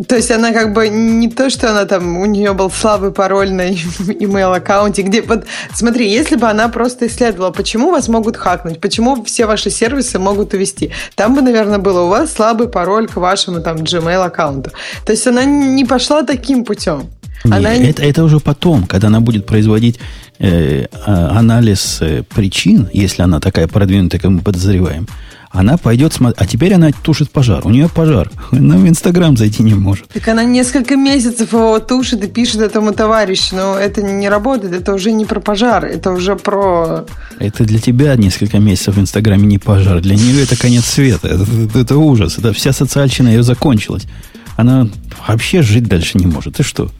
То 0.07 0.16
есть 0.16 0.30
она 0.30 0.52
как 0.52 0.74
бы 0.74 0.88
не 0.90 1.30
то, 1.30 1.49
что 1.49 1.72
она 1.72 1.86
там, 1.86 2.18
у 2.18 2.26
нее 2.26 2.53
был 2.53 2.70
слабый 2.70 3.11
пароль 3.11 3.52
на 3.52 3.70
email 3.72 4.56
аккаунте, 4.56 5.02
где 5.02 5.22
вот 5.22 5.45
смотри, 5.74 6.10
если 6.10 6.36
бы 6.36 6.48
она 6.48 6.70
просто 6.70 7.07
исследовала, 7.07 7.52
почему 7.52 7.90
вас 7.90 8.07
могут 8.07 8.38
хакнуть, 8.38 8.80
почему 8.80 9.24
все 9.24 9.45
ваши 9.45 9.72
сервисы 9.72 10.20
могут 10.20 10.53
увести, 10.53 10.91
там 11.16 11.34
бы, 11.34 11.41
наверное, 11.41 11.80
было 11.80 12.02
у 12.02 12.07
вас 12.07 12.34
слабый 12.34 12.70
пароль 12.70 13.07
к 13.07 13.16
вашему 13.16 13.61
там 13.61 13.78
Gmail 13.78 14.24
аккаунту. 14.24 14.72
То 15.06 15.11
есть 15.11 15.26
она 15.28 15.44
не 15.45 15.86
пошла 15.86 16.24
таким 16.24 16.66
путем. 16.66 17.10
Не, 17.44 17.53
она 17.53 17.74
это, 17.74 18.03
это 18.03 18.24
уже 18.24 18.40
потом, 18.40 18.84
когда 18.84 19.07
она 19.07 19.22
будет 19.22 19.45
производить 19.45 19.99
э, 20.40 20.86
а, 21.06 21.40
анализ 21.40 21.99
э, 22.02 22.24
причин, 22.24 22.90
если 22.94 23.24
она 23.24 23.40
такая 23.40 23.68
продвинутая, 23.68 24.22
как 24.22 24.32
мы 24.32 24.41
подозреваем, 24.41 25.07
она 25.51 25.77
пойдет 25.77 26.13
смотреть. 26.13 26.41
А 26.41 26.45
теперь 26.45 26.73
она 26.76 26.91
тушит 26.91 27.31
пожар. 27.31 27.65
У 27.65 27.69
нее 27.69 27.89
пожар. 27.89 28.30
Она 28.51 28.77
в 28.77 28.88
Инстаграм 28.88 29.35
зайти 29.35 29.63
не 29.63 29.73
может. 29.73 30.07
Так 30.09 30.27
она 30.27 30.43
несколько 30.43 30.95
месяцев 30.95 31.53
его 31.53 31.80
тушит 31.80 32.23
и 32.23 32.27
пишет 32.27 32.61
этому 32.61 32.93
товарищу. 32.93 33.55
Но 33.55 33.76
это 33.76 34.03
не 34.03 34.30
работает. 34.30 34.73
Это 34.73 34.93
уже 34.93 35.11
не 35.11 35.26
про 35.26 35.39
пожар. 35.39 35.85
Это 35.85 36.11
уже 36.11 36.35
про... 36.35 37.05
Это 37.39 37.63
для 37.63 37.80
тебя 37.80 38.15
несколько 38.15 38.59
месяцев 38.59 38.95
в 38.95 38.99
Инстаграме 38.99 39.47
не 39.47 39.57
пожар. 39.57 40.01
Для 40.01 40.15
нее 40.15 40.43
это 40.43 40.55
конец 40.55 40.85
света. 40.85 41.27
Это, 41.27 41.43
это, 41.43 41.80
это 41.80 41.97
ужас. 41.97 42.38
Это 42.38 42.53
вся 42.53 42.71
социальщина 42.71 43.30
ее 43.30 43.41
закончилась. 43.41 44.05
Она 44.55 44.88
вообще 45.27 45.63
жить 45.63 45.88
дальше 45.88 46.19
не 46.19 46.27
может. 46.27 46.57
Ты 46.57 46.63
что? 46.63 46.91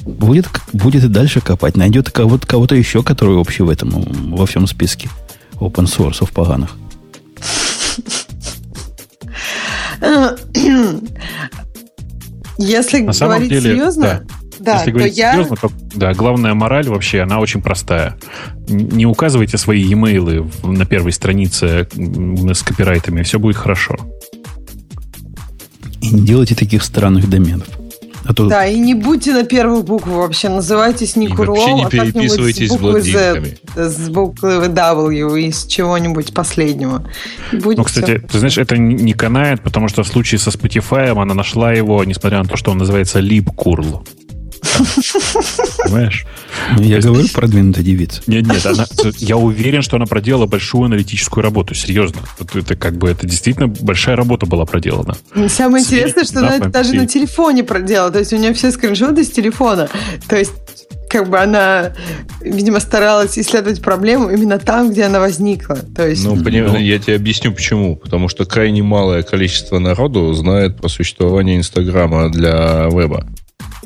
Будет, 0.00 0.48
будет 0.72 1.04
и 1.04 1.08
дальше 1.08 1.40
копать. 1.40 1.76
Найдет 1.76 2.10
кого-то, 2.10 2.44
кого-то 2.44 2.74
еще, 2.74 3.04
который 3.04 3.36
общий 3.36 3.62
в 3.62 3.70
этом, 3.70 3.90
во 4.34 4.46
всем 4.46 4.66
списке 4.66 5.08
open 5.60 5.84
source 5.84 6.26
поганых. 6.32 6.70
Если 12.58 13.02
На 13.02 13.12
говорить 13.12 13.50
деле, 13.50 13.70
серьезно, 13.70 14.02
да. 14.02 14.22
Да, 14.58 14.78
Если 14.78 14.90
говорить 14.90 15.16
я... 15.16 15.32
серьезно, 15.32 15.56
то 15.56 15.70
да, 15.94 16.12
главная 16.12 16.54
мораль 16.54 16.88
вообще, 16.88 17.20
она 17.20 17.38
очень 17.38 17.62
простая. 17.62 18.18
Не 18.68 19.06
указывайте 19.06 19.56
свои 19.56 19.82
e-mail 19.82 20.50
на 20.66 20.84
первой 20.84 21.12
странице 21.12 21.86
с 21.94 22.62
копирайтами, 22.62 23.22
все 23.22 23.38
будет 23.38 23.56
хорошо. 23.56 23.96
И 26.00 26.10
не 26.10 26.22
делайте 26.22 26.54
таких 26.56 26.82
странных 26.82 27.30
доменов. 27.30 27.68
А 28.28 28.34
то... 28.34 28.46
Да, 28.46 28.66
и 28.66 28.78
не 28.78 28.92
будьте 28.92 29.32
на 29.32 29.42
первую 29.42 29.82
букву 29.82 30.18
вообще. 30.18 30.50
Называйтесь 30.50 31.16
не 31.16 31.28
Курлов, 31.28 31.56
вообще 31.56 31.72
не 31.72 31.84
а 31.84 31.88
переписывайтесь 31.88 32.68
с 32.68 32.72
буквой 32.76 33.00
Z, 33.00 33.56
с 33.74 34.10
буквы 34.10 34.66
W 34.66 35.40
из 35.40 35.64
чего-нибудь 35.64 36.34
последнего. 36.34 37.08
Ну, 37.52 37.84
кстати, 37.84 38.18
все. 38.18 38.28
ты 38.28 38.38
знаешь, 38.38 38.58
это 38.58 38.76
не 38.76 39.14
канает, 39.14 39.62
потому 39.62 39.88
что 39.88 40.02
в 40.02 40.06
случае 40.06 40.38
со 40.40 40.50
Spotify 40.50 41.18
она 41.18 41.32
нашла 41.32 41.72
его, 41.72 42.04
несмотря 42.04 42.42
на 42.42 42.44
то, 42.44 42.58
что 42.58 42.70
он 42.70 42.76
называется 42.76 43.18
LibCurl. 43.20 44.06
Понимаешь? 45.84 46.26
Я 46.78 47.00
говорю 47.00 47.26
продвинутая 47.32 47.84
девица. 47.84 48.22
Нет, 48.26 48.46
нет, 48.46 48.64
она, 48.66 48.86
я 49.18 49.36
уверен, 49.36 49.82
что 49.82 49.96
она 49.96 50.06
проделала 50.06 50.46
большую 50.46 50.84
аналитическую 50.84 51.42
работу, 51.42 51.74
серьезно. 51.74 52.20
Это 52.54 52.76
как 52.76 52.96
бы, 52.96 53.10
это 53.10 53.26
действительно 53.26 53.68
большая 53.68 54.16
работа 54.16 54.46
была 54.46 54.64
проделана. 54.64 55.16
Самое 55.48 55.84
интересное, 55.84 56.24
что 56.24 56.40
она 56.40 56.56
это 56.56 56.68
даже 56.68 56.94
на 56.94 57.06
телефоне 57.06 57.64
проделала, 57.64 58.10
то 58.10 58.18
есть 58.18 58.32
у 58.32 58.36
нее 58.36 58.52
все 58.54 58.70
скриншоты 58.70 59.24
с 59.24 59.30
телефона. 59.30 59.88
То 60.28 60.36
есть 60.36 60.52
как 61.08 61.28
бы 61.28 61.38
она, 61.38 61.92
видимо, 62.40 62.80
старалась 62.80 63.38
исследовать 63.38 63.80
проблему 63.80 64.30
именно 64.30 64.58
там, 64.58 64.90
где 64.90 65.04
она 65.04 65.20
возникла. 65.20 65.76
То 65.76 66.06
есть... 66.06 66.24
Ну, 66.24 66.42
поним... 66.42 66.66
ну, 66.66 66.76
я 66.76 66.98
тебе 66.98 67.16
объясню 67.16 67.52
почему. 67.52 67.96
Потому 67.96 68.28
что 68.28 68.44
крайне 68.44 68.82
малое 68.82 69.22
количество 69.22 69.78
народу 69.78 70.32
знает 70.34 70.76
про 70.76 70.88
существование 70.88 71.56
Инстаграма 71.56 72.30
для 72.30 72.88
веба. 72.92 73.26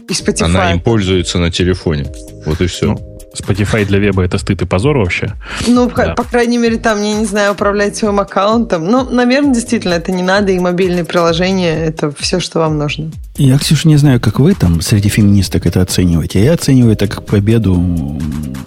И 0.09 0.12
Spotify. 0.12 0.45
Она 0.45 0.73
им 0.73 0.81
пользуется 0.81 1.39
на 1.39 1.51
телефоне. 1.51 2.07
Вот 2.45 2.61
и 2.61 2.66
все. 2.66 2.87
Ну, 2.87 3.12
Spotify 3.35 3.85
для 3.87 3.99
веба 3.99 4.23
это 4.23 4.39
стыд 4.39 4.62
и 4.62 4.66
позор 4.66 4.99
вообще. 4.99 5.33
Ну, 5.66 5.91
да. 5.95 6.15
по 6.15 6.24
крайней 6.24 6.59
мере, 6.59 6.77
там, 6.77 7.03
я 7.03 7.15
не 7.15 7.24
знаю, 7.24 7.53
управлять 7.53 7.97
своим 7.97 8.20
аккаунтом. 8.20 8.85
Ну, 8.85 9.09
наверное, 9.09 9.55
действительно, 9.55 9.95
это 9.95 10.12
не 10.12 10.23
надо, 10.23 10.53
и 10.53 10.59
мобильные 10.59 11.05
приложения 11.05 11.74
это 11.74 12.12
все, 12.19 12.41
что 12.41 12.59
вам 12.59 12.79
нужно. 12.79 13.11
Я, 13.37 13.59
Ксюша, 13.59 13.89
не 13.89 13.97
знаю, 13.97 14.20
как 14.20 14.39
вы 14.39 14.55
там 14.55 14.81
среди 14.81 15.09
феминисток 15.09 15.66
это 15.66 15.81
оцениваете. 15.81 16.41
А 16.41 16.43
я 16.43 16.53
оцениваю 16.55 16.93
это 16.93 17.09
как 17.09 17.24
победу 17.24 18.20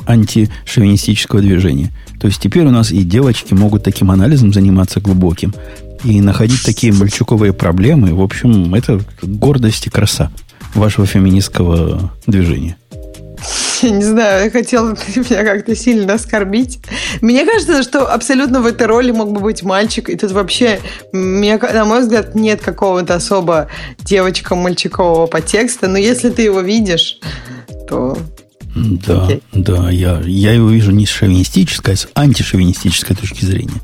антишовинистического 0.08 1.42
движения. 1.42 1.92
То 2.20 2.28
есть 2.28 2.42
теперь 2.42 2.66
у 2.66 2.72
нас 2.72 2.92
и 2.92 3.04
девочки 3.04 3.54
могут 3.54 3.84
таким 3.84 4.10
анализом 4.10 4.54
заниматься 4.54 5.00
глубоким 5.00 5.54
и 6.04 6.22
находить 6.22 6.64
такие 6.64 6.94
мальчуковые 6.94 7.54
проблемы. 7.54 8.16
В 8.16 8.22
общем, 8.22 8.74
это 8.74 9.00
гордость 9.22 9.88
и 9.88 9.90
краса 9.90 10.32
вашего 10.76 11.08
феминистского 11.08 12.12
движения? 12.28 12.78
Я 13.82 13.90
не 13.90 14.04
знаю, 14.04 14.46
я 14.46 14.52
хотела 14.52 14.96
меня 15.16 15.44
как-то 15.44 15.76
сильно 15.76 16.14
оскорбить. 16.14 16.80
Мне 17.22 17.46
кажется, 17.46 17.84
что 17.84 18.12
абсолютно 18.12 18.62
в 18.62 18.66
этой 18.66 18.88
роли 18.88 19.12
мог 19.12 19.32
бы 19.32 19.42
быть 19.42 19.64
мальчик. 19.64 20.10
И 20.10 20.16
тут 20.16 20.32
вообще, 20.32 20.80
мне, 21.12 21.58
на 21.58 21.86
мой 21.86 22.02
взгляд, 22.02 22.36
нет 22.36 22.62
какого-то 22.62 23.16
особо 23.16 23.68
девочка-мальчикового 24.00 25.28
подтекста. 25.28 25.88
Но 25.88 25.98
если 25.98 26.30
ты 26.30 26.44
его 26.44 26.62
видишь, 26.62 27.20
то 27.88 28.18
да, 28.76 29.28
okay. 29.28 29.42
да, 29.54 29.90
я, 29.90 30.22
я 30.26 30.52
его 30.52 30.70
вижу 30.70 30.92
не 30.92 31.06
с 31.06 31.10
шовинистической, 31.10 31.94
а 31.94 31.98
с 31.98 32.08
антишовинистической 32.14 33.16
точки 33.16 33.46
зрения. 33.46 33.82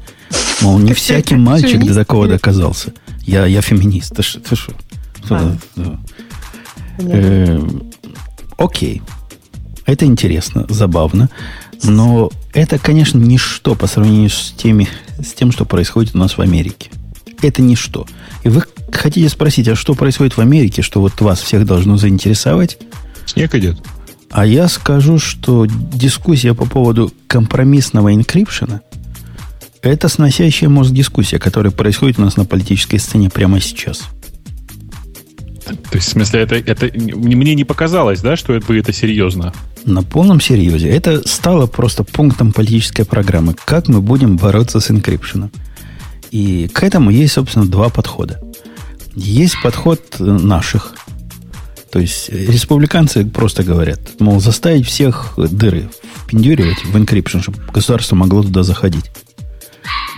Мол, 0.62 0.80
не 0.80 0.94
всякий 0.94 1.36
мальчик 1.36 1.84
до 1.86 1.94
такого 1.94 2.28
доказался. 2.28 2.94
Я, 3.22 3.46
я 3.46 3.62
феминист. 3.62 4.16
Ты 4.16 4.24
что? 4.24 4.74
А. 5.30 5.56
Э, 7.10 7.62
окей. 8.58 9.02
Это 9.86 10.06
интересно, 10.06 10.66
забавно. 10.70 11.30
Но 11.84 12.32
это, 12.54 12.78
конечно, 12.78 13.18
ничто 13.18 13.76
по 13.76 13.88
сравнению 13.88 14.30
с, 14.30 14.54
теми, 14.56 14.88
с 15.20 15.34
тем, 15.34 15.52
что 15.52 15.66
происходит 15.66 16.16
у 16.16 16.20
нас 16.20 16.38
в 16.38 16.42
Америке. 16.42 16.92
Это 17.42 17.62
ничто. 17.62 18.06
И 18.44 18.50
вы 18.50 18.64
хотите 18.92 19.28
спросить, 19.30 19.68
а 19.68 19.76
что 19.76 19.96
происходит 19.96 20.38
в 20.38 20.42
Америке, 20.42 20.82
что 20.82 21.02
вот 21.02 21.20
вас 21.22 21.42
всех 21.42 21.66
должно 21.66 21.98
заинтересовать? 21.98 22.78
Снег 23.26 23.56
идет. 23.56 23.78
А 24.30 24.46
я 24.46 24.68
скажу, 24.68 25.18
что 25.18 25.66
дискуссия 25.66 26.54
по 26.54 26.66
поводу 26.66 27.12
компромиссного 27.28 28.14
инкрипшена– 28.14 28.82
это 29.82 30.10
сносящая 30.10 30.70
мозг 30.70 30.92
дискуссия, 30.92 31.40
которая 31.40 31.72
происходит 31.72 32.20
у 32.20 32.22
нас 32.22 32.38
на 32.38 32.46
политической 32.46 32.98
сцене 32.98 33.30
прямо 33.30 33.60
сейчас. 33.60 34.04
То 35.76 35.96
есть, 35.98 36.08
в 36.08 36.12
смысле, 36.12 36.42
это, 36.42 36.56
это 36.56 36.90
мне 36.96 37.56
не 37.56 37.64
показалось, 37.64 38.22
да, 38.22 38.36
что 38.36 38.54
это, 38.54 38.74
это 38.74 38.94
серьезно? 38.94 39.54
На 39.86 40.04
полном 40.04 40.40
серьезе. 40.40 40.90
Это 40.90 41.28
стало 41.28 41.68
просто 41.68 42.04
пунктом 42.04 42.54
политической 42.54 43.04
программы. 43.04 43.56
Как 43.66 43.88
мы 43.88 44.02
будем 44.02 44.38
бороться 44.38 44.80
с 44.80 44.92
инкрипшеном. 44.92 45.52
И 46.32 46.70
к 46.74 46.84
этому 46.84 47.10
есть, 47.10 47.34
собственно, 47.34 47.66
два 47.66 47.90
подхода. 47.90 48.40
Есть 49.16 49.56
подход 49.62 50.16
наших, 50.20 50.94
то 51.92 52.00
есть 52.00 52.30
республиканцы 52.30 53.26
просто 53.26 53.64
говорят, 53.64 54.00
мол, 54.20 54.40
заставить 54.40 54.88
всех 54.88 55.34
дыры 55.36 55.90
впендюривать 56.16 56.86
в 56.86 56.96
encryption, 56.96 57.42
чтобы 57.42 57.60
государство 57.74 58.16
могло 58.16 58.44
туда 58.44 58.64
заходить. 58.64 59.12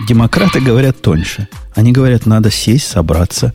Демократы 0.08 0.60
говорят 0.60 1.02
тоньше. 1.02 1.48
Они 1.74 1.90
говорят, 1.90 2.26
надо 2.26 2.50
сесть, 2.52 2.86
собраться, 2.86 3.52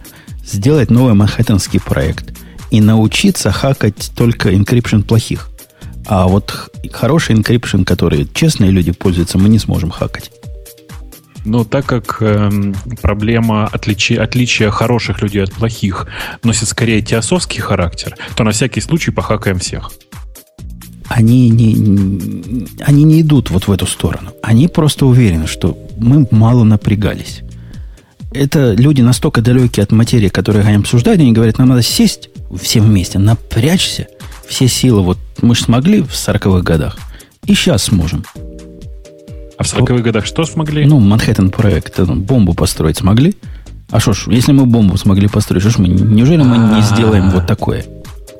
сделать 0.51 0.89
новый 0.89 1.13
манхэттенский 1.13 1.79
проект 1.79 2.33
и 2.71 2.81
научиться 2.81 3.51
хакать 3.51 4.11
только 4.15 4.51
encryption 4.51 5.03
плохих. 5.03 5.49
А 6.05 6.27
вот 6.27 6.71
хороший 6.91 7.35
encryption, 7.35 7.85
который 7.85 8.27
честные 8.33 8.71
люди 8.71 8.91
пользуются, 8.91 9.37
мы 9.37 9.49
не 9.49 9.59
сможем 9.59 9.91
хакать. 9.91 10.31
Но 11.45 11.63
так 11.63 11.85
как 11.85 12.17
э, 12.21 12.73
проблема 13.01 13.67
отличия, 13.67 14.21
отличия 14.21 14.71
хороших 14.71 15.21
людей 15.21 15.43
от 15.43 15.53
плохих 15.53 16.07
носит 16.43 16.67
скорее 16.67 17.01
теософский 17.01 17.61
характер, 17.61 18.15
то 18.35 18.43
на 18.43 18.51
всякий 18.51 18.81
случай 18.81 19.11
похакаем 19.11 19.59
всех. 19.59 19.91
Они 21.07 21.49
не, 21.49 22.67
они 22.81 23.03
не 23.03 23.21
идут 23.21 23.49
вот 23.49 23.67
в 23.67 23.71
эту 23.71 23.87
сторону. 23.87 24.31
Они 24.43 24.67
просто 24.67 25.05
уверены, 25.05 25.47
что 25.47 25.77
мы 25.97 26.27
мало 26.29 26.63
напрягались. 26.63 27.41
Это 28.31 28.73
люди 28.73 29.01
настолько 29.01 29.41
далекие 29.41 29.83
от 29.83 29.91
материи, 29.91 30.29
которые 30.29 30.63
они 30.65 30.77
обсуждают, 30.77 31.19
они 31.19 31.33
говорят, 31.33 31.57
нам 31.57 31.69
надо 31.69 31.81
сесть 31.81 32.29
все 32.61 32.79
вместе, 32.79 33.17
напрячься, 33.17 34.07
все 34.47 34.67
силы. 34.67 35.01
Вот 35.01 35.17
мы 35.41 35.55
же 35.55 35.63
смогли 35.63 36.01
в 36.01 36.11
40-х 36.11 36.61
годах, 36.61 36.97
и 37.45 37.55
сейчас 37.55 37.83
сможем. 37.83 38.23
А 39.57 39.63
в 39.63 39.73
40-х 39.73 40.03
годах 40.03 40.25
что 40.25 40.45
смогли? 40.45 40.85
Ну, 40.85 40.99
Манхэттен 40.99 41.49
проект, 41.49 41.97
ну, 41.97 42.15
бомбу 42.15 42.53
построить 42.53 42.97
смогли. 42.97 43.35
А 43.89 43.99
что 43.99 44.13
ж, 44.13 44.27
если 44.27 44.51
мы 44.51 44.67
бомбу 44.67 44.95
смогли 44.97 45.27
построить, 45.27 45.63
что 45.63 45.71
ж 45.71 45.77
мы, 45.79 45.87
неужели 45.87 46.43
мы 46.43 46.75
не 46.75 46.81
сделаем 46.81 47.31
вот 47.31 47.47
такое? 47.47 47.83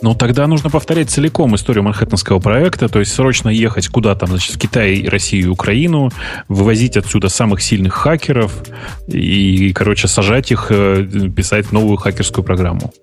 Ну, 0.01 0.15
тогда 0.15 0.47
нужно 0.47 0.69
повторять 0.69 1.09
целиком 1.09 1.55
историю 1.55 1.83
Манхэттенского 1.83 2.39
проекта, 2.39 2.87
то 2.87 2.99
есть 2.99 3.11
срочно 3.13 3.49
ехать 3.49 3.89
куда 3.89 4.15
там, 4.15 4.29
значит, 4.29 4.55
в 4.55 4.57
Китай, 4.57 5.05
Россию 5.07 5.47
и 5.47 5.49
Украину, 5.49 6.09
вывозить 6.47 6.95
отсюда 6.95 7.27
самых 7.27 7.61
сильных 7.61 7.93
хакеров 7.93 8.63
и, 9.07 9.73
короче, 9.73 10.07
сажать 10.07 10.51
их, 10.51 10.67
э, 10.69 11.05
писать 11.35 11.71
новую 11.73 11.97
хакерскую 11.97 12.45
программу. 12.45 12.93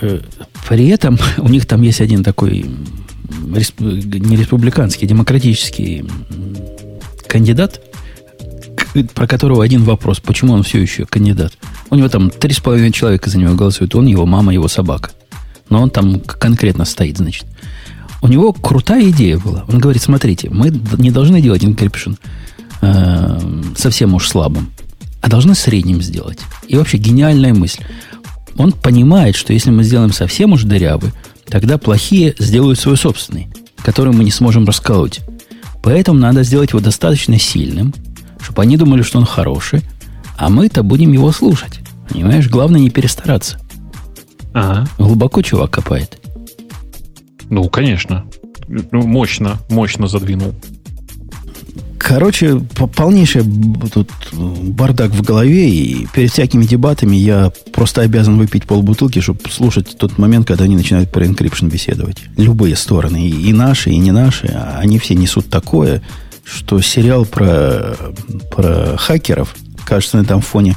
Э, 0.00 0.20
при 0.68 0.88
этом 0.88 1.18
у 1.38 1.48
них 1.48 1.66
там 1.66 1.82
есть 1.82 2.00
один 2.00 2.24
такой 2.24 2.64
не 3.40 4.36
республиканский, 4.36 5.06
а 5.06 5.08
демократический 5.08 6.04
кандидат, 7.26 7.80
про 9.14 9.26
которого 9.26 9.62
один 9.62 9.84
вопрос, 9.84 10.20
почему 10.20 10.54
он 10.54 10.62
все 10.62 10.80
еще 10.80 11.04
кандидат. 11.06 11.52
У 11.90 11.96
него 11.96 12.08
там 12.08 12.30
три 12.30 12.54
с 12.54 12.60
половиной 12.60 12.92
человека 12.92 13.28
за 13.30 13.38
него 13.38 13.54
голосуют, 13.54 13.94
он, 13.94 14.06
его 14.06 14.26
мама, 14.26 14.52
его 14.52 14.68
собака. 14.68 15.10
Но 15.68 15.82
он 15.82 15.90
там 15.90 16.20
конкретно 16.20 16.84
стоит, 16.84 17.18
значит. 17.18 17.46
У 18.22 18.28
него 18.28 18.52
крутая 18.52 19.08
идея 19.10 19.38
была. 19.38 19.64
Он 19.68 19.78
говорит, 19.78 20.02
смотрите, 20.02 20.50
мы 20.50 20.70
не 20.98 21.10
должны 21.10 21.40
делать 21.40 21.62
encryption 21.62 22.16
э, 22.82 23.40
совсем 23.76 24.14
уж 24.14 24.28
слабым, 24.28 24.70
а 25.20 25.28
должны 25.28 25.54
средним 25.54 26.02
сделать. 26.02 26.38
И 26.68 26.76
вообще 26.76 26.98
гениальная 26.98 27.54
мысль. 27.54 27.82
Он 28.56 28.72
понимает, 28.72 29.36
что 29.36 29.52
если 29.52 29.70
мы 29.70 29.84
сделаем 29.84 30.12
совсем 30.12 30.52
уж 30.52 30.64
дырявый, 30.64 31.12
Тогда 31.50 31.78
плохие 31.78 32.36
сделают 32.38 32.78
свой 32.78 32.96
собственный, 32.96 33.48
который 33.82 34.12
мы 34.14 34.22
не 34.22 34.30
сможем 34.30 34.64
расколоть. 34.64 35.20
Поэтому 35.82 36.18
надо 36.18 36.44
сделать 36.44 36.70
его 36.70 36.80
достаточно 36.80 37.38
сильным, 37.40 37.92
чтобы 38.40 38.62
они 38.62 38.76
думали, 38.76 39.02
что 39.02 39.18
он 39.18 39.26
хороший, 39.26 39.82
а 40.40 40.48
мы-то 40.48 40.82
будем 40.82 41.12
его 41.12 41.32
слушать. 41.32 41.80
Понимаешь, 42.08 42.48
главное 42.48 42.80
не 42.80 42.88
перестараться. 42.88 43.58
Ага. 44.54 44.88
Глубоко 44.96 45.42
чувак 45.42 45.70
копает. 45.70 46.18
Ну, 47.50 47.68
конечно. 47.68 48.24
Ну, 48.66 49.06
мощно, 49.06 49.58
мощно 49.68 50.06
задвинул. 50.06 50.54
Короче, 51.98 52.58
полнейший 52.96 53.42
тут 53.92 54.10
бардак 54.32 55.10
в 55.10 55.22
голове, 55.22 55.68
и 55.68 56.06
перед 56.06 56.32
всякими 56.32 56.64
дебатами 56.64 57.16
я 57.16 57.52
просто 57.74 58.00
обязан 58.00 58.38
выпить 58.38 58.64
полбутылки, 58.64 59.20
чтобы 59.20 59.40
слушать 59.50 59.94
тот 59.98 60.16
момент, 60.16 60.46
когда 60.46 60.64
они 60.64 60.74
начинают 60.74 61.12
про 61.12 61.26
encryption 61.26 61.68
беседовать. 61.68 62.16
Любые 62.38 62.76
стороны, 62.76 63.28
и 63.28 63.52
наши, 63.52 63.90
и 63.90 63.98
не 63.98 64.10
наши, 64.10 64.46
а 64.46 64.78
они 64.78 64.98
все 64.98 65.14
несут 65.14 65.50
такое, 65.50 66.00
что 66.44 66.80
сериал 66.80 67.26
про, 67.26 67.94
про 68.50 68.96
хакеров 68.96 69.54
кажется 69.90 70.18
на 70.18 70.22
этом 70.22 70.40
фоне 70.40 70.76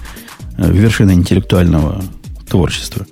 э, 0.58 0.70
вершина 0.72 1.12
интеллектуального 1.12 2.04
творчества. 2.50 3.06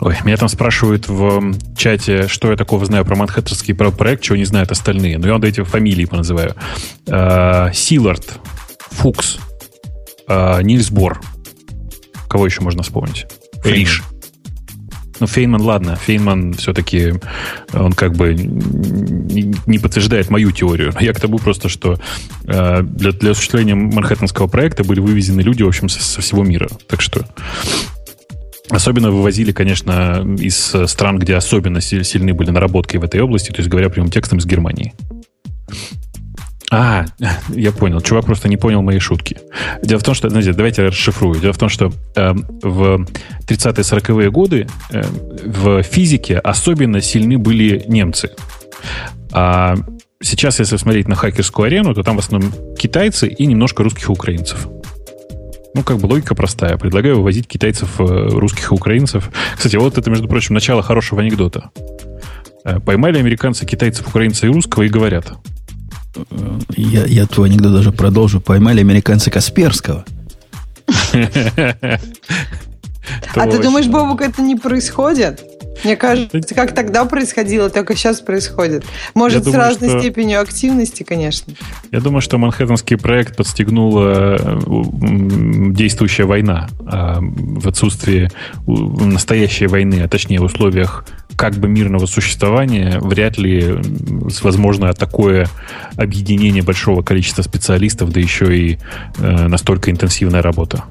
Ой, 0.00 0.16
меня 0.24 0.38
там 0.38 0.48
спрашивают 0.48 1.06
в 1.06 1.54
чате, 1.76 2.28
что 2.28 2.50
я 2.50 2.56
такого 2.56 2.86
знаю 2.86 3.04
про 3.04 3.14
манхэттенский 3.14 3.74
проект, 3.74 4.22
чего 4.22 4.36
не 4.36 4.46
знают 4.46 4.70
остальные. 4.70 5.18
Но 5.18 5.26
я 5.26 5.34
вам 5.34 5.42
эти 5.42 5.62
фамилии 5.62 6.06
поназываю. 6.06 6.54
А, 7.10 7.70
Силард, 7.74 8.38
Фукс, 8.92 9.38
а, 10.26 10.62
Нильс 10.62 10.90
Бор. 10.90 11.20
Кого 12.28 12.46
еще 12.46 12.62
можно 12.62 12.82
вспомнить? 12.82 13.26
Фриш. 13.62 14.02
Ну, 15.20 15.26
Фейнман, 15.26 15.60
ладно, 15.62 15.96
Фейнман 15.96 16.54
все-таки, 16.54 17.14
он 17.72 17.92
как 17.92 18.14
бы 18.14 18.34
не 18.34 19.78
подтверждает 19.78 20.30
мою 20.30 20.52
теорию. 20.52 20.92
Я 21.00 21.12
к 21.12 21.20
тому 21.20 21.38
просто, 21.38 21.68
что 21.68 21.98
э, 22.44 22.82
для, 22.82 23.12
для 23.12 23.30
осуществления 23.32 23.74
манхэттенского 23.74 24.46
проекта 24.46 24.84
были 24.84 25.00
вывезены 25.00 25.40
люди, 25.40 25.62
в 25.62 25.68
общем, 25.68 25.88
со, 25.88 26.02
со 26.02 26.20
всего 26.20 26.44
мира. 26.44 26.68
Так 26.88 27.00
что 27.00 27.26
Особенно 28.70 29.10
вывозили, 29.10 29.52
конечно, 29.52 30.26
из 30.38 30.74
стран, 30.90 31.18
где 31.18 31.36
особенно 31.36 31.80
сильны 31.80 32.34
были 32.34 32.50
наработки 32.50 32.98
в 32.98 33.04
этой 33.04 33.20
области, 33.22 33.50
то 33.50 33.60
есть 33.60 33.70
говоря 33.70 33.88
прямым 33.88 34.10
текстом 34.10 34.40
из 34.40 34.46
Германии. 34.46 34.92
А, 36.70 37.06
я 37.48 37.72
понял. 37.72 38.00
Чувак 38.00 38.26
просто 38.26 38.48
не 38.48 38.56
понял 38.56 38.82
мои 38.82 38.98
шутки. 38.98 39.38
Дело 39.82 39.98
в 40.00 40.02
том, 40.02 40.14
что, 40.14 40.28
знаете, 40.28 40.52
давайте 40.52 40.82
я 40.82 40.88
расшифрую. 40.88 41.40
Дело 41.40 41.52
в 41.52 41.58
том, 41.58 41.68
что 41.68 41.92
э, 42.14 42.32
в 42.62 43.06
30-е-40-е 43.46 44.30
годы 44.30 44.66
э, 44.90 45.02
в 45.46 45.82
физике 45.82 46.38
особенно 46.38 47.00
сильны 47.00 47.38
были 47.38 47.84
немцы. 47.88 48.30
А 49.32 49.76
сейчас, 50.20 50.58
если 50.58 50.76
смотреть 50.76 51.08
на 51.08 51.14
хакерскую 51.14 51.66
арену, 51.66 51.94
то 51.94 52.02
там 52.02 52.16
в 52.16 52.18
основном 52.18 52.52
китайцы 52.76 53.28
и 53.28 53.46
немножко 53.46 53.82
русских 53.82 54.10
украинцев. 54.10 54.68
Ну, 55.74 55.82
как 55.82 55.98
бы 55.98 56.06
логика 56.06 56.34
простая. 56.34 56.76
Предлагаю 56.76 57.16
вывозить 57.16 57.46
китайцев, 57.46 57.98
э, 57.98 58.04
русских 58.04 58.72
и 58.72 58.74
украинцев. 58.74 59.30
Кстати, 59.56 59.76
вот 59.76 59.96
это, 59.96 60.10
между 60.10 60.28
прочим, 60.28 60.54
начало 60.54 60.82
хорошего 60.82 61.22
анекдота. 61.22 61.70
Э, 62.64 62.78
поймали 62.78 63.18
американцы 63.18 63.64
китайцев, 63.64 64.08
украинца 64.08 64.46
и 64.46 64.50
русского 64.50 64.82
и 64.82 64.88
говорят. 64.88 65.32
Я, 66.76 67.04
я 67.04 67.26
твой 67.26 67.48
анекдот 67.48 67.72
даже 67.72 67.92
продолжу. 67.92 68.40
Поймали 68.40 68.80
американцы 68.80 69.30
Касперского. 69.30 70.04
А 73.34 73.46
ты 73.46 73.62
думаешь, 73.62 73.86
Бобук, 73.86 74.20
это 74.20 74.42
не 74.42 74.56
происходит? 74.56 75.44
Мне 75.84 75.96
кажется, 75.96 76.54
как 76.54 76.74
тогда 76.74 77.04
происходило, 77.04 77.70
только 77.70 77.94
сейчас 77.94 78.20
происходит. 78.20 78.84
Может, 79.14 79.44
думаю, 79.44 79.60
с 79.60 79.64
разной 79.64 79.90
что... 79.90 80.00
степенью 80.00 80.40
активности, 80.40 81.04
конечно. 81.04 81.54
Я 81.92 82.00
думаю, 82.00 82.20
что 82.20 82.36
Манхэттенский 82.38 82.96
проект 82.96 83.36
подстегнула 83.36 84.60
действующая 85.72 86.24
война. 86.24 86.68
А 86.84 87.18
в 87.20 87.68
отсутствии 87.68 88.30
настоящей 88.66 89.68
войны, 89.68 90.02
а 90.04 90.08
точнее 90.08 90.40
в 90.40 90.44
условиях 90.44 91.04
как 91.38 91.54
бы 91.54 91.68
мирного 91.68 92.06
существования, 92.06 92.98
вряд 93.00 93.38
ли 93.38 93.76
возможно 94.42 94.92
такое 94.92 95.48
объединение 95.96 96.64
большого 96.64 97.02
количества 97.02 97.42
специалистов, 97.42 98.10
да 98.10 98.18
еще 98.18 98.58
и 98.58 98.78
э, 99.18 99.46
настолько 99.46 99.92
интенсивная 99.92 100.42
работа. 100.42 100.82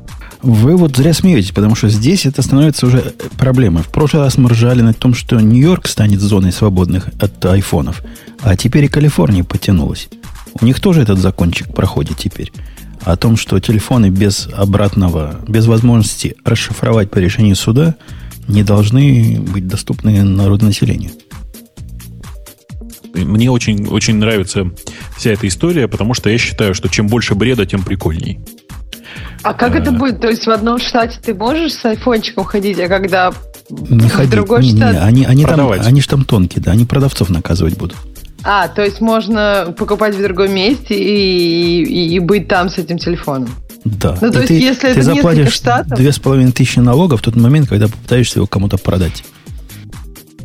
Вы 0.41 0.77
вот 0.77 0.95
зря 0.95 1.11
смеетесь, 1.11 1.51
потому 1.51 1.75
что 1.75 1.89
здесь 1.89 2.25
это 2.25 2.41
становится 2.41 2.85
уже 2.85 3.13
проблемой. 3.37 3.83
В 3.83 3.89
прошлый 3.89 4.23
раз 4.23 4.37
мы 4.37 4.49
ржали 4.49 4.81
на 4.81 4.93
том, 4.93 5.13
что 5.13 5.37
Нью-Йорк 5.37 5.85
станет 5.85 6.21
зоной 6.21 6.53
свободных 6.53 7.09
от 7.19 7.43
айфонов, 7.45 8.01
а 8.41 8.55
теперь 8.55 8.85
и 8.85 8.87
Калифорния 8.87 9.43
потянулась. 9.43 10.07
У 10.61 10.65
них 10.65 10.79
тоже 10.79 11.01
этот 11.01 11.19
закончик 11.19 11.75
проходит 11.75 12.17
теперь. 12.17 12.53
О 13.01 13.17
том, 13.17 13.35
что 13.35 13.59
телефоны 13.59 14.09
без 14.09 14.47
обратного, 14.53 15.41
без 15.45 15.65
возможности 15.65 16.37
расшифровать 16.45 17.11
по 17.11 17.17
решению 17.17 17.57
суда 17.57 17.95
не 18.47 18.63
должны 18.63 19.39
быть 19.39 19.67
доступны 19.67 20.23
народонаселению. 20.23 21.11
Мне 23.13 23.49
очень, 23.49 23.87
очень 23.87 24.15
нравится 24.15 24.71
вся 25.17 25.31
эта 25.31 25.47
история, 25.47 25.87
потому 25.87 26.13
что 26.13 26.29
я 26.29 26.37
считаю, 26.37 26.73
что 26.73 26.87
чем 26.87 27.07
больше 27.07 27.35
бреда, 27.35 27.65
тем 27.65 27.83
прикольней. 27.83 28.39
А 29.43 29.53
как 29.53 29.75
это 29.75 29.91
будет? 29.91 30.21
То 30.21 30.29
есть 30.29 30.45
в 30.45 30.49
одном 30.49 30.79
штате 30.79 31.19
ты 31.23 31.33
можешь 31.33 31.73
с 31.73 31.85
айфончиком 31.85 32.43
ходить, 32.43 32.79
а 32.79 32.87
когда 32.87 33.31
не 33.69 34.07
в 34.07 34.11
ходить, 34.11 34.31
другой 34.31 34.63
не, 34.63 34.75
штат... 34.75 34.93
Не, 34.93 34.99
они, 34.99 35.25
они, 35.25 35.45
там, 35.45 35.71
они 35.71 36.01
же 36.01 36.07
там 36.07 36.25
тонкие, 36.25 36.61
да, 36.63 36.71
они 36.71 36.85
продавцов 36.85 37.29
наказывать 37.29 37.77
будут. 37.77 37.97
А, 38.43 38.67
то 38.67 38.83
есть 38.83 39.01
можно 39.01 39.73
покупать 39.77 40.15
в 40.15 40.21
другом 40.21 40.53
месте 40.53 40.95
и, 40.95 41.83
и, 41.83 42.15
и 42.15 42.19
быть 42.19 42.47
там 42.47 42.69
с 42.69 42.77
этим 42.77 42.97
телефоном? 42.97 43.49
Да. 43.95 44.17
Ну, 44.21 44.31
то 44.31 44.41
и 44.41 44.41
есть, 44.41 44.47
ты, 44.47 44.53
если 44.53 44.81
ты 44.81 44.87
это 44.87 45.01
заплатишь 45.03 45.53
штатов... 45.53 45.97
две 45.97 46.11
с 46.11 46.19
половиной 46.19 46.51
тысячи 46.51 46.79
налогов 46.79 47.21
в 47.21 47.23
тот 47.23 47.35
момент, 47.35 47.69
когда 47.69 47.87
попытаешься 47.87 48.39
его 48.39 48.47
кому-то 48.47 48.77
продать. 48.77 49.23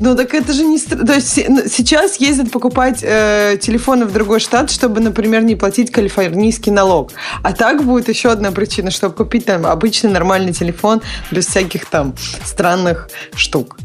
Ну, 0.01 0.17
так 0.17 0.35
это 0.35 0.53
же 0.53 0.65
не... 0.65 0.79
То 0.79 1.15
есть 1.15 1.29
сейчас 1.29 2.17
ездят 2.21 2.51
покупать 2.51 3.01
э, 3.03 3.57
телефоны 3.61 4.05
в 4.05 4.13
другой 4.13 4.41
штат, 4.41 4.71
чтобы, 4.71 5.01
например, 5.01 5.43
не 5.43 5.55
платить 5.55 5.93
калифорнийский 5.93 6.73
налог. 6.73 7.13
А 7.43 7.53
так 7.53 7.85
будет 7.85 8.09
еще 8.09 8.33
одна 8.33 8.51
причина, 8.51 8.91
чтобы 8.91 9.15
купить 9.15 9.45
там 9.45 9.65
обычный 9.65 10.11
нормальный 10.11 10.53
телефон 10.53 11.03
без 11.31 11.47
всяких 11.47 11.87
там 11.87 12.15
странных 12.45 13.11
штук. 13.37 13.77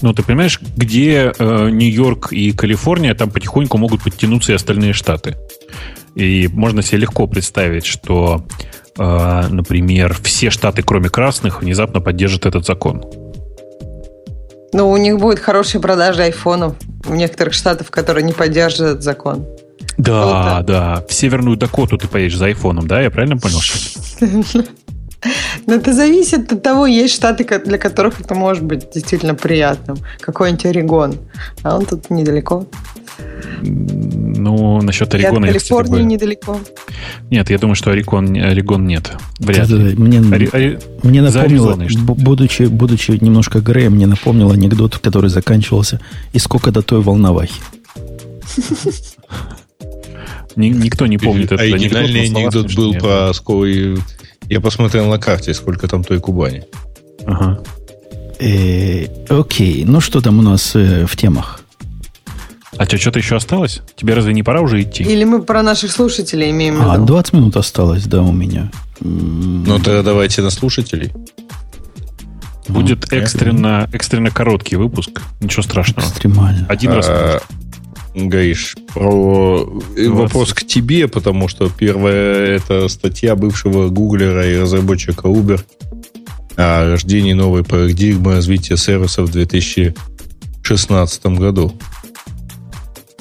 Ну, 0.00 0.14
ты 0.14 0.22
понимаешь, 0.22 0.58
где 0.76 1.32
э, 1.38 1.68
Нью-Йорк 1.70 2.32
и 2.32 2.52
Калифорния, 2.52 3.14
там 3.14 3.30
потихоньку 3.30 3.76
могут 3.76 4.02
подтянуться 4.02 4.52
и 4.52 4.54
остальные 4.54 4.94
штаты. 4.94 5.36
И 6.14 6.48
можно 6.52 6.82
себе 6.82 6.98
легко 6.98 7.26
представить, 7.26 7.84
что, 7.84 8.44
э, 8.98 9.46
например, 9.48 10.16
все 10.22 10.50
штаты, 10.50 10.82
кроме 10.82 11.08
красных, 11.08 11.62
внезапно 11.62 12.00
поддержат 12.00 12.46
этот 12.46 12.64
закон. 12.64 13.04
Ну, 14.72 14.90
у 14.90 14.96
них 14.96 15.18
будет 15.18 15.38
хорошие 15.38 15.80
продажи 15.80 16.22
айфонов 16.22 16.74
в 17.04 17.14
некоторых 17.14 17.54
штатах, 17.54 17.90
которые 17.90 18.24
не 18.24 18.32
поддерживают 18.32 19.02
закон. 19.02 19.46
Да, 19.98 20.56
вот 20.56 20.66
да. 20.66 21.04
В 21.08 21.12
Северную 21.12 21.56
Дакоту 21.56 21.96
ты 21.98 22.08
поедешь 22.08 22.36
за 22.36 22.46
айфоном, 22.46 22.88
да? 22.88 23.00
Я 23.00 23.10
правильно 23.10 23.36
понял? 23.36 23.60
Но 25.66 25.74
это 25.74 25.92
зависит 25.92 26.52
от 26.52 26.62
того, 26.62 26.86
есть 26.86 27.14
штаты, 27.14 27.44
для 27.64 27.78
которых 27.78 28.20
это 28.20 28.34
может 28.34 28.62
быть 28.64 28.90
действительно 28.92 29.34
приятным. 29.34 29.96
Какой-нибудь 30.20 30.66
Орегон. 30.66 31.16
А 31.62 31.76
он 31.76 31.86
тут 31.86 32.10
недалеко. 32.10 32.66
Ну, 33.62 34.80
насчет 34.82 35.14
Орегона... 35.14 35.46
И 35.46 35.48
от 35.48 35.54
Калифорнии 35.54 35.78
я, 35.78 35.84
кстати, 35.84 36.02
недалеко. 36.02 36.60
Нет, 37.30 37.50
я 37.50 37.58
думаю, 37.58 37.74
что 37.74 37.90
Орегон, 37.90 38.36
Орегон 38.36 38.86
нет. 38.86 39.12
Вряд 39.38 39.68
ли. 39.68 39.94
Мне, 39.96 40.20
Ори, 40.20 40.48
Ори, 40.52 40.78
мне 41.02 41.22
напомнило, 41.22 41.76
будучи, 41.98 42.64
будучи 42.64 43.12
немножко 43.12 43.60
Греем, 43.60 43.94
мне 43.94 44.06
напомнил 44.06 44.50
анекдот, 44.50 44.98
который 44.98 45.30
заканчивался 45.30 46.00
«И 46.32 46.38
сколько 46.38 46.70
до 46.70 46.82
той 46.82 47.00
волновахи?» 47.00 47.60
Никто 50.56 51.06
не 51.06 51.18
помнит 51.18 51.46
этот 51.46 51.60
Оригинальный 51.60 52.26
анекдот 52.26 52.72
был 52.74 52.94
про 52.94 53.32
сколько 53.34 54.00
я 54.48 54.60
посмотрел 54.60 55.06
на 55.06 55.18
карте, 55.18 55.54
сколько 55.54 55.88
там 55.88 56.04
той 56.04 56.20
Кубани. 56.20 56.64
Ага. 57.26 57.62
Э, 58.38 59.06
окей, 59.28 59.84
ну 59.86 60.00
что 60.00 60.20
там 60.20 60.38
у 60.38 60.42
нас 60.42 60.72
э, 60.74 61.06
в 61.06 61.16
темах? 61.16 61.63
А 62.76 62.84
что, 62.86 62.98
что-то 62.98 63.18
еще 63.18 63.36
осталось? 63.36 63.82
Тебе 63.96 64.14
разве 64.14 64.32
не 64.34 64.42
пора 64.42 64.60
уже 64.60 64.82
идти? 64.82 65.04
Или 65.04 65.24
мы 65.24 65.42
про 65.42 65.62
наших 65.62 65.92
слушателей 65.92 66.50
имеем 66.50 66.76
в 66.76 66.90
а, 66.90 66.94
виду? 66.94 67.04
А, 67.04 67.06
20 67.06 67.32
минут 67.34 67.56
осталось, 67.56 68.04
да, 68.04 68.22
у 68.22 68.32
меня. 68.32 68.70
Ну, 69.00 69.78
тогда 69.78 70.02
давайте 70.02 70.42
на 70.42 70.50
слушателей. 70.50 71.12
Будет 72.68 73.10
ну, 73.10 73.18
экстренно, 73.18 73.88
экстренно 73.92 74.30
короткий 74.30 74.76
выпуск. 74.76 75.20
Ничего 75.40 75.62
страшного. 75.62 76.06
Экстремально. 76.06 76.66
Один 76.68 76.92
раз. 76.92 77.06
А, 77.08 77.40
Гаиш, 78.14 78.76
про 78.94 79.64
20. 79.96 80.08
вопрос 80.08 80.54
к 80.54 80.64
тебе, 80.64 81.08
потому 81.08 81.48
что 81.48 81.68
первая 81.68 82.56
это 82.56 82.88
статья 82.88 83.34
бывшего 83.34 83.88
гуглера 83.88 84.48
и 84.48 84.56
разработчика 84.56 85.26
Uber 85.26 85.60
о 86.56 86.90
рождении 86.90 87.32
новой 87.32 87.64
парадигмы 87.64 88.34
развития 88.34 88.76
сервисов 88.76 89.28
в 89.28 89.32
2016 89.32 91.26
году. 91.26 91.72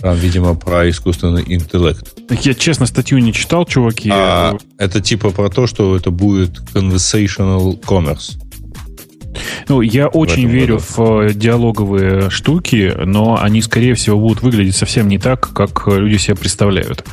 Там, 0.04 0.18
видимо, 0.18 0.54
про 0.54 0.90
искусственный 0.90 1.46
интеллект. 1.48 2.06
Я, 2.30 2.54
честно, 2.54 2.86
статью 2.86 3.20
не 3.20 3.32
читал, 3.32 3.66
чуваки. 3.66 4.10
А, 4.12 4.58
это 4.78 5.00
типа 5.00 5.30
про 5.30 5.50
то, 5.50 5.66
что 5.66 5.96
это 5.96 6.12
будет 6.12 6.60
conversational 6.74 7.80
commerce. 7.80 8.38
Ну, 9.70 9.80
я 9.80 10.10
очень 10.10 10.50
верю 10.50 10.76
году. 10.76 10.86
в 10.90 11.22
э, 11.22 11.34
диалоговые 11.34 12.30
штуки, 12.30 12.94
но 13.06 13.42
они, 13.42 13.62
скорее 13.62 13.94
всего, 13.94 14.20
будут 14.20 14.44
выглядеть 14.44 14.76
совсем 14.76 15.08
не 15.08 15.20
так, 15.20 15.54
как 15.54 15.88
люди 15.88 16.18
себе 16.18 16.36
представляют. 16.36 17.06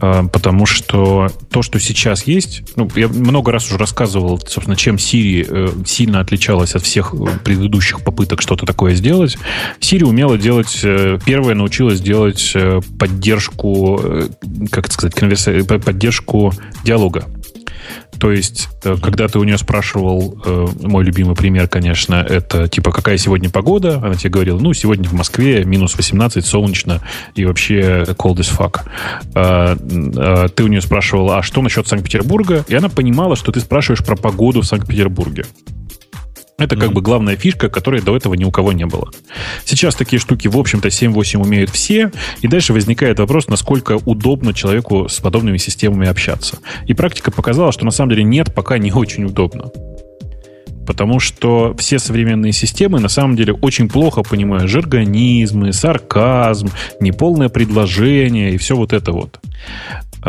А, 0.00 0.24
потому 0.24 0.66
что 0.66 1.28
то, 1.50 1.62
что 1.62 1.78
сейчас 1.78 2.24
есть, 2.24 2.62
ну, 2.76 2.88
я 2.94 3.08
много 3.08 3.52
раз 3.52 3.66
уже 3.66 3.78
рассказывал, 3.78 4.38
собственно, 4.46 4.76
чем 4.76 4.96
Siri 4.96 5.46
э, 5.48 5.68
сильно 5.86 6.20
отличалась 6.20 6.74
от 6.74 6.82
всех 6.82 7.14
предыдущих 7.44 8.02
попыток 8.02 8.40
что-то 8.40 8.66
такое 8.66 8.94
сделать. 8.94 9.36
Siri 9.80 10.04
умела 10.04 10.38
делать, 10.38 10.80
э, 10.82 11.18
первая 11.24 11.54
научилась 11.54 12.00
делать 12.00 12.54
поддержку, 12.98 14.00
как 14.70 14.86
это 14.86 14.94
сказать, 14.94 15.14
конверса, 15.14 15.64
поддержку 15.64 16.52
диалога. 16.84 17.26
То 18.20 18.32
есть, 18.32 18.68
э, 18.84 18.96
когда 19.00 19.28
ты 19.28 19.38
у 19.38 19.44
нее 19.44 19.58
спрашивал, 19.58 20.40
э, 20.44 20.66
мой 20.82 21.04
любимый 21.04 21.36
пример, 21.36 21.68
конечно, 21.68 22.14
это 22.14 22.68
типа, 22.68 22.90
какая 22.90 23.16
сегодня 23.18 23.50
погода? 23.50 23.98
Она 23.98 24.14
тебе 24.14 24.30
говорила, 24.30 24.58
ну, 24.58 24.72
сегодня 24.72 25.08
в 25.08 25.12
Москве 25.12 25.64
минус 25.64 25.96
18, 25.96 26.44
солнечно 26.44 27.00
и 27.34 27.44
вообще 27.44 28.04
cold 28.08 28.38
as 28.38 28.56
fuck. 28.56 28.80
А, 29.34 29.76
а, 29.76 30.48
ты 30.48 30.64
у 30.64 30.66
нее 30.68 30.80
спрашивал, 30.80 31.32
а 31.32 31.42
что 31.42 31.62
насчет 31.62 31.86
Санкт-Петербурга? 31.86 32.64
И 32.68 32.74
она 32.74 32.88
понимала, 32.88 33.36
что 33.36 33.52
ты 33.52 33.60
спрашиваешь 33.60 34.04
про 34.04 34.16
погоду 34.16 34.62
в 34.62 34.66
Санкт-Петербурге. 34.66 35.44
Это 36.58 36.74
как 36.74 36.90
mm-hmm. 36.90 36.92
бы 36.92 37.02
главная 37.02 37.36
фишка, 37.36 37.68
которой 37.68 38.02
до 38.02 38.16
этого 38.16 38.34
ни 38.34 38.44
у 38.44 38.50
кого 38.50 38.72
не 38.72 38.84
было. 38.84 39.10
Сейчас 39.64 39.94
такие 39.94 40.18
штуки, 40.18 40.48
в 40.48 40.58
общем-то, 40.58 40.88
7-8 40.88 41.38
умеют 41.38 41.70
все, 41.70 42.10
и 42.40 42.48
дальше 42.48 42.72
возникает 42.72 43.20
вопрос, 43.20 43.46
насколько 43.46 43.96
удобно 44.04 44.52
человеку 44.52 45.08
с 45.08 45.20
подобными 45.20 45.56
системами 45.56 46.08
общаться. 46.08 46.58
И 46.86 46.94
практика 46.94 47.30
показала, 47.30 47.70
что 47.70 47.84
на 47.84 47.92
самом 47.92 48.10
деле 48.10 48.24
нет, 48.24 48.52
пока 48.52 48.76
не 48.78 48.90
очень 48.90 49.24
удобно. 49.24 49.70
Потому 50.84 51.20
что 51.20 51.76
все 51.78 52.00
современные 52.00 52.52
системы 52.52 52.98
на 52.98 53.08
самом 53.08 53.36
деле 53.36 53.52
очень 53.52 53.88
плохо 53.88 54.22
понимают 54.22 54.68
жаргонизмы, 54.68 55.72
сарказм, 55.72 56.70
неполное 56.98 57.50
предложение 57.50 58.54
и 58.54 58.58
все 58.58 58.74
вот 58.74 58.92
это 58.92 59.12
вот. 59.12 59.38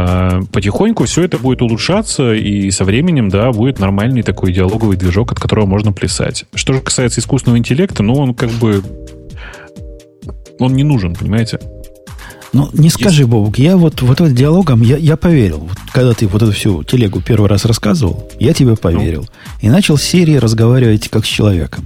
А, 0.02 0.42
потихоньку 0.54 1.04
все 1.06 1.24
это 1.24 1.38
будет 1.38 1.62
улучшаться, 1.62 2.34
и 2.34 2.72
со 2.72 2.86
временем, 2.86 3.28
да, 3.28 3.52
будет 3.52 3.80
нормальный 3.80 4.22
такой 4.22 4.54
диалоговый 4.54 4.96
движок, 4.96 5.34
от 5.34 5.42
которого 5.42 5.66
можно 5.66 5.92
плясать. 5.92 6.46
Что 6.54 6.72
же 6.72 6.80
касается 6.80 7.20
искусственного 7.20 7.58
интеллекта, 7.58 8.02
ну, 8.02 8.14
он 8.14 8.34
как 8.34 8.50
бы... 8.52 8.82
Он 10.58 10.74
не 10.74 10.84
нужен, 10.84 11.16
понимаете? 11.16 11.60
Ну, 12.54 12.70
не 12.72 12.90
скажи, 12.90 13.24
Есть... 13.24 13.30
Бобук, 13.30 13.60
я 13.60 13.76
вот, 13.76 14.02
вот 14.02 14.22
этот 14.22 14.34
диалогом, 14.34 14.82
я, 14.82 14.96
я 14.96 15.18
поверил. 15.18 15.60
Вот, 15.60 15.78
когда 15.92 16.14
ты 16.14 16.28
вот 16.28 16.42
эту 16.42 16.54
всю 16.54 16.84
телегу 16.84 17.22
первый 17.22 17.50
раз 17.50 17.66
рассказывал, 17.66 18.30
я 18.40 18.54
тебе 18.54 18.78
поверил. 18.78 19.22
Ну. 19.22 19.68
И 19.68 19.70
начал 19.70 19.98
с 19.98 20.04
серии 20.04 20.36
разговаривать 20.36 21.10
как 21.10 21.26
с 21.26 21.28
человеком. 21.28 21.86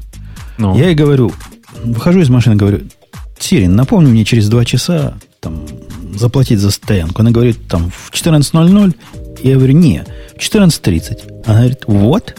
Ну. 0.59 0.77
Я 0.77 0.89
ей 0.89 0.95
говорю, 0.95 1.31
выхожу 1.83 2.19
из 2.19 2.29
машины, 2.29 2.57
говорю, 2.57 2.81
Сири, 3.39 3.65
напомни 3.65 4.11
мне 4.11 4.23
через 4.23 4.49
два 4.49 4.65
часа 4.65 5.15
там, 5.39 5.65
заплатить 6.17 6.59
за 6.59 6.71
стоянку. 6.71 7.21
Она 7.21 7.31
говорит, 7.31 7.67
там, 7.67 7.91
в 7.91 8.11
14.00. 8.11 8.95
Я 9.43 9.55
говорю, 9.55 9.73
не, 9.73 10.05
в 10.35 10.39
14.30. 10.39 11.43
Она 11.45 11.59
говорит, 11.59 11.83
вот. 11.87 12.35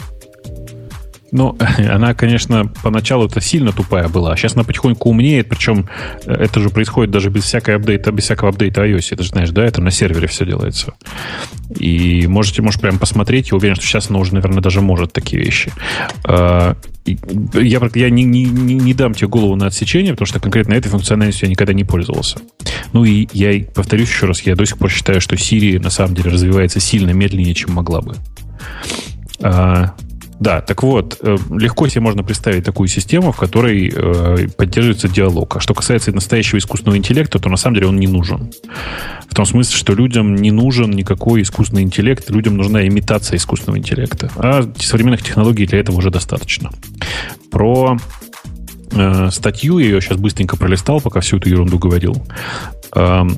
Ну, 1.35 1.57
она, 1.77 2.13
конечно, 2.13 2.71
поначалу 2.81 3.25
это 3.25 3.41
сильно 3.41 3.73
тупая 3.73 4.07
была, 4.07 4.31
а 4.31 4.37
сейчас 4.37 4.55
она 4.55 4.63
потихоньку 4.63 5.09
умнеет, 5.09 5.49
причем 5.49 5.89
э, 6.25 6.31
это 6.33 6.61
же 6.61 6.69
происходит 6.69 7.11
даже 7.11 7.29
без 7.29 7.43
всякой 7.43 7.75
апдейта, 7.75 8.13
без 8.13 8.23
всякого 8.23 8.49
апдейта 8.49 8.85
iOS. 8.85 9.09
Это 9.11 9.23
же 9.23 9.29
знаешь, 9.29 9.49
да, 9.49 9.65
это 9.65 9.81
на 9.81 9.91
сервере 9.91 10.27
все 10.27 10.45
делается. 10.45 10.93
И 11.77 12.25
можете, 12.27 12.61
может, 12.61 12.79
прям 12.79 12.97
посмотреть, 12.97 13.51
я 13.51 13.57
уверен, 13.57 13.75
что 13.75 13.85
сейчас 13.85 14.09
она 14.09 14.19
уже, 14.19 14.33
наверное, 14.33 14.61
даже 14.61 14.79
может 14.79 15.11
такие 15.11 15.43
вещи. 15.43 15.73
А, 16.23 16.77
я, 17.05 17.81
я 17.93 18.09
не, 18.09 18.23
не, 18.23 18.45
не 18.45 18.93
дам 18.93 19.13
тебе 19.13 19.27
голову 19.27 19.57
на 19.57 19.67
отсечение, 19.67 20.13
потому 20.13 20.27
что 20.27 20.39
конкретно 20.39 20.73
этой 20.73 20.87
функциональностью 20.87 21.47
я 21.47 21.51
никогда 21.51 21.73
не 21.73 21.83
пользовался. 21.83 22.37
Ну 22.93 23.03
и 23.03 23.27
я 23.33 23.61
повторюсь 23.73 24.07
еще 24.07 24.27
раз, 24.27 24.41
я 24.43 24.55
до 24.55 24.65
сих 24.65 24.77
пор 24.77 24.89
считаю, 24.89 25.19
что 25.19 25.35
Siri 25.35 25.81
на 25.81 25.89
самом 25.89 26.15
деле 26.15 26.31
развивается 26.31 26.79
сильно 26.79 27.11
медленнее, 27.11 27.53
чем 27.53 27.73
могла 27.73 27.99
бы. 27.99 28.15
Да, 30.39 30.61
так 30.61 30.83
вот, 30.83 31.17
э, 31.21 31.37
легко 31.51 31.87
себе 31.87 32.01
можно 32.01 32.23
представить 32.23 32.65
такую 32.65 32.87
систему, 32.87 33.31
в 33.31 33.37
которой 33.37 33.91
э, 33.93 34.47
поддерживается 34.57 35.07
диалог. 35.07 35.55
А 35.55 35.59
что 35.59 35.73
касается 35.73 36.11
настоящего 36.11 36.57
искусственного 36.57 36.97
интеллекта, 36.97 37.39
то 37.39 37.49
на 37.49 37.57
самом 37.57 37.75
деле 37.75 37.87
он 37.87 37.97
не 37.97 38.07
нужен. 38.07 38.51
В 39.29 39.35
том 39.35 39.45
смысле, 39.45 39.75
что 39.75 39.93
людям 39.93 40.35
не 40.35 40.51
нужен 40.51 40.91
никакой 40.91 41.41
искусственный 41.41 41.83
интеллект, 41.83 42.29
людям 42.29 42.57
нужна 42.57 42.85
имитация 42.85 43.37
искусственного 43.37 43.77
интеллекта. 43.77 44.29
А 44.35 44.69
современных 44.77 45.23
технологий 45.23 45.65
для 45.65 45.79
этого 45.79 45.97
уже 45.97 46.09
достаточно. 46.09 46.69
Про 47.49 47.97
э, 48.91 49.29
статью, 49.31 49.77
я 49.79 49.85
ее 49.85 50.01
сейчас 50.01 50.17
быстренько 50.17 50.57
пролистал, 50.57 50.99
пока 50.99 51.21
всю 51.21 51.37
эту 51.37 51.49
ерунду 51.49 51.79
говорил. 51.79 52.21
Эм, 52.93 53.37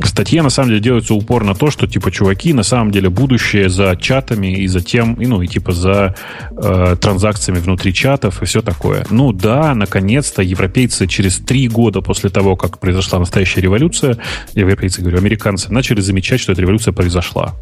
в 0.00 0.08
статье 0.08 0.42
на 0.42 0.50
самом 0.50 0.70
деле 0.70 0.80
делается 0.80 1.14
упор 1.14 1.44
на 1.44 1.54
то, 1.54 1.70
что 1.70 1.86
типа 1.86 2.10
чуваки 2.10 2.52
на 2.52 2.62
самом 2.62 2.90
деле 2.90 3.10
будущее 3.10 3.68
за 3.68 3.96
чатами 3.96 4.62
и 4.62 4.66
за 4.66 4.80
тем, 4.80 5.14
и, 5.14 5.26
ну 5.26 5.42
и 5.42 5.46
типа 5.46 5.72
за 5.72 6.14
э, 6.50 6.96
транзакциями 7.00 7.58
внутри 7.58 7.92
чатов 7.92 8.42
и 8.42 8.46
все 8.46 8.62
такое. 8.62 9.06
Ну 9.10 9.32
да, 9.32 9.74
наконец-то 9.74 10.42
европейцы 10.42 11.06
через 11.06 11.38
три 11.38 11.68
года 11.68 12.00
после 12.00 12.30
того, 12.30 12.56
как 12.56 12.78
произошла 12.78 13.18
настоящая 13.18 13.60
революция, 13.60 14.18
европейцы, 14.54 15.00
говорю, 15.02 15.18
американцы, 15.18 15.72
начали 15.72 16.00
замечать, 16.00 16.40
что 16.40 16.52
эта 16.52 16.60
революция 16.62 16.92
произошла. 16.92 17.54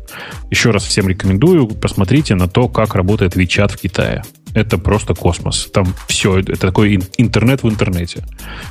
Еще 0.51 0.71
раз 0.71 0.85
всем 0.85 1.09
рекомендую, 1.09 1.67
посмотрите 1.69 2.35
на 2.35 2.49
то, 2.49 2.69
как 2.69 2.95
работает 2.95 3.37
WeChat 3.37 3.73
в 3.73 3.77
Китае. 3.77 4.23
Это 4.55 4.79
просто 4.79 5.15
космос. 5.15 5.69
Там 5.73 5.87
все, 6.09 6.39
это 6.39 6.57
такой 6.57 7.01
интернет 7.17 7.63
в 7.63 7.69
интернете. 7.69 8.25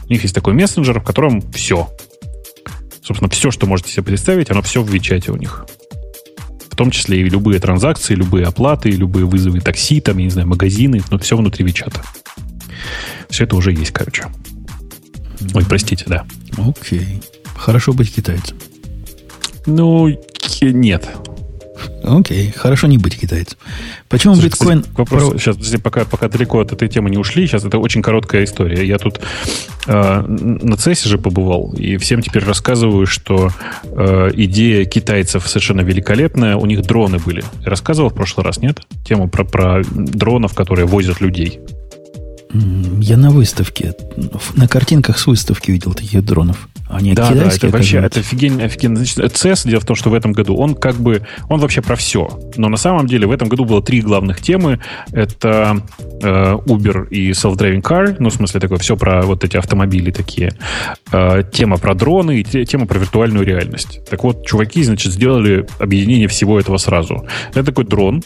У 0.09 0.11
них 0.11 0.23
есть 0.23 0.35
такой 0.35 0.53
мессенджер, 0.53 0.99
в 0.99 1.03
котором 1.03 1.41
все. 1.51 1.89
Собственно, 3.07 3.29
все, 3.29 3.51
что 3.51 3.67
можете 3.67 3.89
себе 3.89 4.03
представить, 4.03 4.51
оно 4.51 4.61
все 4.61 4.83
в 4.83 4.89
Вичате 4.89 5.31
у 5.31 5.37
них. 5.37 5.65
В 6.69 6.75
том 6.75 6.91
числе 6.91 7.21
и 7.21 7.29
любые 7.29 7.57
транзакции, 7.57 8.15
любые 8.15 8.45
оплаты, 8.45 8.89
любые 8.89 9.25
вызовы 9.25 9.61
такси, 9.61 10.01
там, 10.01 10.17
я 10.17 10.25
не 10.25 10.29
знаю, 10.29 10.49
магазины, 10.49 11.01
но 11.09 11.17
все 11.17 11.37
внутри 11.37 11.63
Вичата. 11.63 12.01
Все 13.29 13.45
это 13.45 13.55
уже 13.55 13.71
есть, 13.71 13.91
короче. 13.91 14.25
Ой, 15.53 15.63
простите, 15.65 16.03
да. 16.07 16.25
Окей. 16.57 17.21
Хорошо 17.55 17.93
быть 17.93 18.13
китайцем. 18.13 18.57
Ну, 19.65 20.09
нет. 20.61 21.07
Окей, 22.03 22.51
хорошо 22.51 22.87
не 22.87 22.97
быть 22.97 23.19
китайцем. 23.19 23.57
Почему 24.09 24.35
Слушай, 24.35 24.49
биткоин... 24.49 24.85
вопрос, 24.95 25.29
про... 25.29 25.37
сейчас, 25.39 25.57
пока, 25.81 26.05
пока 26.05 26.27
далеко 26.27 26.59
от 26.59 26.71
этой 26.71 26.87
темы 26.87 27.09
не 27.09 27.17
ушли, 27.17 27.47
сейчас 27.47 27.65
это 27.65 27.77
очень 27.79 28.01
короткая 28.01 28.43
история. 28.43 28.85
Я 28.85 28.97
тут 28.97 29.19
э, 29.87 30.21
на 30.21 30.73
CES 30.73 31.07
же 31.07 31.17
побывал, 31.17 31.73
и 31.73 31.97
всем 31.97 32.21
теперь 32.21 32.43
рассказываю, 32.43 33.05
что 33.05 33.51
э, 33.83 34.29
идея 34.33 34.85
китайцев 34.85 35.47
совершенно 35.47 35.81
великолепная. 35.81 36.55
У 36.55 36.65
них 36.65 36.81
дроны 36.81 37.19
были. 37.19 37.43
Рассказывал 37.63 38.09
в 38.09 38.13
прошлый 38.13 38.45
раз, 38.45 38.59
нет? 38.59 38.81
Тему 39.05 39.29
про, 39.29 39.43
про 39.43 39.81
дронов, 39.91 40.53
которые 40.53 40.85
возят 40.85 41.21
людей. 41.21 41.59
Я 43.01 43.17
на 43.17 43.29
выставке, 43.29 43.93
на 44.55 44.67
картинках 44.67 45.19
с 45.19 45.27
выставки 45.27 45.71
видел 45.71 45.93
таких 45.93 46.23
дронов. 46.23 46.69
Они 46.89 47.13
да, 47.13 47.31
да, 47.31 47.47
это 47.47 47.69
вообще 47.69 47.97
это 47.97 48.21
офигенно, 48.21 48.63
офигенно. 48.63 48.95
Значит, 48.97 49.19
CES, 49.19 49.69
дело 49.69 49.81
в 49.81 49.85
том, 49.85 49.95
что 49.95 50.09
в 50.09 50.13
этом 50.13 50.31
году 50.31 50.55
он 50.55 50.73
как 50.75 50.95
бы, 50.95 51.21
он 51.49 51.59
вообще 51.59 51.81
про 51.81 51.95
все. 51.95 52.29
Но 52.55 52.69
на 52.69 52.77
самом 52.77 53.07
деле 53.07 53.27
в 53.27 53.31
этом 53.31 53.49
году 53.49 53.65
было 53.65 53.81
три 53.81 54.01
главных 54.01 54.41
темы. 54.41 54.79
Это 55.11 55.81
э, 56.21 56.53
Uber 56.65 57.09
и 57.09 57.31
self-driving 57.31 57.81
car, 57.81 58.15
ну, 58.19 58.29
в 58.29 58.33
смысле, 58.33 58.59
такое 58.59 58.77
все 58.77 58.95
про 58.95 59.23
вот 59.23 59.43
эти 59.43 59.57
автомобили 59.57 60.11
такие. 60.11 60.53
Э, 61.11 61.43
тема 61.51 61.77
про 61.77 61.93
дроны 61.93 62.39
и 62.39 62.43
тема 62.43 62.85
про 62.85 62.99
виртуальную 62.99 63.45
реальность. 63.45 63.99
Так 64.09 64.23
вот, 64.23 64.45
чуваки, 64.45 64.83
значит, 64.83 65.11
сделали 65.11 65.65
объединение 65.79 66.27
всего 66.27 66.59
этого 66.59 66.77
сразу. 66.77 67.27
Это 67.53 67.65
такой 67.65 67.85
дрон, 67.85 68.23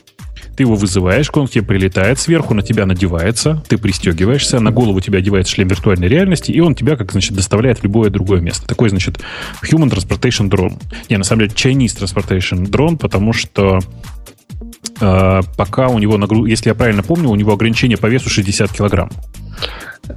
ты 0.55 0.63
его 0.63 0.75
вызываешь, 0.75 1.29
он 1.33 1.47
к 1.47 1.51
тебе 1.51 1.65
прилетает 1.65 2.19
сверху, 2.19 2.53
на 2.53 2.61
тебя 2.61 2.85
надевается, 2.85 3.63
ты 3.67 3.77
пристегиваешься, 3.77 4.59
на 4.59 4.71
голову 4.71 4.99
тебя 4.99 5.19
одевается 5.19 5.53
шлем 5.53 5.67
виртуальной 5.67 6.07
реальности, 6.07 6.51
и 6.51 6.59
он 6.59 6.75
тебя, 6.75 6.95
как, 6.95 7.11
значит, 7.11 7.33
доставляет 7.33 7.79
в 7.79 7.83
любое 7.83 8.09
другое 8.09 8.41
место. 8.41 8.50
Такой, 8.59 8.89
значит, 8.89 9.19
Human 9.63 9.89
Transportation 9.89 10.49
Drone. 10.49 10.81
Не, 11.09 11.17
на 11.17 11.23
самом 11.23 11.47
деле, 11.47 11.53
Chinese 11.53 11.97
Transportation 11.97 12.69
Drone, 12.69 12.97
потому 12.97 13.33
что 13.33 13.79
э, 14.99 15.41
пока 15.57 15.87
у 15.87 15.99
него, 15.99 16.17
нагруз... 16.17 16.47
если 16.47 16.69
я 16.69 16.75
правильно 16.75 17.03
помню, 17.03 17.29
у 17.29 17.35
него 17.35 17.53
ограничение 17.53 17.97
по 17.97 18.07
весу 18.07 18.29
60 18.29 18.71
килограмм. 18.71 19.09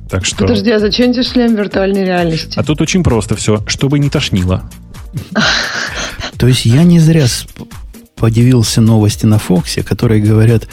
Так 0.09 0.25
что... 0.25 0.47
Подожди, 0.47 0.71
а 0.71 0.79
зачем 0.79 1.13
тебе 1.13 1.23
шлем 1.23 1.55
виртуальной 1.55 2.05
реальности? 2.05 2.59
А 2.59 2.63
тут 2.63 2.81
очень 2.81 3.03
просто 3.03 3.37
все, 3.37 3.63
чтобы 3.67 3.99
не 3.99 4.11
тошнило. 4.11 4.69
То 6.39 6.49
есть 6.49 6.65
я 6.65 6.83
не 6.83 6.99
зря 6.99 7.27
подивился 8.17 8.81
новости 8.81 9.27
на 9.27 9.39
Фоксе, 9.39 9.83
которые 9.83 10.23
говорят, 10.23 10.69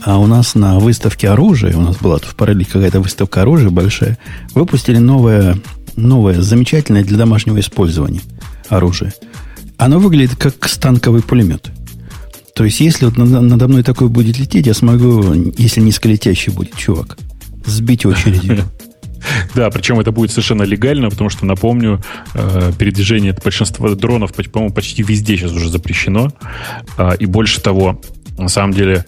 а 0.00 0.18
у 0.18 0.26
нас 0.26 0.54
на 0.54 0.78
выставке 0.78 1.28
оружия, 1.28 1.76
у 1.76 1.80
нас 1.80 1.96
была 1.96 2.18
тут 2.18 2.30
в 2.30 2.36
параллели 2.36 2.64
какая-то 2.64 3.00
выставка 3.00 3.42
оружия 3.42 3.70
большая, 3.70 4.18
выпустили 4.54 4.98
новое, 4.98 5.56
новое, 5.96 6.40
замечательное 6.40 7.04
для 7.04 7.18
домашнего 7.18 7.60
использования 7.60 8.20
оружие. 8.68 9.12
Оно 9.76 9.98
выглядит 9.98 10.36
как 10.36 10.68
станковый 10.68 11.22
пулемет. 11.22 11.70
То 12.54 12.64
есть, 12.64 12.80
если 12.80 13.06
вот 13.06 13.16
надо 13.16 13.66
мной 13.66 13.82
такой 13.82 14.08
будет 14.08 14.38
лететь, 14.38 14.66
я 14.66 14.74
смогу, 14.74 15.34
если 15.58 15.80
низколетящий 15.80 16.52
будет 16.52 16.76
чувак, 16.76 17.18
сбить 17.66 18.06
очередью. 18.06 18.64
Да, 19.54 19.70
причем 19.70 19.98
это 20.00 20.12
будет 20.12 20.32
совершенно 20.32 20.64
легально, 20.64 21.08
потому 21.08 21.30
что, 21.30 21.46
напомню, 21.46 22.02
э, 22.34 22.72
передвижение 22.78 23.32
большинства 23.32 23.94
дронов, 23.94 24.34
по-моему, 24.34 24.74
почти 24.74 25.02
везде 25.02 25.38
сейчас 25.38 25.52
уже 25.52 25.70
запрещено. 25.70 26.30
А, 26.98 27.12
и 27.12 27.24
больше 27.24 27.62
того, 27.62 28.00
на 28.36 28.48
самом 28.48 28.74
деле, 28.74 29.06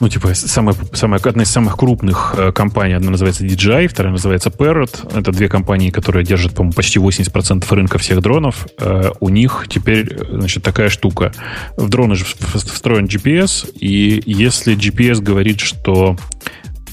ну, 0.00 0.08
типа, 0.08 0.34
самая, 0.34 0.76
самая, 0.92 1.20
одна 1.20 1.42
из 1.42 1.50
самых 1.50 1.76
крупных 1.76 2.34
э, 2.36 2.52
компаний, 2.52 2.94
одна 2.94 3.10
называется 3.10 3.44
DJI, 3.44 3.88
вторая 3.88 4.12
называется 4.12 4.50
Parrot. 4.50 5.18
Это 5.18 5.32
две 5.32 5.48
компании, 5.48 5.90
которые 5.90 6.24
держат, 6.24 6.54
по-моему, 6.54 6.74
почти 6.74 6.98
80% 6.98 7.64
рынка 7.74 7.98
всех 7.98 8.20
дронов. 8.20 8.66
Э, 8.78 9.10
у 9.20 9.28
них 9.28 9.66
теперь, 9.68 10.18
значит, 10.28 10.62
такая 10.62 10.88
штука. 10.88 11.32
В 11.76 11.88
дроны 11.88 12.14
же 12.14 12.24
встроен 12.24 13.06
GPS, 13.06 13.70
и 13.78 14.22
если 14.26 14.76
GPS 14.76 15.20
говорит, 15.20 15.60
что 15.60 16.16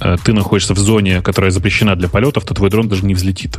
Э, 0.04 0.18
ты 0.24 0.34
находишься 0.34 0.74
в 0.74 0.80
зоне, 0.80 1.22
которая 1.22 1.52
запрещена 1.52 1.96
для 1.96 2.10
полетов, 2.10 2.46
то 2.46 2.54
твой 2.54 2.70
дрон 2.70 2.90
даже 2.90 3.06
не 3.06 3.14
взлетит. 3.14 3.58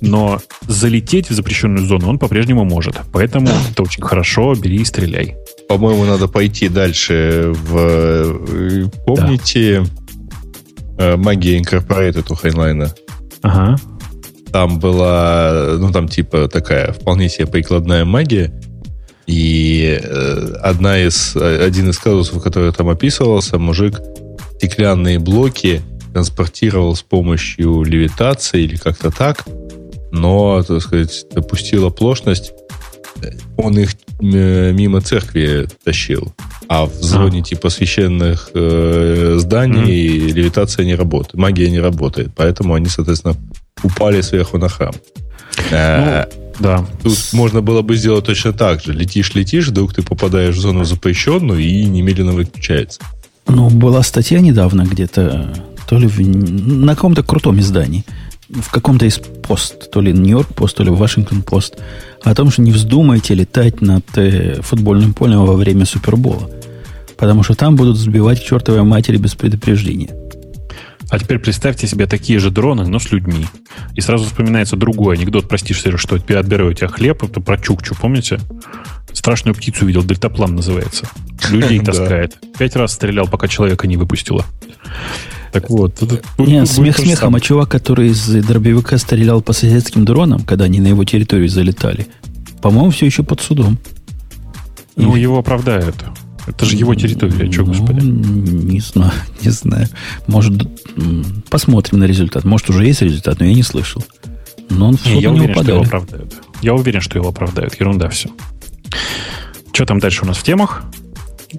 Но 0.00 0.40
залететь 0.66 1.28
в 1.30 1.34
запрещенную 1.34 1.86
зону 1.86 2.08
он 2.08 2.18
по-прежнему 2.18 2.64
может. 2.64 3.00
Поэтому 3.12 3.48
это 3.70 3.82
очень 3.82 4.02
хорошо, 4.02 4.54
бери 4.54 4.76
и 4.76 4.84
стреляй. 4.84 5.36
По-моему, 5.70 6.04
надо 6.04 6.26
пойти 6.26 6.68
дальше 6.68 7.52
в... 7.54 7.76
Э, 7.78 8.88
помните 9.06 9.86
да. 10.98 11.12
Э, 11.12 11.16
магия 11.16 11.60
Incorporated 11.60 12.26
у 12.28 12.34
Хайнлайна? 12.34 12.92
Ага. 13.42 13.76
Там 14.50 14.80
была, 14.80 15.76
ну, 15.78 15.92
там 15.92 16.08
типа 16.08 16.48
такая 16.48 16.92
вполне 16.92 17.28
себе 17.28 17.46
прикладная 17.46 18.04
магия. 18.04 18.52
И 19.28 20.02
одна 20.60 20.98
из, 20.98 21.36
один 21.36 21.90
из 21.90 21.98
казусов, 21.98 22.42
который 22.42 22.72
там 22.72 22.88
описывался, 22.88 23.56
мужик 23.60 24.00
стеклянные 24.56 25.20
блоки 25.20 25.82
транспортировал 26.12 26.96
с 26.96 27.02
помощью 27.02 27.84
левитации 27.84 28.62
или 28.62 28.74
как-то 28.74 29.12
так, 29.12 29.44
но, 30.10 30.64
так 30.64 30.82
сказать, 30.82 31.26
допустил 31.32 31.86
оплошность. 31.86 32.54
Он 33.56 33.78
их 33.78 33.90
э, 34.20 34.72
мимо 34.72 35.00
церкви 35.00 35.68
тащил. 35.84 36.32
А 36.68 36.86
в 36.86 36.92
зоне 36.94 37.40
а. 37.40 37.42
типа 37.42 37.70
священных 37.70 38.50
э, 38.54 39.36
зданий 39.38 40.08
mm-hmm. 40.08 40.32
левитация 40.32 40.84
не 40.84 40.94
работает, 40.94 41.34
магия 41.34 41.70
не 41.70 41.80
работает. 41.80 42.30
Поэтому 42.36 42.74
они, 42.74 42.86
соответственно, 42.86 43.36
упали 43.82 44.20
сверху 44.20 44.58
на 44.58 44.68
храм. 44.68 44.94
Э, 45.70 46.26
ну, 46.26 46.40
да. 46.60 46.86
Тут 47.02 47.18
можно 47.32 47.62
было 47.62 47.82
бы 47.82 47.96
сделать 47.96 48.26
точно 48.26 48.52
так 48.52 48.82
же. 48.82 48.92
Летишь, 48.92 49.34
летишь, 49.34 49.68
вдруг 49.68 49.94
ты 49.94 50.02
попадаешь 50.02 50.56
в 50.56 50.60
зону 50.60 50.84
запрещенную 50.84 51.60
и 51.60 51.84
немедленно 51.86 52.32
выключается. 52.32 53.00
Ну, 53.48 53.68
была 53.70 54.02
статья 54.02 54.40
недавно 54.40 54.82
где-то, 54.82 55.52
то 55.88 55.98
ли 55.98 56.06
в, 56.06 56.20
на 56.20 56.94
каком-то 56.94 57.22
крутом 57.22 57.58
издании, 57.58 58.04
в 58.52 58.70
каком-то 58.70 59.06
из 59.06 59.18
пост, 59.18 59.90
то 59.90 60.00
ли 60.00 60.12
Нью-Йорк 60.12 60.54
пост, 60.54 60.76
то 60.76 60.82
ли 60.82 60.90
Вашингтон 60.90 61.42
пост, 61.42 61.76
о 62.22 62.34
том, 62.34 62.50
что 62.50 62.62
не 62.62 62.72
вздумайте 62.72 63.34
летать 63.34 63.80
над 63.80 64.04
э, 64.16 64.60
футбольным 64.62 65.14
полем 65.14 65.44
во 65.44 65.54
время 65.54 65.84
Супербола. 65.84 66.50
Потому 67.16 67.42
что 67.42 67.54
там 67.54 67.76
будут 67.76 67.96
сбивать 67.96 68.40
к 68.40 68.44
чертовой 68.44 68.82
матери 68.82 69.16
без 69.18 69.34
предупреждения. 69.34 70.10
А 71.10 71.18
теперь 71.18 71.38
представьте 71.38 71.88
себе 71.88 72.06
такие 72.06 72.38
же 72.38 72.50
дроны, 72.50 72.86
но 72.86 72.98
с 72.98 73.10
людьми. 73.10 73.46
И 73.94 74.00
сразу 74.00 74.24
вспоминается 74.24 74.76
другой 74.76 75.16
анекдот, 75.16 75.48
простишь, 75.48 75.82
что 75.96 76.18
тебя 76.18 76.38
отбирают 76.38 76.76
у 76.76 76.78
тебя 76.78 76.88
хлеб, 76.88 77.24
это 77.24 77.40
про 77.40 77.58
Чукчу, 77.58 77.96
помните? 78.00 78.38
Страшную 79.12 79.54
птицу 79.56 79.86
видел, 79.86 80.04
дельтаплан 80.04 80.54
называется. 80.54 81.08
Людей 81.50 81.80
таскает. 81.84 82.38
Пять 82.56 82.76
раз 82.76 82.92
стрелял, 82.92 83.26
пока 83.26 83.48
человека 83.48 83.88
не 83.88 83.96
выпустила. 83.96 84.44
Так 85.52 85.68
вот. 85.70 86.00
Нет, 86.38 86.68
смех 86.68 86.96
смехом, 86.98 87.34
а 87.34 87.40
чувак, 87.40 87.68
который 87.68 88.10
из 88.10 88.26
дробовика 88.26 88.98
стрелял 88.98 89.42
по 89.42 89.52
соседским 89.52 90.04
дронам, 90.04 90.40
когда 90.44 90.66
они 90.66 90.80
на 90.80 90.88
его 90.88 91.04
территорию 91.04 91.48
залетали, 91.48 92.06
по-моему, 92.62 92.90
все 92.90 93.06
еще 93.06 93.22
под 93.22 93.40
судом. 93.40 93.78
Ну, 94.96 95.16
его 95.16 95.38
оправдают. 95.38 95.96
Это 96.46 96.64
же 96.64 96.76
его 96.76 96.94
территория, 96.94 97.50
что, 97.50 97.62
Ну, 97.62 97.68
господи. 97.68 98.04
Не 98.04 98.80
знаю, 98.80 99.12
не 99.42 99.50
знаю. 99.50 99.88
Может, 100.26 100.68
посмотрим 101.48 102.00
на 102.00 102.04
результат. 102.04 102.44
Может, 102.44 102.70
уже 102.70 102.86
есть 102.86 103.02
результат, 103.02 103.40
но 103.40 103.46
я 103.46 103.54
не 103.54 103.62
слышал. 103.62 104.02
Но 104.68 104.88
он 104.88 104.96
в 104.96 105.06
Не, 105.06 105.14
суд 105.14 105.22
я 105.22 105.30
на 105.30 105.34
него 105.34 105.44
уверен, 105.44 105.62
что 105.62 105.72
его 105.72 105.82
оправдают. 105.82 106.34
Я 106.62 106.74
уверен, 106.74 107.00
что 107.00 107.18
его 107.18 107.28
оправдают. 107.28 107.78
Ерунда 107.78 108.08
все. 108.08 108.30
Что 109.72 109.86
там 109.86 109.98
дальше 109.98 110.24
у 110.24 110.26
нас 110.26 110.36
в 110.36 110.42
темах? 110.42 110.82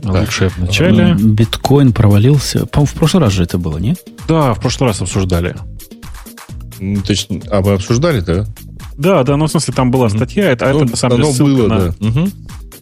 Лучшее 0.04 0.50
в 0.50 0.58
начале. 0.58 1.14
Биткоин 1.20 1.92
провалился. 1.94 2.66
По-моему, 2.66 2.88
в 2.88 2.94
прошлый 2.98 3.24
раз 3.24 3.34
же 3.34 3.44
это 3.44 3.58
было, 3.58 3.78
нет? 3.78 4.00
Да, 4.28 4.54
в 4.54 4.60
прошлый 4.60 4.90
раз 4.90 5.02
обсуждали. 5.02 5.56
Ну, 6.80 7.02
Точно, 7.02 7.40
а 7.50 7.62
вы 7.62 7.74
обсуждали, 7.74 8.22
да? 8.22 8.46
Да, 8.98 9.24
да, 9.24 9.38
ну, 9.38 9.46
в 9.48 9.52
смысле, 9.52 9.74
там 9.74 9.92
была 9.92 10.10
статья, 10.10 10.52
это, 10.52 10.70
а 10.70 10.74
Ну, 10.74 10.82
это 10.82 10.92
на 10.92 10.98
самом 10.98 11.22
деле 11.22 11.44
было, 11.44 11.68
на- 11.68 11.80
да. 11.80 11.94
Мгм. 12.00 12.32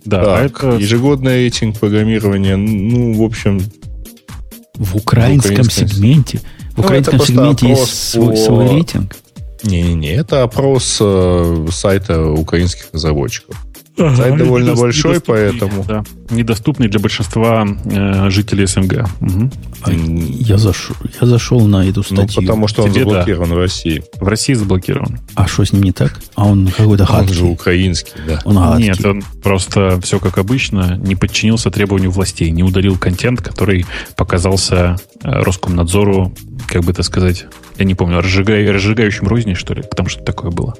Да, 0.06 0.22
а 0.22 0.49
Так, 0.49 0.64
это 0.64 0.77
ежегодный 0.77 1.34
рейтинг 1.34 1.77
программирования, 1.80 2.56
ну, 2.57 3.14
в 3.14 3.23
общем, 3.23 3.60
В 4.76 4.95
украинском 4.95 5.56
В 5.56 5.60
украинском 5.60 5.88
сегменте. 5.90 6.38
В 6.73 6.77
Ну, 6.77 6.84
украинском 6.84 7.18
просто 7.18 7.34
сегменте 7.34 7.69
есть 7.69 8.10
свой, 8.11 8.27
по- 8.31 8.36
свой 8.38 8.69
рейтинг. 8.69 9.15
не-не-не, 9.64 10.14
это 10.15 10.44
опрос 10.44 10.98
э, 11.02 11.68
сайта 11.72 12.23
украинских 12.31 12.88
разработчиков. 12.94 13.56
Сайт 14.16 14.38
довольно 14.38 14.72
Недос- 14.72 14.80
большой, 14.80 15.12
недоступный, 15.12 15.36
поэтому... 15.52 15.84
Да, 15.84 16.04
недоступный 16.30 16.88
для 16.88 17.00
большинства 17.00 17.68
э, 17.86 18.30
жителей 18.30 18.66
СНГ. 18.66 19.06
А 19.82 19.92
М, 19.92 20.20
Я 20.20 20.58
зашел, 20.58 20.96
я 21.22 21.28
зашел 21.28 21.60
на 21.68 21.86
эту 21.88 22.04
Ну, 22.10 22.16
статью. 22.18 22.42
потому 22.42 22.68
что 22.68 22.84
он 22.84 22.92
Тебе 22.92 23.04
да. 23.06 23.10
заблокирован 23.12 23.50
в 23.50 23.58
России. 23.58 24.04
В 24.20 24.28
России 24.28 24.54
заблокирован. 24.54 25.20
А 25.36 25.48
что 25.48 25.66
с 25.66 25.74
ним 25.74 25.84
не 25.84 25.92
так? 25.92 26.20
А 26.36 26.46
он 26.48 26.68
какой-то 26.68 27.04
Он 27.04 27.28
же 27.28 27.42
гадкий. 27.44 27.52
украинский, 27.52 28.14
да. 28.28 28.42
Он 28.46 28.56
гадкий. 28.56 28.84
Нет, 28.86 29.06
он 29.06 29.24
просто 29.44 30.00
все 30.02 30.20
как 30.20 30.38
обычно 30.38 30.96
не 30.98 31.16
подчинился 31.16 31.70
требованию 31.72 32.12
властей, 32.12 32.52
не 32.52 32.64
удалил 32.64 32.98
контент, 32.98 33.42
который 33.42 33.86
показался 34.16 34.98
э, 35.24 35.30
Роскомнадзору, 35.44 36.34
как 36.68 36.84
бы 36.84 36.92
это 36.92 37.04
сказать, 37.04 37.46
я 37.78 37.86
не 37.86 37.96
помню, 37.96 38.20
разжигай- 38.20 38.70
разжигающим 38.72 39.28
розни, 39.28 39.54
что 39.54 39.74
ли, 39.74 39.84
там 39.96 40.08
что-то 40.08 40.26
такое 40.26 40.52
было. 40.52 40.76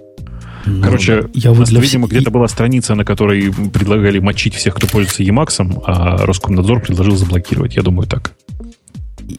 Короче, 0.84 1.26
я 1.34 1.52
вот 1.52 1.68
для 1.68 1.80
видимо, 1.80 2.08
где-то 2.08 2.32
была 2.32 2.48
страница, 2.48 2.96
на 2.96 3.06
которой 3.06 3.54
предлагали 3.74 4.20
мочить 4.20 4.56
всех, 4.56 4.76
кто 4.76 4.88
пользуется 4.88 5.24
Емаксом, 5.24 5.82
а 5.86 6.18
Роскомнадзор 6.26 6.82
предложил 6.82 7.16
заблокировать. 7.16 7.76
Я 7.76 7.82
думаю, 7.82 8.08
так. 8.08 8.34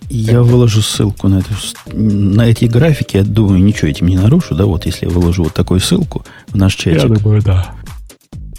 Я 0.09 0.43
выложу 0.43 0.83
ссылку 0.83 1.29
на, 1.29 1.39
эту, 1.39 1.53
на 1.93 2.43
эти 2.43 2.67
графики. 2.67 3.17
Я 3.17 3.25
думаю, 3.25 3.63
ничего 3.63 3.89
этим 3.89 4.07
не 4.07 4.17
нарушу. 4.17 4.55
Да, 4.55 4.67
вот 4.67 4.87
если 4.87 5.07
я 5.07 5.13
выложу 5.13 5.45
вот 5.45 5.55
такую 5.55 5.81
ссылку 5.81 6.25
в 6.49 6.57
наш 6.57 6.75
чатик. 6.77 7.09
думаю, 7.09 7.43
да. 7.43 7.75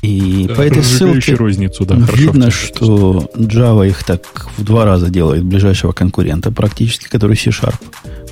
И 0.02 0.49
по 0.56 0.61
этой 0.61 0.84
ссылке 0.84 1.35
розницу, 1.35 1.85
да. 1.85 1.95
хорошо. 1.95 2.15
видно, 2.15 2.49
что 2.49 3.30
Java 3.35 3.88
их 3.88 4.03
так 4.03 4.48
в 4.57 4.64
два 4.64 4.84
раза 4.84 5.10
делает 5.10 5.43
ближайшего 5.43 5.91
конкурента 5.91 6.52
практически, 6.52 7.07
который 7.07 7.38
C-Sharp 7.38 7.76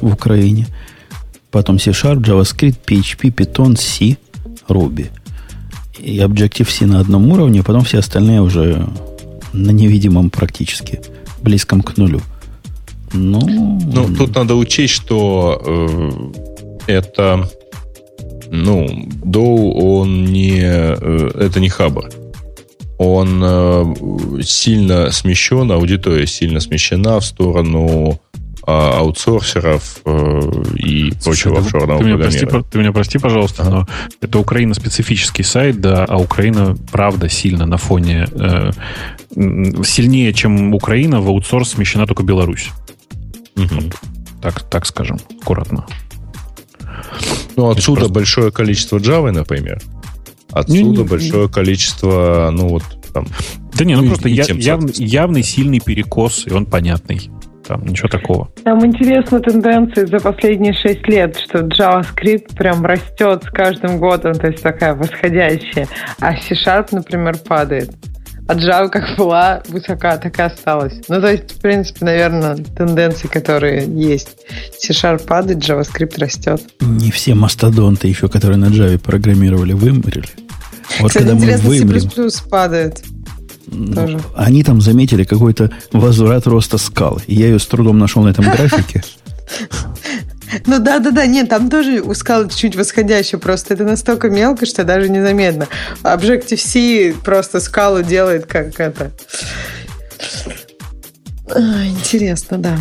в 0.02 0.12
Украине. 0.12 0.68
Потом 1.52 1.80
C-Sharp, 1.80 2.22
JavaScript, 2.22 2.78
PHP, 2.86 3.34
Python, 3.34 3.78
C, 3.78 4.18
Ruby. 4.70 5.10
И 5.98 6.20
Objective-C 6.20 6.86
на 6.86 7.00
одном 7.00 7.32
уровне, 7.32 7.62
а 7.62 7.64
потом 7.64 7.84
все 7.84 8.00
остальные 8.00 8.42
уже 8.42 8.88
на 9.54 9.72
невидимом 9.72 10.30
практически, 10.30 11.02
близком 11.42 11.82
к 11.82 11.98
нулю. 11.98 12.22
Ну, 13.14 13.42
Ну, 13.94 14.16
тут 14.16 14.36
надо 14.36 14.56
учесть, 14.56 14.94
что 14.94 15.62
э, 15.66 16.12
это, 16.88 17.50
ну, 18.52 19.08
Доу, 19.24 19.74
он 19.74 20.26
не, 20.26 20.62
э, 20.62 21.32
это 21.40 21.60
не 21.60 21.70
хабр. 21.70 22.10
Он 22.98 23.42
э, 23.44 24.42
сильно 24.44 25.12
смещен, 25.12 25.72
аудитория 25.72 26.28
сильно 26.28 26.60
смещена 26.60 27.20
в 27.20 27.26
сторону 27.26 28.20
а, 28.72 29.00
аутсорсеров 29.00 30.02
э, 30.06 30.42
и 30.76 31.12
прочего 31.24 31.56
Слушай, 31.56 31.60
офшорного 31.60 32.00
ты, 32.00 32.06
меня 32.06 32.18
прости, 32.18 32.46
ты 32.70 32.78
меня 32.78 32.92
прости, 32.92 33.18
пожалуйста, 33.18 33.64
Ага. 33.64 33.72
но 33.72 33.88
это 34.22 34.38
Украина 34.38 34.76
специфический 34.76 35.42
сайт, 35.44 35.82
да, 35.82 36.06
а 36.08 36.18
Украина 36.18 36.78
правда 36.92 37.30
сильно 37.30 37.66
на 37.66 37.78
фоне 37.78 38.28
э, 38.32 38.72
сильнее, 39.84 40.34
чем 40.34 40.74
Украина, 40.76 41.20
в 41.20 41.28
аутсорс 41.30 41.70
смещена 41.72 42.06
только 42.06 42.22
Беларусь. 42.24 42.70
Мгм. 43.56 43.92
Так, 44.42 44.62
так 44.70 44.86
скажем, 44.86 45.18
аккуратно. 45.42 45.86
Ну, 47.56 47.70
отсюда 47.72 48.02
просто- 48.02 48.14
большое 48.14 48.52
количество 48.52 48.98
Java, 49.00 49.32
например. 49.32 49.82
Отсюда 50.52 50.80
Не-не-не. 50.80 51.04
большое 51.04 51.50
количество, 51.50 52.50
ну, 52.54 52.68
вот 52.70 52.84
там, 53.14 53.26
Да 53.74 53.86
не, 53.86 53.96
ну, 53.96 54.02
Ну, 54.04 54.08
просто 54.10 54.30
я- 54.30 54.44
соответственно. 54.44 54.92
явный 55.06 55.44
сильный 55.44 55.80
перекос, 55.80 56.46
и 56.48 56.52
он 56.54 56.66
понятный. 56.66 57.30
Там 57.70 57.86
ничего 57.86 58.08
такого. 58.10 58.50
Там 58.64 58.84
интересна 58.84 59.40
тенденция 59.40 60.08
за 60.08 60.20
последние 60.20 60.74
шесть 60.74 61.08
лет, 61.08 61.38
что 61.38 61.60
JavaScript 61.60 62.56
прям 62.58 62.84
растет 62.84 63.44
с 63.44 63.52
каждым 63.52 64.00
годом, 64.00 64.34
то 64.34 64.48
есть 64.48 64.64
такая 64.64 64.96
восходящая, 64.96 65.88
а 66.20 66.36
C-Sharp, 66.36 66.88
например, 66.92 67.38
падает. 67.38 67.92
А 68.48 68.56
Java 68.56 68.90
как 68.90 69.16
была 69.16 69.62
высока, 69.70 70.18
так 70.18 70.40
и 70.40 70.42
осталась. 70.42 71.00
Ну, 71.10 71.22
то 71.22 71.32
есть, 71.32 71.52
в 71.52 71.62
принципе, 71.62 72.06
наверное, 72.06 72.56
тенденции, 72.56 73.28
которые 73.28 73.86
есть. 73.86 74.30
C-Sharp 74.80 75.28
падает, 75.28 75.60
JavaScript 75.60 76.20
растет. 76.20 76.64
не 76.82 77.12
все 77.12 77.36
мастодонты 77.36 78.08
еще, 78.08 78.30
которые 78.30 78.58
на 78.58 78.70
Java 78.70 78.98
программировали, 78.98 79.74
вымерли. 79.74 80.26
Вот 81.00 81.10
Кстати, 81.10 81.24
когда 81.24 81.36
мы 81.36 81.42
интересно, 81.42 81.70
вымрем, 81.70 82.32
C++ 82.32 82.50
падает. 82.50 83.04
Тоже. 83.70 84.20
они 84.36 84.64
там 84.64 84.82
заметили 84.82 85.24
какой-то 85.24 85.72
возврат 85.92 86.48
роста 86.48 86.78
скалы. 86.78 87.22
И 87.28 87.36
я 87.36 87.48
ее 87.48 87.60
с 87.60 87.66
трудом 87.66 88.00
нашел 88.00 88.24
на 88.24 88.30
этом 88.30 88.46
графике. 88.46 89.04
Ну 90.66 90.80
да, 90.80 90.98
да, 90.98 91.12
да, 91.12 91.28
нет, 91.28 91.48
там 91.50 91.70
тоже 91.70 92.02
у 92.02 92.14
скалы 92.16 92.50
чуть 92.50 92.76
восходящая, 92.76 93.40
просто 93.40 93.76
это 93.76 93.84
настолько 93.84 94.32
мелко, 94.32 94.66
что 94.66 94.84
даже 94.84 95.08
незаметно. 95.08 95.68
Objective-C 96.02 97.14
просто 97.24 97.60
скалу 97.60 98.02
делает 98.02 98.48
как 98.48 98.80
это. 98.80 99.12
Интересно, 101.56 102.58
да. 102.58 102.78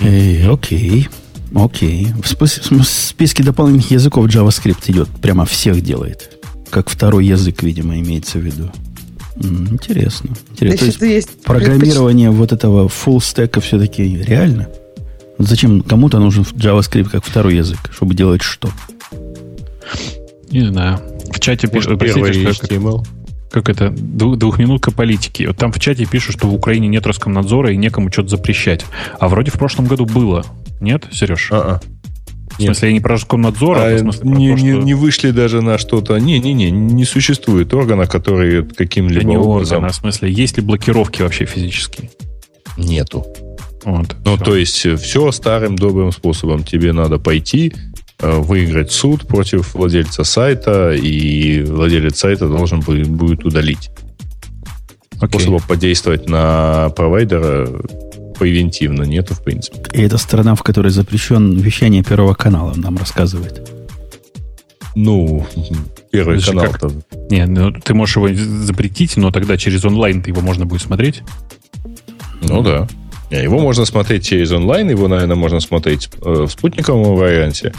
Эй, 0.00 0.48
окей. 0.48 1.08
Окей. 1.54 2.08
В 2.22 2.84
списке 2.84 3.42
дополнительных 3.42 3.90
языков 3.90 4.26
JavaScript 4.26 4.90
идет. 4.90 5.08
Прямо 5.22 5.44
всех 5.46 5.82
делает. 5.82 6.33
Как 6.74 6.88
второй 6.90 7.24
язык, 7.24 7.62
видимо, 7.62 8.00
имеется 8.00 8.40
в 8.40 8.42
виду. 8.42 8.68
Интересно. 9.36 10.30
Интересно. 10.50 10.78
То 10.78 10.84
есть 10.86 11.00
есть 11.02 11.44
программирование 11.44 12.32
вот 12.32 12.50
этого 12.50 12.88
full 12.88 13.22
стека 13.22 13.60
все-таки 13.60 14.02
реально? 14.16 14.68
Зачем 15.38 15.82
кому-то 15.82 16.18
нужен 16.18 16.42
JavaScript 16.42 17.10
как 17.10 17.24
второй 17.24 17.54
язык, 17.54 17.78
чтобы 17.92 18.16
делать 18.16 18.42
что? 18.42 18.70
Не 20.50 20.66
знаю. 20.66 20.98
В 21.32 21.38
чате 21.38 21.68
пишут, 21.68 21.96
простите, 21.96 22.32
что 22.52 22.62
как, 22.62 22.70
HTML. 22.72 23.06
как 23.52 23.68
это, 23.68 23.90
двух- 23.90 24.36
двухминутка 24.36 24.90
политики. 24.90 25.44
Вот 25.46 25.56
там 25.56 25.70
в 25.70 25.78
чате 25.78 26.06
пишут, 26.06 26.34
что 26.38 26.48
в 26.48 26.54
Украине 26.54 26.88
нет 26.88 27.06
Роскомнадзора 27.06 27.72
и 27.72 27.76
некому 27.76 28.10
что-то 28.10 28.30
запрещать. 28.30 28.84
А 29.20 29.28
вроде 29.28 29.52
в 29.52 29.54
прошлом 29.54 29.86
году 29.86 30.06
было. 30.06 30.44
Нет, 30.80 31.04
Сереж? 31.12 31.52
А-а. 31.52 31.80
В 32.58 32.62
смысле, 32.62 32.88
я 32.88 32.94
не 32.94 33.00
про 33.00 33.14
Роскомнадзор, 33.14 33.78
а, 33.78 33.86
А, 33.86 33.96
в 33.96 33.98
смысле 33.98 34.30
не, 34.30 34.50
то, 34.52 34.56
что... 34.58 34.66
не, 34.66 34.72
не 34.78 34.94
вышли 34.94 35.30
даже 35.30 35.60
на 35.62 35.78
что-то. 35.78 36.16
Не-не-не, 36.18 36.70
не 36.70 37.04
существует 37.04 37.72
органа, 37.74 38.06
который 38.06 38.62
Да 38.62 38.74
каким-либо 38.76 39.24
не 39.24 39.36
образом... 39.36 39.78
орган, 39.78 39.90
а 39.90 39.92
в 39.92 39.96
смысле, 39.96 40.32
есть 40.32 40.56
ли 40.56 40.62
блокировки 40.62 41.22
вообще 41.22 41.44
физические? 41.44 42.10
Нету. 42.76 43.26
Вот, 43.84 44.16
Ну, 44.24 44.36
всё. 44.36 44.44
то 44.44 44.56
есть, 44.56 44.86
все 45.00 45.30
старым 45.32 45.76
добрым 45.76 46.10
способом. 46.10 46.64
Тебе 46.64 46.92
надо 46.92 47.18
пойти, 47.18 47.74
э, 48.20 48.38
выиграть 48.38 48.90
суд 48.92 49.26
против 49.26 49.74
владельца 49.74 50.24
сайта, 50.24 50.94
и 50.94 51.62
владелец 51.62 52.18
сайта 52.18 52.48
должен 52.48 52.80
будет, 52.80 53.44
удалить. 53.44 53.90
Окей. 55.20 55.40
Способа 55.40 55.60
подействовать 55.66 56.28
на 56.28 56.90
провайдера 56.96 57.68
превентивно 58.38 59.02
нету, 59.02 59.34
в 59.34 59.42
принципе. 59.42 59.80
И 59.92 60.02
это 60.02 60.18
страна, 60.18 60.54
в 60.54 60.62
которой 60.62 60.90
запрещен 60.90 61.56
вещание 61.58 62.02
Первого 62.02 62.34
канала, 62.34 62.74
нам 62.76 62.96
рассказывает. 62.96 63.70
Ну, 64.94 65.46
первый 66.10 66.36
Это 66.36 66.44
же 66.44 66.52
канал-то. 66.52 66.92
Не, 67.30 67.46
ну, 67.46 67.72
ты 67.72 67.94
можешь 67.94 68.16
его 68.16 68.28
запретить, 68.32 69.16
но 69.16 69.30
тогда 69.30 69.56
через 69.56 69.84
онлайн 69.84 70.22
его 70.26 70.40
можно 70.40 70.66
будет 70.66 70.82
смотреть. 70.82 71.22
Ну 72.42 72.62
да. 72.62 72.86
Его 73.30 73.58
можно 73.58 73.84
смотреть 73.84 74.24
через 74.24 74.52
онлайн, 74.52 74.90
его, 74.90 75.08
наверное, 75.08 75.36
можно 75.36 75.58
смотреть 75.58 76.08
э, 76.22 76.44
в 76.46 76.48
спутниковом 76.48 77.16
варианте. 77.16 77.72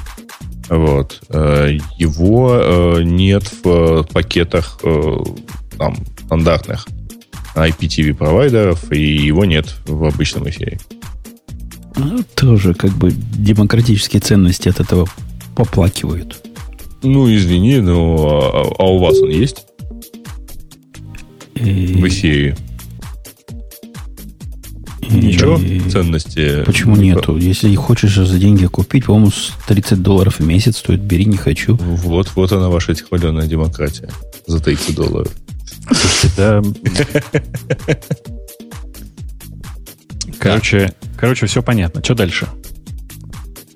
Вот. 0.69 1.21
Э, 1.29 1.77
Его 1.97 2.59
э, 2.59 3.03
нет 3.03 3.43
в 3.63 3.67
э, 3.67 4.03
пакетах 4.11 4.79
э, 4.83 5.17
там, 5.77 5.95
стандартных 6.25 6.87
IPTV 7.55 8.13
провайдеров, 8.13 8.91
и 8.91 9.01
его 9.01 9.45
нет 9.45 9.75
в 9.85 10.03
обычном 10.03 10.49
эфире. 10.49 10.79
Ну, 11.97 12.23
тоже 12.35 12.73
как 12.73 12.91
бы 12.91 13.11
демократические 13.11 14.19
ценности 14.19 14.67
от 14.67 14.79
этого 14.79 15.07
поплакивают. 15.55 16.45
Ну, 17.03 17.33
извини, 17.33 17.79
но 17.79 18.51
а, 18.53 18.83
а 18.83 18.85
у 18.85 18.99
вас 18.99 19.19
он 19.19 19.29
есть? 19.29 19.65
И... 21.55 21.93
В 21.93 22.07
Эфире. 22.07 22.57
Ничего 25.07 25.59
ценности. 25.89 26.63
Почему 26.65 26.95
нету? 26.95 27.37
Если 27.37 27.73
хочешь 27.75 28.15
за 28.15 28.39
деньги 28.39 28.65
купить, 28.65 29.05
по-моему, 29.05 29.31
30 29.67 30.01
долларов 30.01 30.39
в 30.39 30.45
месяц 30.45 30.77
стоит, 30.77 31.01
бери, 31.01 31.25
не 31.25 31.37
хочу. 31.37 31.75
Вот, 31.75 32.31
вот 32.35 32.51
она 32.51 32.69
ваша 32.69 32.95
хваленая 32.95 33.47
демократия. 33.47 34.09
За 34.47 34.59
30 34.59 34.95
долларов. 34.95 35.31
Слушайте, 35.91 36.29
да. 36.37 36.61
Короче, 40.39 40.93
короче, 41.17 41.45
все 41.47 41.63
понятно. 41.63 42.03
Что 42.03 42.15
дальше? 42.15 42.47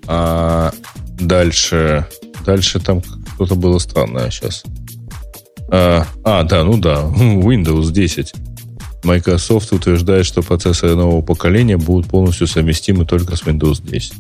А, 0.08 0.72
дальше. 1.20 2.08
Дальше 2.46 2.80
там 2.80 3.02
что-то 3.36 3.56
было 3.56 3.80
странное 3.80 4.30
сейчас. 4.30 4.64
А, 5.72 6.06
а, 6.24 6.44
да, 6.44 6.64
ну 6.64 6.78
да, 6.78 7.04
Windows 7.16 7.92
10. 7.92 8.34
Microsoft 9.04 9.72
утверждает, 9.72 10.26
что 10.26 10.42
процессоры 10.42 10.96
нового 10.96 11.22
поколения 11.22 11.78
будут 11.78 12.10
полностью 12.10 12.48
совместимы 12.48 13.06
только 13.06 13.36
с 13.36 13.44
Windows 13.44 13.82
10. 13.82 14.14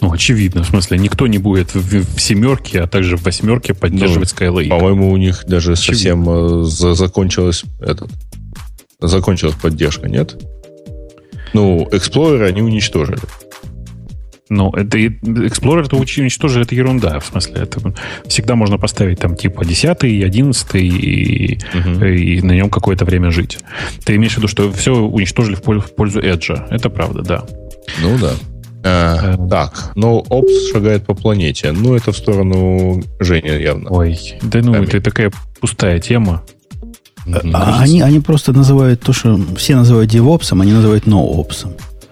Ну, 0.00 0.12
очевидно, 0.12 0.62
в 0.62 0.66
смысле, 0.66 0.98
никто 0.98 1.26
не 1.26 1.38
будет 1.38 1.74
в, 1.74 2.20
семерке, 2.20 2.82
а 2.82 2.86
также 2.86 3.16
в 3.16 3.24
восьмерке 3.24 3.74
поддерживать 3.74 4.34
ну, 4.38 4.46
Skylake. 4.46 4.68
По-моему, 4.68 5.10
у 5.10 5.16
них 5.16 5.44
даже 5.46 5.72
очевидно. 5.72 5.94
совсем 5.94 6.28
э, 6.28 6.64
за, 6.64 6.94
закончилась 6.94 7.64
этот, 7.80 8.10
закончилась 9.00 9.54
поддержка, 9.54 10.08
нет? 10.08 10.36
Ну, 11.52 11.88
Explorer 11.90 12.44
они 12.44 12.62
уничтожили. 12.62 13.18
Ну, 14.48 14.70
это 14.70 14.98
Explorer 14.98 15.86
это 15.86 15.96
уничтожили, 15.96 16.64
это 16.64 16.74
ерунда. 16.74 17.18
В 17.18 17.26
смысле, 17.26 17.62
это 17.62 17.80
всегда 18.26 18.54
можно 18.54 18.78
поставить 18.78 19.18
там 19.18 19.34
типа 19.34 19.64
10 19.64 20.04
и 20.04 20.22
11 20.22 20.74
и, 20.74 21.58
угу. 21.74 22.04
и 22.04 22.40
на 22.42 22.52
нем 22.52 22.70
какое-то 22.70 23.04
время 23.04 23.30
жить. 23.30 23.58
Ты 24.04 24.14
имеешь 24.16 24.34
в 24.34 24.38
виду, 24.38 24.48
что 24.48 24.70
все 24.72 24.94
уничтожили 24.94 25.56
в 25.56 25.62
пользу 25.62 26.20
Edge. 26.20 26.68
Это 26.70 26.90
правда, 26.90 27.22
да. 27.22 27.44
Ну 28.00 28.16
да. 28.18 28.34
А, 28.86 29.34
э, 29.34 29.48
так, 29.48 29.92
но 29.94 30.18
Опс 30.28 30.70
шагает 30.72 31.06
по 31.06 31.14
планете. 31.14 31.72
Ну, 31.72 31.94
это 31.94 32.12
в 32.12 32.16
сторону 32.16 33.02
Жени 33.18 33.48
явно. 33.48 33.90
Ой, 33.90 34.18
да 34.42 34.60
ну, 34.62 34.74
это 34.74 35.00
такая 35.00 35.32
пустая 35.60 35.98
тема. 35.98 36.42
А, 37.52 37.80
они, 37.80 38.02
они 38.02 38.20
просто 38.20 38.52
называют 38.52 39.00
то, 39.00 39.12
что 39.12 39.38
все 39.56 39.74
называют 39.74 40.14
DevOps, 40.14 40.60
они 40.60 40.72
называют 40.72 41.06
NoOps. 41.06 41.66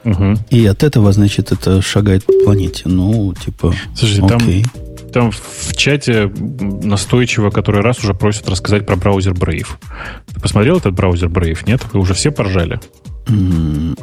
Угу. 0.05 0.35
И 0.51 0.67
от 0.67 0.83
этого, 0.83 1.13
значит, 1.13 1.53
это 1.53 1.81
шагает 1.81 2.27
по 2.27 2.33
планете. 2.45 2.83
Ну, 2.87 3.33
типа, 3.35 3.75
Слушайте, 3.95 4.35
окей. 4.35 4.65
Там, 4.65 4.83
там 5.13 5.31
в 5.31 5.77
чате 5.77 6.29
настойчиво, 6.29 7.51
который 7.51 7.83
раз 7.83 8.01
уже 8.01 8.15
просят 8.15 8.49
рассказать 8.49 8.85
про 8.85 8.97
браузер 8.97 9.33
Brave. 9.33 9.69
Ты 10.35 10.41
посмотрел 10.41 10.79
этот 10.79 10.95
браузер 10.95 11.29
Brave? 11.29 11.61
Нет? 11.67 11.83
Вы 11.93 12.01
уже 12.01 12.15
все 12.15 12.33
поржали? 12.33 12.81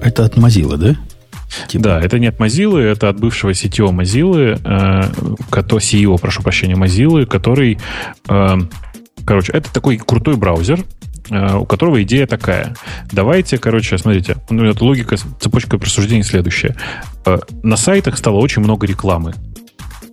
Это 0.01 0.25
от 0.25 0.37
Mozilla, 0.37 0.77
да? 0.77 0.95
Типа. 1.67 1.83
Да, 1.83 2.01
это 2.01 2.19
не 2.19 2.27
от 2.27 2.39
Mozilla, 2.39 2.79
это 2.79 3.09
от 3.09 3.19
бывшего 3.19 3.51
CTO 3.51 3.91
Mozilla, 3.91 4.59
э, 4.63 5.75
CEO, 5.77 6.19
прошу 6.19 6.43
прощения, 6.43 6.75
Mozilla, 6.75 7.25
который... 7.25 7.79
Э, 8.29 8.57
короче, 9.25 9.51
это 9.53 9.71
такой 9.73 9.97
крутой 9.97 10.37
браузер, 10.37 10.83
Э, 11.31 11.55
у 11.55 11.65
которого 11.65 12.03
идея 12.03 12.27
такая. 12.27 12.75
Давайте, 13.11 13.57
короче, 13.57 13.97
смотрите, 13.97 14.35
ну, 14.49 14.65
это 14.65 14.83
логика, 14.83 15.15
цепочка 15.39 15.77
присуждений 15.77 16.23
следующая. 16.23 16.75
Э, 17.25 17.39
на 17.63 17.77
сайтах 17.77 18.17
стало 18.17 18.37
очень 18.37 18.61
много 18.61 18.85
рекламы. 18.85 19.33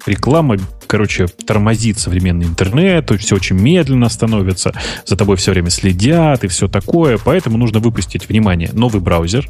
Реклама, 0.07 0.57
короче, 0.89 1.27
тормозит 1.27 1.99
современный 1.99 2.47
интернет, 2.47 3.07
то 3.07 3.15
есть 3.15 3.27
все 3.27 3.37
очень 3.37 3.57
медленно 3.57 4.09
становится, 4.09 4.73
за 5.07 5.17
тобой 5.17 5.37
все 5.37 5.53
время 5.53 5.71
следят 5.71 6.43
и 6.43 6.49
все 6.49 6.67
такое, 6.67 7.19
поэтому 7.23 7.59
нужно 7.59 7.79
выпустить, 7.79 8.29
внимание, 8.29 8.71
новый 8.73 9.01
браузер, 9.01 9.49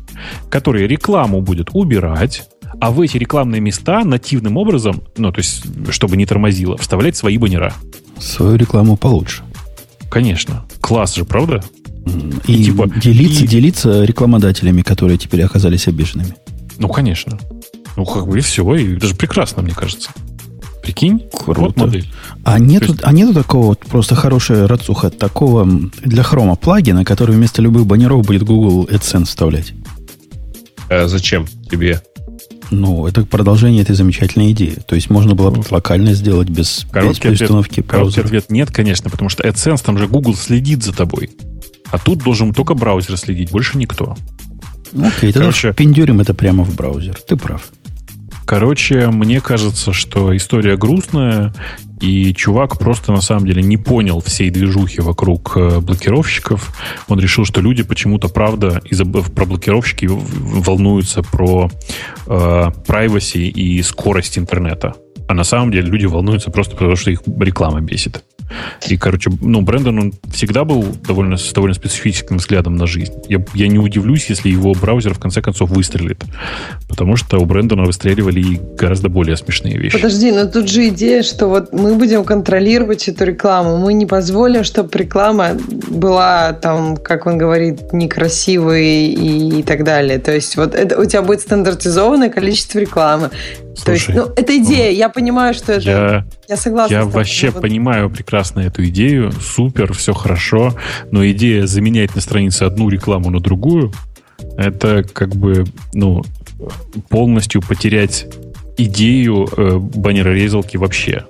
который 0.51 0.87
рекламу 0.87 1.41
будет 1.41 1.71
убирать, 1.73 2.49
а 2.81 2.91
в 2.91 3.01
эти 3.01 3.17
рекламные 3.17 3.61
места 3.61 4.05
нативным 4.05 4.57
образом, 4.57 5.03
ну, 5.17 5.33
то 5.33 5.39
есть, 5.39 5.65
чтобы 5.91 6.17
не 6.17 6.27
тормозило, 6.27 6.77
вставлять 6.77 7.17
свои 7.17 7.39
баннера. 7.39 7.73
Свою 8.19 8.57
рекламу 8.57 8.97
получше. 8.97 9.43
Конечно. 10.11 10.65
Класс 10.81 11.15
же, 11.15 11.25
правда? 11.25 11.63
И, 12.47 12.55
и 12.55 12.65
типа, 12.65 12.89
делиться, 12.89 13.45
и... 13.45 13.47
делиться 13.47 14.05
рекламодателями, 14.05 14.83
которые 14.83 15.19
теперь 15.19 15.43
оказались 15.43 15.89
обиженными. 15.89 16.35
Ну, 16.79 16.89
конечно. 16.89 17.39
Ну, 17.97 18.05
как 18.05 18.27
бы 18.27 18.39
и 18.39 18.41
все. 18.41 18.75
И 18.77 18.97
даже 18.97 19.15
прекрасно, 19.15 19.63
мне 19.63 19.75
кажется. 19.75 20.11
Прикинь? 20.89 21.23
Круто. 21.31 21.61
Вот 21.61 21.77
модель. 21.77 22.09
А 22.45 22.59
нету, 22.59 22.93
есть... 22.93 23.01
а 23.03 23.13
нету 23.13 23.35
такого 23.35 23.67
вот 23.67 23.81
просто 23.81 24.15
хорошая 24.15 24.67
рацуха, 24.67 25.11
такого 25.11 25.69
для 26.03 26.23
хрома 26.23 26.57
плагина, 26.57 27.05
который 27.05 27.37
вместо 27.37 27.61
любых 27.61 27.85
баннеров 27.85 28.25
будет 28.25 28.43
Google 28.45 28.87
AdSense 28.87 29.27
вставлять? 29.27 29.75
А 30.89 31.07
зачем 31.07 31.47
тебе? 31.71 32.01
Ну, 32.71 33.07
это 33.07 33.27
продолжение 33.27 33.83
этой 33.83 33.95
замечательной 33.95 34.53
идеи. 34.53 34.79
То 34.87 34.95
есть 34.95 35.11
можно 35.11 35.35
было 35.35 35.51
бы 35.51 35.63
локально 35.69 36.15
сделать 36.15 36.49
без, 36.49 36.87
короткий 36.91 37.29
без 37.29 37.43
установки 37.43 37.81
ответ, 37.81 37.87
Короткий 37.87 38.21
ответ 38.23 38.51
нет, 38.51 38.71
конечно, 38.71 39.11
потому 39.11 39.29
что 39.29 39.47
AdSense, 39.47 39.85
там 39.85 39.99
же 39.99 40.09
Google 40.09 40.35
следит 40.37 40.83
за 40.83 40.95
тобой. 40.95 41.29
А 41.91 41.99
тут 41.99 42.21
должен 42.21 42.55
только 42.55 42.73
браузер 42.73 43.19
следить, 43.19 43.51
больше 43.51 43.77
никто. 43.77 44.17
Окей, 44.95 45.35
тогда 45.35 45.41
Короче, 45.41 45.75
пиндюрим 45.75 46.23
это 46.23 46.33
прямо 46.33 46.65
в 46.65 46.75
браузер. 46.75 47.19
Ты 47.29 47.37
прав. 47.37 47.69
Короче, 48.49 49.11
мне 49.11 49.43
кажется, 49.43 49.93
что 49.93 50.35
история 50.35 50.79
грустная, 50.79 51.53
и 52.01 52.33
чувак 52.33 52.79
просто 52.79 53.13
на 53.13 53.21
самом 53.21 53.47
деле 53.47 53.63
не 53.63 53.77
понял 53.77 54.23
всей 54.23 54.49
движухи 54.49 55.03
вокруг 55.03 55.53
э, 55.55 55.81
блокировщиков. 55.81 56.75
Он 57.09 57.21
решил, 57.21 57.45
что 57.45 57.61
люди 57.61 57.83
почему-то, 57.83 58.29
правда, 58.29 58.81
из 58.87 59.01
про 59.01 59.45
блокировщики 59.45 60.07
волнуются 60.09 61.23
про 61.23 61.71
э, 62.27 62.31
privacy 62.87 63.49
и 63.49 63.83
скорость 63.83 64.39
интернета. 64.39 64.95
А 65.29 65.35
на 65.35 65.45
самом 65.45 65.71
деле 65.71 65.91
люди 65.91 66.07
волнуются 66.07 66.51
просто 66.51 66.75
потому, 66.75 66.97
что 66.97 67.11
их 67.11 67.21
реклама 67.39 67.83
бесит. 67.83 68.25
И, 68.89 68.97
короче, 68.97 69.31
ну, 69.41 69.63
Брэндон, 69.63 69.99
он 69.99 70.13
всегда 70.33 70.65
был 70.65 70.85
довольно, 71.07 71.37
с 71.37 71.53
довольно 71.53 71.75
специфическим 71.75 72.39
взглядом 72.39 72.77
на 72.77 72.87
жизнь. 72.87 73.13
Я, 73.29 73.45
я 73.55 73.69
не 73.69 73.79
удивлюсь, 73.79 74.27
если 74.29 74.49
его 74.49 74.73
браузер 74.75 75.15
в 75.15 75.19
конце 75.19 75.43
концов 75.43 75.71
выстрелит. 75.71 76.23
Потому 76.89 77.17
что 77.17 77.39
у 77.39 77.45
Брэндона 77.45 77.85
выстреливали 77.85 78.41
и 78.41 78.61
гораздо 78.79 79.09
более 79.09 79.37
смешные 79.37 79.77
вещи. 79.77 79.97
Подожди, 79.97 80.33
но 80.33 80.47
тут 80.47 80.69
же 80.69 80.89
идея, 80.89 81.23
что 81.23 81.49
вот 81.49 81.73
мы 81.73 81.95
будем 81.97 82.25
контролировать 82.25 83.09
эту 83.09 83.25
рекламу. 83.25 83.79
Мы 83.79 83.95
не 83.95 84.07
позволим, 84.07 84.65
чтобы 84.65 84.91
реклама 84.99 85.51
была 85.89 86.53
там, 86.53 86.97
как 86.97 87.27
он 87.27 87.39
говорит, 87.39 87.93
некрасивой 87.93 89.07
и, 89.07 89.61
и 89.61 89.63
так 89.63 89.85
далее. 89.85 90.19
То 90.19 90.35
есть 90.35 90.57
вот 90.57 90.75
это, 90.75 90.99
у 91.01 91.05
тебя 91.05 91.23
будет 91.23 91.41
стандартизованное 91.41 92.31
количество 92.31 92.79
рекламы. 92.79 93.31
Слушай, 93.79 93.85
То 93.85 93.93
есть, 93.93 94.09
ну, 94.09 94.33
это 94.35 94.59
идея. 94.59 94.91
Я 94.91 95.09
понимаю, 95.09 95.55
что 95.55 95.73
это... 95.73 95.89
Я, 95.89 96.27
я 96.49 96.57
согласна. 96.57 96.95
Я 96.95 97.05
вообще 97.05 97.51
вот... 97.51 97.63
понимаю 97.63 98.11
прекрасно 98.11 98.61
эту 98.61 98.85
идею. 98.87 99.31
Супер, 99.33 99.93
все 99.93 100.13
хорошо. 100.13 100.75
Но 101.13 101.25
идея 101.29 101.67
заменять 101.67 102.15
на 102.15 102.21
странице 102.21 102.65
одну 102.65 102.89
рекламу 102.89 103.31
на 103.31 103.41
другую, 103.41 103.93
это 104.57 105.05
как 105.05 105.35
бы, 105.37 105.65
ну, 105.95 106.25
полностью 107.09 107.63
потерять 107.63 108.27
идею 108.77 109.49
э, 109.57 109.79
баннерорезалки 109.79 110.77
вообще. 110.77 111.25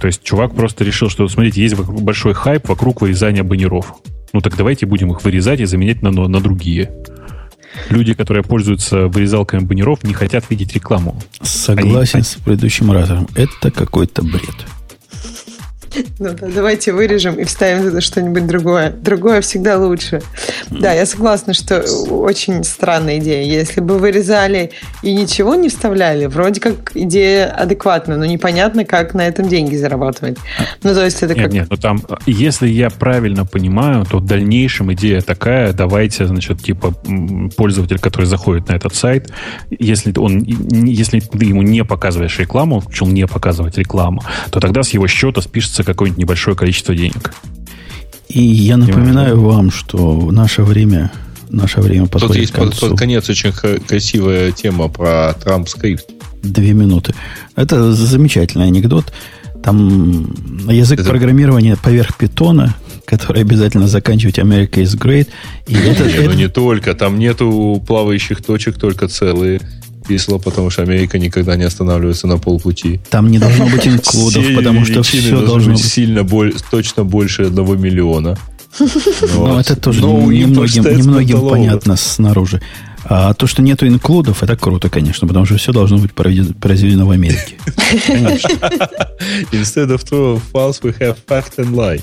То 0.00 0.06
есть 0.06 0.22
чувак 0.22 0.54
просто 0.54 0.84
решил, 0.84 1.08
что, 1.08 1.28
смотрите, 1.28 1.62
есть 1.62 1.74
большой 1.76 2.34
хайп 2.34 2.68
вокруг 2.68 3.02
вырезания 3.02 3.42
баннеров. 3.42 3.94
Ну 4.32 4.40
так 4.40 4.56
давайте 4.56 4.86
будем 4.86 5.12
их 5.12 5.22
вырезать 5.24 5.60
и 5.60 5.64
заменять 5.64 6.02
на, 6.02 6.10
на 6.10 6.40
другие 6.40 6.90
люди, 7.90 8.14
которые 8.14 8.42
пользуются 8.42 9.08
вырезалками 9.08 9.60
баннеров, 9.60 10.04
не 10.04 10.14
хотят 10.14 10.48
видеть 10.50 10.74
рекламу. 10.74 11.20
Согласен 11.42 12.16
Они... 12.16 12.24
с 12.24 12.34
предыдущим 12.36 12.92
разом. 12.92 13.28
Это 13.34 13.70
какой-то 13.70 14.22
бред. 14.22 14.66
Ну 16.18 16.30
да, 16.32 16.48
давайте 16.48 16.92
вырежем 16.92 17.34
и 17.34 17.44
вставим 17.44 17.82
туда 17.82 18.00
что-нибудь 18.00 18.46
другое. 18.46 18.90
Другое 18.90 19.40
всегда 19.40 19.78
лучше. 19.78 20.22
Да, 20.70 20.92
я 20.92 21.06
согласна, 21.06 21.54
что 21.54 21.80
очень 22.10 22.64
странная 22.64 23.18
идея. 23.18 23.44
Если 23.44 23.80
бы 23.80 23.98
вырезали 23.98 24.70
и 25.02 25.14
ничего 25.14 25.54
не 25.54 25.68
вставляли, 25.68 26.26
вроде 26.26 26.60
как 26.60 26.92
идея 26.94 27.50
адекватная, 27.50 28.16
но 28.16 28.24
непонятно, 28.24 28.84
как 28.84 29.14
на 29.14 29.26
этом 29.26 29.48
деньги 29.48 29.76
зарабатывать. 29.76 30.38
Ну, 30.82 30.94
то 30.94 31.04
есть 31.04 31.22
это 31.22 31.34
нет, 31.34 31.42
как... 31.42 31.52
Нет, 31.52 31.66
ну 31.70 31.76
там, 31.76 32.02
если 32.26 32.68
я 32.68 32.90
правильно 32.90 33.44
понимаю, 33.44 34.04
то 34.06 34.18
в 34.18 34.26
дальнейшем 34.26 34.92
идея 34.94 35.20
такая, 35.20 35.72
давайте, 35.72 36.26
значит, 36.26 36.62
типа 36.62 36.94
пользователь, 37.56 37.98
который 37.98 38.26
заходит 38.26 38.68
на 38.68 38.74
этот 38.74 38.94
сайт, 38.94 39.32
если 39.70 40.12
он, 40.16 40.42
если 40.42 41.20
ты 41.20 41.44
ему 41.44 41.62
не 41.62 41.84
показываешь 41.84 42.38
рекламу, 42.38 42.82
начал 42.86 43.06
не 43.06 43.26
показывать 43.26 43.78
рекламу, 43.78 44.22
то 44.50 44.60
тогда 44.60 44.82
с 44.82 44.90
его 44.90 45.06
счета 45.06 45.40
спишется 45.40 45.83
какое-нибудь 45.84 46.18
небольшое 46.18 46.56
количество 46.56 46.94
денег. 46.94 47.32
И 48.28 48.42
я 48.42 48.76
напоминаю 48.76 49.40
вам, 49.40 49.70
что 49.70 50.30
наше 50.32 50.62
время, 50.62 51.12
наше 51.50 51.80
время 51.80 52.06
подходит 52.06 52.28
Тут 52.28 52.36
есть 52.36 52.52
к 52.52 52.56
концу. 52.56 52.90
под 52.90 52.98
конец 52.98 53.28
очень 53.28 53.52
красивая 53.52 54.50
тема 54.50 54.88
про 54.88 55.34
Трамп 55.34 55.68
скрипт. 55.68 56.04
Две 56.42 56.72
минуты. 56.72 57.14
Это 57.54 57.92
замечательный 57.92 58.66
анекдот. 58.66 59.12
Там 59.62 60.34
язык 60.68 61.00
Это... 61.00 61.08
программирования 61.08 61.76
поверх 61.76 62.16
питона, 62.16 62.74
который 63.06 63.42
обязательно 63.42 63.86
заканчивать 63.86 64.38
America 64.38 64.82
is 64.82 64.98
great. 64.98 65.28
И 65.66 65.74
это, 65.74 66.04
не, 66.04 66.12
это... 66.12 66.30
Ну 66.30 66.32
не 66.32 66.48
только, 66.48 66.94
там 66.94 67.18
нету 67.18 67.82
плавающих 67.86 68.42
точек, 68.42 68.78
только 68.78 69.08
целые 69.08 69.60
числа, 70.08 70.38
потому 70.38 70.70
что 70.70 70.82
Америка 70.82 71.18
никогда 71.18 71.56
не 71.56 71.64
останавливается 71.64 72.26
на 72.26 72.38
полпути. 72.38 73.00
Там 73.10 73.30
не 73.30 73.38
должно 73.38 73.66
быть 73.66 73.86
инклюдов, 73.86 74.44
потому 74.56 74.84
что 74.84 75.02
все 75.02 75.40
должно 75.44 75.72
быть 75.72 75.84
сильно 75.84 76.26
точно 76.70 77.04
больше 77.04 77.42
одного 77.44 77.76
миллиона. 77.76 78.38
Ну, 78.78 79.58
это 79.58 79.76
тоже 79.76 80.00
немногим 80.00 81.48
понятно 81.48 81.96
снаружи. 81.96 82.60
А 83.06 83.34
то, 83.34 83.46
что 83.46 83.60
нету 83.62 83.86
инклюдов, 83.86 84.42
это 84.42 84.56
круто, 84.56 84.88
конечно, 84.88 85.28
потому 85.28 85.44
что 85.44 85.56
все 85.58 85.72
должно 85.72 85.98
быть 85.98 86.12
произведено 86.14 87.06
в 87.06 87.10
Америке. 87.10 87.56
Instead 89.52 89.90
of 89.90 90.02
true 90.04 90.40
false, 90.52 90.80
we 90.82 90.98
have 90.98 91.16
fact 91.26 91.58
and 91.58 91.74
lie. 91.74 92.00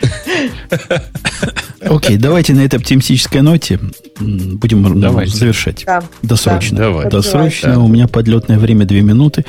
Окей, 1.80 2.16
давайте 2.16 2.54
на 2.54 2.60
этой 2.60 2.76
оптимистической 2.76 3.40
ноте 3.40 3.78
будем 4.20 5.00
давайте. 5.00 5.36
завершать. 5.36 5.84
Да. 5.86 6.02
Досрочно. 6.22 6.76
Да, 6.76 6.84
давай. 6.84 7.08
Досрочно. 7.08 7.74
Да. 7.74 7.78
У 7.80 7.88
меня 7.88 8.08
подлетное 8.08 8.58
время 8.58 8.84
2 8.84 8.98
минуты. 8.98 9.44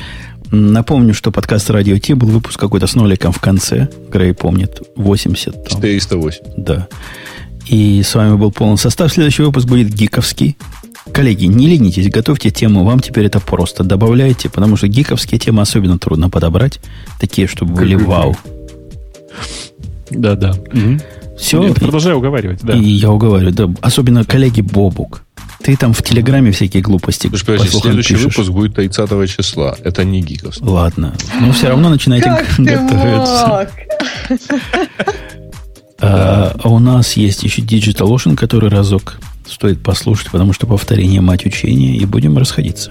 Напомню, 0.50 1.14
что 1.14 1.30
подкаст 1.30 1.70
Радио 1.70 1.98
Ти 1.98 2.14
был 2.14 2.28
выпуск 2.28 2.58
какой-то 2.58 2.86
с 2.86 2.94
ноликом 2.94 3.32
в 3.32 3.40
конце. 3.40 3.88
Грей 4.10 4.34
помнит. 4.34 4.80
80. 4.96 5.52
Там. 5.52 5.64
408. 5.64 6.40
Да. 6.56 6.88
И 7.68 8.02
с 8.02 8.14
вами 8.14 8.36
был 8.36 8.50
полный 8.50 8.78
состав. 8.78 9.12
Следующий 9.12 9.42
выпуск 9.42 9.66
будет 9.66 9.92
гиковский. 9.92 10.56
Коллеги, 11.12 11.46
не 11.46 11.66
ленитесь, 11.66 12.08
готовьте 12.10 12.50
тему. 12.50 12.84
Вам 12.84 13.00
теперь 13.00 13.26
это 13.26 13.40
просто. 13.40 13.84
Добавляйте, 13.84 14.48
потому 14.48 14.76
что 14.76 14.88
гиковские 14.88 15.38
темы 15.38 15.62
особенно 15.62 15.98
трудно 15.98 16.30
подобрать. 16.30 16.80
Такие, 17.18 17.46
чтобы 17.46 17.74
были 17.74 17.94
вау. 17.94 18.36
Да-да. 20.10 20.54
Все. 21.40 21.66
Я 21.66 21.74
продолжаю 21.74 22.18
уговаривать, 22.18 22.60
да. 22.62 22.74
И 22.74 22.82
я 22.84 23.10
уговариваю, 23.10 23.52
да. 23.52 23.68
Особенно 23.80 24.24
коллеги 24.24 24.60
Бобук. 24.60 25.22
Ты 25.62 25.76
там 25.76 25.92
в 25.92 26.02
Телеграме 26.02 26.52
всякие 26.52 26.82
глупости 26.82 27.28
Слушай, 27.28 27.44
подожди, 27.44 27.78
следующий 27.78 28.14
пишешь. 28.14 28.36
выпуск 28.36 28.50
будет 28.50 28.74
30 28.74 29.30
числа. 29.30 29.76
Это 29.82 30.04
не 30.04 30.22
гиковский. 30.22 30.66
Ладно. 30.66 31.14
Но 31.40 31.52
все 31.52 31.68
равно 31.68 31.88
начинайте 31.90 32.30
готовиться. 32.58 33.70
А 36.02 36.56
у 36.64 36.78
нас 36.78 37.12
есть 37.12 37.42
еще 37.42 37.60
Digital 37.60 38.08
Ocean, 38.08 38.34
который 38.34 38.70
разок 38.70 39.20
стоит 39.46 39.82
послушать, 39.82 40.30
потому 40.30 40.54
что 40.54 40.66
повторение 40.66 41.20
мать 41.20 41.44
учения, 41.44 41.94
и 41.94 42.06
будем 42.06 42.38
расходиться. 42.38 42.90